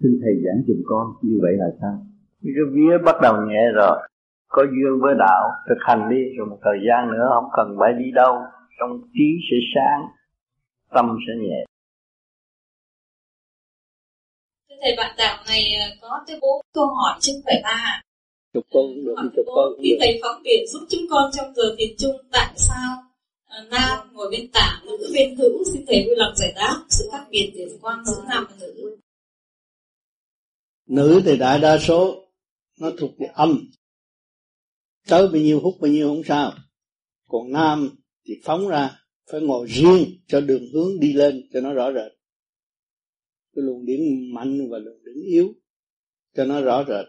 Xin 0.01 0.19
thầy 0.23 0.33
giảng 0.45 0.63
giùm 0.67 0.83
con 0.85 1.07
như 1.23 1.39
vậy 1.43 1.53
là 1.57 1.67
sao? 1.81 2.07
Cái 2.43 2.65
vía 2.73 2.99
bắt 3.05 3.17
đầu 3.23 3.35
nhẹ 3.49 3.63
rồi 3.75 4.08
có 4.49 4.63
duyên 4.63 4.93
với 5.03 5.15
đạo 5.19 5.43
thực 5.69 5.81
hành 5.87 6.03
đi 6.11 6.21
rồi 6.37 6.47
một 6.51 6.59
thời 6.65 6.79
gian 6.87 7.01
nữa 7.13 7.25
không 7.35 7.49
cần 7.57 7.77
phải 7.81 7.93
đi 7.99 8.11
đâu 8.15 8.35
trong 8.79 8.91
trí 9.15 9.29
sẽ 9.47 9.57
sáng 9.75 10.01
tâm 10.95 11.07
sẽ 11.27 11.33
nhẹ. 11.43 11.61
Thưa 14.69 14.77
thầy 14.83 14.95
bạn 14.97 15.15
đạo 15.19 15.37
này 15.49 15.63
ờ, 15.81 15.87
có 16.01 16.25
tới 16.27 16.39
bốn 16.43 16.61
câu 16.75 16.87
hỏi 16.87 17.19
chứ 17.21 17.33
không 17.35 17.43
phải 17.45 17.61
ba 17.65 18.01
chục 18.55 18.65
cũng 18.73 19.05
được 19.05 19.15
chục 19.37 19.47
câu 19.47 19.65
cũng 19.71 19.83
được. 19.83 19.97
thầy 20.01 20.21
phóng 20.23 20.43
biện 20.43 20.67
giúp 20.73 20.87
chúng 20.91 21.07
con 21.11 21.31
trong 21.33 21.55
giờ 21.55 21.75
thiền 21.79 21.91
chung 21.99 22.17
tại 22.33 22.53
sao 22.57 22.97
à, 23.47 23.59
nam 23.71 23.99
ngồi 24.13 24.29
bên 24.31 24.51
tả 24.53 24.81
nữ 24.85 25.11
bên 25.15 25.37
hữu? 25.37 25.65
Xin 25.73 25.85
thầy 25.87 26.05
vui 26.07 26.17
lòng 26.17 26.33
giải 26.37 26.53
đáp 26.57 26.77
sự 26.89 27.09
khác 27.13 27.25
biệt 27.31 27.53
tiền 27.55 27.69
quan 27.83 28.05
giữa 28.05 28.23
nam 28.29 28.45
và 28.51 28.57
nữ. 28.61 28.97
Nữ 30.87 31.23
thì 31.25 31.37
đại 31.37 31.59
đa 31.61 31.79
số 31.79 32.15
nó 32.81 32.91
thuộc 32.99 33.11
về 33.19 33.27
âm 33.35 33.59
tới 35.09 35.29
bao 35.33 35.43
nhiêu 35.43 35.61
hút 35.61 35.75
bao 35.81 35.91
nhiêu 35.91 36.09
không 36.09 36.23
sao. 36.25 36.53
Còn 37.29 37.53
nam 37.53 37.89
thì 38.25 38.35
phóng 38.45 38.69
ra, 38.69 38.91
phải 39.31 39.41
ngồi 39.41 39.67
riêng 39.67 40.05
cho 40.27 40.41
đường 40.41 40.63
hướng 40.73 41.01
đi 41.01 41.13
lên 41.13 41.49
cho 41.53 41.61
nó 41.61 41.73
rõ 41.73 41.93
rệt. 41.93 42.13
Cái 43.55 43.65
luồng 43.65 43.85
điển 43.85 44.01
mạnh 44.35 44.71
và 44.71 44.79
luồng 44.79 45.05
điển 45.05 45.15
yếu 45.27 45.49
cho 46.35 46.45
nó 46.45 46.61
rõ 46.61 46.85
rệt. 46.89 47.07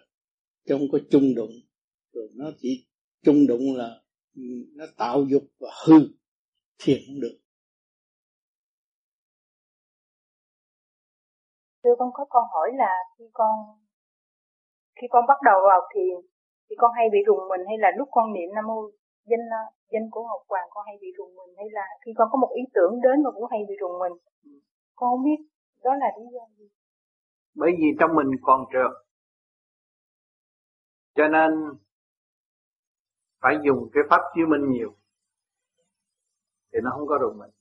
Chứ 0.66 0.76
không 0.78 0.88
có 0.92 1.00
chung 1.10 1.36
đụng. 1.36 1.52
Rồi 2.14 2.30
nó 2.34 2.52
chỉ 2.58 2.88
chung 3.24 3.48
đụng 3.48 3.76
là 3.76 4.02
ừ, 4.36 4.42
nó 4.76 4.86
tạo 4.98 5.26
dục 5.30 5.44
và 5.60 5.70
hư, 5.86 5.96
thiền 6.80 6.98
không 7.08 7.20
được. 7.20 7.40
Thưa 11.84 11.96
con, 12.00 12.10
có 12.14 12.26
câu 12.30 12.42
hỏi 12.54 12.70
là 12.78 12.94
khi 13.18 13.26
con 13.34 13.52
khi 15.02 15.08
con 15.10 15.24
bắt 15.28 15.38
đầu 15.46 15.56
vào 15.64 15.82
thiền 15.96 16.30
thì 16.70 16.76
con 16.78 16.92
hay 16.98 17.06
bị 17.12 17.20
rùng 17.28 17.48
mình 17.50 17.62
hay 17.68 17.78
là 17.78 17.90
lúc 17.98 18.10
con 18.12 18.34
niệm 18.34 18.50
nam 18.56 18.66
mô 18.68 18.80
danh 19.30 19.46
danh 19.92 20.08
của 20.12 20.24
Ngọc 20.24 20.42
Hoàng 20.50 20.68
con 20.70 20.86
hay 20.86 20.98
bị 21.02 21.08
rùng 21.18 21.36
mình 21.36 21.56
hay 21.58 21.68
là 21.72 21.86
khi 22.06 22.12
con 22.18 22.28
có 22.32 22.38
một 22.38 22.52
ý 22.56 22.64
tưởng 22.74 23.02
đến 23.02 23.24
mà 23.24 23.32
cũng 23.32 23.48
hay 23.52 23.60
bị 23.68 23.76
rùng 23.82 24.00
mình. 24.00 24.14
Con 24.96 25.10
không 25.12 25.24
biết 25.24 25.40
đó 25.84 25.92
là 25.96 26.08
lý 26.20 26.26
do 26.34 26.42
gì. 26.58 26.68
Bởi 27.56 27.72
vì 27.80 27.88
trong 28.00 28.16
mình 28.16 28.28
còn 28.42 28.66
trượt. 28.74 28.92
Cho 31.16 31.28
nên 31.28 31.52
phải 33.42 33.58
dùng 33.66 33.90
cái 33.94 34.04
pháp 34.10 34.22
chiếu 34.36 34.48
minh 34.48 34.72
nhiều 34.72 34.92
thì 36.74 36.80
nó 36.84 36.92
không 36.98 37.08
có 37.08 37.18
rùng 37.22 37.38
mình. 37.38 37.52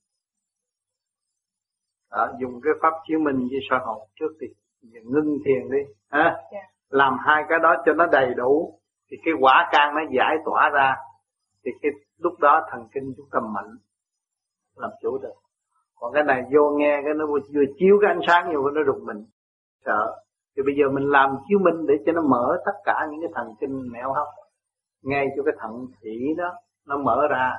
Đó, 2.11 2.33
dùng 2.39 2.61
cái 2.63 2.73
pháp 2.81 2.93
chiếu 3.07 3.19
minh 3.19 3.37
với 3.37 3.59
soi 3.69 3.79
hồn 3.85 4.07
trước 4.15 4.37
thì 4.41 4.47
ngưng 4.81 5.37
thiền 5.45 5.71
đi 5.71 5.93
ha? 6.09 6.23
Yeah. 6.23 6.33
Dạ. 6.51 6.59
làm 6.89 7.17
hai 7.19 7.43
cái 7.49 7.59
đó 7.63 7.75
cho 7.85 7.93
nó 7.93 8.05
đầy 8.11 8.33
đủ 8.37 8.78
thì 9.11 9.17
cái 9.25 9.33
quả 9.39 9.69
can 9.71 9.95
nó 9.95 10.01
giải 10.17 10.35
tỏa 10.45 10.69
ra 10.69 10.95
thì 11.65 11.71
cái 11.81 11.91
lúc 12.17 12.39
đó 12.39 12.67
thần 12.71 12.87
kinh 12.93 13.13
chúng 13.17 13.27
ta 13.31 13.39
mạnh 13.39 13.77
làm 14.75 14.91
chủ 15.01 15.17
được. 15.17 15.33
Còn 15.95 16.13
cái 16.13 16.23
này 16.23 16.41
vô 16.53 16.69
nghe 16.77 17.01
cái 17.05 17.13
nó 17.13 17.25
vừa, 17.27 17.63
chiếu 17.79 17.97
cái 18.01 18.11
ánh 18.11 18.21
sáng 18.27 18.53
vô 18.53 18.69
nó 18.69 18.83
rụng 18.83 19.05
mình. 19.05 19.25
Sợ. 19.85 20.21
Thì 20.55 20.63
bây 20.65 20.75
giờ 20.75 20.89
mình 20.93 21.09
làm 21.09 21.29
chiếu 21.47 21.59
minh 21.59 21.87
để 21.87 21.93
cho 22.05 22.11
nó 22.11 22.21
mở 22.21 22.61
tất 22.65 22.71
cả 22.83 23.07
những 23.11 23.21
cái 23.21 23.31
thần 23.35 23.47
kinh 23.59 23.91
mẹo 23.91 24.13
hấp 24.13 24.27
ngay 25.03 25.27
cho 25.35 25.43
cái 25.43 25.53
thận 25.59 25.71
thủy 26.01 26.35
đó 26.37 26.53
nó 26.87 26.97
mở 26.97 27.27
ra 27.29 27.51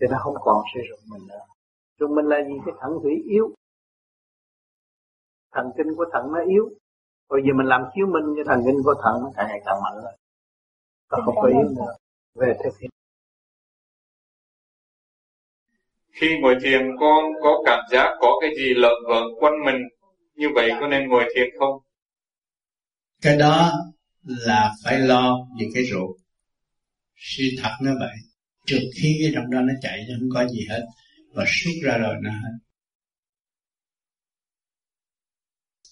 thì 0.00 0.06
nó 0.10 0.18
không 0.20 0.34
còn 0.40 0.56
sử 0.74 0.80
dụng 0.90 0.98
mình 1.12 1.28
nữa. 1.28 1.44
Rùng 1.98 2.14
mình 2.14 2.24
là 2.24 2.36
gì? 2.44 2.54
Cái 2.66 2.74
thận 2.80 2.90
thủy 3.02 3.22
yếu. 3.24 3.48
Thần 5.52 5.70
kinh 5.76 5.86
của 5.96 6.04
thận 6.12 6.32
nó 6.32 6.40
yếu. 6.48 6.68
Rồi 7.30 7.42
giờ 7.46 7.52
mình 7.56 7.66
làm 7.66 7.82
chiếu 7.94 8.06
minh 8.06 8.24
cho 8.36 8.42
thần 8.46 8.60
kinh 8.66 8.76
của 8.84 8.94
thận 9.02 9.14
nó 9.22 9.30
càng 9.36 9.46
ngày 9.48 9.62
càng 9.64 9.76
mạnh 9.82 10.04
lên 10.04 10.14
nó 11.12 11.18
không 11.24 11.34
có 11.36 11.48
yếu 11.48 11.68
nữa 11.76 11.94
về 12.34 12.54
thực 12.64 12.78
hiện. 12.80 12.90
Khi 16.12 16.38
ngồi 16.40 16.56
thiền 16.62 16.82
con 17.00 17.24
có 17.42 17.62
cảm 17.66 17.80
giác 17.90 18.08
có 18.20 18.32
cái 18.40 18.50
gì 18.56 18.74
lợn 18.74 18.94
vợn 19.08 19.22
quanh 19.40 19.64
mình 19.64 19.82
như 20.34 20.48
vậy 20.54 20.70
có 20.80 20.86
nên 20.86 21.08
ngồi 21.08 21.24
thiền 21.34 21.48
không? 21.58 21.78
Cái 23.22 23.36
đó 23.36 23.72
là 24.24 24.72
phải 24.84 24.98
lo 24.98 25.46
những 25.56 25.70
cái 25.74 25.82
ruột. 25.84 26.16
Sự 27.16 27.44
thật 27.62 27.72
nó 27.82 27.92
vậy. 28.00 28.16
Trước 28.66 28.80
khi 29.02 29.18
cái 29.22 29.32
trong 29.34 29.50
đó 29.50 29.60
nó 29.60 29.72
chạy 29.82 29.98
nó 30.08 30.14
không 30.20 30.28
có 30.34 30.48
gì 30.48 30.66
hết. 30.70 30.86
Và 31.34 31.44
xuất 31.46 31.72
ra 31.84 31.98
rồi 31.98 32.14
nó 32.22 32.30
hết 32.30 32.58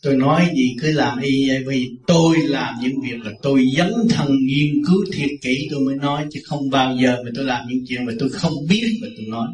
tôi 0.03 0.17
nói 0.17 0.47
gì 0.55 0.77
cứ 0.83 0.93
làm 0.93 1.19
y 1.21 1.49
vậy. 1.49 1.65
Vì 1.67 1.97
tôi 2.07 2.37
làm 2.39 2.75
những 2.83 3.01
việc 3.03 3.17
là 3.25 3.33
tôi 3.43 3.65
dấn 3.77 3.93
thân 4.11 4.29
nghiên 4.47 4.85
cứu 4.87 5.05
thiệt 5.13 5.31
kỹ, 5.43 5.69
tôi 5.71 5.81
mới 5.81 5.97
nói, 5.97 6.27
chứ 6.31 6.41
không 6.45 6.71
bao 6.71 6.97
giờ 7.03 7.17
mà 7.25 7.31
tôi 7.35 7.45
làm 7.45 7.65
những 7.69 7.85
chuyện 7.89 8.07
mà 8.07 8.13
tôi 8.19 8.29
không 8.33 8.53
biết 8.69 8.99
mà 9.03 9.09
tôi 9.17 9.27
nói. 9.29 9.49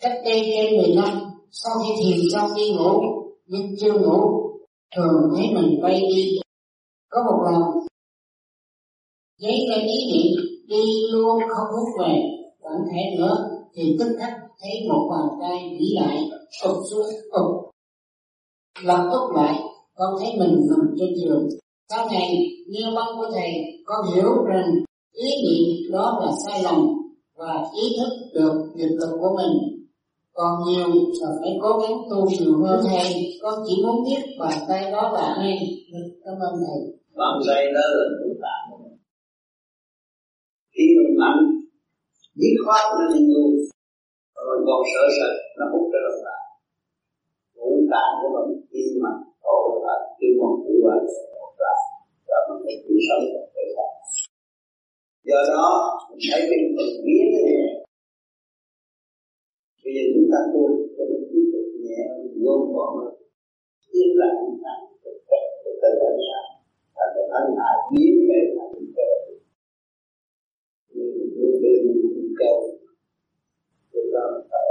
Cách 0.00 0.18
đây 0.24 0.42
trên 0.44 0.76
10 0.76 0.94
năm, 0.96 1.18
sau 1.50 1.72
khi 1.82 2.04
thiền 2.04 2.18
xong 2.32 2.50
đi 2.56 2.70
ngủ 2.70 3.02
nhưng 3.46 3.76
chưa 3.80 3.92
ngủ, 3.92 4.20
thường 4.96 5.32
thấy 5.36 5.46
mình 5.54 5.80
bay 5.82 6.00
đi. 6.00 6.38
Có 7.08 7.22
một 7.22 7.50
lần, 7.50 7.62
giấy 9.38 9.58
ra 9.70 9.76
ý 9.76 10.12
niệm, 10.12 10.44
đi 10.68 10.82
luôn 11.12 11.40
không 11.48 11.66
rút 11.72 11.88
về 12.00 12.14
vẫn 12.60 12.74
thể 12.92 13.16
nữa, 13.18 13.48
thì 13.74 13.96
tức 13.98 14.16
khắc 14.20 14.39
thấy 14.60 14.70
một 14.88 15.08
bàn 15.10 15.38
tay 15.40 15.76
vĩ 15.78 15.86
đại, 16.00 16.18
sụp 16.62 16.76
xuống 16.90 17.06
ục 17.30 17.70
lập 18.82 19.08
tức 19.12 19.36
lại, 19.36 19.54
con 19.94 20.14
thấy 20.20 20.28
mình 20.38 20.66
nằm 20.70 20.94
trên 20.98 21.08
giường. 21.16 21.48
Sau 21.88 22.08
này, 22.08 22.36
như 22.68 22.80
băng 22.96 23.08
của 23.16 23.30
thầy, 23.34 23.52
con 23.84 24.06
hiểu 24.14 24.44
rằng 24.44 24.70
ý 25.12 25.28
niệm 25.44 25.92
đó 25.92 26.20
là 26.22 26.32
sai 26.46 26.62
lầm 26.62 26.86
và 27.36 27.64
ý 27.82 27.96
thức 27.98 28.40
được 28.40 28.72
nghiệp 28.74 28.96
lực 29.00 29.16
của 29.20 29.36
mình. 29.36 29.80
Còn 30.32 30.52
nhiều 30.68 30.88
là 31.20 31.28
phải 31.40 31.50
cố 31.62 31.78
gắng 31.78 31.98
tu 32.10 32.30
nhiều 32.30 32.64
hơn 32.64 32.80
thầy. 32.88 33.38
Con 33.42 33.54
chỉ 33.66 33.82
muốn 33.82 34.04
biết 34.04 34.22
bàn 34.38 34.58
tay 34.68 34.90
đó 34.92 35.10
là 35.12 35.34
ai. 35.36 35.58
Cảm 36.24 36.34
ơn 36.34 36.54
thầy. 36.66 36.98
Bàn 37.16 37.40
tay 37.48 37.64
đó 37.74 37.80
là 37.80 38.04
nội 38.20 38.36
tạng 38.42 38.80
khi 40.80 40.86
mình 40.96 41.18
mạnh 41.18 41.40
biết 42.34 42.54
khoát 42.64 42.84
nó 42.98 43.14
lên 43.14 43.28
vẫn 44.60 44.66
còn 44.68 44.82
sợ 44.92 45.04
sệt 45.16 45.34
nó 45.58 45.64
hút 45.72 45.84
ra 45.92 46.00
nội 46.04 46.18
tạng 46.24 46.44
ngũ 47.56 47.70
tạng 47.92 48.12
của 48.20 48.30
mình 48.36 48.50
tim 48.70 48.90
mà 49.02 49.12
tổ 49.44 49.58
là 49.84 49.94
tim 50.18 50.32
tự 50.40 50.52
của 50.64 50.90
là 51.62 51.74
và 52.28 52.38
mình 52.48 52.60
phải 52.64 52.76
cứu 52.84 52.98
sống 53.08 53.24
để 53.54 53.64
do 55.28 55.38
đó, 55.52 55.68
mình 56.08 56.22
thấy 56.30 56.40
cái 56.50 56.58
phần 56.76 56.90
biến 57.04 57.24
này. 57.34 57.44
Bây 59.82 59.92
giờ 59.94 60.02
chúng 60.14 60.28
ta 60.32 60.38
tu 60.52 60.62
cho 60.96 61.04
mình 61.10 61.24
tiếp 61.30 61.44
tục 61.52 61.66
nhẹ 61.84 62.02
gom 62.42 62.60
gọn 62.74 62.94
yên 63.96 64.10
lặng 64.20 64.40
thành 64.62 64.84
thực 65.04 65.18
tế 65.30 65.40
từ 65.62 65.70
từ 65.82 65.90
đến 66.00 66.16
sáng 66.28 66.50
và 66.96 67.04
từ 67.14 67.22
thân 67.32 67.46
hạ 67.58 67.72
biến 67.90 68.12
về 68.28 68.40
thành 68.56 68.72
cơ 68.96 69.08
nhưng 70.94 71.12
những 71.36 71.54
bên 71.62 71.80
những 72.14 72.32
câu 72.38 72.56
chúng 73.92 74.08
ta 74.14 74.22
phải 74.50 74.66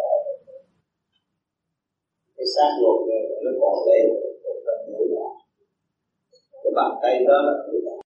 cái 2.40 2.48
xác 2.60 2.72
lột 2.82 3.00
về 3.08 3.20
nó 3.44 3.52
còn 3.62 3.76
đây 3.88 4.00
một 4.08 4.58
phần 4.66 4.94
mũi 4.94 5.08
lại. 5.16 5.34
Cái 6.64 6.72
bàn 6.76 6.92
tay 7.02 7.14
đó 7.28 7.42
là 7.48 7.54
mũi 7.68 7.82
lại. 7.86 7.98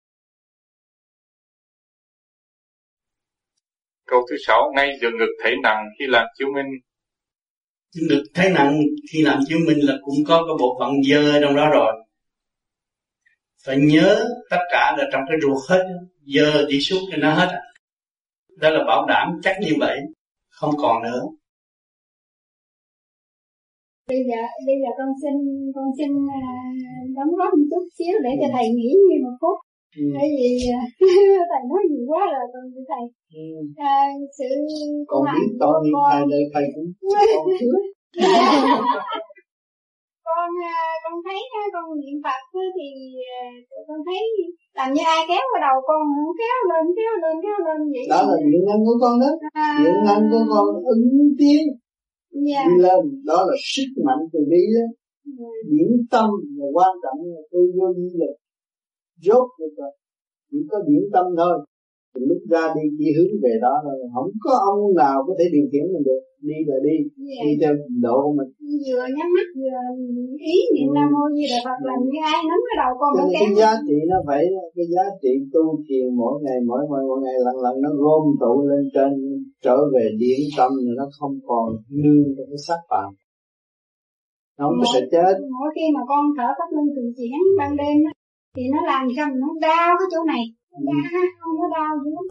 Câu 4.05 4.21
thứ 4.29 4.35
sáu, 4.47 4.71
ngay 4.75 4.97
giờ 5.01 5.07
ngực 5.19 5.33
thấy 5.43 5.53
nặng 5.63 5.85
khi 5.99 6.05
làm 6.07 6.25
chiếu 6.37 6.47
minh. 6.55 6.71
Chứng 7.91 8.07
được 8.09 8.23
thấy 8.33 8.49
nặng 8.49 8.79
khi 9.11 9.21
làm 9.21 9.39
chứng 9.47 9.59
minh 9.67 9.79
là 9.81 9.97
cũng 10.01 10.15
có 10.27 10.37
cái 10.37 10.55
bộ 10.59 10.77
phận 10.79 10.91
dơ 11.09 11.41
trong 11.41 11.55
đó 11.55 11.69
rồi. 11.69 11.93
Phải 13.65 13.77
nhớ 13.77 14.25
tất 14.49 14.59
cả 14.71 14.95
là 14.97 15.09
trong 15.11 15.21
cái 15.29 15.37
ruột 15.41 15.57
hết 15.69 15.83
dơ 16.25 16.65
đi 16.67 16.79
suốt 16.79 16.99
cho 17.11 17.17
nó 17.17 17.33
hết. 17.33 17.49
Đó 18.57 18.69
là 18.69 18.83
bảo 18.87 19.05
đảm 19.05 19.39
chắc 19.43 19.55
như 19.61 19.71
vậy 19.79 19.99
không 20.49 20.71
còn 20.77 21.03
nữa 21.03 21.21
bây 24.09 24.21
giờ 24.29 24.39
bây 24.67 24.77
giờ 24.81 24.89
con 24.97 25.09
xin 25.21 25.35
con 25.75 25.87
xin 25.97 26.11
uh, 26.37 27.05
đóng 27.17 27.31
góp 27.39 27.51
một 27.57 27.67
chút 27.71 27.85
xíu 27.97 28.15
để 28.25 28.31
cho 28.41 28.47
thầy 28.55 28.67
nghĩ 28.77 28.91
một 29.23 29.35
phút. 29.41 29.57
Ừ. 29.99 30.03
bởi 30.15 30.27
vì 30.37 30.49
thầy 31.51 31.61
nói 31.69 31.81
nhiều 31.89 32.05
quá 32.11 32.21
rồi 32.33 32.45
con 32.53 32.65
thầy? 32.91 33.03
Ừ. 33.41 33.45
à, 33.77 33.95
sự 34.37 34.49
con 35.07 35.21
biết 35.33 35.49
bao 35.59 35.73
nhiêu 35.83 35.95
thầy 36.11 36.21
đây 36.31 36.43
thầy 36.53 36.65
cũng 36.75 36.89
con 40.27 40.49
à, 40.75 40.79
con 41.03 41.15
thấy 41.25 41.39
con 41.73 41.85
niệm 42.01 42.17
phật 42.25 42.41
thì 42.77 42.89
à, 43.39 43.43
con 43.87 43.99
thấy 44.07 44.21
làm 44.77 44.87
như 44.93 45.01
ai 45.15 45.21
kéo 45.29 45.43
vào 45.51 45.61
đầu 45.67 45.77
con 45.87 46.01
kéo 46.39 46.57
lên 46.71 46.85
kéo 46.97 47.13
lên 47.23 47.35
kéo 47.43 47.57
lên 47.65 47.79
vậy 47.93 48.05
đó 48.13 48.19
là 48.29 48.35
điện 48.51 48.63
năng 48.67 48.81
của 48.85 48.97
con 49.01 49.13
đó. 49.23 49.31
À... 49.53 49.67
điện 49.83 49.97
năng 50.07 50.21
của 50.31 50.43
con 50.51 50.67
ứng 50.93 51.05
tiến 51.39 51.61
yeah. 52.47 52.65
đi 52.67 52.75
lên 52.85 53.23
đó 53.25 53.39
là 53.49 53.55
sức 53.73 53.89
mạnh 54.05 54.21
từ 54.33 54.39
bi 54.51 54.63
đó 54.77 54.87
ừ. 55.25 55.45
điển 55.71 55.89
tâm 56.11 56.29
là 56.57 56.67
quan 56.73 56.91
trọng 57.03 57.19
là 57.33 57.41
tư 57.51 57.59
vô 57.75 57.87
vi 57.97 58.09
là 58.21 58.31
rốt 59.25 59.47
được 59.59 59.73
rồi 59.77 59.91
chỉ 60.51 60.57
có 60.69 60.77
điển 60.87 61.03
tâm 61.13 61.25
thôi 61.37 61.55
lúc 62.29 62.41
ra 62.53 62.63
đi 62.75 62.83
chỉ 62.97 63.07
hướng 63.15 63.33
về 63.43 63.53
đó 63.65 63.75
rồi 63.85 63.95
không 64.13 64.29
có 64.45 64.53
ông 64.71 64.81
nào 65.03 65.17
có 65.27 65.33
thể 65.37 65.45
điều 65.55 65.65
khiển 65.71 65.85
mình 65.93 66.05
được. 66.09 66.21
Đi 66.49 66.57
là 66.69 66.77
đi. 66.87 66.97
Yeah. 67.27 67.43
đi 67.45 67.51
theo 67.61 67.73
độ 68.05 68.17
của 68.25 68.33
mình. 68.39 68.49
Vừa 68.85 69.05
nhắm 69.15 69.29
mắt 69.37 69.47
vừa 69.59 69.79
ý 70.53 70.57
niệm 70.73 70.89
nam 70.97 71.07
mô 71.15 71.23
như 71.35 71.45
là 71.51 71.59
phật 71.65 71.79
làm 71.89 71.99
như 72.09 72.17
ai 72.33 72.39
nắm 72.49 72.59
cái 72.67 72.75
đầu 72.81 72.91
con 72.99 73.11
Cho 73.17 73.25
cái 73.41 73.51
giá 73.59 73.71
trị 73.87 73.97
nó 74.11 74.17
phải 74.27 74.41
cái 74.75 74.87
giá 74.93 75.05
trị 75.21 75.33
tu 75.53 75.63
thiền 75.85 76.07
mỗi 76.21 76.35
ngày 76.43 76.57
mỗi 76.69 76.81
mỗi 76.89 77.01
mỗi 77.09 77.19
ngày 77.23 77.37
lần 77.45 77.55
lần 77.65 77.75
nó 77.83 77.89
gom 78.03 78.23
tụ 78.41 78.53
lên 78.69 78.83
trên 78.95 79.11
trở 79.65 79.77
về 79.93 80.05
điển 80.21 80.41
tâm 80.57 80.71
rồi 80.85 80.95
nó 80.99 81.05
không 81.17 81.35
còn 81.49 81.67
nương 82.01 82.27
trong 82.35 82.47
cái 82.51 82.61
sắc 82.67 82.81
phạm. 82.89 83.09
Nó 84.57 84.63
không 84.69 84.85
sẽ 84.93 85.01
chết. 85.13 85.33
mỗi 85.59 85.69
khi 85.75 85.85
mà 85.95 86.01
con 86.09 86.23
thở 86.37 86.49
pháp 86.57 86.69
luân 86.75 86.87
thường 86.93 87.11
chuyển 87.17 87.37
ban 87.59 87.71
đêm 87.81 87.97
thì 88.55 88.63
nó 88.73 88.79
làm 88.91 89.03
cho 89.15 89.23
nó 89.41 89.49
đau 89.67 89.89
cái 89.99 90.07
chỗ 90.13 90.21
này 90.33 90.43
dạ 90.85 91.19
không 91.39 91.55
có 91.59 91.67
đau 91.75 91.93
hết 92.05 92.25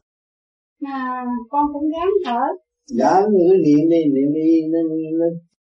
mà 0.80 1.24
con 1.50 1.66
cũng 1.72 1.90
dám 1.92 2.08
thở. 2.24 2.42
Dạ 2.86 3.20
như 3.32 3.46
niệm 3.64 3.88
đi 3.90 3.98
niệm 4.14 4.32
đi 4.34 4.62
nó 4.72 4.78
nó 5.18 5.26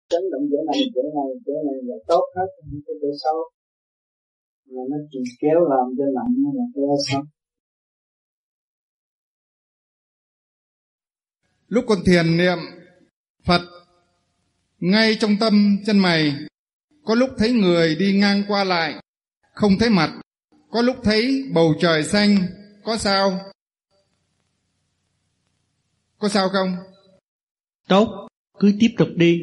chấn 0.08 0.22
động 0.32 0.48
chỗ 0.50 0.58
này 0.72 0.80
chỗ 0.94 1.02
này 1.02 1.28
chỗ 1.46 1.52
này 1.52 1.78
là 1.82 1.96
tốt 2.08 2.24
hết 2.36 2.46
cái 2.86 2.94
chỗ 3.02 3.08
sâu 3.22 3.36
mà 4.66 4.82
nó 4.90 4.96
chỉ 5.10 5.18
kéo 5.40 5.60
làm 5.60 5.86
cho 5.98 6.04
nặng 6.14 6.34
là 6.54 6.64
kéo 6.74 6.96
xong 7.08 7.24
lúc 11.68 11.84
con 11.88 11.98
thiền 12.06 12.36
niệm 12.36 12.58
Phật 13.46 13.62
ngay 14.78 15.16
trong 15.20 15.30
tâm 15.40 15.78
chân 15.86 15.98
mày 15.98 16.32
có 17.04 17.14
lúc 17.14 17.30
thấy 17.38 17.52
người 17.52 17.96
đi 17.98 18.18
ngang 18.18 18.42
qua 18.48 18.64
lại 18.64 18.94
không 19.54 19.72
thấy 19.80 19.90
mặt 19.90 20.20
có 20.70 20.82
lúc 20.82 20.96
thấy 21.02 21.44
bầu 21.54 21.74
trời 21.80 22.04
xanh 22.04 22.36
có 22.84 22.96
sao? 22.96 23.52
Có 26.18 26.28
sao 26.28 26.48
không? 26.48 26.76
Tốt, 27.88 28.28
cứ 28.58 28.72
tiếp 28.80 28.94
tục 28.98 29.08
đi. 29.16 29.40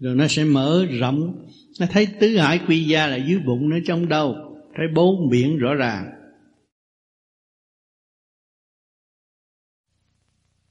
Rồi 0.00 0.14
nó 0.14 0.26
sẽ 0.28 0.44
mở 0.44 0.86
rộng. 1.00 1.48
Nó 1.80 1.86
thấy 1.90 2.08
tứ 2.20 2.36
hải 2.36 2.60
quy 2.68 2.88
gia 2.88 3.06
là 3.06 3.16
dưới 3.16 3.38
bụng 3.46 3.68
nó 3.68 3.76
trong 3.86 4.08
đâu. 4.08 4.34
Thấy 4.76 4.86
bốn 4.94 5.30
biển 5.30 5.58
rõ 5.58 5.74
ràng. 5.74 6.10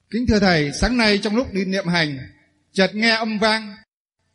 Kính 0.09 0.25
thưa 0.27 0.39
Thầy, 0.39 0.71
sáng 0.73 0.97
nay 0.97 1.19
trong 1.23 1.35
lúc 1.35 1.47
đi 1.53 1.65
niệm 1.65 1.87
hành, 1.87 2.17
chợt 2.71 2.91
nghe 2.93 3.09
âm 3.09 3.39
vang, 3.39 3.75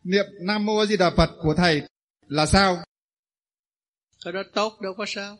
niệm 0.04 0.24
Nam 0.40 0.66
Mô 0.66 0.78
A 0.78 0.86
Di 0.86 0.96
Đà 0.96 1.10
Phật 1.10 1.30
của 1.42 1.54
Thầy 1.54 1.82
là 2.28 2.46
sao? 2.46 2.84
Cái 4.24 4.32
đó 4.32 4.42
tốt 4.54 4.80
đâu 4.80 4.94
có 4.94 5.04
sao 5.08 5.38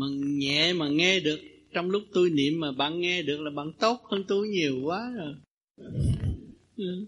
mà 0.00 0.06
nhẹ 0.38 0.72
mà 0.72 0.88
nghe 0.88 1.20
được 1.20 1.40
trong 1.72 1.90
lúc 1.90 2.02
tôi 2.12 2.30
niệm 2.30 2.60
mà 2.60 2.72
bạn 2.78 3.00
nghe 3.00 3.22
được 3.22 3.40
là 3.40 3.50
bạn 3.56 3.72
tốt 3.80 4.00
hơn 4.10 4.24
tôi 4.28 4.48
nhiều 4.48 4.80
quá 4.84 5.12
rồi. 5.16 5.34
Ừ. 6.76 7.06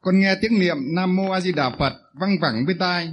con 0.00 0.20
nghe 0.20 0.34
tiếng 0.40 0.58
niệm 0.58 0.76
nam 0.94 1.16
mô 1.16 1.30
a 1.30 1.40
di 1.40 1.52
đà 1.52 1.70
phật 1.78 1.92
văng 2.20 2.36
vẳng 2.40 2.66
bên 2.66 2.76
tai. 2.78 3.08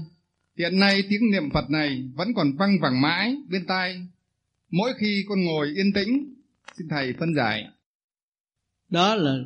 Hiện 0.57 0.79
nay 0.79 1.03
tiếng 1.09 1.31
niệm 1.31 1.49
phật 1.53 1.69
này 1.69 2.03
vẫn 2.15 2.33
còn 2.35 2.57
văng 2.57 2.79
vẳng 2.81 3.01
mãi 3.01 3.35
bên 3.49 3.65
tai. 3.67 4.07
Mỗi 4.69 4.93
khi 4.99 5.25
con 5.27 5.45
ngồi 5.45 5.67
yên 5.75 5.93
tĩnh 5.93 6.35
xin 6.77 6.87
thầy 6.89 7.13
phân 7.19 7.35
giải. 7.35 7.67
Đó 8.89 9.15
là 9.15 9.37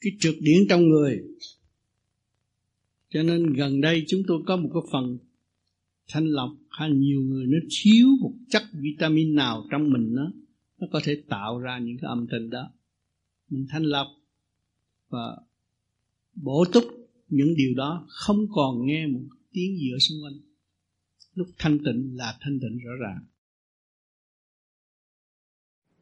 cái 0.00 0.12
trượt 0.20 0.34
điển 0.40 0.58
trong 0.68 0.88
người. 0.88 1.22
Cho 3.10 3.22
nên 3.22 3.52
gần 3.52 3.80
đây 3.80 4.04
chúng 4.08 4.22
tôi 4.28 4.38
có 4.46 4.56
một 4.56 4.70
cái 4.74 4.82
phần 4.92 5.18
thanh 6.08 6.24
lọc 6.24 6.50
hay 6.70 6.90
nhiều 6.90 7.20
người 7.20 7.46
nó 7.46 7.58
thiếu 7.82 8.06
một 8.20 8.32
chất 8.48 8.62
vitamin 8.72 9.34
nào 9.34 9.64
trong 9.70 9.90
mình 9.90 10.14
nó 10.14 10.32
nó 10.78 10.86
có 10.92 11.00
thể 11.04 11.22
tạo 11.28 11.58
ra 11.58 11.78
những 11.78 11.96
cái 12.00 12.08
âm 12.08 12.26
thanh 12.30 12.50
đó. 12.50 12.70
Mình 13.50 13.66
thanh 13.70 13.82
lọc 13.82 14.06
và 15.08 15.36
bổ 16.34 16.64
túc 16.72 16.84
những 17.28 17.54
điều 17.56 17.74
đó 17.76 18.06
không 18.08 18.38
còn 18.50 18.86
nghe 18.86 19.06
một 19.06 19.20
tiếng 19.52 19.76
gì 19.76 19.90
ở 19.92 19.98
xung 19.98 20.18
quanh. 20.24 20.40
Lúc 21.34 21.46
thanh 21.58 21.78
tịnh 21.78 22.16
là 22.16 22.36
thanh 22.40 22.58
tịnh 22.60 22.78
rõ 22.78 22.92
ràng. 23.00 23.18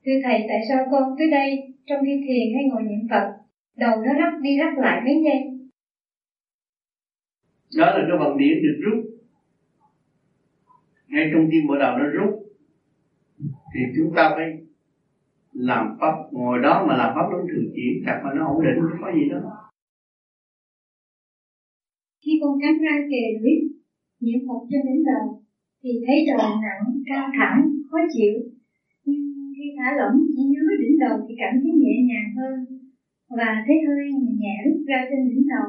Thưa 0.04 0.20
thầy 0.24 0.38
tại 0.48 0.58
sao 0.68 0.78
con 0.90 1.02
tới 1.18 1.30
đây 1.30 1.56
trong 1.86 1.98
khi 2.04 2.12
thiền 2.26 2.54
hay 2.54 2.64
ngồi 2.70 2.82
niệm 2.82 3.08
phật? 3.10 3.26
Đầu 3.76 3.96
nó 3.96 4.12
lắc 4.12 4.32
đi 4.42 4.50
lắc 4.58 4.78
lại 4.78 5.00
mấy 5.04 5.14
giây 5.24 5.56
đó 7.76 7.86
là 7.86 8.06
cái 8.08 8.18
vòng 8.18 8.38
điển 8.38 8.62
được 8.62 8.78
rút 8.84 9.15
ngay 11.16 11.26
trong 11.32 11.44
tim 11.50 11.62
bộ 11.68 11.74
đầu 11.82 11.92
nó 11.98 12.06
rút 12.16 12.32
thì 13.72 13.80
chúng 13.96 14.10
ta 14.16 14.24
phải 14.36 14.46
làm 15.68 15.82
pháp. 16.00 16.14
Ngồi 16.36 16.56
đó 16.64 16.72
mà 16.88 16.92
làm 17.00 17.10
pháp 17.14 17.26
luân 17.30 17.42
thường 17.50 17.66
chuyển 17.74 17.94
chặt 18.04 18.16
mà 18.24 18.30
nó 18.36 18.42
ổn 18.52 18.58
định 18.66 18.78
không 18.80 19.00
có 19.02 19.08
gì 19.16 19.24
đó. 19.32 19.40
Khi 22.22 22.32
con 22.40 22.52
cắn 22.62 22.74
răng 22.84 23.02
kề 23.10 23.22
lưỡi 23.36 23.54
niệm 24.24 24.38
phật 24.46 24.60
trên 24.70 24.80
đỉnh 24.88 25.02
đầu 25.10 25.24
thì 25.82 25.90
thấy 26.04 26.16
đầu 26.30 26.42
nặng 26.64 26.84
căng 27.08 27.28
thẳng 27.38 27.56
khó 27.88 27.98
chịu. 28.14 28.34
Nhưng 29.04 29.24
khi 29.56 29.66
thả 29.76 29.88
lỏng 29.98 30.16
chỉ 30.32 30.42
nhớ 30.52 30.64
đỉnh 30.82 30.96
đầu 31.04 31.14
thì 31.24 31.32
cảm 31.40 31.52
thấy 31.60 31.72
nhẹ 31.82 31.94
nhàng 32.08 32.30
hơn 32.38 32.56
và 33.38 33.48
thấy 33.64 33.76
hơi 33.86 34.04
nhẹ 34.20 34.32
nhẹ 34.42 34.54
lúc 34.66 34.78
ra 34.90 34.98
trên 35.08 35.20
đỉnh 35.30 35.44
đầu 35.54 35.66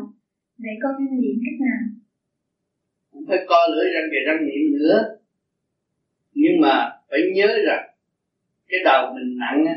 vậy 0.63 0.75
con 0.81 0.93
nên 0.99 1.19
niệm 1.21 1.37
cách 1.45 1.59
nào? 1.67 1.81
Phải 3.27 3.39
co 3.49 3.59
lưỡi 3.71 3.85
răng 3.93 4.09
kề 4.11 4.19
răng 4.27 4.41
niệm 4.45 4.61
nữa 4.79 5.16
nhưng 6.47 6.61
mà 6.61 6.91
phải 7.09 7.19
nhớ 7.33 7.47
rằng 7.67 7.89
cái 8.67 8.79
đầu 8.85 9.13
mình 9.13 9.37
nặng 9.39 9.65
á, 9.67 9.75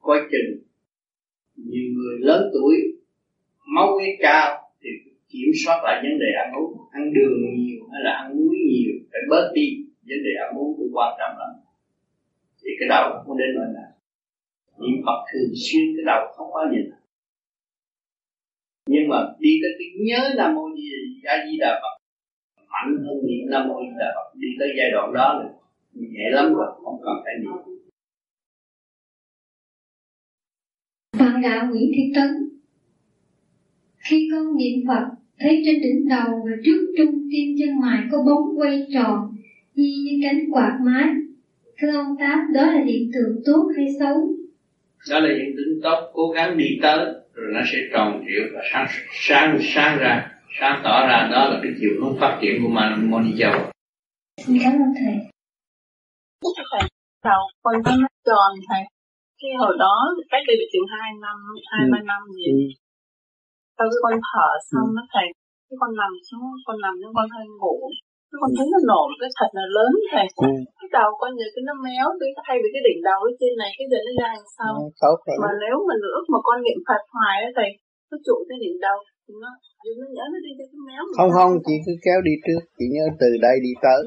coi 0.00 0.18
chừng 0.30 0.62
nhiều 1.56 1.92
người 1.94 2.18
lớn 2.20 2.50
tuổi 2.52 2.76
máu 3.74 3.92
huyết 3.92 4.14
cao 4.20 4.70
thì 4.82 4.90
kiểm 5.28 5.50
soát 5.64 5.80
lại 5.84 6.00
vấn 6.02 6.18
đề 6.18 6.26
ăn 6.44 6.52
uống. 6.58 6.78
Ăn 6.92 7.12
đường 7.14 7.54
nhiều 7.54 7.80
hay 7.92 8.00
là 8.04 8.12
ăn 8.12 8.36
muối 8.36 8.56
nhiều, 8.70 8.94
phải 9.12 9.20
bớt 9.30 9.52
đi 9.54 9.66
vấn 10.08 10.18
đề 10.24 10.30
ăn 10.46 10.58
uống 10.58 10.76
cũng 10.76 10.90
quan 10.92 11.14
trọng 11.18 11.38
lắm. 11.38 11.50
Thì 12.62 12.70
cái 12.80 12.88
đầu 12.88 13.22
cũng 13.26 13.38
đến 13.38 13.48
nỗi 13.54 13.66
nào? 13.74 13.90
Niệm 14.80 15.02
phật 15.06 15.24
thường 15.32 15.52
xuyên 15.54 15.82
cái 15.96 16.04
đầu 16.06 16.26
không 16.36 16.52
có 16.52 16.68
gì 16.72 16.78
nhưng 18.86 19.08
mà 19.08 19.16
đi 19.38 19.50
tới 19.62 19.70
cái 19.78 19.88
nhớ 20.06 20.34
nam 20.36 20.54
mô 20.54 20.62
di 20.76 20.90
a 21.24 21.46
di 21.46 21.58
đà 21.58 21.80
phật 21.82 22.03
mạnh 22.74 22.96
hơn 23.04 23.26
niệm 23.26 23.50
nam 23.50 23.68
mô 23.68 23.80
di 23.80 23.88
đà 23.98 24.08
phật 24.16 24.38
đi 24.38 24.48
tới 24.58 24.68
giai 24.78 24.90
đoạn 24.92 25.12
đó 25.12 25.34
là 25.38 25.46
nhẹ 25.94 26.26
lắm 26.30 26.54
rồi 26.54 26.66
không 26.84 27.00
cần 27.04 27.14
phải 27.24 27.34
niệm 27.40 27.74
bạn 31.18 31.42
đạo 31.42 31.66
Nguyễn 31.66 31.90
Thị 31.96 32.12
Tấn 32.14 32.54
khi 33.98 34.28
con 34.32 34.56
niệm 34.56 34.86
Phật 34.88 35.04
thấy 35.38 35.62
trên 35.66 35.82
đỉnh 35.82 36.08
đầu 36.08 36.42
và 36.44 36.56
trước 36.64 36.94
trung 36.98 37.28
tim 37.32 37.56
chân 37.58 37.80
mày 37.80 38.00
có 38.12 38.18
bóng 38.18 38.58
quay 38.58 38.86
tròn 38.94 39.36
y 39.74 39.94
như 40.04 40.20
cánh 40.22 40.50
quạt 40.50 40.78
mái. 40.82 41.08
Thưa 41.78 41.96
ông 41.96 42.16
tám 42.20 42.38
đó 42.54 42.66
là 42.66 42.82
hiện 42.86 43.10
tượng 43.14 43.42
tốt 43.44 43.68
hay 43.76 43.86
xấu? 44.00 44.34
Đó 45.10 45.20
là 45.20 45.28
hiện 45.38 45.54
tượng 45.56 45.80
tốt 45.82 46.10
cố 46.12 46.30
gắng 46.30 46.58
đi 46.58 46.78
tới 46.82 47.06
rồi 47.34 47.52
nó 47.54 47.60
sẽ 47.72 47.78
tròn 47.92 48.24
trịa 48.26 48.42
và 48.54 48.60
sáng 48.72 48.86
sáng 49.12 49.58
sáng 49.74 49.98
ra 49.98 50.33
sáng 50.60 50.76
tỏ 50.84 50.94
ra 51.08 51.18
đó 51.34 51.40
là 51.50 51.56
cái 51.62 51.72
chiều 51.78 51.92
hướng 51.98 52.14
phát 52.20 52.32
triển 52.40 52.54
của 52.62 52.72
Man 52.76 52.90
Moni 53.10 53.32
Châu. 53.40 53.54
Xin 54.42 54.54
cảm 54.62 54.72
ơn 54.84 54.92
thầy. 55.00 55.16
Thầy, 56.70 56.84
đầu 57.28 57.42
con 57.64 57.74
thấy 57.84 57.94
mắt 58.04 58.14
tròn 58.28 58.50
thầy. 58.68 58.82
Khi 59.40 59.48
hồi 59.62 59.74
đó 59.84 59.94
cách 60.32 60.44
đây 60.48 60.56
bị 60.60 60.66
chừng 60.72 60.88
hai 60.94 61.08
năm, 61.24 61.36
hai 61.72 61.82
ba 61.92 62.00
ừ. 62.04 62.06
năm 62.10 62.22
gì. 62.36 62.48
Ừ. 62.58 62.64
Sau 63.76 63.86
khi 63.90 63.98
con 64.04 64.14
thở 64.28 64.48
xong 64.70 64.88
ừ. 64.92 64.96
đó 64.96 65.02
thầy, 65.14 65.26
cái 65.68 65.76
con 65.80 65.90
nằm 66.00 66.12
xuống, 66.28 66.46
con 66.66 66.76
nằm 66.84 66.94
nhưng 67.00 67.12
con 67.18 67.26
hơi 67.34 67.46
ngủ. 67.60 67.76
Cái 68.30 68.38
con 68.40 68.50
thấy 68.56 68.66
nó 68.74 68.78
nổi 68.92 69.08
cái 69.20 69.30
thật 69.38 69.50
là 69.58 69.64
lớn 69.76 69.92
thầy. 70.12 70.26
Ừ. 70.48 70.52
Cái 70.78 70.88
đầu 70.98 71.10
con 71.20 71.30
giờ 71.38 71.46
cái 71.54 71.62
nó 71.68 71.74
méo, 71.86 72.06
cái 72.20 72.30
thay 72.46 72.56
vì 72.62 72.68
cái 72.74 72.82
đỉnh 72.88 73.00
đầu 73.08 73.18
ở 73.28 73.30
trên 73.40 73.52
này, 73.62 73.70
cái 73.78 73.86
giờ 73.90 73.98
nó 74.06 74.12
ra 74.20 74.28
đằng 74.34 74.48
sau. 74.56 74.72
Ừ, 74.82 75.34
mà 75.42 75.50
nếu 75.64 75.76
mà 75.88 75.94
nữa 76.04 76.18
mà 76.32 76.38
con 76.46 76.56
niệm 76.66 76.78
Phật 76.88 77.02
hoài 77.14 77.36
á 77.46 77.50
thầy, 77.58 77.70
nó 78.10 78.16
trụ 78.26 78.36
cái 78.48 78.58
đỉnh 78.64 78.76
đầu 78.86 78.98
nó 79.28 79.50
không 81.16 81.30
không 81.36 81.52
chị 81.66 81.74
cứ 81.86 81.92
kéo 82.04 82.20
đi 82.28 82.32
trước 82.46 82.60
chị 82.78 82.84
nhớ 82.94 83.04
từ 83.20 83.26
đây 83.42 83.56
đi 83.62 83.72
tới. 83.82 84.00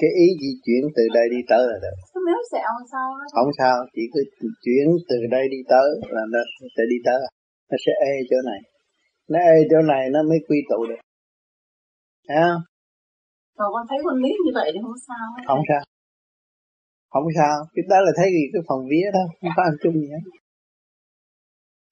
Cái 0.00 0.10
ý 0.24 0.26
di 0.40 0.52
chuyển 0.64 0.82
từ 0.96 1.02
đây 1.14 1.26
đi 1.34 1.40
tới 1.48 1.62
là 1.70 1.76
được. 1.84 1.96
Cái 2.14 2.22
méo 2.26 2.40
sẹo 2.52 2.70
sao 2.92 3.06
không 3.36 3.50
sao 3.58 3.76
chỉ 3.94 4.02
cứ 4.12 4.20
chuyển 4.64 4.86
từ 5.08 5.16
đây 5.30 5.44
đi 5.54 5.60
tới 5.68 5.88
là 6.14 6.22
nó 6.32 6.40
sẽ 6.76 6.82
đi 6.90 6.96
tới. 7.04 7.20
Nó 7.70 7.76
sẽ 7.86 7.92
ê 8.12 8.14
chỗ 8.30 8.36
này. 8.50 8.60
Nó 9.28 9.38
ê 9.38 9.56
chỗ 9.70 9.78
này 9.92 10.02
nó 10.10 10.22
mới 10.22 10.38
quy 10.48 10.58
tụ 10.70 10.86
được. 10.88 11.00
Thấy 12.28 12.36
không? 12.48 12.62
Rồi 13.58 13.68
con 13.74 13.86
thấy 13.88 13.98
con 14.04 14.16
lý 14.22 14.30
như 14.44 14.52
vậy 14.54 14.70
thì 14.74 14.78
không 14.82 14.98
sao 15.08 15.24
hết. 15.36 15.44
không 15.46 15.64
sao. 15.68 15.82
Không 17.12 17.26
sao. 17.36 17.54
Cái 17.74 17.84
đó 17.88 18.00
là 18.06 18.12
thấy 18.16 18.28
gì? 18.36 18.44
Cái 18.52 18.62
phần 18.68 18.80
vía 18.90 19.06
đó. 19.16 19.24
Không 19.40 19.50
có 19.56 19.62
ăn 19.62 19.74
chung 19.82 19.94
gì 20.00 20.08
hết. 20.14 20.24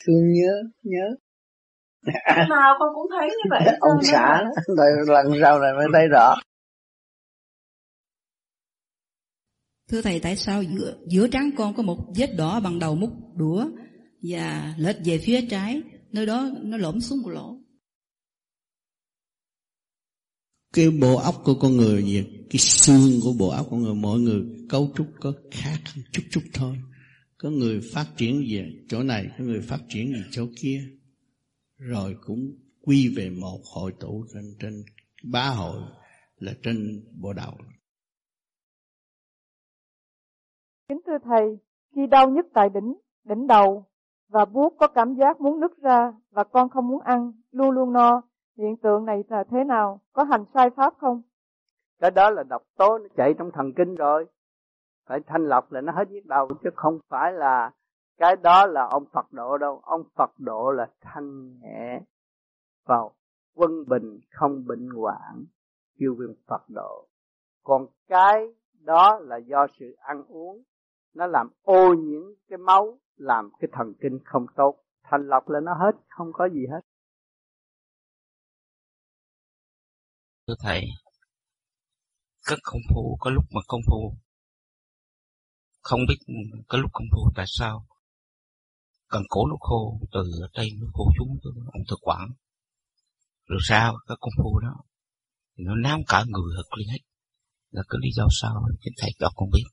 Thương 0.03 0.25
nhớ 0.37 0.53
nhớ 0.83 1.07
nào 2.49 2.77
con 2.79 2.89
cũng 2.95 3.07
thấy 3.19 3.29
như 3.29 3.51
vậy 3.51 3.77
ông 3.81 4.03
xã 4.03 4.45
lần 5.07 5.41
sau 5.43 5.59
này 5.59 5.73
mới 5.73 5.87
thấy 5.93 6.09
rõ 6.09 6.35
Thưa 9.91 10.03
Thầy, 10.03 10.21
tại 10.21 10.37
sao 10.37 10.63
giữa, 10.63 10.95
giữa 11.09 11.29
trán 11.29 11.51
con 11.57 11.75
có 11.75 11.83
một 11.83 11.99
vết 12.17 12.37
đỏ 12.37 12.61
bằng 12.61 12.79
đầu 12.79 12.95
mút 12.95 13.11
đũa 13.35 13.67
và 14.23 14.75
lệch 14.79 14.97
về 15.05 15.19
phía 15.19 15.47
trái, 15.51 15.83
nơi 16.13 16.27
đó 16.27 16.51
nó 16.63 16.77
lõm 16.77 17.01
xuống 17.01 17.23
của 17.25 17.31
lỗ? 17.31 17.57
Cái 20.73 20.91
bộ 20.91 21.17
óc 21.17 21.41
của 21.45 21.55
con 21.55 21.77
người 21.77 22.03
gì? 22.03 22.25
Cái 22.51 22.59
xương 22.59 23.21
của 23.23 23.33
bộ 23.39 23.49
óc 23.49 23.67
của 23.71 23.77
người, 23.77 23.95
mỗi 23.95 24.21
người 24.21 24.43
cấu 24.69 24.93
trúc 24.97 25.07
có 25.21 25.33
khác 25.51 25.79
chút 26.13 26.23
chút 26.31 26.43
thôi. 26.55 26.77
Có 27.39 27.51
người 27.51 27.81
phát 27.93 28.07
triển 28.17 28.45
về 28.51 28.73
chỗ 28.89 29.03
này, 29.03 29.27
có 29.39 29.45
người 29.45 29.61
phát 29.61 29.81
triển 29.89 30.13
về 30.13 30.21
chỗ 30.31 30.47
kia. 30.61 30.83
Rồi 31.79 32.17
cũng 32.27 32.39
quy 32.83 33.15
về 33.17 33.31
một 33.41 33.59
hội 33.75 33.93
tụ 34.01 34.25
trên, 34.35 34.43
trên 34.61 34.73
bá 35.33 35.49
hội 35.49 35.81
là 36.39 36.53
trên 36.63 36.77
bộ 37.23 37.33
đầu. 37.33 37.53
Kính 40.89 41.01
thưa 41.07 41.19
Thầy, 41.25 41.59
khi 41.95 42.07
đau 42.07 42.31
nhức 42.31 42.47
tại 42.55 42.69
đỉnh, 42.69 42.95
đỉnh 43.25 43.47
đầu 43.47 43.87
và 44.29 44.45
buốt 44.45 44.77
có 44.79 44.89
cảm 44.89 45.15
giác 45.15 45.41
muốn 45.41 45.61
nứt 45.61 45.71
ra 45.83 46.13
và 46.31 46.45
con 46.45 46.69
không 46.69 46.89
muốn 46.89 47.01
ăn, 47.01 47.33
luôn 47.51 47.71
luôn 47.71 47.93
no, 47.93 48.23
hiện 48.59 48.77
tượng 48.77 49.05
này 49.05 49.25
là 49.29 49.45
thế 49.51 49.65
nào? 49.65 50.01
Có 50.13 50.25
hành 50.25 50.45
sai 50.55 50.71
pháp 50.77 50.95
không? 50.99 51.23
Cái 51.99 52.11
đó 52.11 52.31
là 52.31 52.43
độc 52.43 52.63
tố 52.77 52.99
nó 52.99 53.09
chạy 53.17 53.35
trong 53.39 53.51
thần 53.55 53.73
kinh 53.77 53.95
rồi. 53.95 54.27
Phải 55.09 55.21
thanh 55.27 55.49
lọc 55.49 55.73
là 55.73 55.81
nó 55.81 55.93
hết 55.93 56.11
nhức 56.11 56.27
đầu 56.27 56.49
chứ 56.65 56.71
không 56.75 56.99
phải 57.09 57.33
là 57.33 57.71
cái 58.17 58.37
đó 58.43 58.67
là 58.67 58.87
ông 58.91 59.05
Phật 59.13 59.33
độ 59.33 59.59
đâu. 59.59 59.81
Ông 59.85 60.03
Phật 60.15 60.31
độ 60.39 60.71
là 60.71 60.87
thanh 61.01 61.59
nhẹ 61.61 62.01
vào 62.85 63.15
quân 63.55 63.71
bình, 63.89 64.21
không 64.31 64.67
bệnh 64.67 64.89
hoạn 64.89 65.45
kêu 65.99 66.15
viên 66.19 66.35
Phật 66.47 66.63
độ. 66.69 67.09
Còn 67.63 67.87
cái 68.09 68.35
đó 68.81 69.19
là 69.23 69.37
do 69.37 69.67
sự 69.79 69.97
ăn 69.99 70.25
uống 70.29 70.63
nó 71.15 71.27
làm 71.27 71.49
ô 71.63 71.95
nhiễm 71.95 72.23
cái 72.49 72.59
máu, 72.59 72.99
làm 73.17 73.51
cái 73.61 73.69
thần 73.73 73.93
kinh 74.01 74.19
không 74.25 74.47
tốt 74.57 74.83
thành 75.03 75.29
lọc 75.29 75.49
là 75.49 75.61
nó 75.61 75.75
hết, 75.75 75.93
không 76.09 76.33
có 76.33 76.49
gì 76.49 76.67
hết 76.71 76.81
thưa 80.47 80.55
thầy 80.61 80.83
cất 82.47 82.59
công 82.63 82.81
phu 82.95 83.17
có 83.21 83.31
lúc 83.31 83.45
mà 83.55 83.61
công 83.69 83.81
phu 83.91 84.13
không 85.81 86.01
biết, 86.09 86.35
có 86.69 86.79
lúc 86.79 86.91
công 86.93 87.07
phu 87.13 87.31
tại 87.37 87.45
sao 87.49 87.87
cần 89.09 89.23
cổ 89.29 89.47
nó 89.47 89.57
khô, 89.61 90.01
từ 90.13 90.23
tay 90.55 90.69
nó 90.81 90.87
khô 90.93 91.11
xuống 91.19 91.39
từ 91.45 91.51
ông 91.73 91.83
thực 91.89 91.99
quản 92.03 92.29
rồi 93.47 93.61
sao 93.69 93.97
cái 94.09 94.17
công 94.21 94.33
phu 94.43 94.59
đó, 94.59 94.75
thì 95.57 95.65
nó 95.65 95.75
nám 95.75 96.01
cả 96.09 96.25
người 96.29 96.57
hực 96.57 96.79
lên 96.79 96.89
hết. 96.89 96.99
Là 97.71 97.83
cái 97.89 97.99
lý 98.03 98.09
do 98.13 98.27
sao 98.41 98.69
chính 98.81 98.93
thầy 99.01 99.11
cho 99.19 99.31
con 99.37 99.51
biết. 99.53 99.65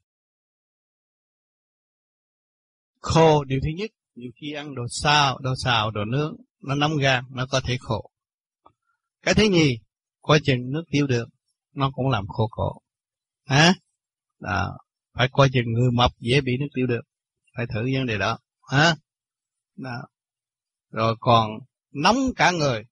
Khô, 3.00 3.44
điều 3.44 3.60
thứ 3.64 3.70
nhất, 3.78 3.90
nhiều 4.16 4.32
khi 4.42 4.54
ăn 4.54 4.76
đồ 4.76 4.84
xào 4.90 5.40
đồ 5.40 5.54
xào, 5.64 5.92
đồ 5.92 6.06
nướng, 6.06 6.36
nó 6.62 6.76
nóng 6.76 6.98
gan, 6.98 7.24
nó 7.30 7.46
có 7.52 7.62
thể 7.66 7.78
khô 7.80 8.10
cái 9.24 9.34
thứ 9.34 9.44
nhì 9.44 9.80
quá 10.22 10.40
chừng 10.44 10.72
nước 10.72 10.84
tiêu 10.92 11.08
được, 11.08 11.26
nó 11.74 11.92
cũng 11.94 12.10
làm 12.10 12.28
khô 12.28 12.48
cổ. 12.52 12.72
Hả? 13.46 13.74
Đó. 14.40 14.78
phải 15.14 15.30
coi 15.32 15.50
chừng 15.54 15.74
người 15.74 15.92
mập 15.92 16.12
dễ 16.20 16.42
bị 16.42 16.58
nước 16.60 16.68
tiêu 16.76 16.88
được, 16.88 17.02
phải 17.58 17.66
thử 17.74 17.82
vấn 17.94 18.06
đề 18.06 18.18
đó. 18.18 18.38
Hả? 18.72 18.96
Đó. 19.76 20.06
rồi 20.91 21.16
còn 21.20 21.52
nóng 21.91 22.18
cả 22.36 22.52
người 22.52 22.84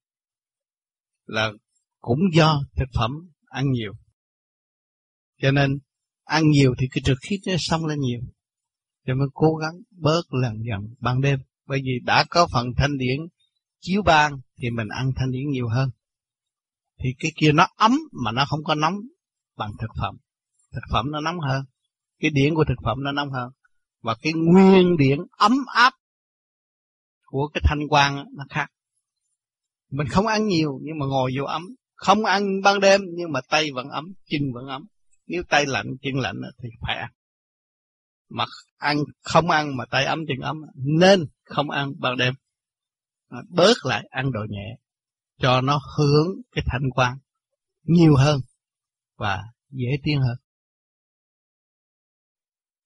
là 1.25 1.51
cũng 1.99 2.19
do 2.33 2.63
thực 2.75 2.89
phẩm 2.95 3.11
ăn 3.45 3.71
nhiều. 3.71 3.93
Cho 5.41 5.51
nên 5.51 5.79
ăn 6.23 6.49
nhiều 6.49 6.75
thì 6.79 6.87
cái 6.91 7.01
trực 7.05 7.17
khí 7.21 7.39
nó 7.45 7.53
xong 7.57 7.85
lên 7.85 7.99
nhiều. 7.99 8.19
Cho 9.05 9.13
nên 9.13 9.27
cố 9.33 9.55
gắng 9.55 9.81
bớt 9.91 10.33
lần 10.33 10.53
dần 10.69 10.95
ban 10.99 11.21
đêm. 11.21 11.39
Bởi 11.65 11.81
vì 11.83 11.91
đã 12.03 12.25
có 12.29 12.47
phần 12.53 12.67
thanh 12.77 12.97
điển 12.97 13.19
chiếu 13.79 14.01
ban 14.01 14.33
thì 14.57 14.69
mình 14.69 14.87
ăn 14.87 15.11
thanh 15.15 15.31
điển 15.31 15.49
nhiều 15.49 15.67
hơn. 15.67 15.89
Thì 16.99 17.09
cái 17.19 17.31
kia 17.35 17.51
nó 17.51 17.67
ấm 17.75 17.91
mà 18.23 18.31
nó 18.31 18.45
không 18.49 18.63
có 18.63 18.75
nóng 18.75 18.95
bằng 19.57 19.71
thực 19.79 19.91
phẩm. 20.01 20.17
Thực 20.73 20.81
phẩm 20.91 21.11
nó 21.11 21.21
nóng 21.21 21.39
hơn. 21.39 21.65
Cái 22.19 22.31
điển 22.31 22.55
của 22.55 22.63
thực 22.67 22.77
phẩm 22.85 23.03
nó 23.03 23.11
nóng 23.11 23.31
hơn. 23.31 23.51
Và 24.01 24.15
cái 24.21 24.33
nguyên 24.33 24.97
điển 24.97 25.19
ấm 25.37 25.57
áp 25.73 25.93
của 27.31 27.47
cái 27.53 27.61
thanh 27.65 27.87
quan 27.89 28.25
nó 28.37 28.43
khác. 28.49 28.67
Mình 29.91 30.07
không 30.07 30.27
ăn 30.27 30.47
nhiều 30.47 30.79
nhưng 30.83 30.99
mà 30.99 31.05
ngồi 31.05 31.31
vô 31.37 31.45
ấm. 31.45 31.61
Không 31.95 32.25
ăn 32.25 32.61
ban 32.63 32.79
đêm 32.79 33.01
nhưng 33.13 33.31
mà 33.31 33.39
tay 33.49 33.71
vẫn 33.73 33.89
ấm, 33.89 34.13
chân 34.25 34.41
vẫn 34.53 34.67
ấm. 34.67 34.85
Nếu 35.27 35.43
tay 35.49 35.65
lạnh, 35.65 35.87
chân 36.01 36.19
lạnh 36.19 36.35
thì 36.63 36.69
phải 36.81 36.97
ăn. 36.97 37.11
Mà 38.29 38.45
ăn, 38.77 38.97
không 39.21 39.49
ăn 39.49 39.77
mà 39.77 39.85
tay 39.85 40.05
ấm, 40.05 40.19
chân 40.27 40.39
ấm 40.41 40.61
nên 40.75 41.25
không 41.43 41.69
ăn 41.69 41.91
ban 41.99 42.17
đêm. 42.17 42.33
Bớt 43.49 43.73
lại 43.83 44.07
ăn 44.09 44.31
đồ 44.31 44.39
nhẹ, 44.49 44.77
cho 45.37 45.61
nó 45.61 45.79
hướng 45.97 46.27
cái 46.51 46.63
thanh 46.67 46.89
quan 46.95 47.17
nhiều 47.83 48.15
hơn 48.15 48.39
và 49.17 49.43
dễ 49.69 49.89
tiến 50.03 50.21
hơn. 50.21 50.37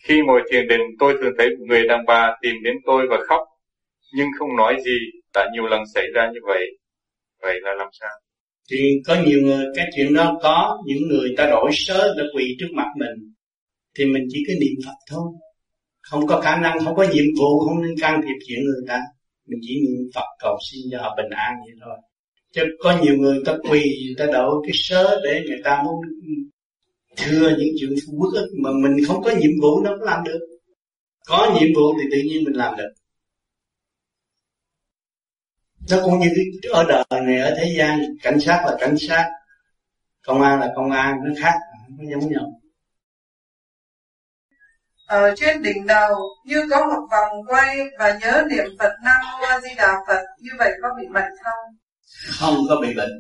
Khi 0.04 0.22
ngồi 0.26 0.42
thiền 0.52 0.68
định, 0.68 0.82
tôi 1.00 1.14
thường 1.22 1.34
thấy 1.38 1.50
một 1.50 1.66
người 1.68 1.88
đàn 1.88 2.06
bà 2.08 2.38
tìm 2.42 2.56
đến 2.64 2.76
tôi 2.86 3.08
và 3.10 3.18
khóc 3.30 3.42
nhưng 4.16 4.28
không 4.40 4.56
nói 4.56 4.78
gì, 4.86 4.98
đã 5.34 5.50
nhiều 5.54 5.66
lần 5.68 5.82
xảy 5.94 6.06
ra 6.16 6.30
như 6.34 6.40
vậy 6.48 6.66
vậy 7.42 7.56
là 7.62 7.74
làm 7.74 7.88
sao? 8.00 8.10
Thì 8.72 8.78
có 9.08 9.16
nhiều 9.26 9.42
người, 9.42 9.66
cái 9.76 9.86
chuyện 9.96 10.14
đó 10.14 10.40
có 10.42 10.78
những 10.86 11.08
người 11.08 11.34
ta 11.38 11.46
đổi 11.50 11.70
sớ 11.74 12.14
đã 12.18 12.24
quỳ 12.36 12.56
trước 12.60 12.72
mặt 12.74 12.88
mình, 12.98 13.34
thì 13.98 14.06
mình 14.06 14.24
chỉ 14.30 14.40
có 14.48 14.54
niệm 14.62 14.76
Phật 14.86 14.98
thôi. 15.12 15.28
Không 16.02 16.28
có 16.28 16.42
khả 16.42 16.56
năng, 16.58 16.80
không 16.86 16.96
có 16.96 17.04
nhiệm 17.14 17.26
vụ, 17.40 17.60
không 17.60 17.82
nên 17.82 17.96
can 18.02 18.22
thiệp 18.22 18.46
chuyện 18.48 18.60
người 18.66 18.84
ta. 18.88 19.02
Mình 19.48 19.60
chỉ 19.62 19.74
niệm 19.88 20.10
Phật 20.16 20.26
cầu 20.40 20.58
xin 20.72 20.82
cho 20.92 20.98
họ 21.02 21.16
bình 21.18 21.32
an 21.32 21.54
vậy 21.66 21.76
thôi. 21.82 21.98
Chứ 22.54 22.62
có 22.80 22.98
nhiều 23.04 23.16
người 23.18 23.40
ta 23.46 23.54
quỳ, 23.70 23.84
người 24.06 24.16
ta 24.18 24.26
đổi 24.34 24.56
cái 24.64 24.72
sớ 24.74 25.22
để 25.24 25.42
người 25.48 25.60
ta 25.64 25.82
muốn 25.86 25.96
thưa 27.18 27.50
những 27.58 27.76
chuyện 27.80 27.90
quốc 28.20 28.34
ức, 28.34 28.48
mà 28.64 28.70
mình 28.84 29.06
không 29.08 29.24
có 29.24 29.32
nhiệm 29.32 29.52
vụ 29.62 29.82
nó 29.84 29.90
không 29.90 30.08
làm 30.08 30.24
được. 30.24 30.40
Có 31.28 31.58
nhiệm 31.60 31.70
vụ 31.76 31.94
thì 32.00 32.08
tự 32.12 32.18
nhiên 32.30 32.44
mình 32.44 32.54
làm 32.54 32.74
được 32.78 32.90
nó 35.90 35.98
cũng 36.04 36.20
như 36.20 36.30
ở 36.72 36.84
đời 36.84 37.22
này 37.22 37.40
ở 37.40 37.56
thế 37.58 37.76
gian 37.78 38.00
cảnh 38.22 38.40
sát 38.40 38.64
là 38.66 38.78
cảnh 38.80 38.96
sát 38.98 39.30
công 40.26 40.42
an 40.42 40.60
là 40.60 40.72
công 40.76 40.92
an 40.92 41.16
nó 41.24 41.32
khác 41.42 41.54
nó 41.98 42.04
giống 42.12 42.32
nhau 42.32 42.52
ở 45.06 45.34
trên 45.38 45.62
đỉnh 45.62 45.88
đầu 45.88 46.16
như 46.46 46.68
có 46.70 46.86
một 46.86 47.08
vòng 47.12 47.46
quay 47.48 47.78
và 48.00 48.20
nhớ 48.22 48.44
niệm 48.50 48.66
Phật 48.80 48.92
Nam 49.04 49.22
Mô 49.32 49.46
A 49.46 49.60
Di 49.60 49.70
Đà 49.78 49.94
Phật 50.08 50.22
như 50.40 50.52
vậy 50.58 50.72
có 50.82 50.90
bị 51.02 51.08
bệnh 51.14 51.32
không? 51.44 51.76
Không 52.30 52.56
có 52.70 52.76
bị 52.82 52.94
bệnh. 52.94 53.12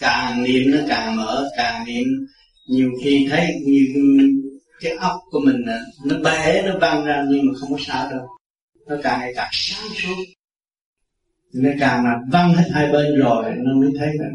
Càng 0.00 0.42
niệm 0.42 0.62
nó 0.66 0.78
càng 0.88 1.16
mở, 1.16 1.48
càng 1.56 1.84
niệm 1.86 2.06
nhiều 2.68 2.90
khi 3.04 3.28
thấy 3.30 3.46
như 3.66 3.86
cái 4.80 4.92
óc 4.92 5.20
của 5.30 5.40
mình 5.44 5.64
nó 6.04 6.16
bé 6.18 6.62
nó 6.62 6.78
văng 6.80 7.04
ra 7.04 7.24
nhưng 7.28 7.46
mà 7.46 7.52
không 7.60 7.70
có 7.70 7.78
sao 7.80 8.10
đâu. 8.10 8.28
Nó 8.86 8.96
càng 9.02 9.20
ngày 9.20 9.32
càng 9.36 9.48
sáng 9.52 9.88
suốt. 9.94 10.24
Nó 11.54 11.70
càng 11.80 12.04
là 12.04 12.14
văng 12.32 12.50
hết 12.54 12.68
hai 12.74 12.92
bên 12.92 13.20
rồi 13.20 13.44
nó 13.64 13.80
mới 13.80 13.90
thấy 13.98 14.08
là 14.18 14.28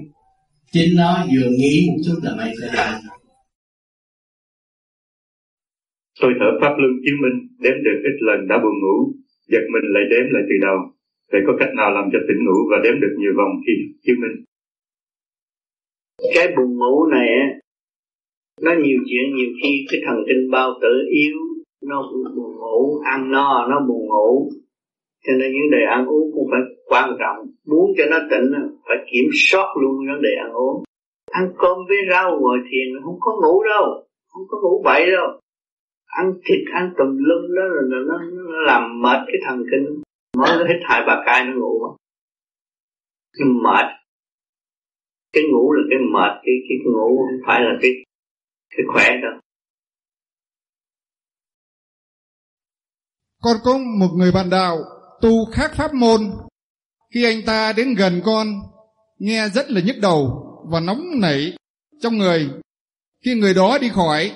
chính 0.72 0.98
nó 0.98 1.26
vừa 1.34 1.49
nghĩ 1.49 1.88
một 1.90 1.99
chút 2.06 2.19
là 2.23 2.35
mày 2.38 2.53
phải 2.60 2.69
làm 2.73 3.02
Tôi 6.22 6.31
thở 6.40 6.49
pháp 6.61 6.73
luân 6.80 6.94
chứng 7.03 7.19
minh 7.23 7.38
đếm 7.64 7.77
được 7.85 7.99
ít 8.10 8.18
lần 8.27 8.48
đã 8.48 8.56
buồn 8.64 8.76
ngủ, 8.81 8.98
giật 9.52 9.65
mình 9.73 9.85
lại 9.94 10.03
đếm 10.11 10.26
lại 10.34 10.44
từ 10.49 10.56
đầu. 10.68 10.77
Vậy 11.31 11.41
có 11.48 11.53
cách 11.60 11.73
nào 11.77 11.90
làm 11.91 12.06
cho 12.14 12.19
tỉnh 12.27 12.41
ngủ 12.45 12.57
và 12.72 12.77
đếm 12.84 12.95
được 13.02 13.14
nhiều 13.19 13.34
vòng 13.38 13.53
khi 13.64 13.73
chứng 14.06 14.19
minh? 14.23 14.35
Cái 16.35 16.48
buồn 16.56 16.77
ngủ 16.80 17.06
này 17.06 17.30
nó 18.61 18.72
nhiều 18.84 18.99
chuyện 19.10 19.35
nhiều 19.35 19.52
khi 19.64 19.85
cái 19.91 20.02
thần 20.06 20.18
kinh 20.27 20.52
bao 20.52 20.69
tử 20.81 20.94
yếu 21.11 21.38
nó 21.90 22.11
buồn 22.35 22.52
ngủ 22.56 22.99
ăn 23.03 23.31
no 23.31 23.68
nó 23.69 23.80
buồn 23.88 24.07
ngủ 24.07 24.49
cho 25.25 25.33
nên 25.39 25.51
những 25.53 25.71
đề 25.71 25.83
ăn 25.95 26.05
uống 26.05 26.31
cũng 26.33 26.47
phải 26.51 26.61
quan 26.85 27.09
trọng. 27.19 27.39
Muốn 27.69 27.91
cho 27.97 28.03
nó 28.11 28.17
tỉnh 28.31 28.47
phải 28.87 28.97
kiểm 29.11 29.27
soát 29.47 29.67
luôn 29.81 29.93
vấn 30.07 30.21
đề 30.21 30.33
ăn 30.45 30.51
uống. 30.51 30.83
Ăn 31.31 31.53
cơm 31.57 31.77
với 31.87 31.97
rau 32.11 32.39
ngồi 32.41 32.57
thiền 32.69 33.03
không 33.03 33.17
có 33.19 33.31
ngủ 33.41 33.63
đâu 33.63 34.03
không 34.33 34.43
có 34.47 34.57
ngủ 34.61 34.81
bậy 34.85 35.11
đâu. 35.11 35.39
Ăn 36.05 36.33
thịt 36.45 36.73
ăn 36.73 36.93
tùm 36.97 37.07
lum 37.07 37.55
đó 37.55 37.63
là 37.73 37.81
nó, 37.89 37.99
nó, 38.07 38.17
làm 38.65 39.01
mệt 39.01 39.19
cái 39.27 39.35
thần 39.45 39.63
kinh. 39.71 40.01
Mới 40.37 40.57
hết 40.67 40.79
hai 40.89 41.01
ba 41.07 41.23
cái 41.25 41.45
nó 41.45 41.53
ngủ. 41.59 41.79
Mà 41.83 41.89
cái 43.33 43.47
mệt. 43.63 43.85
Cái 45.33 45.43
ngủ 45.51 45.73
là 45.73 45.83
cái 45.89 45.99
mệt 46.13 46.41
cái 46.43 46.55
cái 46.69 46.77
ngủ 46.93 47.17
không 47.17 47.41
phải 47.47 47.61
là 47.61 47.77
cái 47.81 47.91
cái 48.69 48.85
khỏe 48.93 49.17
đâu. 49.21 49.39
Con 53.43 53.57
có 53.63 53.77
một 53.99 54.09
người 54.17 54.31
bạn 54.35 54.49
đạo 54.51 54.75
tu 55.23 55.45
khác 55.45 55.71
pháp 55.75 55.93
môn 55.93 56.21
khi 57.13 57.23
anh 57.23 57.45
ta 57.45 57.73
đến 57.73 57.93
gần 57.95 58.21
con, 58.25 58.47
nghe 59.19 59.49
rất 59.49 59.71
là 59.71 59.81
nhức 59.81 59.95
đầu 60.01 60.45
và 60.71 60.79
nóng 60.79 61.19
nảy 61.19 61.53
trong 62.01 62.17
người. 62.17 62.49
Khi 63.25 63.35
người 63.35 63.53
đó 63.53 63.77
đi 63.81 63.89
khỏi, 63.89 64.31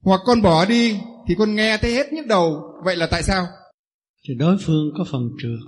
hoặc 0.00 0.20
con 0.24 0.42
bỏ 0.42 0.64
đi, 0.64 0.96
thì 1.28 1.34
con 1.38 1.54
nghe 1.54 1.78
thấy 1.78 1.94
hết 1.94 2.12
nhức 2.12 2.26
đầu. 2.26 2.62
Vậy 2.84 2.96
là 2.96 3.06
tại 3.06 3.22
sao? 3.22 3.46
Thì 4.28 4.34
đối 4.34 4.56
phương 4.60 4.92
có 4.98 5.04
phần 5.04 5.30
trượt. 5.42 5.60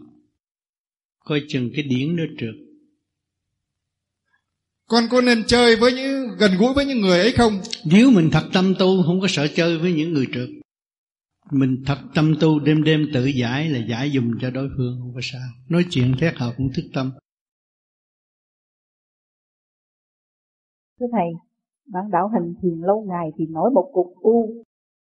Coi 1.24 1.42
chừng 1.48 1.70
cái 1.74 1.82
điển 1.82 2.16
nó 2.16 2.22
trượt. 2.38 2.54
Con 4.88 5.04
có 5.10 5.20
nên 5.20 5.44
chơi 5.46 5.76
với 5.76 5.92
những 5.92 6.28
gần 6.38 6.52
gũi 6.58 6.74
với 6.74 6.86
những 6.86 7.00
người 7.00 7.20
ấy 7.20 7.32
không? 7.32 7.60
Nếu 7.84 8.10
mình 8.10 8.30
thật 8.32 8.44
tâm 8.52 8.74
tu 8.78 9.02
không 9.02 9.20
có 9.20 9.26
sợ 9.28 9.46
chơi 9.54 9.78
với 9.78 9.92
những 9.92 10.12
người 10.12 10.26
trượt. 10.34 10.48
Mình 11.50 11.82
thật 11.86 11.98
tâm 12.14 12.32
tu 12.40 12.60
đêm 12.66 12.82
đêm 12.84 13.00
tự 13.14 13.24
giải 13.24 13.68
là 13.68 13.78
giải 13.88 14.10
dùng 14.10 14.30
cho 14.40 14.50
đối 14.50 14.68
phương 14.76 14.96
không 15.00 15.12
có 15.14 15.20
sao. 15.22 15.48
Nói 15.70 15.82
chuyện 15.90 16.14
thét 16.20 16.34
họ 16.36 16.46
cũng 16.56 16.66
thức 16.76 16.82
tâm. 16.94 17.10
Thưa 21.00 21.06
Thầy, 21.12 21.28
bạn 21.92 22.10
đạo 22.10 22.28
hành 22.28 22.54
thiền 22.62 22.80
lâu 22.80 23.04
ngày 23.08 23.30
thì 23.36 23.46
nổi 23.46 23.70
một 23.70 23.90
cục 23.92 24.14
u, 24.20 24.64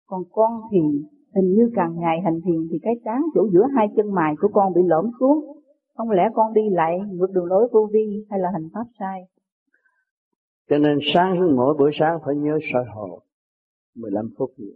còn 0.06 0.22
con 0.32 0.52
thì 0.72 0.78
hình 1.34 1.54
như 1.54 1.70
càng 1.74 1.96
ngày 2.00 2.20
hành 2.24 2.40
thiền 2.44 2.68
thì 2.70 2.78
cái 2.82 2.94
trán 3.04 3.22
chỗ 3.34 3.48
giữa 3.52 3.66
hai 3.76 3.86
chân 3.96 4.14
mày 4.14 4.34
của 4.40 4.48
con 4.52 4.72
bị 4.74 4.80
lõm 4.84 5.04
xuống. 5.20 5.62
Không 5.94 6.10
lẽ 6.10 6.22
con 6.34 6.54
đi 6.54 6.62
lại 6.70 6.98
ngược 7.12 7.30
đường 7.30 7.44
lối 7.44 7.68
vô 7.72 7.88
vi 7.92 8.24
hay 8.30 8.40
là 8.40 8.48
hành 8.52 8.68
pháp 8.74 8.84
sai? 8.98 9.20
Cho 10.70 10.78
nên 10.78 10.98
sáng 11.14 11.56
mỗi 11.56 11.74
buổi 11.78 11.90
sáng 11.98 12.18
phải 12.24 12.34
nhớ 12.36 12.58
soi 12.72 12.84
hồ 12.94 13.22
15 13.94 14.30
phút 14.38 14.50
gì. 14.58 14.72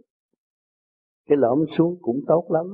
Cái 1.27 1.37
lõm 1.37 1.65
xuống 1.77 1.97
cũng 2.01 2.19
tốt 2.27 2.45
lắm. 2.49 2.65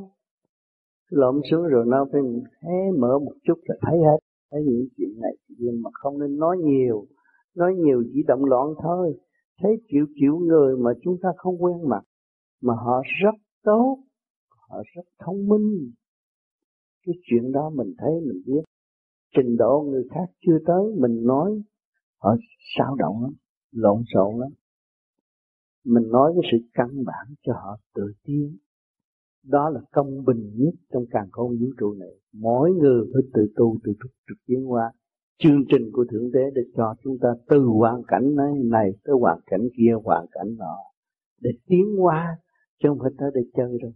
Cái 1.11 1.18
lõm 1.18 1.41
xuống 1.52 1.64
rồi 1.68 1.86
nó 1.88 2.06
phải 2.11 2.22
hé 2.64 2.91
mở 2.99 3.19
một 3.19 3.34
chút 3.44 3.60
là 3.64 3.76
thấy 3.82 3.98
hết. 3.98 4.18
Thấy 4.52 4.61
những 4.65 4.88
chuyện 4.98 5.10
này 5.22 5.34
nhưng 5.48 5.82
mà 5.82 5.90
không 5.94 6.19
nên 6.19 6.38
nói 6.38 6.57
nhiều. 6.57 7.06
Nói 7.56 7.76
nhiều 7.76 8.03
chỉ 8.14 8.23
động 8.28 8.45
loạn 8.45 8.68
thôi. 8.84 9.18
Thấy 9.61 9.72
chịu 9.88 10.06
chịu 10.15 10.38
người 10.38 10.78
mà 10.78 10.91
chúng 11.02 11.18
ta 11.22 11.30
không 11.38 11.64
quen 11.64 11.90
mặt. 11.90 12.02
Mà 12.61 12.73
họ 12.73 13.02
rất 13.23 13.36
tốt. 13.64 13.98
Họ 14.69 14.84
rất 14.95 15.06
thông 15.19 15.48
minh. 15.48 15.91
Cái 17.06 17.15
chuyện 17.22 17.52
đó 17.52 17.69
mình 17.69 17.94
thấy, 17.98 18.11
mình 18.28 18.41
biết. 18.45 18.61
Trình 19.36 19.57
độ 19.57 19.86
người 19.90 20.03
khác 20.11 20.26
chưa 20.45 20.57
tới, 20.65 20.84
mình 20.98 21.23
nói, 21.26 21.61
họ 22.18 22.36
sao 22.78 22.95
động 22.95 23.22
lắm, 23.22 23.32
lộn 23.72 24.03
xộn 24.14 24.40
lắm 24.40 24.52
mình 25.85 26.03
nói 26.11 26.33
cái 26.35 26.49
sự 26.51 26.67
căn 26.73 27.03
bản 27.05 27.35
cho 27.45 27.53
họ 27.53 27.77
tự 27.95 28.13
tiến 28.23 28.57
đó 29.43 29.69
là 29.69 29.79
công 29.91 30.25
bình 30.25 30.51
nhất 30.55 30.73
trong 30.93 31.05
càng 31.11 31.27
khôn 31.31 31.57
vũ 31.59 31.67
trụ 31.79 31.93
này. 31.93 32.09
Mỗi 32.33 32.71
người 32.71 33.05
phải 33.13 33.21
tự 33.33 33.53
tu 33.55 33.77
tự 33.83 33.93
thực 34.03 34.11
trực 34.27 34.37
tiến 34.47 34.65
hóa. 34.65 34.91
Chương 35.39 35.63
trình 35.69 35.91
của 35.93 36.05
thượng 36.11 36.31
đế 36.31 36.49
để 36.55 36.61
cho 36.75 36.95
chúng 37.03 37.17
ta 37.21 37.29
từ 37.49 37.59
hoàn 37.59 38.01
cảnh 38.07 38.35
này, 38.35 38.53
này 38.63 38.91
tới 39.03 39.15
hoàn 39.19 39.39
cảnh 39.45 39.61
kia 39.77 39.93
hoàn 40.03 40.25
cảnh 40.31 40.55
nọ. 40.57 40.77
Để 41.41 41.51
tiến 41.67 41.85
hóa 41.99 42.37
chứ 42.83 42.89
không 42.89 42.99
phải 43.01 43.11
tới 43.17 43.31
để 43.33 43.41
chơi 43.53 43.77
đâu. 43.81 43.91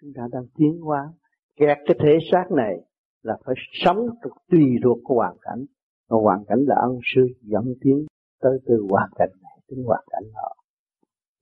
Chúng 0.00 0.12
ta 0.14 0.22
đang 0.32 0.44
tiến 0.58 0.80
hóa. 0.80 1.12
Kẹt 1.56 1.78
cái 1.86 1.96
thể 2.00 2.18
xác 2.32 2.52
này 2.52 2.76
là 3.22 3.38
phải 3.44 3.54
sống 3.84 4.06
tùy 4.50 4.64
thuộc 4.84 4.98
của 5.04 5.14
hoàn 5.14 5.36
cảnh. 5.40 5.64
Và 6.08 6.16
hoàn 6.22 6.44
cảnh 6.44 6.58
là 6.66 6.76
ân 6.82 6.98
sư 7.14 7.26
dẫn 7.40 7.74
tiến 7.80 8.06
tới 8.40 8.58
từ 8.66 8.86
hoàn 8.90 9.10
cảnh 9.16 9.30
này 9.42 9.60
đến 9.70 9.84
hoàn 9.84 10.04
cảnh 10.10 10.24
nọ 10.34 10.48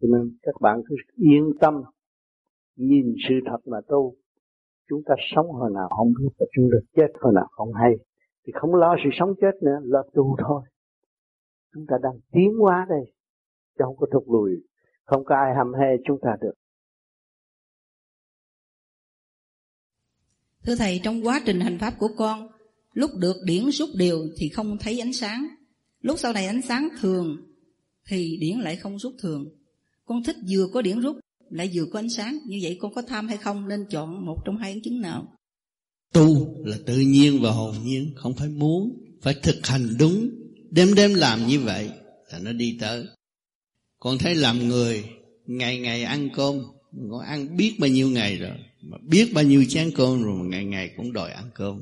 cho 0.00 0.08
nên 0.12 0.36
các 0.42 0.54
bạn 0.60 0.82
cứ 0.88 0.94
yên 1.16 1.50
tâm, 1.60 1.82
nhìn 2.76 3.14
sự 3.28 3.34
thật 3.50 3.58
mà 3.66 3.78
tu 3.88 4.14
chúng 4.88 5.02
ta 5.06 5.14
sống 5.34 5.50
hồi 5.50 5.70
nào 5.74 5.88
không 5.96 6.12
biết 6.18 6.28
và 6.38 6.46
chúng 6.56 6.68
ta 6.72 6.78
chết 6.96 7.08
hồi 7.20 7.32
nào 7.34 7.46
không 7.50 7.72
hay. 7.72 7.92
Thì 8.46 8.52
không 8.60 8.74
lo 8.74 8.96
sự 9.04 9.10
sống 9.18 9.34
chết 9.40 9.62
nữa, 9.62 9.78
lo 9.82 10.02
tu 10.14 10.36
thôi. 10.38 10.62
Chúng 11.74 11.86
ta 11.88 11.96
đang 12.02 12.20
tiến 12.32 12.52
hóa 12.60 12.86
đây, 12.88 13.12
chứ 13.78 13.84
không 13.84 13.96
có 13.96 14.06
thụt 14.12 14.22
lùi. 14.26 14.50
Không 15.04 15.24
có 15.24 15.34
ai 15.34 15.54
hầm 15.54 15.72
hê 15.72 15.96
chúng 16.04 16.18
ta 16.22 16.36
được. 16.40 16.54
Thưa 20.66 20.74
thầy, 20.78 21.00
trong 21.02 21.14
quá 21.24 21.40
trình 21.46 21.60
hành 21.60 21.78
pháp 21.80 21.92
của 21.98 22.08
con, 22.18 22.48
Lúc 22.96 23.10
được 23.18 23.36
điển 23.44 23.70
rút 23.70 23.88
đều 23.96 24.18
thì 24.36 24.48
không 24.48 24.76
thấy 24.80 25.00
ánh 25.00 25.12
sáng. 25.12 25.46
Lúc 26.00 26.18
sau 26.18 26.32
này 26.32 26.46
ánh 26.46 26.62
sáng 26.62 26.88
thường 27.00 27.36
thì 28.08 28.36
điển 28.40 28.58
lại 28.58 28.76
không 28.76 28.98
rút 28.98 29.12
thường. 29.22 29.44
Con 30.06 30.22
thích 30.22 30.36
vừa 30.48 30.68
có 30.72 30.82
điển 30.82 31.00
rút 31.00 31.16
lại 31.50 31.70
vừa 31.74 31.84
có 31.92 31.98
ánh 31.98 32.10
sáng. 32.10 32.38
Như 32.46 32.58
vậy 32.62 32.78
con 32.80 32.94
có 32.94 33.02
tham 33.02 33.28
hay 33.28 33.36
không 33.36 33.68
nên 33.68 33.86
chọn 33.90 34.26
một 34.26 34.36
trong 34.44 34.56
hai 34.56 34.72
ứng 34.72 34.82
chứng 34.82 35.00
nào. 35.00 35.32
Tu 36.12 36.54
là 36.64 36.76
tự 36.86 36.98
nhiên 36.98 37.40
và 37.42 37.50
hồn 37.50 37.74
nhiên, 37.84 38.12
không 38.16 38.34
phải 38.34 38.48
muốn, 38.48 39.04
phải 39.22 39.34
thực 39.42 39.66
hành 39.66 39.96
đúng. 39.98 40.30
Đêm 40.70 40.94
đêm 40.94 41.14
làm 41.14 41.46
như 41.46 41.60
vậy 41.60 41.90
là 42.32 42.38
nó 42.38 42.52
đi 42.52 42.78
tới. 42.80 43.06
Con 43.98 44.18
thấy 44.18 44.34
làm 44.34 44.68
người 44.68 45.04
ngày 45.46 45.78
ngày 45.78 46.02
ăn 46.02 46.28
cơm, 46.34 46.62
con 47.10 47.20
ăn 47.20 47.56
biết 47.56 47.74
bao 47.78 47.90
nhiêu 47.90 48.10
ngày 48.10 48.36
rồi, 48.36 48.56
mà 48.82 48.98
biết 49.08 49.32
bao 49.34 49.44
nhiêu 49.44 49.64
chén 49.68 49.90
cơm 49.96 50.22
rồi 50.22 50.34
mà 50.38 50.44
ngày 50.44 50.64
ngày 50.64 50.90
cũng 50.96 51.12
đòi 51.12 51.30
ăn 51.30 51.50
cơm. 51.54 51.80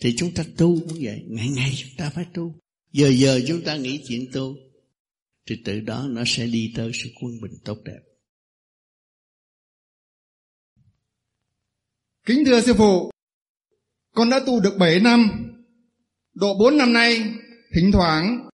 Thì 0.00 0.14
chúng 0.16 0.30
ta 0.34 0.44
tu 0.56 0.80
cũng 0.88 0.98
vậy 1.00 1.22
Ngày 1.28 1.48
ngày 1.48 1.72
chúng 1.76 1.90
ta 1.96 2.10
phải 2.10 2.24
tu 2.34 2.54
Giờ 2.92 3.08
giờ 3.08 3.40
chúng 3.48 3.62
ta 3.62 3.76
nghĩ 3.76 4.00
chuyện 4.08 4.26
tu 4.32 4.56
thì 5.50 5.62
từ 5.64 5.80
đó 5.80 6.06
nó 6.08 6.22
sẽ 6.26 6.46
đi 6.46 6.72
tới 6.76 6.90
sự 6.94 7.10
quân 7.20 7.32
bình 7.42 7.52
tốt 7.64 7.78
đẹp. 7.84 8.00
Kính 12.26 12.44
thưa 12.46 12.60
sư 12.60 12.74
phụ, 12.74 13.10
Con 14.14 14.30
đã 14.30 14.40
tu 14.46 14.60
được 14.60 14.76
7 14.78 15.00
năm. 15.00 15.30
Độ 16.34 16.54
4 16.58 16.78
năm 16.78 16.92
nay, 16.92 17.34
Thỉnh 17.74 17.90
thoảng, 17.92 18.48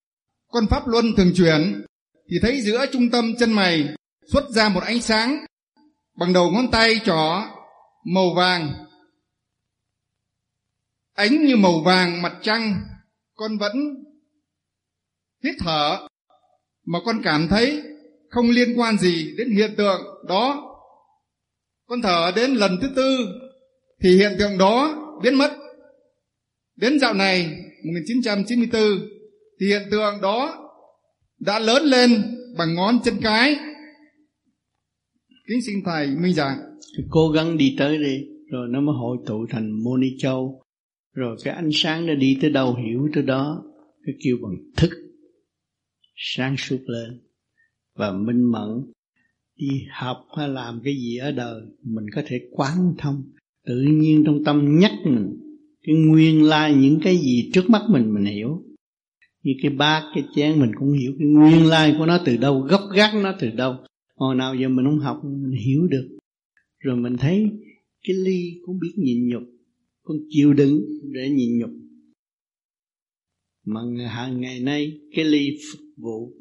Con 0.48 0.66
Pháp 0.70 0.86
Luân 0.86 1.06
thường 1.16 1.32
chuyển, 1.36 1.84
Thì 2.30 2.36
thấy 2.42 2.60
giữa 2.60 2.86
trung 2.92 3.10
tâm 3.10 3.34
chân 3.38 3.52
mày 3.52 3.94
Xuất 4.32 4.50
ra 4.50 4.68
một 4.68 4.82
ánh 4.82 5.00
sáng 5.00 5.44
Bằng 6.14 6.32
đầu 6.32 6.50
ngón 6.50 6.70
tay 6.72 7.00
trỏ 7.04 7.42
Màu 8.04 8.34
vàng. 8.36 8.86
Ánh 11.12 11.44
như 11.44 11.56
màu 11.56 11.80
vàng 11.80 12.22
mặt 12.22 12.38
trăng, 12.42 12.84
con 13.34 13.58
vẫn 13.58 13.72
hít 15.44 15.54
thở 15.58 16.08
mà 16.86 16.98
con 17.04 17.20
cảm 17.24 17.48
thấy 17.50 17.82
không 18.28 18.50
liên 18.50 18.78
quan 18.78 18.98
gì 18.98 19.34
đến 19.38 19.50
hiện 19.50 19.70
tượng 19.76 20.00
đó. 20.28 20.62
Con 21.86 22.02
thở 22.02 22.32
đến 22.36 22.50
lần 22.50 22.78
thứ 22.82 22.88
tư 22.96 23.26
thì 24.02 24.16
hiện 24.16 24.32
tượng 24.38 24.58
đó 24.58 25.02
biến 25.22 25.34
mất. 25.34 25.50
Đến 26.76 26.98
dạo 26.98 27.14
này 27.14 27.46
1994 27.84 28.82
thì 29.60 29.66
hiện 29.66 29.82
tượng 29.90 30.20
đó 30.22 30.68
đã 31.38 31.58
lớn 31.58 31.82
lên 31.82 32.22
bằng 32.58 32.74
ngón 32.74 32.98
chân 33.04 33.14
cái. 33.22 33.56
Kính 35.48 35.62
xin 35.66 35.74
thầy 35.84 36.06
minh 36.06 36.34
giảng. 36.34 36.58
Cố 37.10 37.28
gắng 37.28 37.56
đi 37.56 37.76
tới 37.78 37.98
đi, 37.98 38.18
rồi 38.52 38.68
nó 38.70 38.80
mới 38.80 38.94
hội 39.00 39.16
tụ 39.26 39.46
thành 39.50 39.84
moni 39.84 40.08
châu. 40.18 40.62
Rồi 41.14 41.36
cái 41.44 41.54
ánh 41.54 41.70
sáng 41.72 42.06
nó 42.06 42.14
đi 42.14 42.38
tới 42.42 42.50
đâu 42.50 42.74
hiểu 42.74 43.08
tới 43.14 43.22
đó 43.22 43.62
cái 44.06 44.14
kêu 44.24 44.36
bằng 44.42 44.56
thức 44.76 45.05
sáng 46.16 46.56
suốt 46.56 46.78
lên 46.86 47.20
và 47.94 48.12
minh 48.12 48.52
mẫn 48.52 48.92
đi 49.56 49.68
học 49.90 50.26
hay 50.36 50.48
làm 50.48 50.80
cái 50.84 50.94
gì 50.94 51.16
ở 51.16 51.32
đời 51.32 51.62
mình 51.82 52.04
có 52.14 52.22
thể 52.26 52.40
quán 52.50 52.94
thông. 52.98 53.22
Tự 53.66 53.82
nhiên 53.82 54.22
trong 54.26 54.44
tâm 54.44 54.78
nhắc 54.78 54.92
mình 55.04 55.36
cái 55.82 55.96
nguyên 55.96 56.42
lai 56.42 56.74
những 56.74 57.00
cái 57.02 57.16
gì 57.16 57.50
trước 57.52 57.70
mắt 57.70 57.82
mình 57.90 58.14
mình 58.14 58.24
hiểu. 58.24 58.62
Như 59.42 59.52
cái 59.62 59.70
bát, 59.70 60.10
cái 60.14 60.24
chén 60.34 60.60
mình 60.60 60.70
cũng 60.78 60.92
hiểu 60.92 61.12
cái 61.18 61.28
nguyên 61.28 61.66
lai 61.66 61.94
của 61.98 62.06
nó 62.06 62.18
từ 62.24 62.36
đâu, 62.36 62.60
gốc 62.60 62.80
gác 62.94 63.14
nó 63.14 63.34
từ 63.40 63.50
đâu. 63.50 63.76
Hồi 64.16 64.34
nào 64.34 64.54
giờ 64.54 64.68
mình 64.68 64.86
không 64.86 64.98
học, 64.98 65.20
mình 65.24 65.60
hiểu 65.64 65.86
được. 65.86 66.18
Rồi 66.78 66.96
mình 66.96 67.16
thấy 67.16 67.50
cái 68.02 68.16
ly 68.16 68.60
cũng 68.62 68.78
biết 68.78 68.92
nhịn 68.96 69.28
nhục, 69.28 69.42
con 70.02 70.16
chịu 70.28 70.52
đựng 70.52 70.80
để 71.12 71.30
nhịn 71.30 71.58
nhục. 71.58 71.70
Mà 73.66 73.80
hàng 74.08 74.40
ngày 74.40 74.60
nay 74.60 75.00
cái 75.14 75.24
ly 75.24 75.58
vụ 75.96 76.32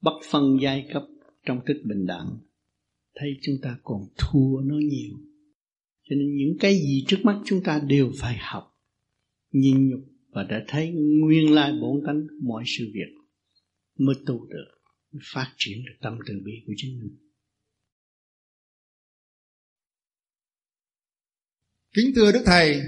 bất 0.00 0.20
phân 0.30 0.56
giai 0.62 0.88
cấp 0.92 1.02
trong 1.46 1.60
thức 1.66 1.82
bình 1.84 2.06
đẳng 2.06 2.38
thấy 3.14 3.28
chúng 3.42 3.54
ta 3.62 3.78
còn 3.82 4.00
thua 4.18 4.60
nó 4.64 4.74
nhiều 4.74 5.14
cho 6.02 6.16
nên 6.16 6.36
những 6.36 6.56
cái 6.60 6.74
gì 6.74 7.04
trước 7.08 7.18
mắt 7.22 7.40
chúng 7.44 7.62
ta 7.64 7.82
đều 7.86 8.12
phải 8.18 8.36
học 8.40 8.78
nhìn 9.50 9.88
nhục 9.88 10.00
và 10.28 10.42
đã 10.42 10.64
thấy 10.68 10.92
nguyên 11.20 11.54
lai 11.54 11.72
bổn 11.80 12.02
tánh 12.06 12.26
mọi 12.42 12.64
sự 12.66 12.84
việc 12.94 13.22
mới 13.98 14.14
tu 14.26 14.46
được 14.46 14.66
mới 15.12 15.20
phát 15.34 15.54
triển 15.56 15.78
được 15.84 15.94
tâm 16.00 16.18
từ 16.26 16.34
bi 16.44 16.52
của 16.66 16.72
chính 16.76 16.98
mình 17.00 17.16
Kính 21.96 22.12
thưa 22.16 22.32
Đức 22.32 22.42
Thầy, 22.46 22.80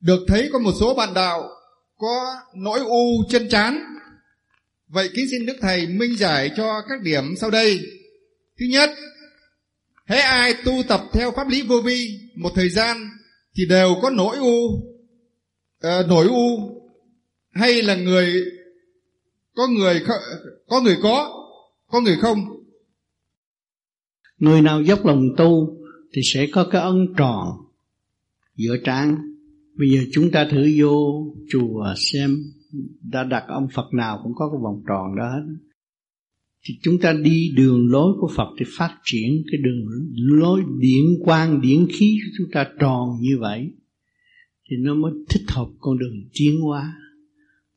được 0.00 0.24
thấy 0.28 0.48
có 0.52 0.58
một 0.58 0.72
số 0.80 0.94
bạn 0.94 1.14
đạo 1.14 1.42
có 1.96 2.34
nỗi 2.54 2.80
u 2.80 3.24
chân 3.28 3.48
chán. 3.50 3.78
Vậy 4.92 5.10
kính 5.14 5.26
xin 5.30 5.46
Đức 5.46 5.56
Thầy 5.60 5.86
minh 5.86 6.16
giải 6.16 6.50
cho 6.56 6.82
các 6.88 7.02
điểm 7.02 7.24
sau 7.40 7.50
đây. 7.50 7.80
Thứ 8.58 8.66
nhất, 8.66 8.90
hễ 10.06 10.16
ai 10.16 10.54
tu 10.64 10.72
tập 10.88 11.00
theo 11.12 11.30
pháp 11.36 11.48
lý 11.48 11.62
vô 11.62 11.80
vi 11.80 12.20
một 12.34 12.50
thời 12.54 12.68
gian 12.68 12.96
thì 13.56 13.66
đều 13.68 13.94
có 14.02 14.10
nỗi 14.10 14.36
u 14.36 14.64
uh, 15.86 16.08
nổi 16.08 16.26
u. 16.26 16.76
Hay 17.50 17.82
là 17.82 17.94
người 17.96 18.44
có 19.54 19.66
người 19.66 20.02
có 20.66 20.80
người 20.80 20.96
có 21.02 21.46
có 21.86 22.00
người 22.00 22.16
không? 22.20 22.38
Người 24.38 24.62
nào 24.62 24.82
dốc 24.82 25.06
lòng 25.06 25.22
tu 25.36 25.76
thì 26.12 26.22
sẽ 26.24 26.46
có 26.52 26.68
cái 26.70 26.82
ấn 26.82 27.06
tròn 27.16 27.48
giữa 28.56 28.76
trán. 28.84 29.16
Bây 29.74 29.88
giờ 29.90 30.00
chúng 30.12 30.30
ta 30.30 30.48
thử 30.50 30.72
vô 30.78 31.26
chùa 31.50 31.94
xem 31.96 32.36
đã 33.02 33.24
đặt 33.24 33.44
ông 33.48 33.68
Phật 33.74 33.94
nào 33.94 34.20
cũng 34.22 34.32
có 34.34 34.50
cái 34.50 34.58
vòng 34.62 34.82
tròn 34.88 35.16
đó 35.16 35.24
hết. 35.32 35.54
Thì 36.64 36.74
chúng 36.82 36.98
ta 36.98 37.12
đi 37.12 37.52
đường 37.56 37.90
lối 37.90 38.14
của 38.20 38.30
Phật 38.36 38.48
thì 38.58 38.64
phát 38.78 38.98
triển 39.04 39.42
cái 39.52 39.60
đường 39.60 39.86
lối 40.14 40.62
điển 40.78 41.04
quang, 41.24 41.60
điển 41.60 41.86
khí 41.90 42.18
của 42.24 42.30
chúng 42.38 42.46
ta 42.52 42.66
tròn 42.78 43.08
như 43.20 43.38
vậy 43.40 43.72
thì 44.70 44.76
nó 44.76 44.94
mới 44.94 45.12
thích 45.28 45.42
hợp 45.48 45.68
con 45.80 45.98
đường 45.98 46.28
tiến 46.32 46.60
hóa. 46.60 46.96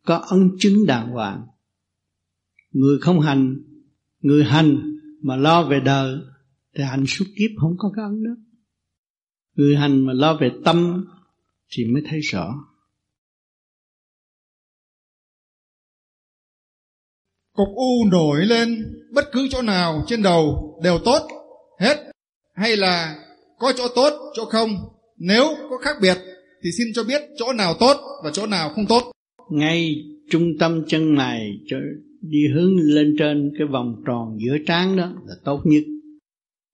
Có 0.06 0.18
ấn 0.18 0.50
chứng 0.60 0.86
đàng 0.86 1.10
hoàng. 1.12 1.48
Người 2.72 3.00
không 3.00 3.20
hành, 3.20 3.64
người 4.22 4.44
hành 4.44 5.00
mà 5.22 5.36
lo 5.36 5.64
về 5.64 5.80
đời 5.80 6.20
thì 6.76 6.84
hành 6.84 7.06
suốt 7.06 7.26
kiếp 7.38 7.52
không 7.58 7.76
có 7.78 7.92
cái 7.96 8.06
ấn 8.06 8.24
đó. 8.24 8.32
Người 9.56 9.76
hành 9.76 10.06
mà 10.06 10.14
lo 10.14 10.38
về 10.38 10.52
tâm 10.66 11.06
thì 11.70 11.86
mới 11.86 12.04
thấy 12.06 12.20
rõ. 12.20 12.73
Cục 17.54 17.68
u 17.76 18.06
nổi 18.12 18.46
lên, 18.46 18.94
bất 19.14 19.26
cứ 19.32 19.48
chỗ 19.52 19.62
nào 19.62 20.04
trên 20.08 20.24
đầu 20.24 20.74
đều 20.84 21.00
tốt, 21.06 21.28
hết. 21.80 22.12
Hay 22.54 22.78
là 22.78 23.16
có 23.60 23.74
chỗ 23.76 23.88
tốt, 23.96 24.14
chỗ 24.36 24.46
không. 24.46 24.70
Nếu 25.18 25.44
có 25.70 25.78
khác 25.78 25.96
biệt, 26.02 26.18
thì 26.64 26.72
xin 26.78 26.88
cho 26.94 27.04
biết 27.04 27.22
chỗ 27.38 27.54
nào 27.54 27.74
tốt 27.80 27.98
và 28.24 28.32
chỗ 28.34 28.48
nào 28.48 28.70
không 28.70 28.86
tốt. 28.90 29.12
Ngay 29.50 29.96
trung 30.30 30.58
tâm 30.60 30.84
chân 30.88 31.16
mày 31.16 31.60
cho 31.68 31.78
đi 32.22 32.48
hướng 32.56 32.78
lên 32.78 33.16
trên 33.20 33.52
cái 33.58 33.68
vòng 33.68 34.04
tròn 34.06 34.38
giữa 34.46 34.58
trán 34.68 34.98
đó 34.98 35.12
là 35.26 35.36
tốt 35.44 35.62
nhất. 35.64 35.84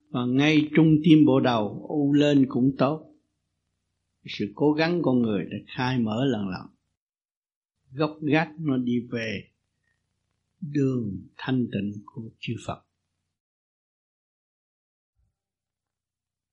Và 0.10 0.19
ngay 0.26 0.69
trung 0.76 0.95
tim 1.03 1.26
bộ 1.26 1.39
đầu, 1.39 1.85
u 1.89 2.14
lên 2.14 2.45
cũng 2.49 2.72
tốt. 2.77 3.06
Sự 4.26 4.45
cố 4.56 4.72
gắng 4.72 5.01
con 5.03 5.22
người 5.22 5.45
để 5.51 5.57
khai 5.77 5.99
mở 5.99 6.26
lần 6.26 6.41
lần. 6.47 6.68
Gốc 7.93 8.18
gác 8.22 8.49
nó 8.60 8.77
đi 8.77 8.93
về 9.11 9.43
đường 10.61 11.27
thanh 11.38 11.68
tịnh 11.72 12.03
của 12.06 12.30
chư 12.40 12.53
Phật. 12.68 12.81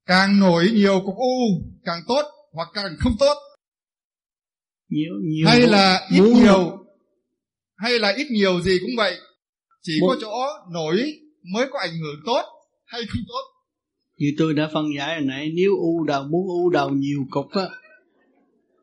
Càng 0.07 0.41
nổi 0.41 0.71
nhiều 0.75 1.01
cục 1.05 1.15
u 1.17 1.63
càng 1.85 2.01
tốt 2.09 2.23
hoặc 2.53 2.69
càng 2.75 2.93
không 2.99 3.13
tốt. 3.21 3.35
Nhiều, 4.89 5.13
nhiều 5.23 5.47
hay 5.47 5.61
là 5.61 6.09
ít 6.11 6.21
nhiều 6.21 6.87
hay 7.77 7.99
là 7.99 8.15
ít 8.17 8.27
nhiều 8.31 8.61
gì 8.61 8.79
cũng 8.81 8.97
vậy. 8.97 9.17
Chỉ 9.83 9.93
một... 10.01 10.07
có 10.09 10.17
chỗ 10.21 10.33
nổi 10.73 11.21
mới 11.53 11.67
có 11.73 11.79
ảnh 11.79 11.99
hưởng 12.01 12.23
tốt 12.27 12.43
hay 12.85 13.01
không 13.09 13.23
tốt. 13.29 13.43
Như 14.17 14.27
tôi 14.39 14.55
đã 14.55 14.71
phân 14.73 14.87
giải 14.97 15.15
hồi 15.15 15.25
nãy 15.25 15.51
nếu 15.55 15.71
u 15.77 16.05
đầu 16.05 16.23
muốn 16.23 16.47
u 16.49 16.71
đầu 16.71 16.91
nhiều 16.91 17.27
cục 17.31 17.51
á 17.51 17.69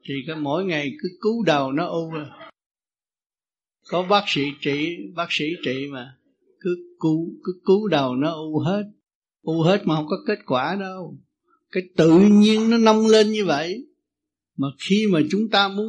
thì 0.07 0.13
cái 0.27 0.35
mỗi 0.35 0.65
ngày 0.65 0.91
cứ 1.01 1.09
cứu 1.21 1.43
đầu 1.43 1.71
nó 1.71 1.87
u 1.87 2.11
à 2.15 2.42
có 3.87 4.03
bác 4.03 4.23
sĩ 4.27 4.41
trị, 4.61 4.97
bác 5.15 5.27
sĩ 5.29 5.45
trị 5.65 5.87
mà. 5.91 6.17
Cứ 6.59 6.75
cứu 6.99 7.39
cứ 7.43 7.61
cứu 7.65 7.87
đầu 7.87 8.15
nó 8.15 8.31
u 8.31 8.59
hết. 8.59 8.83
U 9.41 9.61
hết 9.61 9.81
mà 9.85 9.95
không 9.95 10.07
có 10.07 10.17
kết 10.27 10.39
quả 10.45 10.75
đâu. 10.79 11.19
Cái 11.71 11.83
tự 11.97 12.19
nhiên 12.19 12.69
nó 12.69 12.77
nông 12.77 13.07
lên 13.07 13.31
như 13.31 13.45
vậy. 13.45 13.87
Mà 14.57 14.67
khi 14.79 15.05
mà 15.11 15.19
chúng 15.31 15.49
ta 15.51 15.67
muốn 15.67 15.87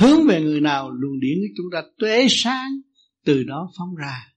hướng 0.00 0.26
về 0.28 0.42
người 0.42 0.60
nào, 0.60 0.90
luồng 0.90 1.20
điển 1.20 1.38
của 1.38 1.54
chúng 1.56 1.66
ta 1.72 1.82
tuế 1.98 2.26
sáng, 2.30 2.70
từ 3.24 3.42
đó 3.42 3.72
phóng 3.78 3.94
ra. 3.94 4.32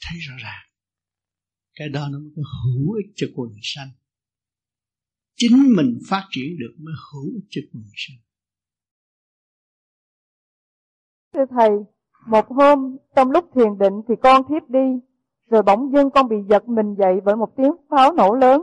Thấy 0.00 0.18
rõ 0.28 0.34
ràng. 0.42 0.62
Cái 1.74 1.88
đó 1.88 2.08
nó 2.12 2.18
mới 2.18 2.30
hữu 2.34 2.92
ích 2.92 3.12
cho 3.16 3.26
quần 3.34 3.50
sanh. 3.62 3.88
Chính 5.36 5.74
mình 5.76 5.98
phát 6.08 6.26
triển 6.30 6.58
được 6.58 6.74
mới 6.78 6.94
hữu 7.12 7.34
ích 7.34 7.46
cho 7.50 7.60
quần 7.72 7.84
sanh. 7.96 8.16
Thưa 11.36 11.46
Thầy, 11.46 11.84
một 12.26 12.48
hôm 12.48 12.96
trong 13.16 13.30
lúc 13.30 13.44
thiền 13.54 13.78
định 13.78 14.02
thì 14.08 14.16
con 14.16 14.42
thiếp 14.48 14.70
đi, 14.70 15.00
rồi 15.50 15.62
bỗng 15.62 15.92
dưng 15.92 16.10
con 16.10 16.28
bị 16.28 16.36
giật 16.48 16.68
mình 16.68 16.94
dậy 16.94 17.20
bởi 17.24 17.36
một 17.36 17.56
tiếng 17.56 17.72
pháo 17.88 18.12
nổ 18.12 18.34
lớn, 18.34 18.62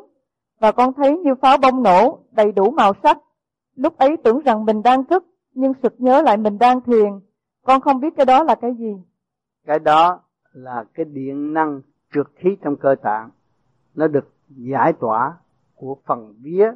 và 0.60 0.72
con 0.72 0.94
thấy 0.94 1.18
như 1.18 1.36
pháo 1.36 1.58
bông 1.58 1.84
nổ, 1.84 2.20
đầy 2.32 2.52
đủ 2.52 2.72
màu 2.72 2.94
sắc. 3.04 3.18
Lúc 3.76 3.98
ấy 3.98 4.18
tưởng 4.24 4.40
rằng 4.40 4.66
mình 4.66 4.82
đang 4.84 5.06
thức, 5.06 5.26
nhưng 5.54 5.74
sực 5.84 5.95
nhớ 5.98 6.22
lại 6.22 6.38
mình 6.38 6.58
đang 6.58 6.82
thiền. 6.82 7.20
Con 7.66 7.82
không 7.82 8.00
biết 8.00 8.14
cái 8.18 8.26
đó 8.26 8.44
là 8.44 8.56
cái 8.56 8.76
gì. 8.76 8.94
Cái 9.66 9.80
đó 9.80 10.20
là 10.52 10.86
cái 10.94 11.06
điện 11.06 11.54
năng 11.54 11.82
trượt 12.14 12.28
khí 12.36 12.58
trong 12.62 12.76
cơ 12.76 12.95
tạng. 12.95 13.30
Nó 13.95 14.08
được 14.08 14.34
giải 14.50 14.94
tỏa 14.94 15.34
của 15.76 15.98
phần 16.06 16.36
vía 16.41 16.72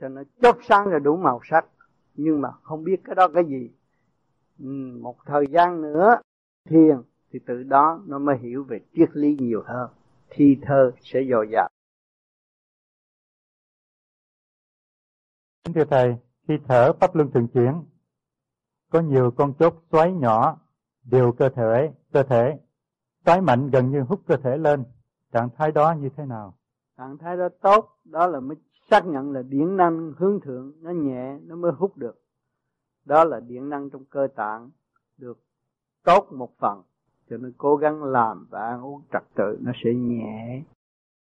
cho 0.00 0.08
nó 0.08 0.22
chớp 0.42 0.56
sáng 0.68 0.88
ra 0.88 0.98
đủ 0.98 1.16
màu 1.16 1.40
sắc. 1.50 1.66
Nhưng 2.14 2.40
mà 2.40 2.50
không 2.62 2.84
biết 2.84 3.04
cái 3.04 3.14
đó 3.14 3.28
cái 3.34 3.44
gì 3.44 3.70
một 5.02 5.16
thời 5.26 5.44
gian 5.50 5.82
nữa 5.82 6.16
thiền 6.68 6.96
thì 7.30 7.38
từ 7.46 7.62
đó 7.62 8.02
nó 8.06 8.18
mới 8.18 8.38
hiểu 8.38 8.64
về 8.64 8.80
triết 8.94 9.08
lý 9.12 9.36
nhiều 9.40 9.62
hơn 9.66 9.90
thi 10.30 10.58
thơ 10.62 10.92
sẽ 11.00 11.20
dồi 11.30 11.48
dào 11.52 11.68
Thưa 15.74 15.84
Thầy, 15.84 16.16
khi 16.48 16.54
thở 16.68 16.92
pháp 16.92 17.14
luân 17.14 17.30
thường 17.30 17.48
chuyển, 17.54 17.82
có 18.90 19.00
nhiều 19.00 19.30
con 19.36 19.54
chốt 19.58 19.74
xoáy 19.92 20.12
nhỏ 20.12 20.60
đều 21.04 21.32
cơ 21.32 21.48
thể, 21.48 21.92
cơ 22.12 22.22
thể, 22.22 22.58
xoáy 23.26 23.40
mạnh 23.40 23.70
gần 23.70 23.90
như 23.90 24.00
hút 24.00 24.20
cơ 24.26 24.36
thể 24.36 24.56
lên. 24.56 24.84
Trạng 25.32 25.48
thái 25.56 25.72
đó 25.72 25.94
như 26.00 26.08
thế 26.16 26.24
nào? 26.26 26.54
Trạng 26.98 27.18
thái 27.18 27.36
đó 27.36 27.48
tốt, 27.62 27.98
đó 28.04 28.26
là 28.26 28.40
mới 28.40 28.56
xác 28.90 29.06
nhận 29.06 29.32
là 29.32 29.42
điển 29.42 29.76
năng 29.76 30.12
hướng 30.16 30.40
thượng, 30.40 30.72
nó 30.80 30.90
nhẹ, 30.90 31.38
nó 31.42 31.56
mới 31.56 31.72
hút 31.72 31.96
được 31.96 32.21
đó 33.04 33.24
là 33.24 33.40
điện 33.40 33.68
năng 33.68 33.90
trong 33.90 34.04
cơ 34.04 34.28
tạng 34.36 34.70
được 35.18 35.38
tốt 36.04 36.28
một 36.32 36.50
phần, 36.58 36.82
cho 37.30 37.36
nên 37.36 37.52
cố 37.58 37.76
gắng 37.76 38.04
làm 38.04 38.46
và 38.50 38.60
ăn 38.60 38.84
uống 38.84 39.02
trật 39.12 39.22
tự 39.34 39.58
nó 39.60 39.72
sẽ 39.84 39.94
nhẹ, 39.94 40.62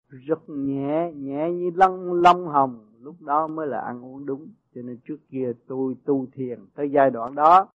rất 0.09 0.49
nhẹ 0.49 1.13
nhẹ 1.13 1.53
như 1.53 1.71
lông 1.75 2.13
lông 2.13 2.47
hồng, 2.47 2.87
lúc 3.01 3.17
đó 3.21 3.47
mới 3.47 3.67
là 3.67 3.81
ăn 3.81 4.05
uống 4.05 4.27
đúng. 4.27 4.49
Cho 4.75 4.83
nên 4.83 4.99
trước 5.05 5.17
kia 5.29 5.53
tôi 5.67 5.95
tu 6.05 6.27
thiền 6.33 6.67
tới 6.75 6.91
giai 6.95 7.11
đoạn 7.11 7.35
đó, 7.35 7.69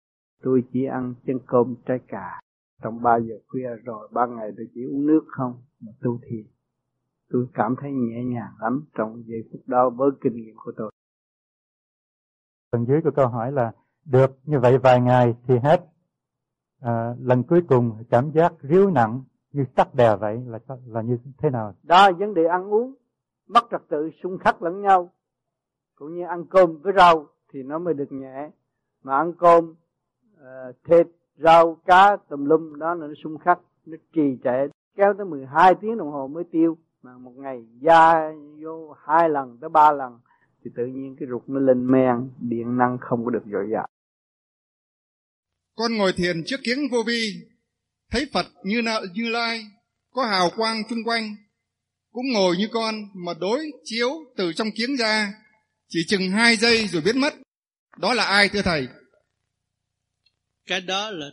tôi 0.41 0.63
chỉ 0.73 0.85
ăn 0.85 1.13
chân 1.25 1.39
cơm 1.47 1.75
trái 1.85 1.99
cà. 2.07 2.39
Trong 2.81 3.01
ba 3.01 3.17
giờ 3.17 3.35
khuya 3.47 3.69
rồi, 3.83 4.09
ba 4.11 4.25
ngày 4.25 4.51
tôi 4.57 4.67
chỉ 4.73 4.85
uống 4.85 5.05
nước 5.05 5.21
không 5.27 5.53
mà 5.79 5.91
tu 6.01 6.19
thiền. 6.29 6.45
Tôi 7.29 7.47
cảm 7.53 7.75
thấy 7.81 7.91
nhẹ 7.91 8.23
nhàng 8.23 8.53
lắm 8.59 8.83
trong 8.97 9.23
giây 9.27 9.43
phút 9.51 9.61
đó 9.67 9.89
với 9.89 10.11
kinh 10.21 10.35
nghiệm 10.35 10.55
của 10.55 10.71
tôi. 10.77 10.91
Phần 12.71 12.85
dưới 12.85 13.01
của 13.03 13.11
câu 13.15 13.27
hỏi 13.27 13.51
là 13.51 13.71
được 14.11 14.31
như 14.43 14.59
vậy 14.59 14.77
vài 14.77 15.01
ngày 15.01 15.35
thì 15.47 15.57
hết. 15.63 15.85
À, 16.81 17.15
lần 17.19 17.43
cuối 17.43 17.61
cùng 17.67 18.03
cảm 18.09 18.31
giác 18.31 18.53
ríu 18.61 18.89
nặng 18.89 19.23
như 19.51 19.65
tắc 19.75 19.95
đè 19.95 20.15
vậy 20.15 20.41
là 20.45 20.59
là 20.85 21.01
như 21.01 21.17
thế 21.37 21.49
nào? 21.49 21.73
Đó 21.83 22.11
vấn 22.11 22.33
đề 22.33 22.45
ăn 22.45 22.73
uống. 22.73 22.93
Mất 23.47 23.67
trật 23.71 23.81
tự 23.89 24.09
xung 24.23 24.37
khắc 24.37 24.61
lẫn 24.61 24.81
nhau. 24.81 25.09
Cũng 25.95 26.15
như 26.15 26.25
ăn 26.25 26.45
cơm 26.45 26.77
với 26.77 26.93
rau 26.97 27.27
thì 27.53 27.63
nó 27.63 27.79
mới 27.79 27.93
được 27.93 28.11
nhẹ. 28.11 28.49
Mà 29.03 29.17
ăn 29.17 29.33
cơm 29.33 29.75
uh, 30.35 30.75
thịt 30.83 31.07
rau 31.37 31.77
cá 31.85 32.17
tùm 32.29 32.45
lum 32.45 32.79
đó 32.79 32.93
là 32.93 33.07
nó 33.07 33.13
xung 33.23 33.37
khắc 33.37 33.59
nó 33.85 33.97
trì 34.13 34.37
trệ. 34.43 34.67
Kéo 34.95 35.13
tới 35.13 35.25
12 35.25 35.75
tiếng 35.75 35.97
đồng 35.97 36.11
hồ 36.11 36.27
mới 36.27 36.43
tiêu. 36.43 36.77
Mà 37.01 37.17
một 37.17 37.33
ngày 37.35 37.65
da 37.79 38.31
vô 38.61 38.95
hai 38.97 39.29
lần 39.29 39.57
tới 39.61 39.69
ba 39.69 39.91
lần 39.91 40.19
thì 40.63 40.71
tự 40.75 40.85
nhiên 40.85 41.15
cái 41.19 41.29
ruột 41.29 41.41
nó 41.47 41.59
lên 41.59 41.91
men 41.91 42.29
điện 42.39 42.77
năng 42.77 42.97
không 42.97 43.25
có 43.25 43.31
được 43.31 43.43
dồi 43.45 43.69
dào 43.71 43.87
con 45.79 45.97
ngồi 45.97 46.13
thiền 46.13 46.43
trước 46.45 46.59
kiếng 46.63 46.89
vô 46.91 47.03
vi 47.03 47.33
thấy 48.11 48.27
phật 48.33 48.47
như 48.63 48.81
nợ 48.81 49.05
như 49.13 49.29
lai 49.29 49.65
có 50.09 50.25
hào 50.25 50.49
quang 50.55 50.83
chung 50.89 51.03
quanh 51.05 51.35
cũng 52.11 52.25
ngồi 52.33 52.57
như 52.57 52.67
con 52.71 52.95
mà 53.25 53.33
đối 53.39 53.71
chiếu 53.83 54.09
từ 54.37 54.53
trong 54.53 54.71
kiếng 54.71 54.95
ra 54.95 55.33
chỉ 55.87 55.99
chừng 56.07 56.31
hai 56.31 56.55
giây 56.55 56.87
rồi 56.87 57.01
biến 57.05 57.19
mất. 57.19 57.33
Đó 57.99 58.13
là 58.13 58.23
ai 58.23 58.49
thưa 58.49 58.61
thầy? 58.61 58.87
Cái 60.65 60.81
đó 60.81 61.11
là 61.11 61.31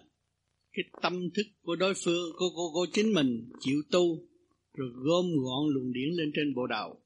cái 0.73 0.85
tâm 1.03 1.31
thức 1.35 1.47
của 1.63 1.77
đối 1.77 1.95
phương 2.05 2.33
của, 2.39 2.51
của, 2.55 2.71
của 2.73 2.87
chính 2.93 3.13
mình 3.15 3.51
chịu 3.61 3.83
tu 3.91 4.29
rồi 4.75 4.89
gom 4.95 5.25
gọn 5.45 5.75
luồng 5.75 5.93
điển 5.93 6.09
lên 6.13 6.33
trên 6.35 6.55
bộ 6.55 6.67
đầu. 6.67 7.03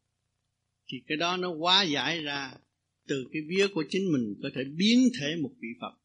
Thì 0.92 0.98
cái 1.08 1.16
đó 1.16 1.36
nó 1.36 1.50
quá 1.50 1.82
giải 1.82 2.22
ra 2.22 2.52
từ 3.08 3.24
cái 3.32 3.42
vía 3.48 3.66
của 3.74 3.84
chính 3.88 4.12
mình 4.12 4.34
có 4.42 4.48
thể 4.54 4.60
biến 4.76 5.08
thể 5.20 5.36
một 5.42 5.50
vị 5.60 5.68
Phật 5.80 5.99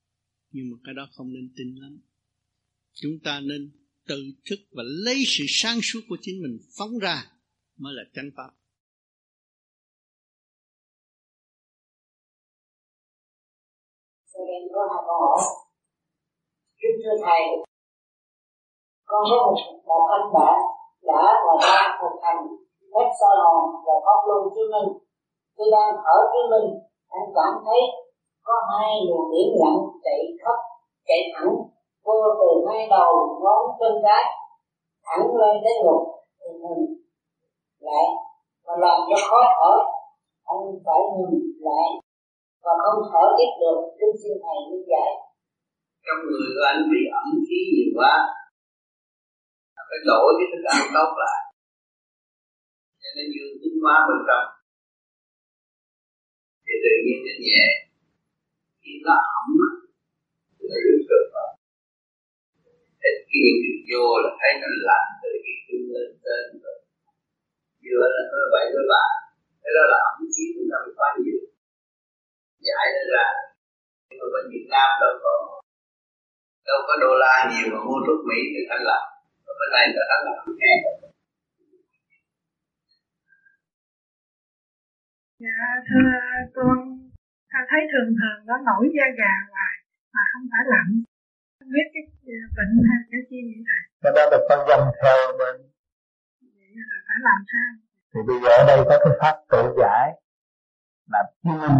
nhưng 0.56 0.68
mà 0.72 0.78
cái 0.86 0.94
đó 1.00 1.08
không 1.16 1.34
nên 1.34 1.54
tin 1.58 1.76
lắm. 1.82 1.94
Chúng 2.94 3.16
ta 3.24 3.40
nên 3.50 3.62
tự 4.08 4.20
thức 4.50 4.60
và 4.72 4.84
lấy 5.06 5.18
sự 5.28 5.44
sáng 5.48 5.80
suốt 5.84 6.00
của 6.10 6.18
chính 6.22 6.42
mình 6.44 6.58
phóng 6.78 6.94
ra 7.02 7.18
mới 7.78 7.94
là 7.94 8.04
chánh 8.14 8.30
pháp. 8.38 8.52
Có 14.76 14.82
hai 14.92 15.02
câu 15.08 15.18
hỏi 15.24 15.42
kính 16.80 16.98
thưa 17.04 17.18
thầy 17.26 17.44
con 19.10 19.24
có 19.30 19.38
một 19.46 19.56
một 19.90 20.04
anh 20.16 20.28
bạn 20.36 20.60
đã 21.10 21.24
và 21.46 21.54
đang 21.62 21.90
thực 22.00 22.16
hành 22.24 22.42
hết 22.94 23.08
soi 23.20 23.36
hồn 23.44 23.64
và 23.86 23.94
pháp 24.06 24.20
luân 24.28 24.42
chứng 24.56 24.72
minh 24.74 24.90
khi 25.56 25.66
đang 25.76 25.92
thở 26.04 26.18
chứng 26.32 26.50
minh 26.54 26.68
anh 27.18 27.28
cảm 27.38 27.54
thấy 27.66 27.82
có 28.48 28.56
hai 28.70 28.90
luồng 29.08 29.32
điểm 29.34 29.50
lạnh 29.62 29.80
chạy 30.06 30.20
khắp, 30.42 30.58
chạy 31.08 31.22
thẳng 31.34 31.54
vô 32.06 32.18
từ 32.40 32.50
hai 32.68 32.82
đầu 32.96 33.12
ngón 33.44 33.64
chân 33.80 33.94
cái 34.06 34.24
thẳng 35.08 35.28
lên 35.40 35.56
đến 35.64 35.76
ngực 35.86 36.04
thì 36.40 36.50
mình 36.64 36.84
lại 37.88 38.06
và 38.66 38.74
làm 38.84 38.98
cho 39.10 39.18
khó 39.30 39.40
thở 39.56 39.74
anh 40.52 40.64
phải 40.86 41.02
ngừng 41.16 41.40
lại 41.68 41.90
và 42.64 42.72
không 42.84 43.00
thở 43.12 43.24
tiếp 43.38 43.52
được 43.62 43.78
kính 44.00 44.16
xin 44.22 44.34
thầy 44.44 44.58
như 44.70 44.80
vậy 44.92 45.10
trong 46.06 46.20
người 46.28 46.48
của 46.56 46.66
anh 46.72 46.82
bị 46.92 47.02
ẩm 47.22 47.28
khí 47.48 47.60
nhiều 47.74 47.92
quá 47.98 48.14
phải 49.90 50.00
đổi 50.10 50.30
cái 50.38 50.48
thức 50.52 50.64
ăn 50.74 50.80
tốt 50.96 51.10
lại. 51.24 51.40
Cho 53.02 53.10
nên 53.16 53.26
dương 53.34 53.56
tính 53.62 53.76
hóa 53.84 53.96
bên 54.08 54.20
trong 54.28 54.46
thì 56.66 56.74
tự 56.84 56.94
nhiên 57.04 57.20
nó 57.26 57.34
nhẹ 57.46 57.64
khi 58.86 58.94
là 59.08 59.18
ẩm 59.40 59.50
thì 60.56 60.64
nó 60.72 60.78
rút 60.86 61.02
được 61.12 61.26
vào 61.34 61.50
ít 63.10 63.18
khi 63.30 63.44
được 63.64 63.80
vô 63.90 64.06
là 64.24 64.32
thấy 64.40 64.52
nó 64.62 64.68
lạnh 64.90 65.10
từ 65.22 65.30
khi 65.44 65.54
chân 65.68 65.82
lên 65.94 66.10
trên 66.24 66.44
rồi 66.64 66.78
vừa 67.84 68.06
là 68.14 68.22
nó 68.32 68.42
vậy 68.54 68.66
với 68.74 68.86
bạn 68.94 69.12
cái 69.62 69.72
đó 69.78 69.84
là 69.92 69.98
ẩm 70.10 70.18
khí 70.34 70.44
chúng 70.54 70.68
ta 70.72 70.78
phải 70.84 70.94
quá 70.98 71.10
nhiều 71.22 71.40
giải 72.68 72.86
nó 72.96 73.04
ra 73.14 73.28
nhưng 74.08 74.20
mà 74.22 74.28
bên 74.34 74.46
Việt 74.54 74.68
Nam 74.74 74.90
đâu 75.02 75.14
có 75.24 75.34
đâu 76.68 76.80
có 76.88 76.94
đô 77.04 77.12
la 77.24 77.36
nhiều 77.52 77.66
mà 77.74 77.80
mua 77.88 78.00
thuốc 78.06 78.20
Mỹ 78.30 78.40
người 78.54 78.68
ta 78.70 78.76
làm 78.90 79.04
và 79.46 79.54
bên 79.60 79.70
đây 79.76 79.84
người 79.94 80.08
ta 80.12 80.18
làm 80.26 80.46
nghe 80.62 80.76
Dạ 85.40 85.68
thưa 85.88 86.12
con 86.56 86.95
ta 87.56 87.62
thấy 87.72 87.82
thường 87.92 88.12
thường 88.20 88.40
nó 88.50 88.56
nổi 88.70 88.84
da 88.98 89.08
gà 89.20 89.34
hoài 89.52 89.76
mà 90.16 90.24
không 90.32 90.46
phải 90.52 90.64
lạnh. 90.74 90.92
Không 91.60 91.70
biết 91.76 91.88
cái 91.94 92.04
bệnh 92.56 92.74
hay 92.88 93.00
cái 93.12 93.22
gì 93.30 93.40
vậy 93.50 93.62
thầy? 93.68 93.82
Cái 94.04 94.12
đó 94.16 94.24
là 94.32 94.38
con 94.50 94.60
dâm 94.70 94.82
theo 95.02 95.18
bên 95.40 95.56
vậy 96.58 96.72
là 96.90 96.98
phải 97.08 97.20
làm 97.28 97.40
sao? 97.52 97.70
Thì 98.12 98.20
bây 98.28 98.38
giờ 98.42 98.50
ở 98.62 98.64
đây 98.72 98.80
có 98.90 98.96
cái 99.04 99.14
pháp 99.22 99.36
tự 99.52 99.62
giải 99.82 100.08
là 101.14 101.22
thiên 101.44 101.72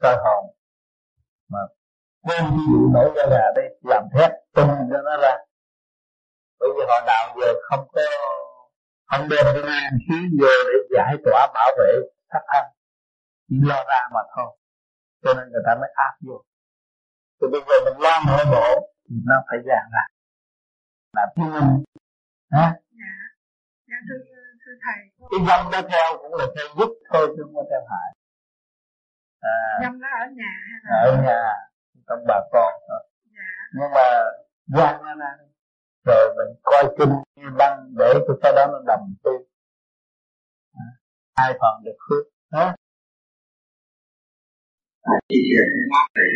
soi 0.00 0.16
hồn 0.24 0.44
mà 1.52 1.62
quên 2.26 2.42
ví 2.54 2.62
dụ 2.70 2.80
nổi 2.94 3.08
ra 3.16 3.24
gà 3.30 3.44
đây 3.56 3.68
làm 3.90 4.02
thép 4.14 4.30
tung 4.54 4.72
cho 4.90 4.98
nó 5.06 5.14
ra. 5.22 5.34
Bởi 6.58 6.68
vì 6.76 6.82
họ 6.88 6.98
nào 7.06 7.24
giờ 7.40 7.52
không 7.68 7.88
có 7.92 8.02
không 9.10 9.28
đem 9.30 9.44
cái 9.54 9.62
năng 9.66 9.98
khí 10.08 10.18
vô 10.40 10.54
để 10.68 10.76
giải 10.96 11.14
tỏa 11.24 11.40
bảo 11.54 11.70
vệ 11.78 11.92
sắc 12.32 12.42
thân. 12.52 12.64
Chỉ 13.48 13.56
lo 13.70 13.84
ra 13.88 14.00
mà 14.14 14.20
thôi 14.36 14.50
cho 15.24 15.34
nên 15.34 15.44
người 15.52 15.62
ta 15.66 15.72
mới 15.80 15.90
áp 15.94 16.14
vô. 16.26 16.44
Thì 17.40 17.46
bây 17.52 17.60
giờ 17.66 17.74
mình 17.84 17.98
lo 18.04 18.14
nội 18.26 18.44
bộ 18.52 18.68
nó 19.30 19.36
phải 19.48 19.58
giảm 19.68 19.86
lại. 19.96 20.10
Là 21.16 21.24
minh. 21.36 21.84
Ha 22.50 22.66
dạ. 23.00 23.14
Dạ 23.88 23.96
thưa 24.08 24.18
thưa 24.64 24.74
thầy. 24.84 25.00
Cái 25.30 25.40
dâm 25.48 25.60
đó 25.72 25.80
theo 25.90 26.18
cũng 26.22 26.34
là 26.38 26.46
theo 26.56 26.66
giúp 26.78 26.90
thôi 27.12 27.34
chứ 27.36 27.42
không 27.44 27.54
có 27.54 27.64
theo 27.70 27.80
hại. 27.90 28.10
À, 29.40 29.56
dâm 29.82 30.00
đó 30.00 30.08
ở 30.22 30.26
nhà 30.40 30.54
hay 30.70 30.78
là? 30.84 31.10
Ở 31.10 31.22
nhà 31.26 31.42
trong 32.06 32.24
bà 32.28 32.40
con 32.52 32.72
thôi. 32.88 33.02
Dạ. 33.36 33.50
nhưng 33.74 33.90
mà 33.94 34.06
gian 34.66 35.02
nó 35.02 35.14
ra 35.14 35.30
rồi 36.04 36.34
mình 36.36 36.60
coi 36.62 36.94
kinh 36.98 37.12
như 37.36 37.48
băng 37.58 37.94
để 37.98 38.14
cho 38.28 38.34
cái 38.42 38.52
đó 38.56 38.66
nó 38.72 38.78
đầm 38.86 39.14
tu 39.22 39.30
à, 40.72 40.84
hai 41.36 41.52
phần 41.60 41.84
được 41.84 41.96
phước 42.08 42.26
ha 42.52 42.76
chỉ 45.28 45.38
thiền 45.46 45.66
cái 45.74 45.86
mắt 45.92 46.06
này 46.16 46.28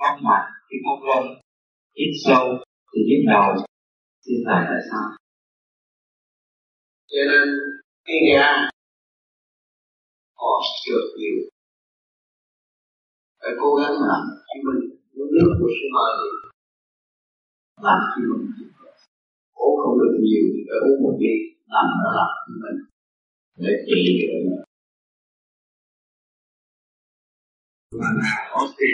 mắt 0.00 0.14
mặt 0.28 0.42
thì 0.68 0.76
mắt 0.86 0.98
lông 1.08 1.26
ít 1.92 2.10
sâu 2.24 2.44
thì 2.90 3.00
nhức 3.08 3.22
đầu 3.32 3.48
xin 4.24 4.38
lại 4.44 4.62
tại 4.68 4.82
sao 4.90 5.06
cho 7.12 7.22
nên, 7.30 7.48
cái 8.04 8.16
ga 8.28 8.46
còn 10.40 10.60
chưa 10.84 11.00
nhiều 11.18 11.36
phải 13.40 13.52
cố 13.60 13.68
gắng 13.74 13.94
làm 14.08 14.22
khi 14.46 14.58
mình 14.66 14.80
muốn 15.14 15.28
nước 15.34 15.50
của 15.60 15.70
sư 15.76 15.86
mời 15.94 16.12
thì 16.20 16.30
làm 17.86 17.98
khi 18.12 18.22
mình 18.30 18.44
cố 19.54 19.66
không 19.82 19.98
được 20.00 20.14
nhiều 20.26 20.44
thì 20.52 20.60
phải 20.68 20.78
uống 20.84 21.02
một 21.02 21.16
ly, 21.20 21.34
nằm 21.72 21.86
nó 22.02 22.10
làm 22.18 22.30
cho 22.44 22.54
mình. 22.62 22.78
Để 23.62 23.72
trị 23.86 23.98
được. 24.18 24.65
Và 27.98 28.08
là 28.22 28.50
có 28.52 28.60
thể 28.78 28.90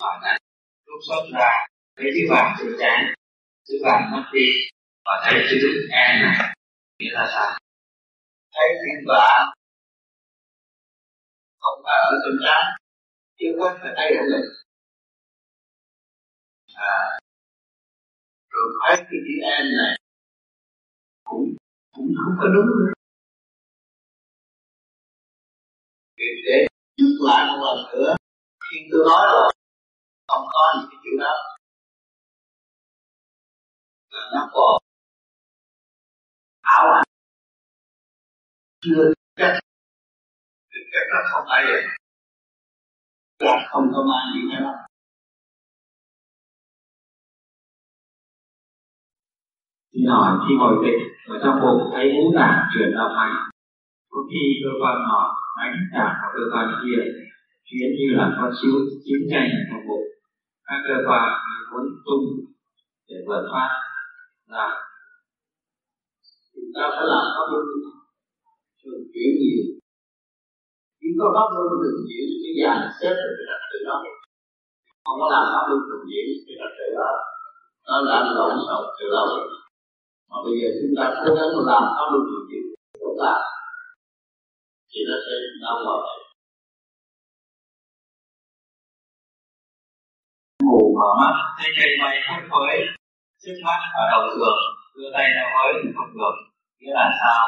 và 0.00 0.18
là 0.22 0.38
lúc 0.86 1.00
xuất 1.08 1.22
ra 1.38 1.50
thấy 1.96 2.10
chữ 2.14 2.22
vàng 2.30 2.56
trên 2.58 2.72
trán 2.80 3.14
chữ 3.66 3.74
vàng 3.84 4.10
mất 4.12 4.24
đi 4.32 4.48
và 5.04 5.12
thấy 5.24 5.34
chữ 5.50 5.86
e 5.90 6.22
này 6.22 6.54
nghĩa 6.98 7.12
là 7.12 7.26
sao? 7.32 7.58
Thấy 8.54 8.68
thiên 8.82 9.04
vạn 9.08 9.42
không 11.58 11.78
phải 11.84 11.98
ở 12.10 12.12
trong 12.22 12.38
trán 12.44 12.62
chứ 13.38 13.46
không 13.58 13.78
phải 13.82 13.92
thấy 13.96 14.08
ở 14.16 14.22
mình 14.32 14.48
à 16.74 17.18
rồi 18.50 18.66
thấy 18.80 18.96
cái 18.96 19.20
chữ 19.26 19.34
em 19.42 19.64
này 19.78 19.98
cũng 21.24 21.56
cũng 21.96 22.08
không 22.24 22.36
có 22.40 22.46
đúng 22.54 22.66
nữa. 22.66 22.92
Để, 26.16 26.24
để 26.46 26.66
nhắc 26.96 27.12
lại 27.28 27.46
một 27.50 27.58
lần 27.66 27.78
nữa. 27.92 28.16
Khi 28.70 28.78
tôi 28.92 29.00
nói 29.08 29.26
là 29.32 29.50
không 30.28 30.46
có 30.52 30.62
những 30.76 30.88
cái 30.90 31.00
chữ 31.04 31.10
đó. 31.20 31.34
Là 34.10 34.30
nó 34.34 34.50
còn 34.52 34.82
ảo 36.60 36.86
ảnh. 36.94 37.04
Chưa 38.80 39.12
chắc. 39.36 39.58
Chắc 40.92 41.06
nó 41.12 41.20
không 41.32 41.44
phải 41.48 41.64
vậy. 41.66 41.82
Hoặc 43.40 43.68
không 43.70 43.90
có 43.94 44.02
mang 44.02 44.34
gì 44.34 44.40
cái 44.50 44.60
đó 44.60 44.72
Xin 49.92 50.06
hỏi 50.06 50.38
khi 50.48 50.54
ngồi 50.58 50.74
tịch 50.84 51.00
ở 51.28 51.34
trong 51.42 51.60
bụng 51.62 51.90
thấy 51.92 52.04
muốn 52.12 52.34
tạng 52.36 52.68
chuyển 52.74 52.94
động 52.94 53.12
mạnh, 53.16 53.50
có 54.16 54.22
khi 54.30 54.42
cơ 54.62 54.72
quan 54.80 54.96
nọ 55.08 55.22
đánh 55.58 55.76
trả 55.92 56.06
vào 56.20 56.30
cơ 56.34 56.42
quan 56.52 56.66
kia, 56.82 57.00
khiến 57.66 57.88
như 57.98 58.08
là 58.18 58.26
con 58.36 58.50
siêu 58.58 58.74
chiến 59.04 59.20
tranh 59.30 59.48
trong 59.68 59.82
bụng. 59.88 60.06
Các 60.66 60.78
cơ 60.88 60.96
quan 61.08 61.26
muốn 61.70 61.84
tung 62.06 62.24
để 63.08 63.16
vượt 63.26 63.42
thoát 63.50 63.70
ra 64.52 64.66
chúng 66.54 66.70
ta 66.74 66.82
phải 66.94 67.06
làm 67.12 67.24
pháp 67.34 67.46
luân 67.52 67.64
thường 68.80 69.02
chuyển 69.12 69.30
nhiều. 69.40 69.64
Chỉ 70.98 71.08
có 71.18 71.26
pháp 71.36 71.48
luân 71.54 71.68
thường 71.82 72.00
chuyển 72.08 72.26
cái 72.42 72.52
dàn 72.60 72.78
xếp 72.98 73.12
được 73.20 73.32
cái 73.38 73.46
đặc 73.50 73.62
tự 73.70 73.78
đó. 73.88 73.96
Không 75.04 75.18
có 75.20 75.26
làm 75.34 75.44
pháp 75.52 75.64
luân 75.68 75.80
thường 75.86 76.04
chuyển 76.08 76.26
cái 76.46 76.56
đặc 76.60 76.72
tự 76.78 76.86
đó. 76.98 77.10
Nó 77.86 77.96
đã 78.08 78.18
lộn 78.36 78.52
xộn 78.66 78.84
từ 78.98 79.06
lâu 79.16 79.26
rồi. 79.34 79.48
Mà 80.28 80.36
bây 80.44 80.54
giờ 80.60 80.68
chúng 80.78 80.94
ta 80.98 81.04
cố 81.20 81.28
gắng 81.38 81.50
làm 81.70 81.82
pháp 81.94 82.06
luân 82.12 82.22
thường 82.28 82.46
chuyển 82.48 82.62
cũng 83.04 83.20
làm 83.26 83.40
thì 84.96 85.02
nó 85.08 85.16
sẽ 85.26 85.34
đau 85.62 85.76
vào 85.86 85.98
ngủ 90.64 90.80
mở 90.98 91.10
mắt 91.20 91.34
thấy 91.58 91.70
cây 91.78 91.90
mây 92.02 92.16
phất 92.26 92.42
với 92.52 92.76
trước 93.42 93.56
mắt 93.66 93.80
ở 94.00 94.04
đầu 94.12 94.22
giường, 94.36 94.62
đưa 94.96 95.08
tay 95.14 95.26
ra 95.36 95.44
với 95.54 95.68
thì 95.80 95.88
không 95.96 96.12
được. 96.20 96.36
Nghĩa 96.78 96.94
là 96.98 97.06
sao? 97.20 97.44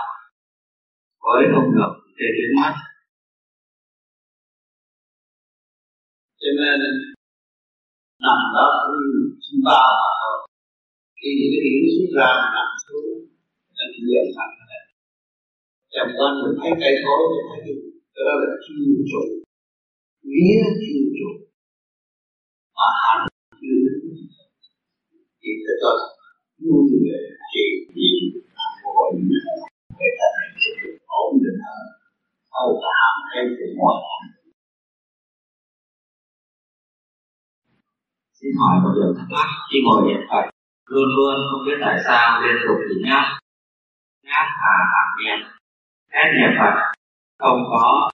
Với 1.25 1.43
không 1.53 1.69
được 1.77 1.93
thì 2.17 2.27
đến 2.37 2.51
mắt. 2.61 2.75
Cho 6.41 6.51
nên, 6.59 6.79
nằm 8.25 8.39
đó 8.55 8.67
cũng 8.87 9.03
chúng 9.45 9.61
ta 9.67 9.81
khi 11.19 11.29
những 11.39 11.51
cái 11.53 11.63
điểm 11.65 11.85
xuất 11.95 12.11
ra 12.19 12.31
nằm 12.57 12.69
xuống, 12.85 13.11
là 13.77 13.85
niệm 14.07 14.27
dần 14.37 14.58
thành 15.99 16.11
này 16.11 16.17
trong 16.19 16.33
mình 16.43 16.55
thấy 16.61 16.71
cây 16.83 16.95
cối 17.05 17.23
thì 17.31 17.41
thấy 17.49 17.61
cái 18.15 18.23
đó 18.27 18.35
là 18.41 18.49
chuyên 18.65 18.91
trụ 19.11 19.23
nghĩa 20.31 20.63
chuyên 20.81 21.05
trụ 21.19 21.31
mà 22.77 22.89
hành 23.03 23.23
chưa 23.61 23.81
thì 25.41 25.51
sẽ 25.65 25.73
cho 25.83 25.91
vui 26.63 26.83
về 27.05 27.19
trị 27.53 27.67
gì 27.95 28.11
hội 28.85 29.09
để 30.01 30.09
ta 30.19 30.29
ổn 31.07 31.31
định 31.45 31.61
hơn. 31.67 31.87
Hầu 32.55 32.81
cảm 32.83 33.15
hay 33.31 33.45
của 33.57 33.71
mọi 33.79 33.99
xin 38.41 38.51
hỏi 38.61 38.75
một 38.83 38.93
điều 38.97 39.15
thắc 39.17 39.29
mắc 39.31 39.49
khi 39.69 39.79
ngồi 39.85 40.01
niệm 40.07 40.21
phật 40.31 40.45
luôn 40.93 41.09
luôn 41.17 41.35
không 41.51 41.63
biết 41.67 41.79
tại 41.81 41.97
sao 42.07 42.43
liên 42.43 42.57
tục 42.67 42.79
bị 42.89 42.95
nhát. 43.07 43.25
Nhát 44.23 44.47
hà 44.61 44.75
hàm 44.93 45.09
niệm 45.19 45.58
các 46.13 46.29
niệm 46.37 46.53
phật, 46.59 46.75
không 47.43 47.61
có 47.71 48.11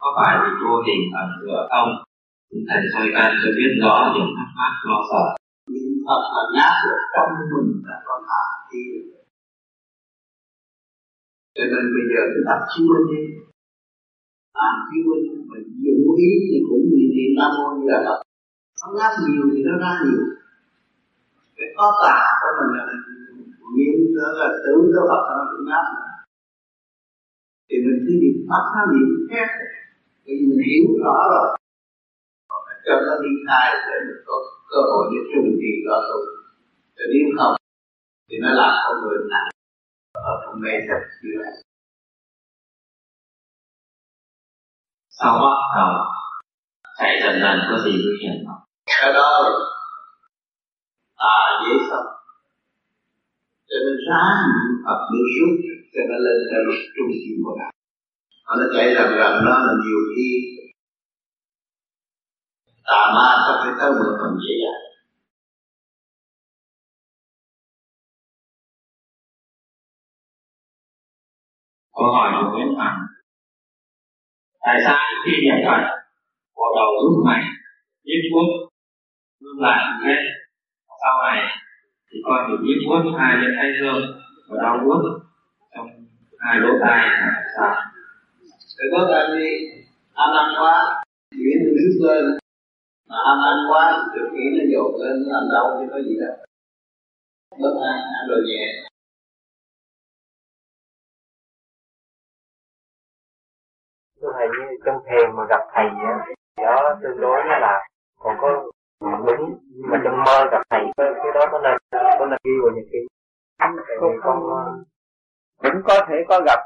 có 0.00 0.08
phải 0.16 0.32
vì 0.42 0.50
vô 0.62 0.74
hình 0.86 1.02
ở 1.20 1.24
cửa 1.40 1.60
không? 1.70 1.90
Thầy 2.68 2.80
soi 2.92 3.06
can 3.14 3.30
cho 3.42 3.50
biết 3.56 3.72
rõ 3.82 3.94
những 4.14 4.30
thắc 4.36 4.50
mắc 4.58 4.72
lo 4.88 4.98
sợ 5.10 5.24
niệm 5.72 5.92
phật 6.06 6.22
là 6.34 6.42
nhát 6.54 6.72
được 6.84 7.00
trong 7.14 7.30
mình 7.52 7.70
là 7.88 7.96
có 8.06 8.14
thả 8.28 8.42
thi 8.68 8.82
cho 11.56 11.64
nên 11.72 11.84
bây 11.94 12.04
giờ 12.10 12.20
chúng 12.32 12.44
ta 12.48 12.54
chiếu 12.70 12.86
lên 12.92 13.04
đi. 13.12 13.22
Làm 14.58 14.74
chiếu 14.88 15.04
lên 15.10 15.22
mình 15.50 15.66
dùng 15.84 16.16
ý 16.26 16.30
thì 16.48 16.58
cũng 16.68 16.84
như 16.90 17.02
niệm 17.14 17.30
nam 17.38 17.50
mô 17.56 17.66
như 17.76 17.86
là 17.92 18.00
phật. 18.06 18.18
Nó 18.80 18.86
ngáp 18.96 19.12
nhiều 19.24 19.44
thì 19.52 19.60
nó 19.66 19.74
ra 19.82 19.92
nhiều. 20.02 20.22
Cái 21.56 21.68
có 21.76 21.86
tà 22.02 22.16
của 22.40 22.52
mình 22.58 22.72
là 22.78 22.84
niệm 23.76 23.94
đó 24.16 24.28
là 24.40 24.48
tưởng 24.62 24.84
đó 24.94 25.02
Phật 25.10 25.22
nó 25.30 25.42
cũng 25.50 25.64
ngáp 25.68 25.84
thì 27.70 27.76
mình 27.84 27.98
cứ 28.04 28.12
niệm 28.22 28.36
bắt 28.50 28.64
nó 28.74 28.82
niệm 28.92 29.08
khác 29.30 29.48
thì 30.24 30.32
mình 30.48 30.62
hiểu 30.68 30.84
rõ 31.04 31.16
rồi. 31.34 31.48
Còn 32.50 32.60
phải 32.66 32.76
cho 32.86 32.94
nó 33.06 33.14
đi 33.24 33.32
khai 33.46 33.68
để 33.86 33.96
mình 34.06 34.22
có 34.26 34.36
cơ 34.70 34.80
hội 34.90 35.04
để 35.12 35.20
trùng 35.32 35.50
trì 35.60 35.72
đó 35.88 35.96
thôi 36.08 36.22
cho 37.00 37.04
nếu 37.12 37.24
không 37.38 37.54
thì 38.28 38.36
nó 38.42 38.50
làm 38.60 38.72
con 38.84 38.96
người 39.02 39.18
nặng 39.30 39.48
ở 40.12 40.32
trong 40.42 40.60
mê 40.60 40.70
chấp 40.88 41.00
như 41.22 41.30
vậy 41.38 41.52
sau 45.08 45.32
bắt 45.42 45.56
đầu 45.76 46.04
chạy 46.98 47.20
dần 47.22 47.40
dần 47.42 47.58
có 47.70 47.78
gì 47.84 47.90
nguy 47.90 48.16
hiểm 48.22 48.46
không 48.46 48.62
cái 49.00 49.12
đó 49.12 49.28
à 51.16 51.36
dễ 51.64 51.74
sợ 51.90 52.19
cho 53.70 53.78
nên 53.84 53.96
ra 54.08 54.22
ráng 54.50 54.72
Phật 54.84 55.00
được 55.12 55.26
suốt 55.34 55.52
cho 55.92 56.00
nó 56.10 56.16
lên 56.26 56.38
theo 56.48 56.60
luật 56.66 56.80
trung 56.94 57.10
tâm 57.22 57.34
của 57.44 57.54
đạo. 57.60 57.72
Nó 58.58 58.64
chạy 58.74 58.86
rằng 58.94 59.10
rằng 59.20 59.34
nó 59.46 59.54
là 59.66 59.72
nhiều 59.84 60.00
khi 60.12 60.28
tà 62.90 63.02
ma 63.14 63.28
có 63.46 63.52
thể 63.62 63.70
tới 63.78 63.90
một 63.98 64.12
phần 64.20 64.32
dễ 64.44 64.54
dàng. 64.62 64.82
Câu 71.96 72.08
hỏi 72.14 72.28
của 72.36 72.48
Nguyễn 72.52 72.74
Hoàng 72.76 72.98
tại 74.64 74.76
sao 74.84 74.98
khi 75.24 75.32
nhập 75.46 75.58
Phật 75.66 75.82
bộ 76.56 76.66
đầu 76.78 76.90
lúc 77.04 77.26
này 77.26 77.42
giết 78.04 78.22
quốc 78.32 78.48
ngưng 79.40 79.60
lại 79.60 79.80
hết 80.04 80.20
sau 81.02 81.14
này 81.24 81.38
thì 82.10 82.18
con 82.26 82.38
bị 82.48 82.56
giết 82.64 82.78
quốc 82.88 83.02
hai 83.18 83.36
bên 83.40 83.50
thái 83.56 83.70
dương 83.80 84.00
và 84.48 84.62
đau 84.62 84.78
buốt 84.84 85.02
trong 85.74 85.86
hai 86.38 86.60
lỗ 86.60 86.70
tai 86.80 87.08
là 87.08 87.42
sao 87.56 87.90
cái 88.80 88.88
có 88.92 89.08
tại 89.12 89.24
vì 89.32 89.46
ăn 90.14 90.30
ăn 90.42 90.48
quá. 90.60 91.02
Chuyển 91.30 91.56
từ 91.64 91.70
nước 91.76 91.94
lên. 92.06 92.24
Mà 93.08 93.16
ăn 93.30 93.38
ăn 93.50 93.58
quá 93.70 93.84
thì 94.12 94.20
khí 94.32 94.44
nó 94.56 94.64
dồn 94.72 95.00
lên 95.02 95.14
nó 95.22 95.28
làm 95.34 95.44
đau 95.52 95.66
thì 95.80 95.86
có 95.90 95.98
gì 96.06 96.14
đâu. 96.20 96.36
Bớt 97.60 97.74
ăn 97.90 97.98
ăn 98.18 98.22
rồi 98.28 98.42
nhẹ. 98.46 98.64
Tôi 104.20 104.32
thấy 104.36 104.46
như 104.48 104.76
trong 104.84 104.98
thiền 105.06 105.36
mà 105.36 105.42
gặp 105.48 105.62
thầy 105.74 105.84
á 105.84 106.14
đó 106.56 106.98
tương 107.02 107.20
đối 107.20 107.38
là 107.46 107.86
còn 108.18 108.36
có 108.40 108.70
đúng 109.00 109.58
mà 109.90 110.00
trong 110.04 110.16
mơ 110.26 110.48
gặp 110.50 110.62
thầy 110.70 110.80
cái, 110.96 111.06
cái 111.16 111.32
đó 111.34 111.40
có 111.52 111.60
nên 111.64 112.02
có 112.18 112.26
nên 112.26 112.38
ghi 112.44 112.52
vào 112.62 112.72
nhật 112.76 112.84
ký 112.92 112.98
không, 113.58 114.10
không, 114.22 114.84
cũng 115.62 115.82
có 115.84 116.06
thể 116.08 116.14
có 116.28 116.40
gặp. 116.46 116.60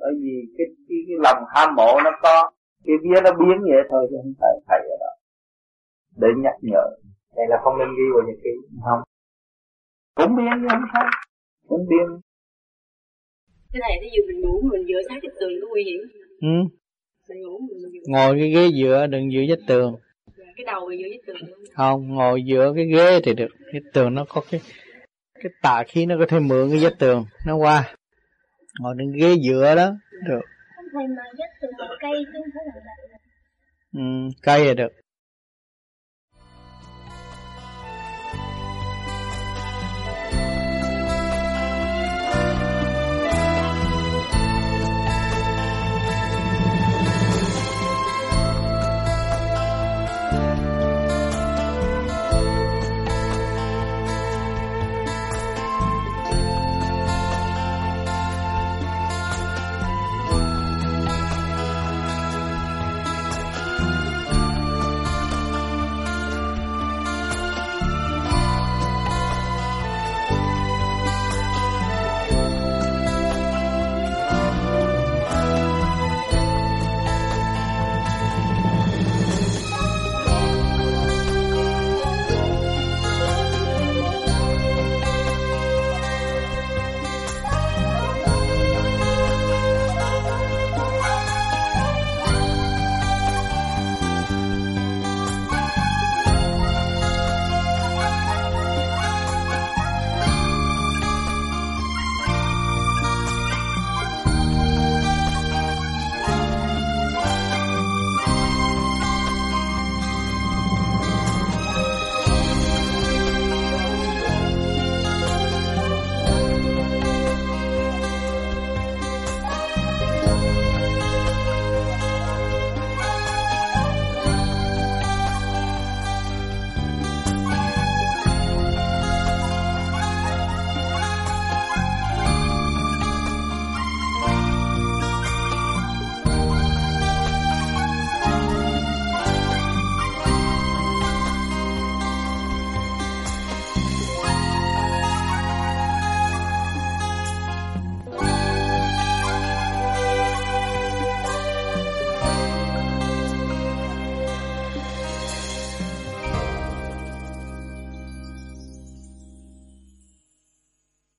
Bởi 0.00 0.12
vì 0.22 0.34
cái 0.58 0.66
cái, 0.88 0.98
cái 1.06 1.16
lòng 1.18 1.44
ham 1.54 1.74
mộ 1.74 2.00
nó 2.04 2.10
có. 2.22 2.50
Cái 2.84 2.96
vía 3.02 3.20
nó 3.24 3.30
biến 3.32 3.58
vậy 3.62 3.82
thôi 3.90 4.06
chứ 4.10 4.16
không 4.22 4.34
phải 4.40 4.52
thầy 4.68 4.80
ở 4.80 4.96
đó. 5.00 5.12
Để 6.16 6.28
nhắc 6.36 6.54
nhở. 6.62 6.84
Đây 7.36 7.46
là 7.48 7.56
không 7.64 7.78
nên 7.78 7.88
ghi 7.96 8.06
vào 8.14 8.22
nhật 8.26 8.38
ký 8.44 8.50
không. 8.84 9.00
Cũng 10.14 10.36
biến 10.36 10.52
chứ 10.60 10.66
không 10.70 10.84
sao 10.94 11.10
cũng 11.68 11.86
biến. 11.88 12.20
Cái 13.72 13.80
này 13.80 13.98
ví 14.02 14.08
dụ 14.16 14.22
mình 14.28 14.40
ngủ 14.40 14.60
mình 14.72 14.86
dựa 14.88 15.02
sát 15.08 15.18
cái 15.22 15.30
tường 15.40 15.52
có 15.60 15.66
nguy 15.70 15.84
hiểm. 15.84 16.00
Ừ. 16.40 16.56
mình 17.28 17.42
ngủ 17.42 17.58
mình 17.58 17.78
dựa 17.92 18.00
ngồi 18.08 18.36
cái 18.38 18.50
ghế 18.50 18.68
dựa 18.82 19.06
đừng 19.06 19.30
dựa 19.30 19.44
vách 19.48 19.66
tường 19.68 19.96
cái 20.56 20.64
đầu 20.64 20.90
dựa 20.90 21.08
vách 21.10 21.26
tường 21.26 21.50
không 21.74 22.14
ngồi 22.14 22.44
dựa 22.48 22.72
cái 22.76 22.86
ghế 22.86 23.20
thì 23.24 23.34
được. 23.34 23.48
Cái 23.72 23.80
tường 23.92 24.14
nó 24.14 24.24
có 24.28 24.42
cái 24.50 24.60
cái 25.34 25.52
tà 25.62 25.82
khí 25.88 26.06
nó 26.06 26.16
có 26.18 26.26
thể 26.28 26.38
mượn 26.38 26.70
cái 26.70 26.78
vách 26.82 26.98
tường 26.98 27.24
nó 27.46 27.56
qua. 27.56 27.94
Ngồi 28.80 28.94
trên 28.98 29.12
ghế 29.12 29.34
dựa 29.48 29.74
đó 29.76 29.92
được. 30.28 30.40
Thầy 30.92 31.06
mà 31.08 31.22
vách 31.38 31.50
tường 31.60 31.70
cây 32.00 32.12
chứ 32.32 32.32
không 32.32 32.50
phải 32.54 32.64
là 32.66 32.82
ừ, 33.92 34.30
cây 34.42 34.66
là 34.66 34.74
được 34.74 34.92